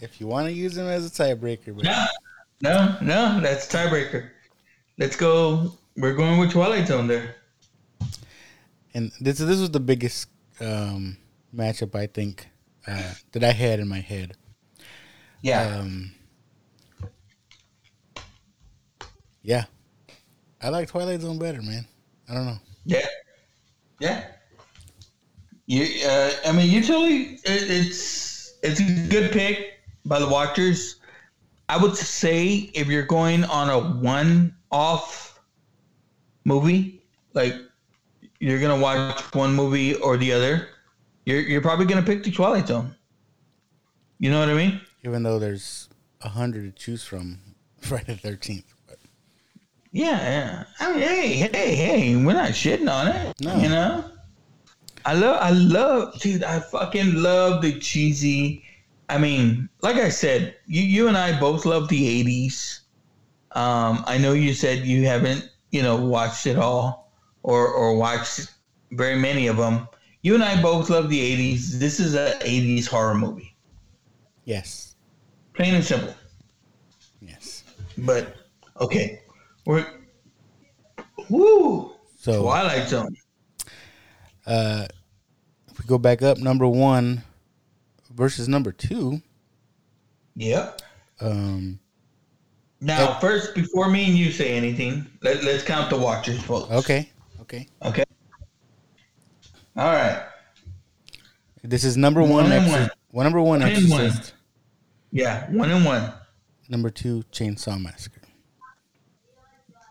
if 0.00 0.20
you 0.20 0.26
want 0.26 0.46
to 0.46 0.52
use 0.52 0.74
them 0.74 0.86
as 0.86 1.06
a 1.06 1.10
tiebreaker, 1.10 1.74
but 1.74 1.84
no, 1.84 2.06
no, 2.60 2.96
no, 3.00 3.40
that's 3.40 3.66
tiebreaker. 3.66 4.30
Let's 4.98 5.16
go 5.16 5.78
we're 5.96 6.14
going 6.14 6.38
with 6.38 6.52
Twilight 6.52 6.88
Zone 6.88 7.06
there. 7.06 7.36
And 8.94 9.12
this 9.20 9.38
this 9.38 9.60
was 9.60 9.70
the 9.70 9.80
biggest 9.80 10.28
um, 10.60 11.16
matchup 11.54 11.94
I 11.94 12.06
think 12.06 12.46
uh, 12.86 13.14
that 13.32 13.44
I 13.44 13.52
had 13.52 13.80
in 13.80 13.88
my 13.88 14.00
head. 14.00 14.36
Yeah. 15.42 15.76
Um, 15.78 16.12
yeah, 19.42 19.64
I 20.62 20.70
like 20.70 20.88
Twilight 20.88 21.20
Zone 21.20 21.38
better, 21.38 21.62
man. 21.62 21.86
I 22.28 22.34
don't 22.34 22.46
know. 22.46 22.58
Yeah. 22.84 23.06
Yeah. 24.00 24.24
You, 25.66 26.06
uh, 26.06 26.30
I 26.46 26.52
mean, 26.52 26.70
usually 26.70 27.34
it, 27.34 27.40
it's 27.44 28.54
it's 28.62 28.80
a 28.80 29.08
good 29.08 29.32
pick 29.32 29.75
by 30.06 30.18
the 30.18 30.28
watchers. 30.28 30.96
I 31.68 31.76
would 31.76 31.96
say 31.96 32.70
if 32.74 32.86
you're 32.86 33.06
going 33.06 33.44
on 33.44 33.68
a 33.68 33.78
one-off 33.78 35.40
movie, 36.44 37.02
like 37.34 37.54
you're 38.38 38.60
gonna 38.60 38.80
watch 38.80 39.20
one 39.34 39.54
movie 39.54 39.94
or 39.96 40.16
the 40.16 40.32
other, 40.32 40.68
you're 41.24 41.40
you're 41.40 41.60
probably 41.60 41.86
gonna 41.86 42.02
pick 42.02 42.22
the 42.22 42.30
Twilight 42.30 42.68
Zone. 42.68 42.94
You 44.18 44.30
know 44.30 44.40
what 44.40 44.48
I 44.48 44.54
mean? 44.54 44.80
Even 45.04 45.22
though 45.22 45.38
there's 45.38 45.88
a 46.22 46.28
hundred 46.28 46.76
to 46.76 46.82
choose 46.82 47.04
from, 47.04 47.40
Friday 47.80 48.14
the 48.14 48.16
Thirteenth. 48.16 48.72
Yeah, 49.92 50.20
yeah. 50.20 50.64
I 50.78 50.92
mean, 50.92 51.00
hey, 51.00 51.28
hey, 51.52 51.74
hey, 51.74 52.16
we're 52.16 52.34
not 52.34 52.50
shitting 52.50 52.90
on 52.90 53.08
it. 53.08 53.34
No. 53.40 53.56
You 53.56 53.68
know? 53.70 54.04
I 55.06 55.14
love, 55.14 55.38
I 55.40 55.50
love, 55.50 56.20
dude, 56.20 56.44
I 56.44 56.60
fucking 56.60 57.14
love 57.14 57.62
the 57.62 57.78
cheesy. 57.78 58.62
I 59.08 59.18
mean, 59.18 59.68
like 59.82 59.96
I 59.96 60.08
said, 60.08 60.56
you, 60.66 60.82
you 60.82 61.08
and 61.08 61.16
I 61.16 61.38
both 61.38 61.64
love 61.64 61.88
the 61.88 62.24
80s. 62.24 62.80
Um, 63.52 64.04
I 64.06 64.18
know 64.18 64.32
you 64.32 64.52
said 64.52 64.84
you 64.84 65.06
haven't, 65.06 65.48
you 65.70 65.82
know, 65.82 65.96
watched 65.96 66.46
it 66.46 66.58
all 66.58 67.12
or, 67.42 67.68
or 67.68 67.96
watched 67.96 68.52
very 68.90 69.16
many 69.16 69.46
of 69.46 69.56
them. 69.56 69.88
You 70.22 70.34
and 70.34 70.42
I 70.42 70.60
both 70.60 70.90
love 70.90 71.08
the 71.08 71.54
80s. 71.54 71.78
This 71.78 72.00
is 72.00 72.14
a 72.14 72.36
80s 72.40 72.88
horror 72.88 73.14
movie. 73.14 73.56
Yes. 74.44 74.96
Plain 75.54 75.74
and 75.74 75.84
simple. 75.84 76.14
Yes. 77.20 77.64
But, 77.98 78.34
okay. 78.80 79.22
We're, 79.64 79.86
woo! 81.30 81.92
So 82.18 82.42
Twilight 82.42 82.88
Zone. 82.88 83.16
Uh, 84.44 84.86
if 85.68 85.78
we 85.78 85.84
go 85.86 85.98
back 85.98 86.22
up, 86.22 86.38
number 86.38 86.66
one 86.66 87.22
versus 88.16 88.48
number 88.48 88.72
two. 88.72 89.20
Yep. 90.34 90.82
Um. 91.20 91.78
Now, 92.80 93.18
first, 93.20 93.54
before 93.54 93.88
me 93.88 94.04
and 94.06 94.14
you 94.18 94.30
say 94.30 94.54
anything, 94.54 95.06
let, 95.22 95.42
let's 95.44 95.62
count 95.62 95.88
the 95.88 95.96
watchers 95.96 96.38
votes. 96.40 96.70
Okay. 96.70 97.10
Okay. 97.40 97.66
Okay. 97.82 98.04
All 99.76 99.92
right. 99.92 100.22
This 101.62 101.84
is 101.84 101.96
number 101.96 102.20
One 102.20 102.30
one. 102.30 102.44
Exor- 102.46 102.70
one. 102.70 102.90
one. 103.10 103.24
Number 103.24 103.40
one. 103.40 103.60
One 103.60 103.70
and 103.70 103.90
one. 103.90 104.12
Yeah, 105.10 105.50
one 105.50 105.70
and 105.70 105.84
one. 105.84 106.12
Number 106.68 106.90
two. 106.90 107.24
Chainsaw 107.32 107.80
Massacre. 107.80 108.20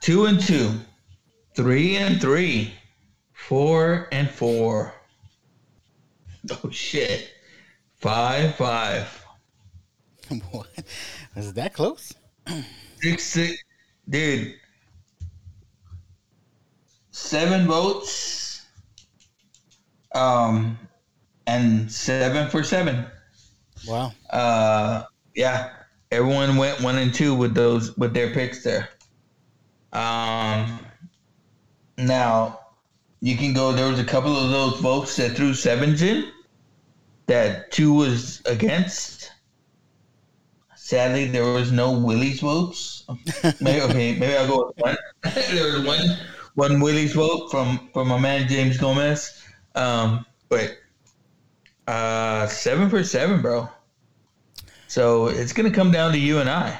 Two 0.02 0.26
and 0.26 0.40
two. 0.40 0.72
Three 1.56 1.96
and 1.98 2.22
three. 2.22 2.74
Four 3.34 4.08
and 4.12 4.30
four. 4.30 4.94
Oh, 6.64 6.70
shit. 6.70 7.32
Five, 8.06 8.54
five. 8.54 9.26
what? 10.52 10.68
Is 11.36 11.50
it 11.50 11.56
that 11.56 11.74
close? 11.74 12.14
Six, 13.02 13.24
six. 13.24 13.64
Dude. 14.08 14.54
Seven 17.10 17.66
votes. 17.66 18.68
Um, 20.14 20.78
and 21.48 21.92
seven 21.92 22.48
for 22.52 22.64
seven. 22.64 23.08
Wow. 23.88 24.14
Uh, 24.30 25.06
yeah, 25.34 25.72
everyone 26.12 26.58
went 26.58 26.82
one 26.82 27.00
and 27.00 27.12
two 27.12 27.34
with 27.34 27.56
those 27.56 27.98
with 27.98 28.14
their 28.14 28.32
picks 28.36 28.64
there. 28.64 28.88
Um, 29.94 30.80
now 31.98 32.60
you 33.20 33.36
can 33.36 33.54
go. 33.54 33.72
There 33.72 33.90
was 33.90 34.00
a 34.00 34.06
couple 34.06 34.38
of 34.38 34.52
those 34.52 34.80
votes 34.80 35.16
that 35.16 35.32
threw 35.32 35.56
sevens 35.56 36.04
in. 36.04 36.32
That 37.28 37.72
two 37.72 37.94
was 37.94 38.42
against. 38.46 39.32
Sadly, 40.76 41.28
there 41.28 41.46
was 41.46 41.72
no 41.72 41.92
Willie's 41.92 42.42
votes. 42.42 43.06
maybe 43.60 43.82
okay, 43.82 44.16
maybe 44.16 44.38
I'll 44.38 44.48
go 44.48 44.68
with 44.68 44.78
one. 44.78 44.96
there 45.34 45.74
was 45.74 45.86
one 45.86 46.18
one 46.54 46.80
Willie's 46.80 47.14
vote 47.14 47.50
from 47.50 47.90
from 47.94 48.08
my 48.08 48.20
man 48.20 48.48
James 48.48 48.78
Gomez. 48.78 49.42
Um, 49.74 50.26
but 50.50 50.78
uh, 51.88 52.48
seven 52.48 52.90
for 52.90 53.04
seven, 53.04 53.42
bro. 53.42 53.70
So 54.88 55.28
it's 55.28 55.54
gonna 55.54 55.72
come 55.72 55.92
down 55.92 56.12
to 56.12 56.20
you 56.20 56.40
and 56.40 56.50
I. 56.50 56.80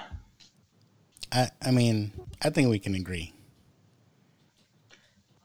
I. 1.32 1.50
I 1.62 1.72
mean, 1.72 2.12
I 2.42 2.50
think 2.50 2.70
we 2.70 2.80
can 2.80 2.96
agree. 2.96 3.34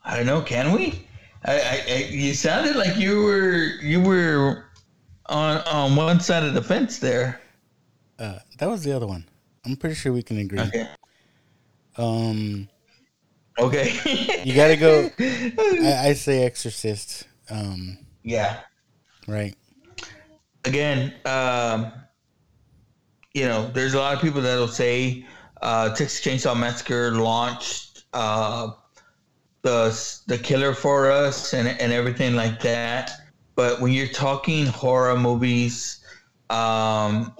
I 0.04 0.16
don't 0.16 0.26
know. 0.26 0.42
Can 0.42 0.72
we? 0.72 1.06
I, 1.44 1.60
I, 1.60 1.84
I 1.88 1.96
you 2.10 2.34
sounded 2.34 2.76
like 2.76 2.96
you 2.96 3.22
were 3.22 3.78
you 3.82 4.00
were 4.00 4.66
on 5.30 5.58
on 5.62 5.96
one 5.96 6.20
side 6.20 6.42
of 6.42 6.54
the 6.54 6.62
fence 6.62 6.98
there. 6.98 7.40
Uh, 8.18 8.38
that 8.58 8.68
was 8.68 8.84
the 8.84 8.92
other 8.94 9.06
one. 9.06 9.24
I'm 9.64 9.76
pretty 9.76 9.94
sure 9.94 10.12
we 10.12 10.22
can 10.22 10.38
agree. 10.38 10.60
Okay. 10.60 10.88
Um, 11.96 12.68
Okay. 13.58 14.42
you 14.44 14.54
gotta 14.54 14.76
go. 14.76 15.10
I, 15.18 16.08
I 16.08 16.12
say 16.14 16.44
Exorcist. 16.44 17.26
Um, 17.50 17.98
yeah. 18.22 18.60
right. 19.26 19.54
Again, 20.64 21.14
um, 21.24 21.92
you 23.34 23.44
know, 23.46 23.70
there's 23.72 23.94
a 23.94 23.98
lot 23.98 24.14
of 24.14 24.20
people 24.20 24.40
that'll 24.40 24.68
say 24.68 25.26
uh, 25.62 25.88
Texas 25.94 26.20
Chainsaw 26.20 26.58
Massacre 26.58 27.12
launched 27.12 28.04
uh, 28.12 28.70
the 29.62 30.20
the 30.26 30.38
killer 30.38 30.74
for 30.74 31.10
us 31.10 31.54
and 31.54 31.68
and 31.68 31.92
everything 31.92 32.34
like 32.34 32.60
that. 32.60 33.10
But 33.54 33.80
when 33.80 33.92
you're 33.92 34.08
talking 34.08 34.66
horror 34.66 35.18
movies, 35.18 36.04
um, 36.48 37.34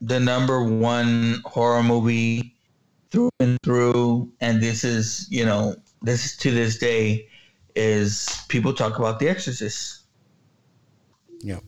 the 0.00 0.20
number 0.20 0.62
one 0.62 1.40
horror 1.44 1.82
movie 1.82 2.54
through 3.10 3.30
and 3.40 3.58
through, 3.62 4.30
and 4.40 4.62
this 4.62 4.84
is 4.84 5.26
you 5.30 5.44
know 5.44 5.74
this 6.02 6.24
is 6.26 6.36
to 6.38 6.50
this 6.50 6.78
day 6.78 7.28
is 7.74 8.28
people 8.48 8.72
talk 8.72 8.98
about 8.98 9.18
The 9.18 9.28
Exorcist. 9.28 10.02
Yep. 11.40 11.62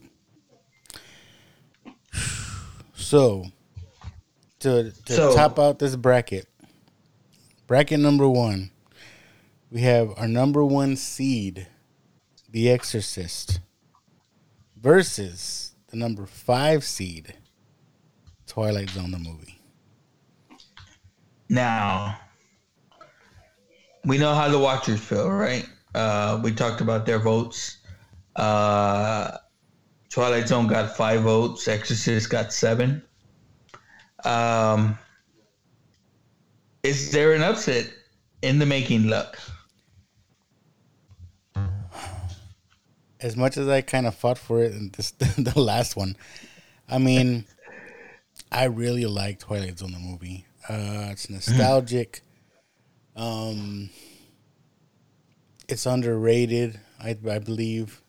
So, 2.94 3.46
to 4.60 4.92
to 5.06 5.12
So- 5.12 5.34
top 5.34 5.58
out 5.58 5.78
this 5.78 5.96
bracket, 5.96 6.46
bracket 7.66 8.00
number 8.00 8.28
one, 8.28 8.70
we 9.70 9.80
have 9.82 10.12
our 10.16 10.28
number 10.28 10.64
one 10.64 10.96
seed, 10.96 11.66
The 12.52 12.68
Exorcist, 12.68 13.60
versus 14.76 15.76
the 15.88 15.96
number 15.96 16.26
five 16.26 16.82
seed, 16.82 17.34
Twilight 18.48 18.90
Zone 18.90 19.12
the 19.12 19.18
movie. 19.18 19.60
Now, 21.48 22.18
we 24.04 24.18
know 24.18 24.34
how 24.34 24.48
the 24.48 24.58
watchers 24.58 24.98
feel, 24.98 25.30
right? 25.30 25.64
Uh, 25.94 26.40
we 26.42 26.50
talked 26.50 26.80
about 26.80 27.06
their 27.06 27.20
votes. 27.20 27.78
Uh, 28.34 29.36
Twilight 30.08 30.48
Zone 30.48 30.66
got 30.66 30.96
five 30.96 31.22
votes. 31.22 31.68
Exorcist 31.68 32.30
got 32.30 32.52
seven. 32.52 33.00
Um, 34.24 34.98
is 36.82 37.12
there 37.12 37.32
an 37.32 37.42
upset 37.42 37.92
in 38.42 38.58
the 38.58 38.66
making, 38.66 39.06
Luck? 39.06 39.38
As 43.22 43.36
much 43.36 43.56
as 43.56 43.68
I 43.68 43.82
kind 43.82 44.06
of 44.06 44.14
fought 44.14 44.38
for 44.38 44.62
it 44.62 44.72
in 44.72 44.90
this 44.96 45.10
the 45.36 45.58
last 45.60 45.96
one, 45.96 46.16
I 46.88 46.98
mean, 46.98 47.44
I 48.50 48.64
really 48.64 49.06
like 49.06 49.38
Twilight 49.40 49.78
Zone 49.78 49.92
the 49.92 49.98
movie. 49.98 50.46
Uh, 50.68 51.08
it's 51.10 51.28
nostalgic. 51.30 52.22
Um, 53.16 53.90
it's 55.68 55.86
underrated, 55.86 56.80
I, 57.02 57.16
I 57.28 57.38
believe, 57.38 58.02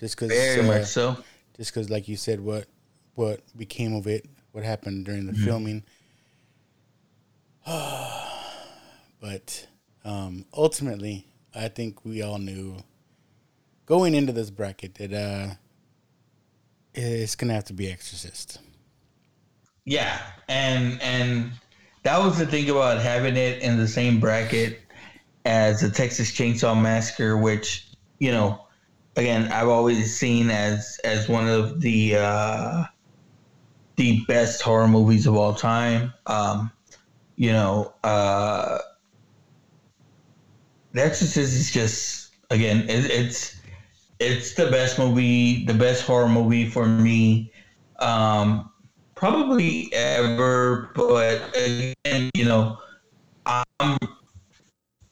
just 0.00 0.16
because 0.16 0.30
Very 0.30 0.62
much 0.66 0.86
so. 0.86 1.16
Just 1.56 1.72
because, 1.72 1.90
like 1.90 2.08
you 2.08 2.16
said, 2.16 2.40
what 2.40 2.66
what 3.14 3.40
became 3.56 3.94
of 3.94 4.06
it, 4.06 4.26
what 4.52 4.64
happened 4.64 5.04
during 5.04 5.26
the 5.26 5.32
Mhm. 5.32 5.44
filming. 5.44 5.82
but 9.20 9.66
um, 10.04 10.44
ultimately, 10.54 11.26
I 11.54 11.68
think 11.68 12.04
we 12.04 12.22
all 12.22 12.38
knew 12.38 12.76
going 13.88 14.14
into 14.14 14.32
this 14.34 14.50
bracket 14.50 14.94
that 14.96 15.14
uh, 15.14 15.54
it's 16.92 17.34
gonna 17.34 17.54
have 17.54 17.64
to 17.64 17.72
be 17.72 17.90
Exorcist. 17.90 18.60
Yeah, 19.86 20.20
and 20.46 21.00
and 21.00 21.52
that 22.02 22.22
was 22.22 22.38
the 22.38 22.46
thing 22.46 22.68
about 22.68 23.00
having 23.00 23.36
it 23.36 23.62
in 23.62 23.78
the 23.78 23.88
same 23.88 24.20
bracket 24.20 24.82
as 25.46 25.80
the 25.80 25.88
Texas 25.88 26.30
Chainsaw 26.30 26.80
Massacre, 26.80 27.38
which 27.38 27.88
you 28.18 28.30
know, 28.30 28.66
again, 29.16 29.50
I've 29.50 29.68
always 29.68 30.14
seen 30.14 30.50
as 30.50 31.00
as 31.02 31.26
one 31.26 31.48
of 31.48 31.80
the 31.80 32.16
uh, 32.16 32.84
the 33.96 34.22
best 34.28 34.60
horror 34.60 34.86
movies 34.86 35.26
of 35.26 35.34
all 35.34 35.54
time. 35.54 36.12
Um, 36.26 36.70
you 37.36 37.52
know, 37.52 37.94
uh, 38.04 38.80
The 40.92 41.04
Exorcist 41.04 41.54
is 41.56 41.70
just 41.70 42.34
again, 42.50 42.80
it, 42.90 43.06
it's 43.10 43.57
it's 44.20 44.54
the 44.54 44.70
best 44.70 44.98
movie, 44.98 45.64
the 45.64 45.74
best 45.74 46.04
horror 46.04 46.28
movie 46.28 46.68
for 46.68 46.86
me, 46.86 47.52
um, 48.00 48.70
probably 49.14 49.92
ever. 49.92 50.90
But 50.94 51.56
again, 51.56 52.30
you 52.34 52.44
know, 52.44 52.78
I'm 53.46 53.98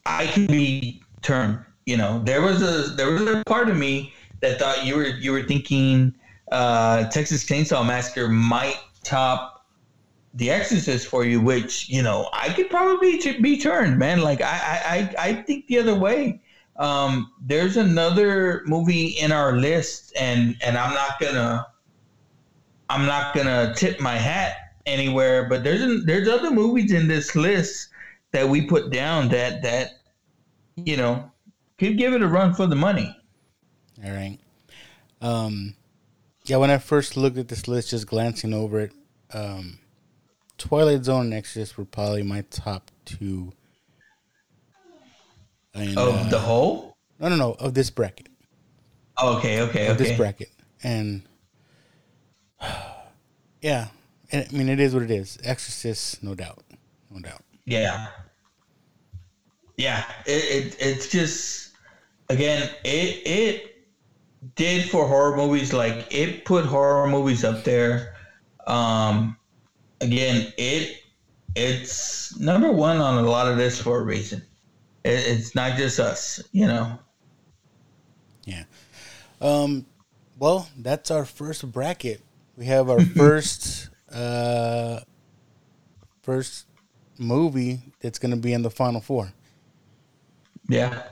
I 0.04 0.26
can 0.26 0.46
be 0.46 1.02
turned. 1.22 1.58
You 1.84 1.96
know, 1.96 2.20
there 2.24 2.42
was 2.42 2.62
a 2.62 2.94
there 2.94 3.10
was 3.10 3.22
a 3.22 3.42
part 3.46 3.68
of 3.68 3.76
me 3.76 4.12
that 4.40 4.58
thought 4.58 4.84
you 4.84 4.96
were 4.96 5.06
you 5.06 5.32
were 5.32 5.42
thinking 5.42 6.14
uh, 6.52 7.04
Texas 7.08 7.44
Chainsaw 7.44 7.86
Massacre 7.86 8.28
might 8.28 8.78
top 9.02 9.66
The 10.34 10.50
Exorcist 10.50 11.06
for 11.06 11.24
you, 11.24 11.40
which 11.40 11.88
you 11.88 12.02
know 12.02 12.28
I 12.32 12.48
could 12.50 12.70
probably 12.70 13.20
be 13.40 13.60
turned, 13.60 13.98
man. 13.98 14.20
Like 14.20 14.40
I 14.40 15.10
I 15.18 15.28
I 15.28 15.32
think 15.42 15.66
the 15.66 15.78
other 15.78 15.94
way. 15.94 16.40
Um, 16.78 17.32
there's 17.40 17.76
another 17.76 18.62
movie 18.66 19.06
in 19.06 19.32
our 19.32 19.56
list, 19.56 20.12
and 20.18 20.56
and 20.64 20.76
I'm 20.76 20.92
not 20.94 21.18
gonna 21.20 21.66
I'm 22.90 23.06
not 23.06 23.34
gonna 23.34 23.74
tip 23.74 24.00
my 24.00 24.16
hat 24.16 24.56
anywhere, 24.84 25.48
but 25.48 25.64
there's 25.64 26.04
there's 26.04 26.28
other 26.28 26.50
movies 26.50 26.92
in 26.92 27.08
this 27.08 27.34
list 27.34 27.88
that 28.32 28.48
we 28.48 28.66
put 28.66 28.90
down 28.90 29.28
that 29.28 29.62
that 29.62 29.92
you 30.76 30.96
know 30.96 31.30
could 31.78 31.98
give 31.98 32.12
it 32.12 32.22
a 32.22 32.28
run 32.28 32.54
for 32.54 32.66
the 32.66 32.76
money. 32.76 33.16
All 34.04 34.10
right. 34.10 34.38
Um, 35.20 35.74
yeah, 36.44 36.58
when 36.58 36.70
I 36.70 36.78
first 36.78 37.16
looked 37.16 37.38
at 37.38 37.48
this 37.48 37.66
list, 37.66 37.90
just 37.90 38.06
glancing 38.06 38.52
over 38.52 38.80
it, 38.80 38.92
um, 39.32 39.78
Twilight 40.58 41.04
Zone 41.04 41.26
and 41.26 41.34
Exorcist 41.34 41.76
were 41.76 41.84
probably 41.84 42.22
my 42.22 42.42
top 42.50 42.90
two. 43.04 43.52
And, 45.76 45.96
of 45.98 46.14
uh, 46.14 46.28
the 46.28 46.38
whole? 46.38 46.96
No, 47.20 47.28
no, 47.28 47.36
no. 47.36 47.52
Of 47.52 47.74
this 47.74 47.90
bracket. 47.90 48.28
Oh, 49.18 49.38
okay, 49.38 49.60
okay, 49.62 49.86
of 49.86 49.96
okay. 49.96 50.04
this 50.04 50.16
bracket, 50.16 50.50
and 50.82 51.22
yeah, 53.62 53.88
I 54.32 54.46
mean 54.52 54.68
it 54.68 54.80
is 54.80 54.92
what 54.92 55.02
it 55.02 55.10
is. 55.10 55.38
Exorcist, 55.42 56.22
no 56.22 56.34
doubt, 56.34 56.62
no 57.10 57.20
doubt. 57.20 57.42
Yeah, 57.64 58.08
yeah. 59.76 60.04
It, 60.26 60.30
it 60.30 60.76
it's 60.80 61.08
just 61.08 61.72
again 62.28 62.68
it 62.84 63.22
it 63.26 63.86
did 64.54 64.90
for 64.90 65.06
horror 65.06 65.36
movies 65.36 65.72
like 65.72 66.06
it 66.10 66.44
put 66.44 66.66
horror 66.66 67.08
movies 67.08 67.42
up 67.42 67.64
there. 67.64 68.16
Um, 68.66 69.38
again, 70.02 70.52
it 70.58 70.98
it's 71.54 72.38
number 72.38 72.70
one 72.70 72.98
on 72.98 73.24
a 73.24 73.28
lot 73.28 73.48
of 73.48 73.56
this 73.56 73.80
for 73.80 73.98
a 73.98 74.02
reason. 74.02 74.42
It, 75.06 75.38
it's 75.38 75.54
not 75.54 75.76
just 75.76 76.00
us, 76.00 76.42
you 76.52 76.66
know. 76.66 76.98
Yeah. 78.44 78.64
Um. 79.40 79.86
Well, 80.38 80.68
that's 80.76 81.10
our 81.10 81.24
first 81.24 81.70
bracket. 81.70 82.20
We 82.56 82.66
have 82.66 82.90
our 82.90 83.00
first 83.16 83.90
uh 84.12 85.00
first 86.22 86.66
movie 87.18 87.80
that's 88.00 88.18
going 88.18 88.30
to 88.32 88.36
be 88.36 88.52
in 88.52 88.62
the 88.62 88.70
final 88.70 89.00
four. 89.00 89.32
Yeah. 90.68 91.02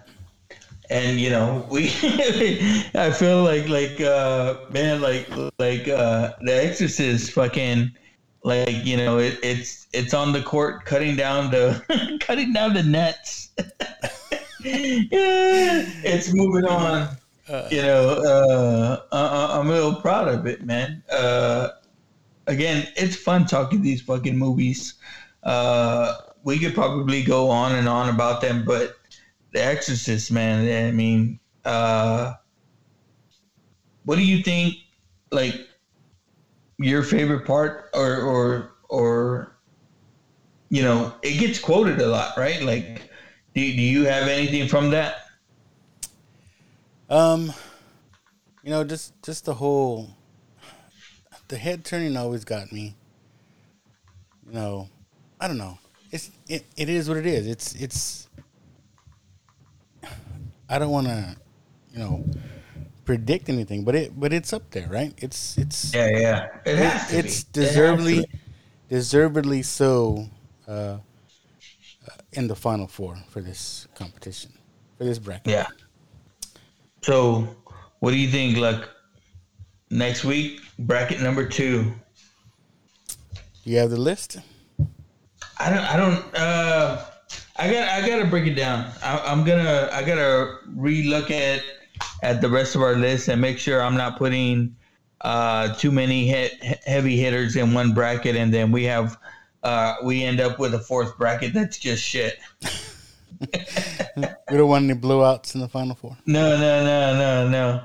And 0.91 1.19
you 1.19 1.31
know, 1.31 1.67
we 1.71 1.87
I 2.95 3.11
feel 3.11 3.43
like 3.43 3.69
like 3.69 4.01
uh 4.01 4.57
man 4.71 5.01
like 5.01 5.29
like 5.59 5.89
uh 5.89 6.33
the 6.43 6.65
exorcist 6.65 7.33
fucking 7.33 7.93
like 8.45 8.85
you 8.85 8.97
know 8.97 9.19
it, 9.19 9.39
it's 9.43 9.89
it's 9.93 10.15
on 10.15 10.33
the 10.33 10.43
court 10.43 10.85
cutting 10.85 11.17
down 11.17 11.51
the 11.51 12.19
cutting 12.21 12.53
down 12.53 12.75
the 12.75 12.83
nets. 12.83 13.51
Yeah, 13.59 13.67
it's 16.05 16.33
moving 16.33 16.67
on. 16.67 17.09
Uh, 17.49 17.69
you 17.71 17.83
know 17.83 18.09
uh, 18.09 19.03
I, 19.13 19.59
i'm 19.59 19.69
a 19.69 19.73
little 19.73 19.97
proud 19.97 20.29
of 20.29 20.47
it 20.47 20.63
man. 20.63 21.03
Uh, 21.11 21.71
again 22.47 22.87
it's 22.97 23.17
fun 23.17 23.47
talking 23.47 23.83
these 23.83 24.01
fucking 24.01 24.37
movies. 24.37 24.95
Uh, 25.43 26.15
we 26.43 26.59
could 26.59 26.75
probably 26.75 27.23
go 27.23 27.51
on 27.51 27.75
and 27.75 27.89
on 27.89 28.09
about 28.09 28.41
them 28.41 28.65
but 28.65 28.97
the 29.53 29.63
exorcist 29.63 30.33
man 30.33 30.87
i 30.87 30.91
mean 30.91 31.39
uh, 31.65 32.33
what 34.05 34.17
do 34.17 34.25
you 34.25 34.43
think 34.43 34.75
like 35.31 35.55
your 36.79 37.03
favorite 37.03 37.47
part 37.47 37.91
or 37.95 38.21
or 38.21 38.73
or 38.89 39.57
you 40.71 40.83
know 40.83 41.15
it 41.23 41.39
gets 41.39 41.59
quoted 41.59 42.01
a 42.01 42.07
lot 42.07 42.37
right? 42.37 42.63
Like 42.63 43.11
do, 43.55 43.61
do 43.61 43.83
you 43.83 44.07
have 44.07 44.29
anything 44.29 44.69
from 44.69 44.91
that? 44.91 45.17
Um 47.09 47.53
you 48.63 48.71
know 48.71 48.85
just 48.85 49.21
just 49.23 49.45
the 49.45 49.55
whole 49.55 50.11
the 51.49 51.57
head 51.57 51.85
turning 51.85 52.17
always 52.17 52.45
got 52.45 52.73
me. 52.73 52.97
You 54.47 54.53
know 54.53 54.89
i 55.41 55.47
don't 55.47 55.59
know. 55.59 55.79
It's 56.11 56.31
it, 56.49 56.65
it 56.77 56.89
is 56.89 57.09
what 57.09 57.19
it 57.19 57.27
is. 57.27 57.47
It's 57.47 57.75
it's 57.75 58.29
i 60.69 60.79
don't 60.79 60.91
want 60.91 61.07
to 61.07 61.37
you 61.93 61.99
know 61.99 62.25
predict 63.05 63.49
anything, 63.49 63.85
but 63.85 63.95
it 63.95 64.19
but 64.19 64.33
it's 64.33 64.53
up 64.53 64.71
there, 64.71 64.89
right? 64.89 65.13
It's 65.19 65.59
it's 65.59 65.95
yeah 65.95 66.09
yeah. 66.09 66.49
It 66.65 66.79
it, 66.79 67.25
it's 67.25 67.45
be. 67.45 67.61
deservedly 67.61 68.19
it 68.19 68.31
deservedly 68.89 69.63
so 69.63 70.29
uh, 70.69 70.71
uh, 70.71 70.99
in 72.33 72.49
the 72.49 72.55
final 72.55 72.87
four 72.87 73.17
for 73.29 73.41
this 73.41 73.89
competition 73.95 74.53
for 74.99 75.05
this 75.05 75.19
bracket. 75.19 75.53
Yeah. 75.53 75.67
So, 77.03 77.49
what 78.01 78.13
do 78.13 78.17
you 78.17 78.29
think? 78.29 78.57
Like 78.57 78.89
next 79.91 80.25
week, 80.25 80.61
bracket 80.79 81.21
number 81.21 81.47
two. 81.47 81.93
You 83.65 83.79
have 83.79 83.91
the 83.91 84.01
list. 84.01 84.39
I 85.59 85.71
don't. 85.71 85.85
I 85.85 85.97
don't. 85.97 86.35
Uh, 86.35 87.05
I 87.57 87.73
got. 87.73 87.89
I 87.89 88.07
gotta 88.07 88.27
break 88.27 88.47
it 88.47 88.55
down. 88.55 88.91
I, 89.03 89.19
I'm 89.19 89.45
gonna. 89.45 89.89
I 89.93 90.03
gotta 90.03 90.59
re-look 90.75 91.31
at 91.31 91.63
at 92.23 92.41
the 92.41 92.49
rest 92.49 92.75
of 92.75 92.83
our 92.83 92.97
list 92.97 93.29
and 93.29 93.41
make 93.41 93.59
sure 93.59 93.83
I'm 93.83 93.97
not 93.97 94.19
putting 94.19 94.77
uh, 95.21 95.75
too 95.75 95.91
many 95.91 96.27
he- 96.27 96.77
heavy 96.85 97.17
hitters 97.17 97.57
in 97.57 97.73
one 97.73 97.95
bracket, 97.95 98.37
and 98.37 98.53
then 98.53 98.71
we 98.71 98.85
have 98.85 99.17
uh, 99.63 99.97
we 100.05 100.23
end 100.23 100.41
up 100.41 100.59
with 100.59 100.75
a 100.75 100.79
fourth 100.79 101.17
bracket 101.17 101.55
that's 101.55 101.79
just 101.79 102.03
shit. 102.03 102.39
we 103.41 104.57
don't 104.57 104.69
want 104.69 104.85
any 104.85 104.99
blowouts 104.99 105.55
in 105.55 105.61
the 105.61 105.69
final 105.69 105.95
four. 105.95 106.17
No, 106.27 106.57
no, 106.59 106.85
no, 106.85 107.17
no, 107.17 107.49
no. 107.49 107.85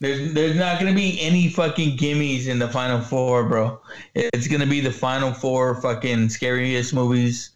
There's 0.00 0.32
there's 0.32 0.56
not 0.56 0.80
gonna 0.80 0.94
be 0.94 1.20
any 1.20 1.48
fucking 1.48 1.96
gimmies 1.96 2.48
in 2.48 2.58
the 2.58 2.68
final 2.68 3.00
four, 3.00 3.48
bro. 3.48 3.80
It's 4.14 4.48
gonna 4.48 4.66
be 4.66 4.80
the 4.80 4.90
final 4.90 5.32
four 5.32 5.80
fucking 5.80 6.30
scariest 6.30 6.94
movies 6.94 7.50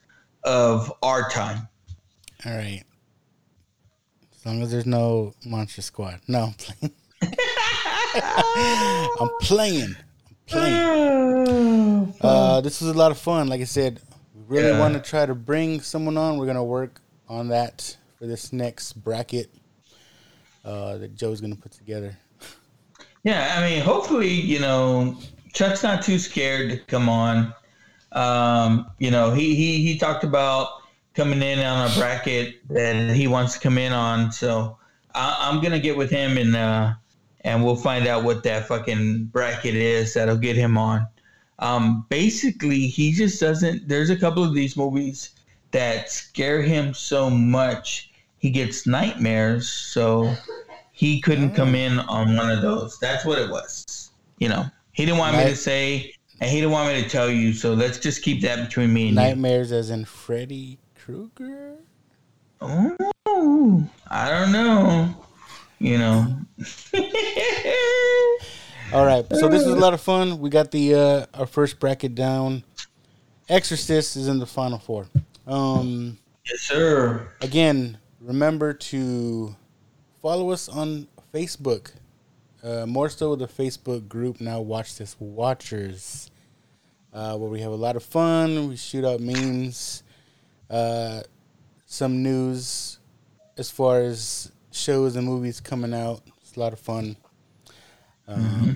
of 0.45 0.93
our 1.03 1.28
time. 1.31 1.69
All 2.47 2.53
right. 2.53 2.85
As 4.45 4.53
long 4.53 4.62
as 4.62 4.71
there's 4.71 4.85
no 4.85 5.33
Monster 5.47 5.81
Squad. 5.81 6.21
No, 6.29 6.43
I'm 6.43 6.53
playing. 6.53 6.95
I'm 9.19 9.31
playing. 9.41 9.97
I'm 10.29 10.37
playing. 10.47 12.15
Uh, 12.21 12.61
this 12.61 12.81
was 12.81 12.91
a 12.91 12.97
lot 12.97 13.11
of 13.11 13.19
fun. 13.19 13.49
Like 13.49 13.61
I 13.61 13.65
said, 13.65 14.01
we 14.35 14.57
really 14.57 14.71
yeah. 14.71 14.79
want 14.79 14.95
to 14.95 15.01
try 15.01 15.27
to 15.27 15.35
bring 15.35 15.81
someone 15.81 16.16
on. 16.16 16.39
We're 16.39 16.47
gonna 16.47 16.65
work 16.65 17.01
on 17.29 17.49
that 17.49 17.97
for 18.19 18.27
this 18.27 18.53
next 18.53 18.93
bracket 18.95 19.51
uh, 20.65 20.99
that 20.99 21.15
Joe's 21.15 21.41
gonna 21.41 21.57
put 21.57 21.73
together. 21.73 22.16
Yeah, 23.25 23.57
I 23.59 23.69
mean, 23.69 23.83
hopefully, 23.83 24.31
you 24.31 24.59
know, 24.61 25.19
Chuck's 25.53 25.83
not 25.83 26.03
too 26.03 26.19
scared 26.19 26.71
to 26.71 26.79
come 26.79 27.09
on. 27.09 27.53
Um, 28.12 28.91
you 28.99 29.11
know, 29.11 29.33
he 29.33 29.55
he 29.55 29.83
he 29.83 29.99
talked 29.99 30.25
about 30.25 30.84
coming 31.15 31.43
in 31.43 31.61
on 31.61 31.91
a 31.91 31.95
bracket 31.95 32.57
that 32.69 33.15
he 33.15 33.27
wants 33.27 33.55
to 33.55 33.61
come 33.61 33.78
in 33.78 33.93
on. 33.93 34.32
So 34.32 34.77
I, 35.15 35.51
am 35.51 35.62
gonna 35.62 35.78
get 35.78 35.97
with 35.97 36.11
him 36.11 36.36
and 36.36 36.55
uh, 36.55 36.95
and 37.43 37.65
we'll 37.65 37.77
find 37.77 38.07
out 38.07 38.24
what 38.24 38.43
that 38.45 38.66
fucking 38.66 39.27
bracket 39.27 39.74
is 39.74 40.15
that'll 40.15 40.36
get 40.36 40.57
him 40.57 40.77
on. 40.77 41.07
Um, 41.61 42.07
basically, 42.09 42.89
he 42.89 43.12
just 43.12 43.41
doesn't. 43.41 43.89
There's 43.89 44.11
a 44.11 44.16
couple 44.16 44.43
of 44.43 44.55
these 44.55 44.77
movies 44.77 45.31
that 45.70 46.11
scare 46.11 46.62
him 46.62 46.95
so 46.95 47.31
much 47.31 48.11
he 48.45 48.51
gets 48.51 48.86
nightmares. 48.86 49.69
So 49.69 50.35
he 50.93 51.20
couldn't 51.20 51.55
come 51.55 51.74
in 51.74 51.99
on 52.01 52.36
one 52.36 52.51
of 52.51 52.61
those. 52.61 52.99
That's 52.99 53.24
what 53.24 53.39
it 53.39 53.51
was. 53.51 54.11
You 54.39 54.49
know, 54.49 54.66
he 54.93 55.07
didn't 55.07 55.19
want 55.19 55.36
Night- 55.36 55.45
me 55.47 55.51
to 55.51 55.57
say. 55.57 56.15
And 56.41 56.51
he 56.51 56.57
didn't 56.57 56.73
want 56.73 56.93
me 56.93 57.01
to 57.01 57.09
tell 57.09 57.31
you, 57.31 57.53
so 57.53 57.74
let's 57.74 57.97
just 57.97 58.23
keep 58.23 58.43
that 58.43 58.66
between 58.69 58.93
me 58.93 59.07
and 59.07 59.15
Nightmares 59.15 59.70
you. 59.70 59.77
as 59.77 59.89
in 59.89 60.05
Freddy 60.05 60.81
Krueger? 61.05 61.77
Oh, 62.63 63.87
I 64.11 64.31
don't 64.31 64.53
know. 64.53 65.15
You 65.79 65.99
know. 65.99 66.35
All 68.95 69.05
right, 69.05 69.27
so 69.35 69.49
this 69.49 69.67
was 69.67 69.75
a 69.75 69.79
lot 69.79 69.93
of 69.93 70.01
fun. 70.01 70.39
We 70.39 70.49
got 70.49 70.71
the 70.71 70.95
uh, 70.95 71.27
our 71.35 71.45
first 71.45 71.79
bracket 71.79 72.15
down. 72.15 72.65
Exorcist 73.51 74.17
is 74.17 74.29
in 74.29 74.39
the 74.39 74.47
final 74.47 74.79
four. 74.79 75.07
Um, 75.47 76.17
yes, 76.47 76.63
sir. 76.63 77.29
Again, 77.43 77.99
remember 78.19 78.73
to 78.73 79.55
follow 80.23 80.53
us 80.53 80.71
on 80.71 81.07
Facebook. 81.35 81.93
Uh, 82.63 82.87
more 82.87 83.11
so 83.11 83.37
the 83.37 83.47
Facebook 83.47 84.09
group 84.09 84.41
now 84.41 84.63
watch 84.63 84.97
this 84.97 85.17
watchers 85.21 86.31
uh, 87.13 87.37
where 87.37 87.51
we 87.51 87.61
have 87.61 87.73
a 87.73 87.77
lot 87.77 87.95
of 87.95 88.03
fun 88.03 88.71
we 88.71 88.77
shoot 88.77 89.05
out 89.05 89.21
memes 89.21 90.03
uh, 90.70 91.23
some 91.86 92.23
news 92.23 92.99
as 93.57 93.70
far 93.70 94.01
as 94.01 94.51
shows 94.70 95.16
and 95.16 95.27
movies 95.27 95.61
coming 95.61 95.95
out. 95.95 96.23
It's 96.41 96.57
a 96.57 96.61
lot 96.61 96.73
of 96.73 96.78
fun. 96.78 97.16
Um, 98.27 98.41
mm-hmm. 98.41 98.73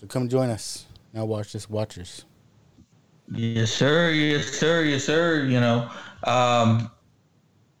so 0.00 0.06
come 0.06 0.28
join 0.28 0.50
us. 0.50 0.86
Now 1.12 1.24
watch 1.24 1.52
this 1.52 1.68
watchers. 1.68 2.24
Yes 3.30 3.72
sir. 3.72 4.10
Yes 4.10 4.46
sir. 4.48 4.82
Yes 4.82 5.04
sir. 5.04 5.44
You 5.44 5.60
know 5.60 5.90
um, 6.24 6.90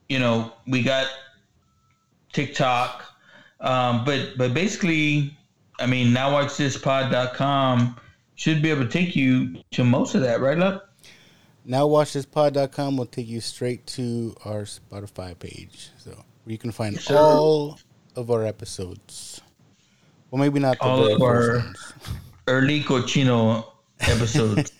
you 0.08 0.18
know 0.18 0.52
we 0.66 0.82
got 0.82 1.06
tiktok. 2.32 3.04
Um, 3.60 4.04
but 4.04 4.36
but 4.36 4.54
basically 4.54 5.36
I 5.82 5.86
mean, 5.86 6.12
now 6.12 6.32
watch 6.32 6.56
this 6.56 6.76
pod.com 6.76 7.96
should 8.36 8.62
be 8.62 8.70
able 8.70 8.82
to 8.82 8.88
take 8.88 9.16
you 9.16 9.56
to 9.72 9.84
most 9.84 10.14
of 10.14 10.20
that, 10.22 10.40
right, 10.40 10.56
Luck? 10.56 10.88
Now 11.64 11.86
watch 11.86 12.12
this 12.12 12.26
pod.com 12.26 12.96
will 12.96 13.06
take 13.06 13.28
you 13.28 13.40
straight 13.40 13.86
to 13.88 14.34
our 14.44 14.62
Spotify 14.62 15.38
page. 15.38 15.90
So 15.98 16.10
where 16.10 16.52
you 16.52 16.58
can 16.58 16.72
find 16.72 16.94
yes, 16.94 17.10
all 17.10 17.78
of 18.16 18.30
our 18.30 18.44
episodes. 18.44 19.40
Well, 20.30 20.40
maybe 20.40 20.58
not 20.58 20.78
all 20.80 21.06
of 21.06 21.22
our 21.22 21.58
ones. 21.58 21.92
early 22.48 22.80
cochino 22.82 23.64
episodes. 24.00 24.72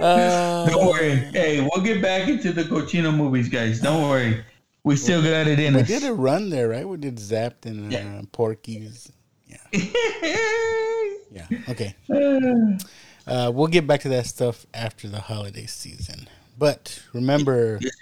uh, 0.00 0.66
Don't 0.70 0.86
worry. 0.86 1.16
Hey, 1.16 1.60
we'll 1.60 1.84
get 1.84 2.02
back 2.02 2.28
into 2.28 2.52
the 2.52 2.64
cochino 2.64 3.14
movies, 3.14 3.48
guys. 3.48 3.80
Don't 3.80 4.08
worry. 4.08 4.44
We 4.82 4.96
still 4.96 5.22
got 5.22 5.46
it 5.46 5.60
in 5.60 5.74
we 5.74 5.82
us. 5.82 5.88
did 5.88 6.02
a 6.04 6.12
run 6.12 6.50
there, 6.50 6.68
right? 6.68 6.86
We 6.86 6.96
did 6.96 7.16
Zapped 7.16 7.64
and 7.64 7.92
yeah. 7.92 8.18
uh, 8.18 8.22
Porky's. 8.32 9.12
Yeah. 9.46 9.58
yeah. 11.30 11.46
Okay. 11.68 11.94
Uh, 13.26 13.50
we'll 13.54 13.68
get 13.68 13.86
back 13.86 14.00
to 14.00 14.08
that 14.10 14.26
stuff 14.26 14.66
after 14.74 15.08
the 15.08 15.20
holiday 15.20 15.66
season. 15.66 16.28
But 16.58 17.02
remember, 17.12 17.78
yes, 17.80 17.94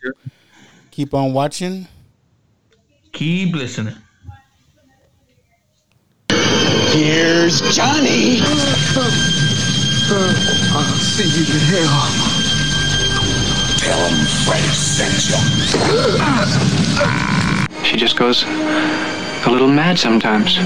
keep 0.90 1.14
on 1.14 1.32
watching. 1.32 1.86
Keep 3.12 3.54
listening. 3.54 3.94
Here's 6.92 7.60
Johnny. 7.74 8.40
I'll 10.74 10.84
see 10.98 11.24
you 11.24 11.44
in 11.44 11.60
hell. 11.70 12.02
Tell 13.78 13.98
him 14.08 14.26
Freddy 14.44 14.68
sent 14.68 15.14
you. 15.28 15.36
She 17.84 17.96
just 17.96 18.16
goes 18.16 18.44
a 18.44 19.50
little 19.50 19.68
mad 19.68 19.98
sometimes. 19.98 20.58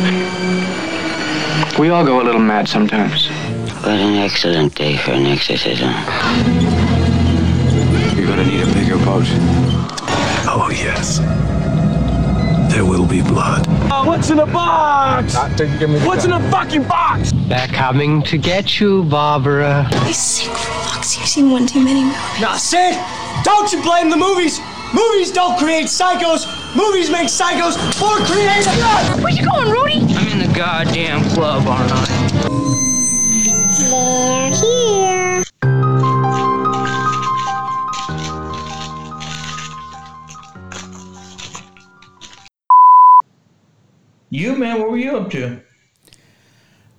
We 1.79 1.91
all 1.91 2.05
go 2.05 2.21
a 2.21 2.25
little 2.25 2.41
mad 2.41 2.69
sometimes. 2.69 3.29
What 3.87 4.01
an 4.01 4.17
excellent 4.17 4.75
day 4.75 4.97
for 4.97 5.13
an 5.13 5.27
exorcism. 5.27 5.91
You're 8.17 8.27
gonna 8.27 8.45
need 8.45 8.61
a 8.61 8.75
bigger 8.75 8.97
boat. 9.05 9.27
Oh, 10.49 10.71
yes. 10.73 11.19
There 12.75 12.85
will 12.85 13.07
be 13.07 13.23
blood. 13.23 13.65
Uh, 13.69 14.03
what's 14.03 14.29
in 14.31 14.39
the 14.39 14.47
box? 14.47 15.37
What's 16.05 16.25
in 16.25 16.33
the 16.33 16.49
fucking 16.51 16.83
box? 16.89 17.31
They're 17.47 17.69
coming 17.69 18.25
to 18.25 18.37
get 18.37 18.81
you, 18.81 19.05
Barbara. 19.05 19.89
I 19.93 20.11
sick 20.11 20.51
fucks. 20.51 21.17
You've 21.17 21.29
seen 21.29 21.53
one 21.53 21.69
too 21.69 21.81
many 21.81 22.03
movies. 22.03 22.41
Now, 22.41 22.57
Sid, 22.57 22.97
don't 23.45 23.73
you 23.73 23.81
blame 23.83 24.11
the 24.11 24.17
movies. 24.17 24.59
Movies 24.95 25.31
don't 25.31 25.57
create 25.61 25.87
psychos. 25.87 26.45
Movies 26.75 27.09
make 27.09 27.29
psychos 27.29 27.77
more 28.01 28.19
creative. 28.27 29.23
Where 29.23 29.33
you 29.33 29.49
going, 29.49 29.71
Rudy? 29.71 30.01
I'm 30.17 30.27
in 30.27 30.51
the 30.51 30.53
goddamn 30.53 31.23
club, 31.31 31.69
aren't 31.69 31.93
I? 31.93 32.26
Here. 34.61 35.43
You 44.31 44.57
man, 44.57 44.81
what 44.81 44.91
were 44.91 44.97
you 44.97 45.17
up 45.17 45.31
to? 45.31 45.61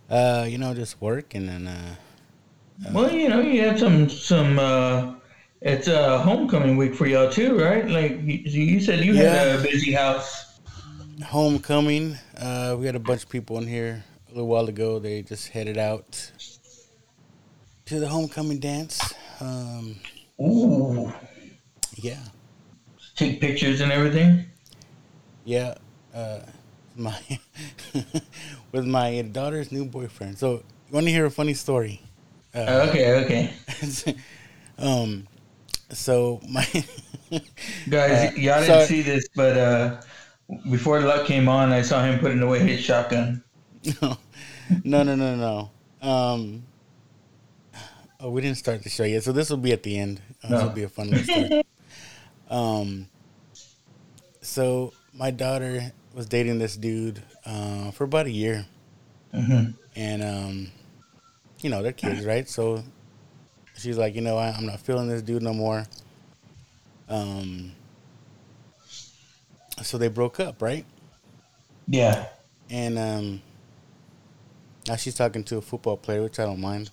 Uh, 0.09 0.45
you 0.49 0.57
know, 0.57 0.73
just 0.73 1.01
work 1.01 1.35
and 1.35 1.49
then. 1.49 1.67
Uh, 1.67 1.95
uh, 2.85 2.91
well, 2.93 3.11
you 3.11 3.29
know, 3.29 3.41
you 3.41 3.61
had 3.61 3.77
some 3.79 4.09
some. 4.09 4.59
uh 4.59 5.13
It's 5.61 5.87
a 5.87 6.19
homecoming 6.19 6.77
week 6.77 6.93
for 6.93 7.07
y'all 7.07 7.31
too, 7.31 7.57
right? 7.57 7.87
Like 7.89 8.21
you, 8.21 8.37
you 8.45 8.79
said, 8.79 9.03
you 9.03 9.13
yeah. 9.13 9.33
had 9.33 9.59
a 9.59 9.61
busy 9.63 9.91
house. 9.91 10.59
Homecoming. 11.25 12.15
Uh, 12.37 12.75
we 12.77 12.85
had 12.85 12.95
a 12.95 12.99
bunch 12.99 13.23
of 13.23 13.29
people 13.29 13.57
in 13.57 13.65
here 13.67 14.03
a 14.29 14.31
little 14.31 14.47
while 14.47 14.67
ago. 14.69 14.99
They 14.99 15.23
just 15.23 15.49
headed 15.49 15.79
out 15.79 16.31
to 17.87 17.99
the 18.01 18.07
homecoming 18.07 18.59
dance. 18.59 19.13
Um, 19.39 19.95
Ooh. 20.41 21.11
Yeah. 21.95 22.19
Take 23.15 23.39
pictures 23.39 23.81
and 23.81 23.91
everything. 23.91 24.45
Yeah. 25.45 25.75
Uh, 26.13 26.39
my 26.97 27.17
with 28.71 28.85
my 28.85 29.21
daughter's 29.21 29.71
new 29.71 29.85
boyfriend. 29.85 30.37
So, 30.37 30.63
you 30.87 30.93
want 30.93 31.05
to 31.05 31.11
hear 31.11 31.25
a 31.25 31.31
funny 31.31 31.53
story? 31.53 32.01
Uh, 32.53 32.87
okay, 32.89 33.13
okay. 33.23 34.15
um, 34.77 35.27
so 35.89 36.41
my 36.49 36.67
guys, 37.89 38.31
uh, 38.31 38.35
y'all 38.35 38.61
didn't 38.61 38.65
so, 38.65 38.85
see 38.85 39.01
this, 39.01 39.27
but 39.35 39.57
uh, 39.57 40.01
before 40.71 41.01
Luck 41.01 41.25
came 41.25 41.47
on, 41.47 41.71
I 41.71 41.83
saw 41.83 42.03
him 42.03 42.19
putting 42.19 42.41
away 42.41 42.59
his 42.59 42.81
shotgun. 42.81 43.43
No, 44.01 44.17
no, 44.83 45.03
no, 45.03 45.15
no, 45.15 45.35
no. 45.35 46.09
Um, 46.09 46.63
oh, 48.19 48.29
we 48.29 48.41
didn't 48.41 48.57
start 48.57 48.83
the 48.83 48.89
show 48.89 49.03
yet, 49.03 49.23
so 49.23 49.31
this 49.31 49.49
will 49.49 49.57
be 49.57 49.71
at 49.71 49.83
the 49.83 49.97
end. 49.97 50.21
Uh, 50.43 50.49
no. 50.49 50.55
This 50.55 50.63
will 50.65 50.73
be 50.73 50.83
a 50.83 50.89
fun 50.89 51.15
story. 51.23 51.63
um, 52.49 53.07
so 54.41 54.93
my 55.13 55.31
daughter 55.31 55.91
was 56.13 56.25
dating 56.27 56.59
this 56.59 56.75
dude 56.75 57.21
uh, 57.45 57.91
for 57.91 58.05
about 58.05 58.25
a 58.25 58.31
year, 58.31 58.65
mm-hmm. 59.33 59.71
and 59.95 60.23
um, 60.23 60.67
you 61.61 61.69
know 61.69 61.83
they're 61.83 61.91
kids, 61.91 62.25
right? 62.25 62.47
So 62.47 62.83
she's 63.77 63.97
like, 63.97 64.15
you 64.15 64.21
know, 64.21 64.37
I, 64.37 64.49
am 64.49 64.65
not 64.65 64.79
feeling 64.79 65.07
this 65.07 65.21
dude 65.21 65.43
no 65.43 65.53
more. 65.53 65.85
Um, 67.09 67.71
so 69.81 69.97
they 69.97 70.07
broke 70.07 70.39
up, 70.39 70.61
right? 70.61 70.85
Yeah. 71.87 72.27
And 72.69 72.97
um, 72.97 73.41
now 74.87 74.95
she's 74.95 75.15
talking 75.15 75.43
to 75.45 75.57
a 75.57 75.61
football 75.61 75.97
player, 75.97 76.23
which 76.23 76.39
I 76.39 76.45
don't 76.45 76.59
mind. 76.59 76.89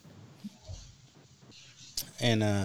And 2.24 2.42
uh, 2.42 2.64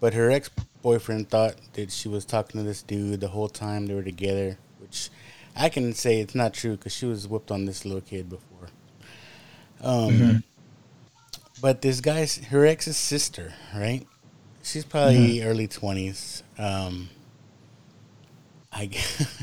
but 0.00 0.14
her 0.14 0.30
ex 0.30 0.48
boyfriend 0.80 1.28
thought 1.28 1.56
that 1.74 1.92
she 1.92 2.08
was 2.08 2.24
talking 2.24 2.58
to 2.58 2.66
this 2.66 2.82
dude 2.82 3.20
the 3.20 3.28
whole 3.28 3.50
time 3.50 3.86
they 3.86 3.94
were 3.94 4.02
together, 4.02 4.56
which 4.78 5.10
I 5.54 5.68
can 5.68 5.92
say 5.92 6.20
it's 6.22 6.34
not 6.34 6.54
true 6.54 6.78
because 6.78 6.94
she 6.94 7.04
was 7.04 7.28
whipped 7.28 7.50
on 7.50 7.66
this 7.66 7.84
little 7.84 8.00
kid 8.00 8.30
before. 8.30 8.68
Um, 9.82 10.10
mm-hmm. 10.10 10.36
but 11.60 11.82
this 11.82 12.00
guy's 12.00 12.42
her 12.46 12.64
ex's 12.64 12.96
sister, 12.96 13.52
right? 13.76 14.06
She's 14.62 14.86
probably 14.86 15.36
mm-hmm. 15.36 15.48
early 15.50 15.68
twenties. 15.68 16.42
Um, 16.56 17.10
I, 18.72 18.88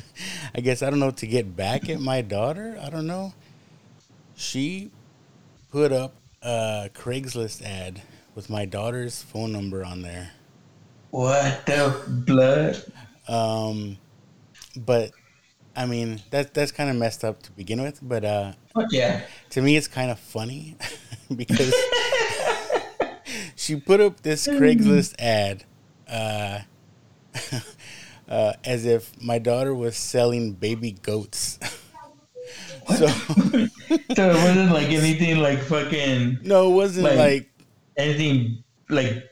I 0.55 0.61
guess 0.61 0.81
I 0.81 0.89
don't 0.89 0.99
know 0.99 1.11
to 1.11 1.27
get 1.27 1.55
back 1.55 1.87
at 1.87 1.99
my 1.99 2.23
daughter. 2.23 2.79
I 2.81 2.89
don't 2.89 3.05
know. 3.05 3.35
She 4.35 4.89
put 5.71 5.91
up 5.91 6.15
a 6.41 6.89
Craigslist 6.95 7.61
ad 7.61 8.01
with 8.39 8.49
my 8.49 8.63
daughter's 8.63 9.21
phone 9.21 9.51
number 9.51 9.83
on 9.83 10.01
there. 10.01 10.31
What 11.09 11.65
the 11.65 11.93
blood? 12.25 12.81
Um, 13.27 13.97
but 14.77 15.11
I 15.75 15.85
mean, 15.85 16.21
that 16.29 16.53
that's 16.53 16.71
kind 16.71 16.89
of 16.89 16.95
messed 16.95 17.25
up 17.25 17.43
to 17.43 17.51
begin 17.51 17.81
with, 17.81 17.99
but 18.01 18.23
uh, 18.23 18.53
yeah, 18.91 19.23
to 19.49 19.61
me 19.61 19.75
it's 19.75 19.89
kind 19.89 20.09
of 20.09 20.17
funny 20.17 20.77
because 21.35 21.75
she 23.57 23.75
put 23.75 23.99
up 23.99 24.21
this 24.21 24.47
Craigslist 24.47 25.15
ad 25.19 25.65
uh, 26.07 26.59
uh, 28.29 28.53
as 28.63 28.85
if 28.85 29.21
my 29.21 29.37
daughter 29.37 29.75
was 29.75 29.97
selling 29.97 30.53
baby 30.53 30.93
goats. 30.93 31.59
so, 32.87 33.05
so 33.07 33.67
it 33.89 34.17
wasn't 34.17 34.71
like 34.71 34.91
anything 34.91 35.39
like 35.39 35.59
fucking. 35.59 36.39
No, 36.43 36.71
it 36.71 36.75
wasn't 36.75 37.03
like, 37.03 37.17
like 37.17 37.49
anything 37.99 38.63
like 38.89 39.23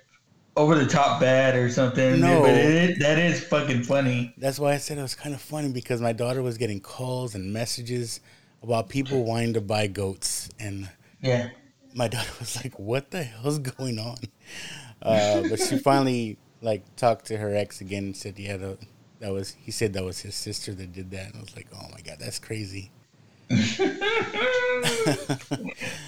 over 0.55 0.75
the 0.75 0.85
top 0.87 1.19
bad 1.21 1.55
or 1.55 1.69
something. 1.69 2.19
No. 2.19 2.41
but 2.41 2.51
it, 2.55 2.99
that 2.99 3.17
is 3.19 3.43
fucking 3.43 3.83
funny. 3.83 4.33
That's 4.37 4.59
why 4.59 4.73
I 4.73 4.77
said 4.77 4.97
it 4.97 5.01
was 5.03 5.15
kind 5.15 5.33
of 5.35 5.41
funny 5.41 5.69
because 5.71 6.01
my 6.01 6.13
daughter 6.13 6.41
was 6.41 6.57
getting 6.57 6.79
calls 6.79 7.35
and 7.35 7.53
messages 7.53 8.19
about 8.63 8.89
people 8.89 9.23
wanting 9.23 9.53
to 9.53 9.61
buy 9.61 9.85
goats, 9.87 10.49
and 10.59 10.89
Yeah. 11.21 11.49
my 11.93 12.07
daughter 12.13 12.31
was 12.39 12.55
like, 12.63 12.77
"What 12.79 13.11
the 13.11 13.23
hell's 13.23 13.59
going 13.59 13.99
on?" 13.99 14.17
Uh, 15.01 15.43
but 15.49 15.59
she 15.59 15.77
finally 15.77 16.37
like 16.61 16.83
talked 16.95 17.25
to 17.27 17.37
her 17.37 17.53
ex 17.55 17.81
again 17.81 18.05
and 18.05 18.17
said, 18.17 18.39
"Yeah, 18.39 18.57
that, 18.57 18.79
that 19.19 19.31
was." 19.31 19.51
He 19.61 19.69
said 19.71 19.93
that 19.93 20.03
was 20.03 20.19
his 20.21 20.33
sister 20.33 20.73
that 20.73 20.91
did 20.91 21.11
that, 21.11 21.27
and 21.27 21.35
I 21.37 21.39
was 21.41 21.55
like, 21.55 21.67
"Oh 21.73 21.87
my 21.93 22.01
god, 22.01 22.17
that's 22.19 22.39
crazy." 22.39 22.91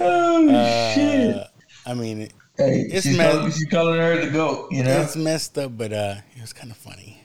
Oh 0.02 0.50
Uh, 0.50 0.94
shit! 0.94 1.48
I 1.86 1.94
mean, 1.94 2.30
Hey, 2.60 2.88
it's 2.92 3.08
she's, 3.08 3.18
calling, 3.18 3.52
she's 3.52 3.68
calling 3.72 4.00
her 4.00 4.24
the 4.24 4.32
goat. 4.32 4.68
You 4.72 4.84
know. 4.84 5.02
it's 5.02 5.16
messed 5.16 5.58
up, 5.58 5.78
but 5.78 5.92
uh, 5.92 6.16
it 6.36 6.42
was 6.42 6.54
kind 6.54 6.72
of 6.72 6.78
funny. 6.78 7.24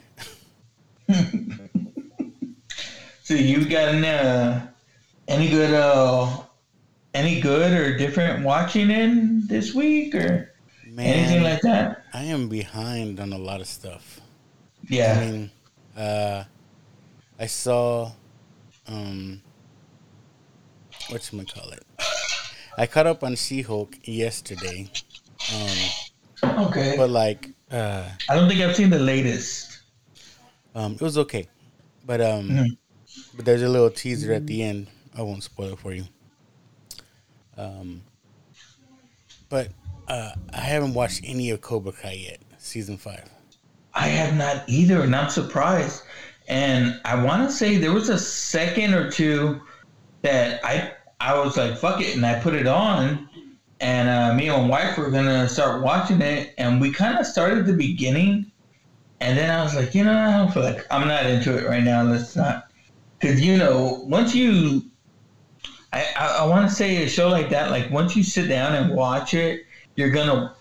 So 3.25 3.33
you 3.33 3.65
got 3.65 3.89
any, 3.89 4.07
uh, 4.07 4.61
any 5.29 5.49
good 5.49 5.73
uh, 5.73 6.43
any 7.15 7.41
good 7.41 7.73
or 7.73 7.97
different 7.97 8.45
watching 8.45 8.91
in 8.91 9.47
this 9.47 9.75
week 9.75 10.15
or 10.15 10.53
Man, 10.87 11.07
anything 11.07 11.43
like 11.43 11.63
that? 11.63 12.05
I 12.13 12.25
am 12.25 12.51
behind 12.51 13.19
on 13.21 13.33
a 13.33 13.39
lot 13.39 13.63
of 13.63 13.67
stuff. 13.67 14.21
Yeah. 14.91 15.19
I 15.19 15.25
mean, 15.25 15.51
uh, 15.97 16.45
I 17.41 17.47
saw, 17.47 18.13
um, 18.89 19.41
what 21.09 21.31
call 21.49 21.71
it? 21.71 21.83
I 22.77 22.87
caught 22.87 23.07
up 23.07 23.25
on 23.25 23.37
She-Hulk 23.37 23.97
yesterday, 24.05 24.91
um, 25.53 26.67
Okay. 26.67 26.95
but 26.97 27.11
like, 27.11 27.51
uh, 27.71 28.09
I 28.29 28.35
don't 28.35 28.49
think 28.49 28.61
I've 28.61 28.77
seen 28.77 28.91
the 28.91 28.99
latest. 28.99 29.81
um, 30.75 30.95
it 30.95 31.01
was 31.01 31.17
okay, 31.19 31.47
but 32.05 32.21
um, 32.21 32.49
Mhm. 32.51 32.77
but 33.37 33.45
there's 33.45 33.63
a 33.63 33.69
little 33.69 33.91
teaser 33.91 34.33
at 34.33 34.47
the 34.47 34.63
end. 34.63 34.89
I 35.17 35.23
won't 35.23 35.43
spoil 35.43 35.73
it 35.75 35.79
for 35.79 35.93
you. 35.93 36.05
Um, 37.57 38.03
but 39.49 39.69
uh, 40.09 40.33
I 40.53 40.61
haven't 40.61 40.95
watched 40.95 41.21
any 41.25 41.51
of 41.51 41.61
Cobra 41.61 41.93
Kai 41.93 42.13
yet, 42.13 42.41
season 42.59 42.99
five. 42.99 43.25
I 43.95 44.09
have 44.09 44.35
not 44.37 44.65
either, 44.69 45.03
and 45.03 45.15
I'm 45.15 45.31
surprised. 45.31 46.03
And 46.49 47.01
I 47.05 47.23
want 47.23 47.49
to 47.49 47.55
say 47.55 47.79
there 47.79 47.93
was 47.93 48.09
a 48.09 48.19
second 48.19 48.93
or 48.95 49.11
two 49.11 49.61
that 50.23 50.61
I 50.65 50.93
I 51.21 51.39
was 51.39 51.57
like, 51.57 51.79
fuck 51.79 52.01
it, 52.01 52.17
and 52.17 52.27
I 52.27 52.41
put 52.41 52.55
it 52.55 52.67
on. 52.67 53.29
And 53.81 54.09
uh, 54.09 54.35
me 54.35 54.49
and 54.49 54.63
my 54.63 54.69
wife 54.69 54.97
were 54.97 55.11
gonna 55.11 55.49
start 55.49 55.83
watching 55.83 56.21
it, 56.23 56.55
and 56.59 56.81
we 56.81 56.93
kind 56.93 57.19
of 57.19 57.27
started 57.27 57.67
the 57.67 57.73
beginning, 57.73 58.51
and 59.21 59.37
then 59.37 59.51
I 59.51 59.63
was 59.63 59.75
like, 59.75 59.95
you 59.95 60.05
know, 60.05 60.17
I 60.17 60.37
don't 60.39 60.53
feel 60.53 60.63
like 60.63 60.87
I'm 60.91 61.07
not 61.09 61.27
into 61.27 61.57
it 61.59 61.69
right 61.69 61.83
now. 61.83 62.03
Let's 62.05 62.37
not, 62.37 62.69
because 63.19 63.41
you 63.41 63.57
know, 63.57 64.05
once 64.07 64.35
you, 64.35 64.83
I 65.93 66.05
I, 66.17 66.27
I 66.43 66.47
want 66.47 66.69
to 66.69 66.75
say 66.75 67.03
a 67.05 67.09
show 67.09 67.29
like 67.29 67.51
that, 67.51 67.71
like 67.71 67.91
once 67.91 68.15
you 68.17 68.23
sit 68.23 68.49
down 68.49 68.75
and 68.75 68.95
watch 68.95 69.35
it, 69.35 69.67
you're 69.97 70.11
gonna 70.11 70.55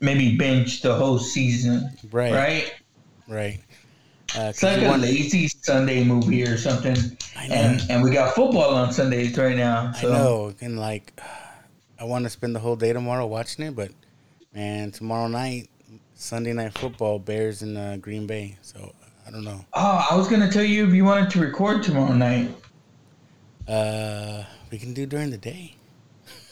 maybe 0.00 0.36
binge 0.36 0.82
the 0.82 0.94
whole 0.94 1.18
season, 1.18 1.90
Right. 2.10 2.32
Right. 2.32 2.74
Right. 3.28 3.60
Uh, 4.36 4.48
It's 4.50 4.62
like 4.62 4.82
a 4.82 4.88
want- 4.88 5.02
lazy 5.02 5.48
Sunday 5.48 6.04
movie 6.04 6.42
or 6.42 6.56
something. 6.56 6.96
I 7.36 7.48
know. 7.48 7.54
And 7.54 7.82
and 7.90 8.02
we 8.02 8.10
got 8.10 8.34
football 8.34 8.74
on 8.74 8.92
Sundays 8.92 9.36
right 9.36 9.56
now. 9.56 9.92
So 9.92 10.08
I 10.10 10.12
know, 10.12 10.54
and 10.60 10.78
like, 10.78 11.18
I 11.98 12.04
want 12.04 12.24
to 12.24 12.30
spend 12.30 12.54
the 12.54 12.60
whole 12.60 12.76
day 12.76 12.92
tomorrow 12.92 13.26
watching 13.26 13.64
it, 13.64 13.74
but 13.74 13.90
man, 14.54 14.90
tomorrow 14.90 15.28
night, 15.28 15.68
Sunday 16.14 16.52
night 16.52 16.76
football, 16.78 17.18
Bears 17.18 17.62
in 17.62 17.76
uh, 17.76 17.96
Green 18.00 18.26
Bay. 18.26 18.56
So 18.60 18.92
I 19.26 19.30
don't 19.30 19.44
know. 19.44 19.64
Oh, 19.72 20.06
I 20.10 20.16
was 20.16 20.28
gonna 20.28 20.50
tell 20.50 20.64
you 20.64 20.86
if 20.86 20.94
you 20.94 21.04
wanted 21.04 21.30
to 21.30 21.40
record 21.40 21.82
tomorrow 21.82 22.12
night. 22.12 22.54
Uh, 23.66 24.44
we 24.70 24.78
can 24.78 24.92
do 24.94 25.06
during 25.06 25.30
the 25.30 25.38
day. 25.38 25.74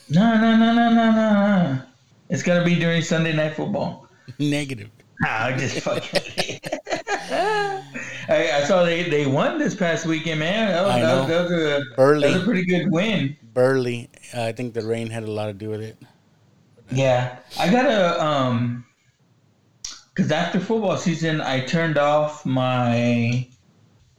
No, 0.09 0.35
no, 0.35 0.57
no, 0.57 0.75
no, 0.75 0.91
no, 0.91 1.11
no. 1.13 1.83
It's 2.31 2.43
gotta 2.43 2.65
be 2.65 2.75
during 2.75 3.03
Sunday 3.03 3.35
night 3.35 3.55
football. 3.55 4.09
Negative. 4.39 4.91
Nah, 5.21 5.57
just 5.57 5.81
fucking. 5.81 6.61
I, 8.29 8.51
I 8.53 8.65
saw 8.65 8.85
they, 8.85 9.09
they 9.09 9.27
won 9.27 9.59
this 9.59 9.75
past 9.75 10.07
weekend, 10.07 10.41
man. 10.41 10.69
That 10.69 10.85
was, 10.85 10.95
I 10.95 11.01
that 11.01 11.19
was, 11.19 11.29
that 11.29 11.43
was 11.43 11.53
a 11.53 12.01
Early. 12.01 12.29
that 12.29 12.35
was 12.35 12.43
a 12.43 12.45
pretty 12.45 12.65
good 12.65 12.91
win. 12.91 13.37
Burley. 13.53 14.11
I 14.35 14.53
think 14.53 14.75
the 14.75 14.83
rain 14.83 15.09
had 15.09 15.23
a 15.23 15.31
lot 15.31 15.47
to 15.47 15.53
do 15.53 15.71
with 15.71 15.81
it. 15.81 15.97
Yeah, 16.91 17.37
I 17.59 17.71
gotta 17.71 18.23
um, 18.23 18.85
cause 20.15 20.31
after 20.31 20.61
football 20.61 20.97
season, 20.97 21.41
I 21.41 21.61
turned 21.61 21.99
off 21.99 22.45
my 22.45 23.49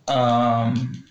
um, 0.07 1.03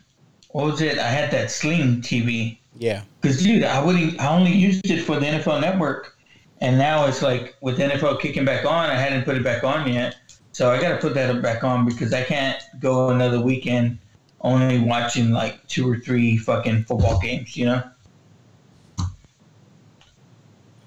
what 0.51 0.66
was 0.66 0.81
it? 0.81 0.98
I 0.98 1.09
had 1.09 1.31
that 1.32 1.51
Sling 1.51 2.01
TV. 2.01 2.59
Yeah. 2.77 3.02
Cause 3.23 3.43
dude, 3.43 3.65
I 3.65 3.82
wouldn't. 3.82 4.20
I 4.20 4.28
only 4.28 4.52
used 4.52 4.90
it 4.90 5.02
for 5.02 5.19
the 5.19 5.27
NFL 5.27 5.61
Network, 5.61 6.16
and 6.61 6.78
now 6.78 7.06
it's 7.06 7.23
like 7.23 7.56
with 7.61 7.77
the 7.77 7.85
NFL 7.85 8.20
kicking 8.20 8.44
back 8.44 8.65
on, 8.65 8.90
I 8.90 8.94
hadn't 8.94 9.24
put 9.24 9.36
it 9.36 9.44
back 9.44 9.65
on 9.65 9.90
yet. 9.93 10.16
So 10.55 10.70
I 10.70 10.81
gotta 10.81 10.98
put 10.98 11.14
that 11.14 11.43
back 11.43 11.64
on 11.64 11.85
because 11.85 12.12
I 12.12 12.22
can't 12.22 12.62
go 12.78 13.09
another 13.10 13.40
weekend 13.40 13.98
only 14.40 14.78
watching 14.78 15.32
like 15.32 15.66
two 15.66 15.90
or 15.90 15.97
three 15.98 16.36
fucking 16.36 16.85
football 16.85 17.18
games. 17.18 17.56
You 17.56 17.66
know, 17.66 17.82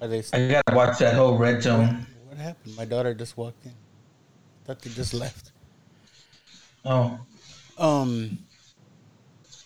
Are 0.00 0.08
they? 0.08 0.22
I 0.32 0.48
gotta 0.48 0.74
watch 0.74 0.98
that 1.00 1.14
whole 1.14 1.36
red 1.36 1.62
zone. 1.62 2.06
What 2.28 2.38
happened? 2.38 2.76
My 2.78 2.86
daughter 2.86 3.12
just 3.12 3.36
walked 3.36 3.66
in. 3.66 3.74
Thought 4.64 4.80
they 4.80 4.88
just 4.90 5.12
left. 5.12 5.52
Oh, 6.86 7.20
Um. 7.76 8.38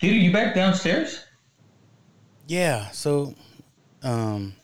dude, 0.01 0.15
are 0.15 0.17
you 0.17 0.33
back 0.33 0.57
downstairs? 0.57 1.25
Yeah. 2.49 2.91
So, 2.91 3.37
um, 4.03 4.57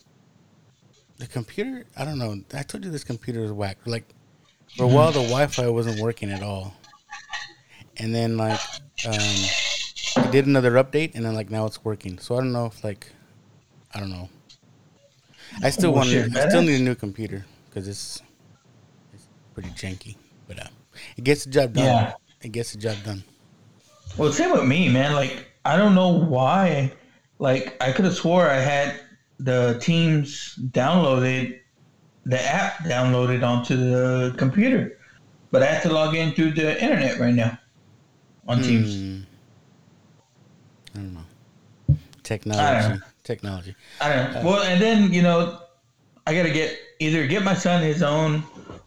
the 1.18 1.28
computer. 1.28 1.86
I 1.96 2.04
don't 2.04 2.18
know. 2.18 2.40
I 2.54 2.64
told 2.64 2.84
you 2.84 2.90
this 2.90 3.04
computer 3.04 3.44
is 3.44 3.52
whack. 3.52 3.78
Like, 3.86 4.14
for 4.76 4.84
a 4.84 4.86
while 4.86 5.12
the 5.12 5.20
Wi-Fi 5.20 5.68
wasn't 5.68 6.00
working 6.00 6.30
at 6.30 6.42
all, 6.42 6.74
and 7.96 8.14
then 8.14 8.36
like, 8.36 8.60
um, 9.06 9.14
I 10.16 10.28
did 10.30 10.46
another 10.46 10.72
update, 10.72 11.14
and 11.14 11.24
then 11.24 11.34
like 11.34 11.50
now 11.50 11.66
it's 11.66 11.84
working. 11.84 12.18
So 12.18 12.36
I 12.36 12.38
don't 12.38 12.52
know 12.52 12.66
if 12.66 12.84
like, 12.84 13.10
I 13.94 14.00
don't 14.00 14.10
know. 14.10 14.28
I 15.62 15.70
still 15.70 15.92
want. 15.92 16.10
Bullshit, 16.10 16.36
I 16.36 16.48
still 16.48 16.62
need 16.62 16.80
a 16.80 16.84
new 16.84 16.94
computer 16.94 17.44
because 17.68 17.88
it's 17.88 18.22
it's 19.12 19.26
pretty 19.54 19.70
janky, 19.70 20.16
but 20.46 20.60
uh, 20.60 20.68
it 21.16 21.24
gets 21.24 21.44
the 21.44 21.50
job 21.50 21.72
done. 21.72 21.84
Yeah. 21.84 22.12
It 22.40 22.52
gets 22.52 22.72
the 22.72 22.78
job 22.78 22.96
done. 23.04 23.24
Well, 24.16 24.32
same 24.32 24.52
with 24.52 24.64
me, 24.64 24.88
man. 24.88 25.14
Like, 25.14 25.50
I 25.64 25.76
don't 25.76 25.94
know 25.94 26.08
why. 26.08 26.92
Like, 27.40 27.76
I 27.82 27.92
could 27.92 28.04
have 28.04 28.14
swore 28.14 28.48
I 28.48 28.60
had 28.60 29.00
the 29.40 29.78
Teams 29.80 30.58
downloaded, 30.70 31.58
the 32.28 32.40
app 32.40 32.84
downloaded 32.84 33.42
onto 33.42 33.74
the 33.74 34.34
computer, 34.36 34.98
but 35.50 35.62
I 35.62 35.66
have 35.66 35.82
to 35.82 35.92
log 35.92 36.14
in 36.14 36.32
through 36.32 36.52
the 36.52 36.80
internet 36.82 37.18
right 37.18 37.34
now 37.34 37.58
on 38.46 38.62
Teams. 38.62 38.94
Hmm. 38.94 39.20
I 40.94 40.98
don't 40.98 41.14
know. 41.14 41.96
Technology. 42.22 43.00
Technology. 43.24 43.74
I 44.00 44.14
don't 44.14 44.32
know. 44.34 44.42
Well, 44.44 44.62
and 44.62 44.80
then 44.80 45.12
you 45.12 45.22
know, 45.22 45.60
I 46.26 46.34
gotta 46.34 46.50
get 46.50 46.78
either 46.98 47.26
get 47.26 47.42
my 47.42 47.54
son 47.54 47.82
his 47.82 48.02
own 48.02 48.42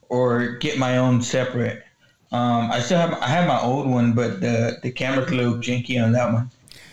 or 0.09 0.57
get 0.57 0.77
my 0.77 0.97
own 0.97 1.21
separate. 1.21 1.83
Um, 2.31 2.71
I 2.71 2.79
still 2.79 2.99
have 2.99 3.13
I 3.13 3.27
have 3.27 3.47
my 3.47 3.59
old 3.59 3.89
one, 3.89 4.13
but 4.13 4.39
the 4.39 4.77
the 4.83 4.91
camera's 4.91 5.31
a 5.31 5.35
little 5.35 5.55
janky 5.55 6.03
on 6.03 6.11
that 6.11 6.31
one, 6.31 6.51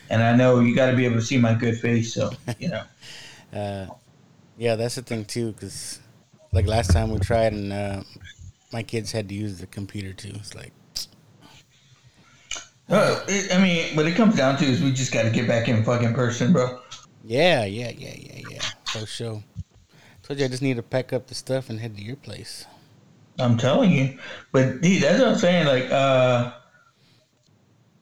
and 0.09 0.23
I 0.23 0.35
know 0.35 0.61
you 0.61 0.75
got 0.75 0.91
to 0.91 0.97
be 0.97 1.05
able 1.05 1.17
to 1.17 1.23
see 1.23 1.37
my 1.37 1.53
good 1.53 1.79
face, 1.79 2.15
so 2.15 2.31
you 2.59 2.69
know. 2.69 2.83
Uh, 3.51 3.87
yeah, 4.59 4.77
that's 4.77 4.97
the 4.97 5.01
thing 5.01 5.25
too, 5.25 5.53
because 5.53 6.01
like 6.53 6.67
last 6.67 6.93
time 6.93 7.11
we 7.11 7.19
tried, 7.19 7.53
and 7.53 7.73
uh, 7.73 8.03
my 8.73 8.83
kids 8.83 9.13
had 9.13 9.29
to 9.29 9.35
use 9.35 9.59
the 9.59 9.67
computer 9.67 10.13
too. 10.15 10.33
It's 10.37 10.55
like, 10.55 10.73
Uh, 12.89 13.23
it, 13.29 13.53
I 13.55 13.61
mean, 13.63 13.95
what 13.97 14.07
it 14.07 14.15
comes 14.17 14.37
down 14.37 14.57
to 14.59 14.65
is 14.65 14.83
we 14.83 14.93
just 14.93 15.13
got 15.13 15.23
to 15.25 15.31
get 15.31 15.47
back 15.47 15.69
in 15.69 15.85
fucking 15.85 16.15
person, 16.15 16.53
bro. 16.53 16.79
yeah, 17.23 17.65
yeah, 17.65 17.91
yeah, 17.91 18.15
yeah, 18.17 18.39
yeah, 18.39 18.71
for 18.85 19.07
sure. 19.07 19.43
Told 20.23 20.39
you 20.39 20.47
I 20.47 20.49
just 20.49 20.63
need 20.63 20.77
to 20.77 20.83
pack 20.83 21.13
up 21.13 21.27
the 21.29 21.35
stuff 21.35 21.71
and 21.71 21.81
head 21.81 21.97
to 21.97 22.03
your 22.03 22.17
place. 22.17 22.67
I'm 23.39 23.57
telling 23.57 23.93
you, 23.93 24.19
but 24.53 24.81
dude, 24.81 25.03
that's 25.03 25.21
what 25.21 25.29
I'm 25.29 25.39
saying. 25.39 25.67
Like, 25.67 25.91
uh, 25.91 26.53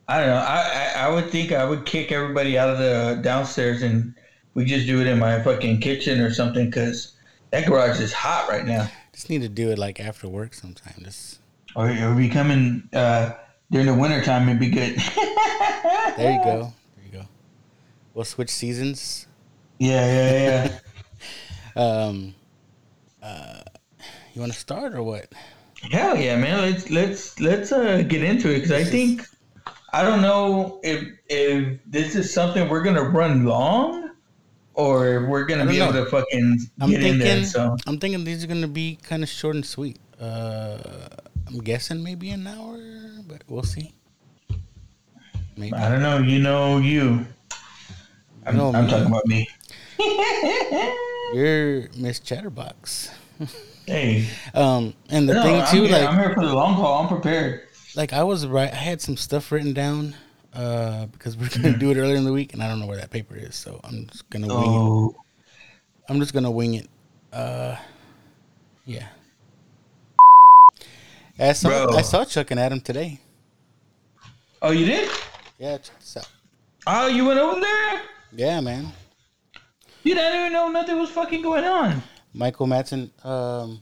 I 0.08 0.18
don't 0.20 0.28
know. 0.28 0.36
I, 0.36 0.92
I 0.96 1.06
I 1.06 1.08
would 1.10 1.30
think 1.30 1.52
I 1.52 1.64
would 1.64 1.84
kick 1.86 2.12
everybody 2.12 2.56
out 2.58 2.68
of 2.70 2.78
the 2.78 3.20
downstairs 3.22 3.82
and 3.82 4.14
we 4.54 4.64
just 4.64 4.86
do 4.86 5.00
it 5.00 5.06
in 5.06 5.18
my 5.18 5.42
fucking 5.42 5.80
kitchen 5.80 6.20
or 6.20 6.30
something 6.32 6.66
because 6.66 7.15
that 7.56 7.68
garage 7.68 8.00
is 8.00 8.12
hot 8.12 8.48
right 8.48 8.64
now. 8.66 8.88
Just 9.12 9.30
need 9.30 9.40
to 9.42 9.48
do 9.48 9.70
it 9.70 9.78
like 9.78 9.98
after 9.98 10.28
work 10.28 10.52
sometime. 10.54 10.94
Just 11.02 11.40
Or 11.74 11.88
it 11.88 12.06
would 12.06 12.18
be 12.18 12.28
coming 12.28 12.88
uh, 12.92 13.32
during 13.70 13.86
the 13.86 13.94
wintertime. 13.94 14.48
It'd 14.48 14.60
be 14.60 14.68
good. 14.68 14.96
there 16.16 16.32
you 16.32 16.44
go, 16.44 16.72
there 16.96 17.04
you 17.04 17.12
go. 17.12 17.28
We'll 18.14 18.24
switch 18.24 18.50
seasons. 18.50 19.26
Yeah, 19.78 20.06
yeah, 20.06 20.64
yeah. 20.64 20.78
Um, 21.76 22.34
uh, 23.22 23.60
You 24.32 24.40
want 24.40 24.50
to 24.54 24.58
start 24.58 24.94
or 24.94 25.02
what? 25.02 25.30
Hell 25.92 26.16
yeah, 26.16 26.36
man! 26.36 26.62
Let's 26.62 26.90
let's 26.90 27.38
let's 27.38 27.70
uh, 27.70 28.02
get 28.08 28.22
into 28.22 28.50
it 28.50 28.54
because 28.54 28.72
I 28.72 28.82
think 28.82 29.26
I 29.92 30.02
don't 30.02 30.22
know 30.22 30.80
if 30.82 31.06
if 31.28 31.78
this 31.84 32.16
is 32.16 32.32
something 32.32 32.66
we're 32.70 32.82
gonna 32.82 33.02
run 33.02 33.44
long 33.44 34.10
or 34.76 35.26
we're 35.26 35.44
gonna 35.44 35.66
be 35.66 35.80
able 35.80 35.92
know. 35.92 36.04
to 36.04 36.10
fucking 36.10 36.58
I'm 36.80 36.90
get 36.90 37.02
in 37.02 37.18
there. 37.18 37.28
thinking. 37.28 37.44
So 37.48 37.76
I'm 37.86 37.98
thinking 37.98 38.24
these 38.24 38.44
are 38.44 38.46
gonna 38.46 38.68
be 38.68 38.98
kind 39.02 39.22
of 39.22 39.28
short 39.28 39.56
and 39.56 39.64
sweet. 39.66 39.98
Uh, 40.20 41.08
I'm 41.46 41.58
guessing 41.58 42.02
maybe 42.02 42.30
an 42.30 42.46
hour, 42.46 42.78
but 43.26 43.42
we'll 43.48 43.62
see. 43.62 43.92
Maybe. 45.56 45.72
I 45.74 45.88
don't 45.90 46.02
know. 46.02 46.18
You 46.18 46.38
know 46.38 46.78
you. 46.78 47.26
I'm, 48.44 48.56
know 48.56 48.72
I'm 48.72 48.86
talking 48.88 49.06
about 49.06 49.26
me. 49.26 49.48
You're 51.34 51.88
Miss 51.96 52.20
Chatterbox. 52.20 53.10
Hey, 53.86 54.28
Um, 54.54 54.94
and 55.10 55.28
the 55.28 55.34
no, 55.34 55.42
thing 55.42 55.60
I'm, 55.60 55.66
too, 55.72 55.82
here, 55.84 55.92
like, 55.92 56.08
I'm 56.08 56.18
here 56.18 56.34
for 56.34 56.44
the 56.44 56.52
long 56.54 56.74
haul. 56.74 57.02
I'm 57.02 57.08
prepared. 57.08 57.62
like 57.94 58.12
I 58.12 58.22
was 58.24 58.46
right. 58.46 58.72
I 58.72 58.76
had 58.76 59.00
some 59.00 59.16
stuff 59.16 59.50
written 59.52 59.72
down 59.72 60.14
uh, 60.56 61.06
because 61.06 61.36
we're 61.36 61.48
gonna 61.48 61.76
do 61.76 61.90
it 61.90 61.96
earlier 61.96 62.16
in 62.16 62.24
the 62.24 62.32
week, 62.32 62.52
and 62.54 62.62
I 62.62 62.68
don't 62.68 62.80
know 62.80 62.86
where 62.86 62.96
that 62.96 63.10
paper 63.10 63.36
is, 63.36 63.54
so 63.54 63.80
I'm 63.84 64.06
just 64.06 64.28
gonna 64.30 64.46
wing 64.48 64.56
it. 64.56 64.78
Oh, 64.78 65.14
I'm 66.08 66.18
just 66.20 66.32
gonna 66.32 66.50
wing 66.50 66.74
it. 66.74 66.88
Uh, 67.32 67.76
yeah. 68.84 69.08
I 71.38 71.52
saw 71.52 71.68
Bro. 71.68 71.96
I 71.98 72.02
saw 72.02 72.24
Chuck 72.24 72.50
and 72.50 72.58
Adam 72.58 72.80
today. 72.80 73.20
oh, 74.62 74.70
you 74.70 74.86
did? 74.86 75.10
Yeah, 75.58 75.76
check 75.78 75.98
this 76.00 76.16
out. 76.16 76.28
Oh, 76.86 77.08
you 77.08 77.26
went 77.26 77.38
over 77.38 77.60
there? 77.60 78.00
Yeah, 78.32 78.60
man. 78.60 78.86
You 80.02 80.14
didn't 80.14 80.38
even 80.40 80.52
know 80.52 80.68
nothing 80.68 80.98
was 80.98 81.10
fucking 81.10 81.42
going 81.42 81.64
on. 81.64 82.02
Michael 82.32 82.66
Matson 82.66 83.10
Um, 83.24 83.80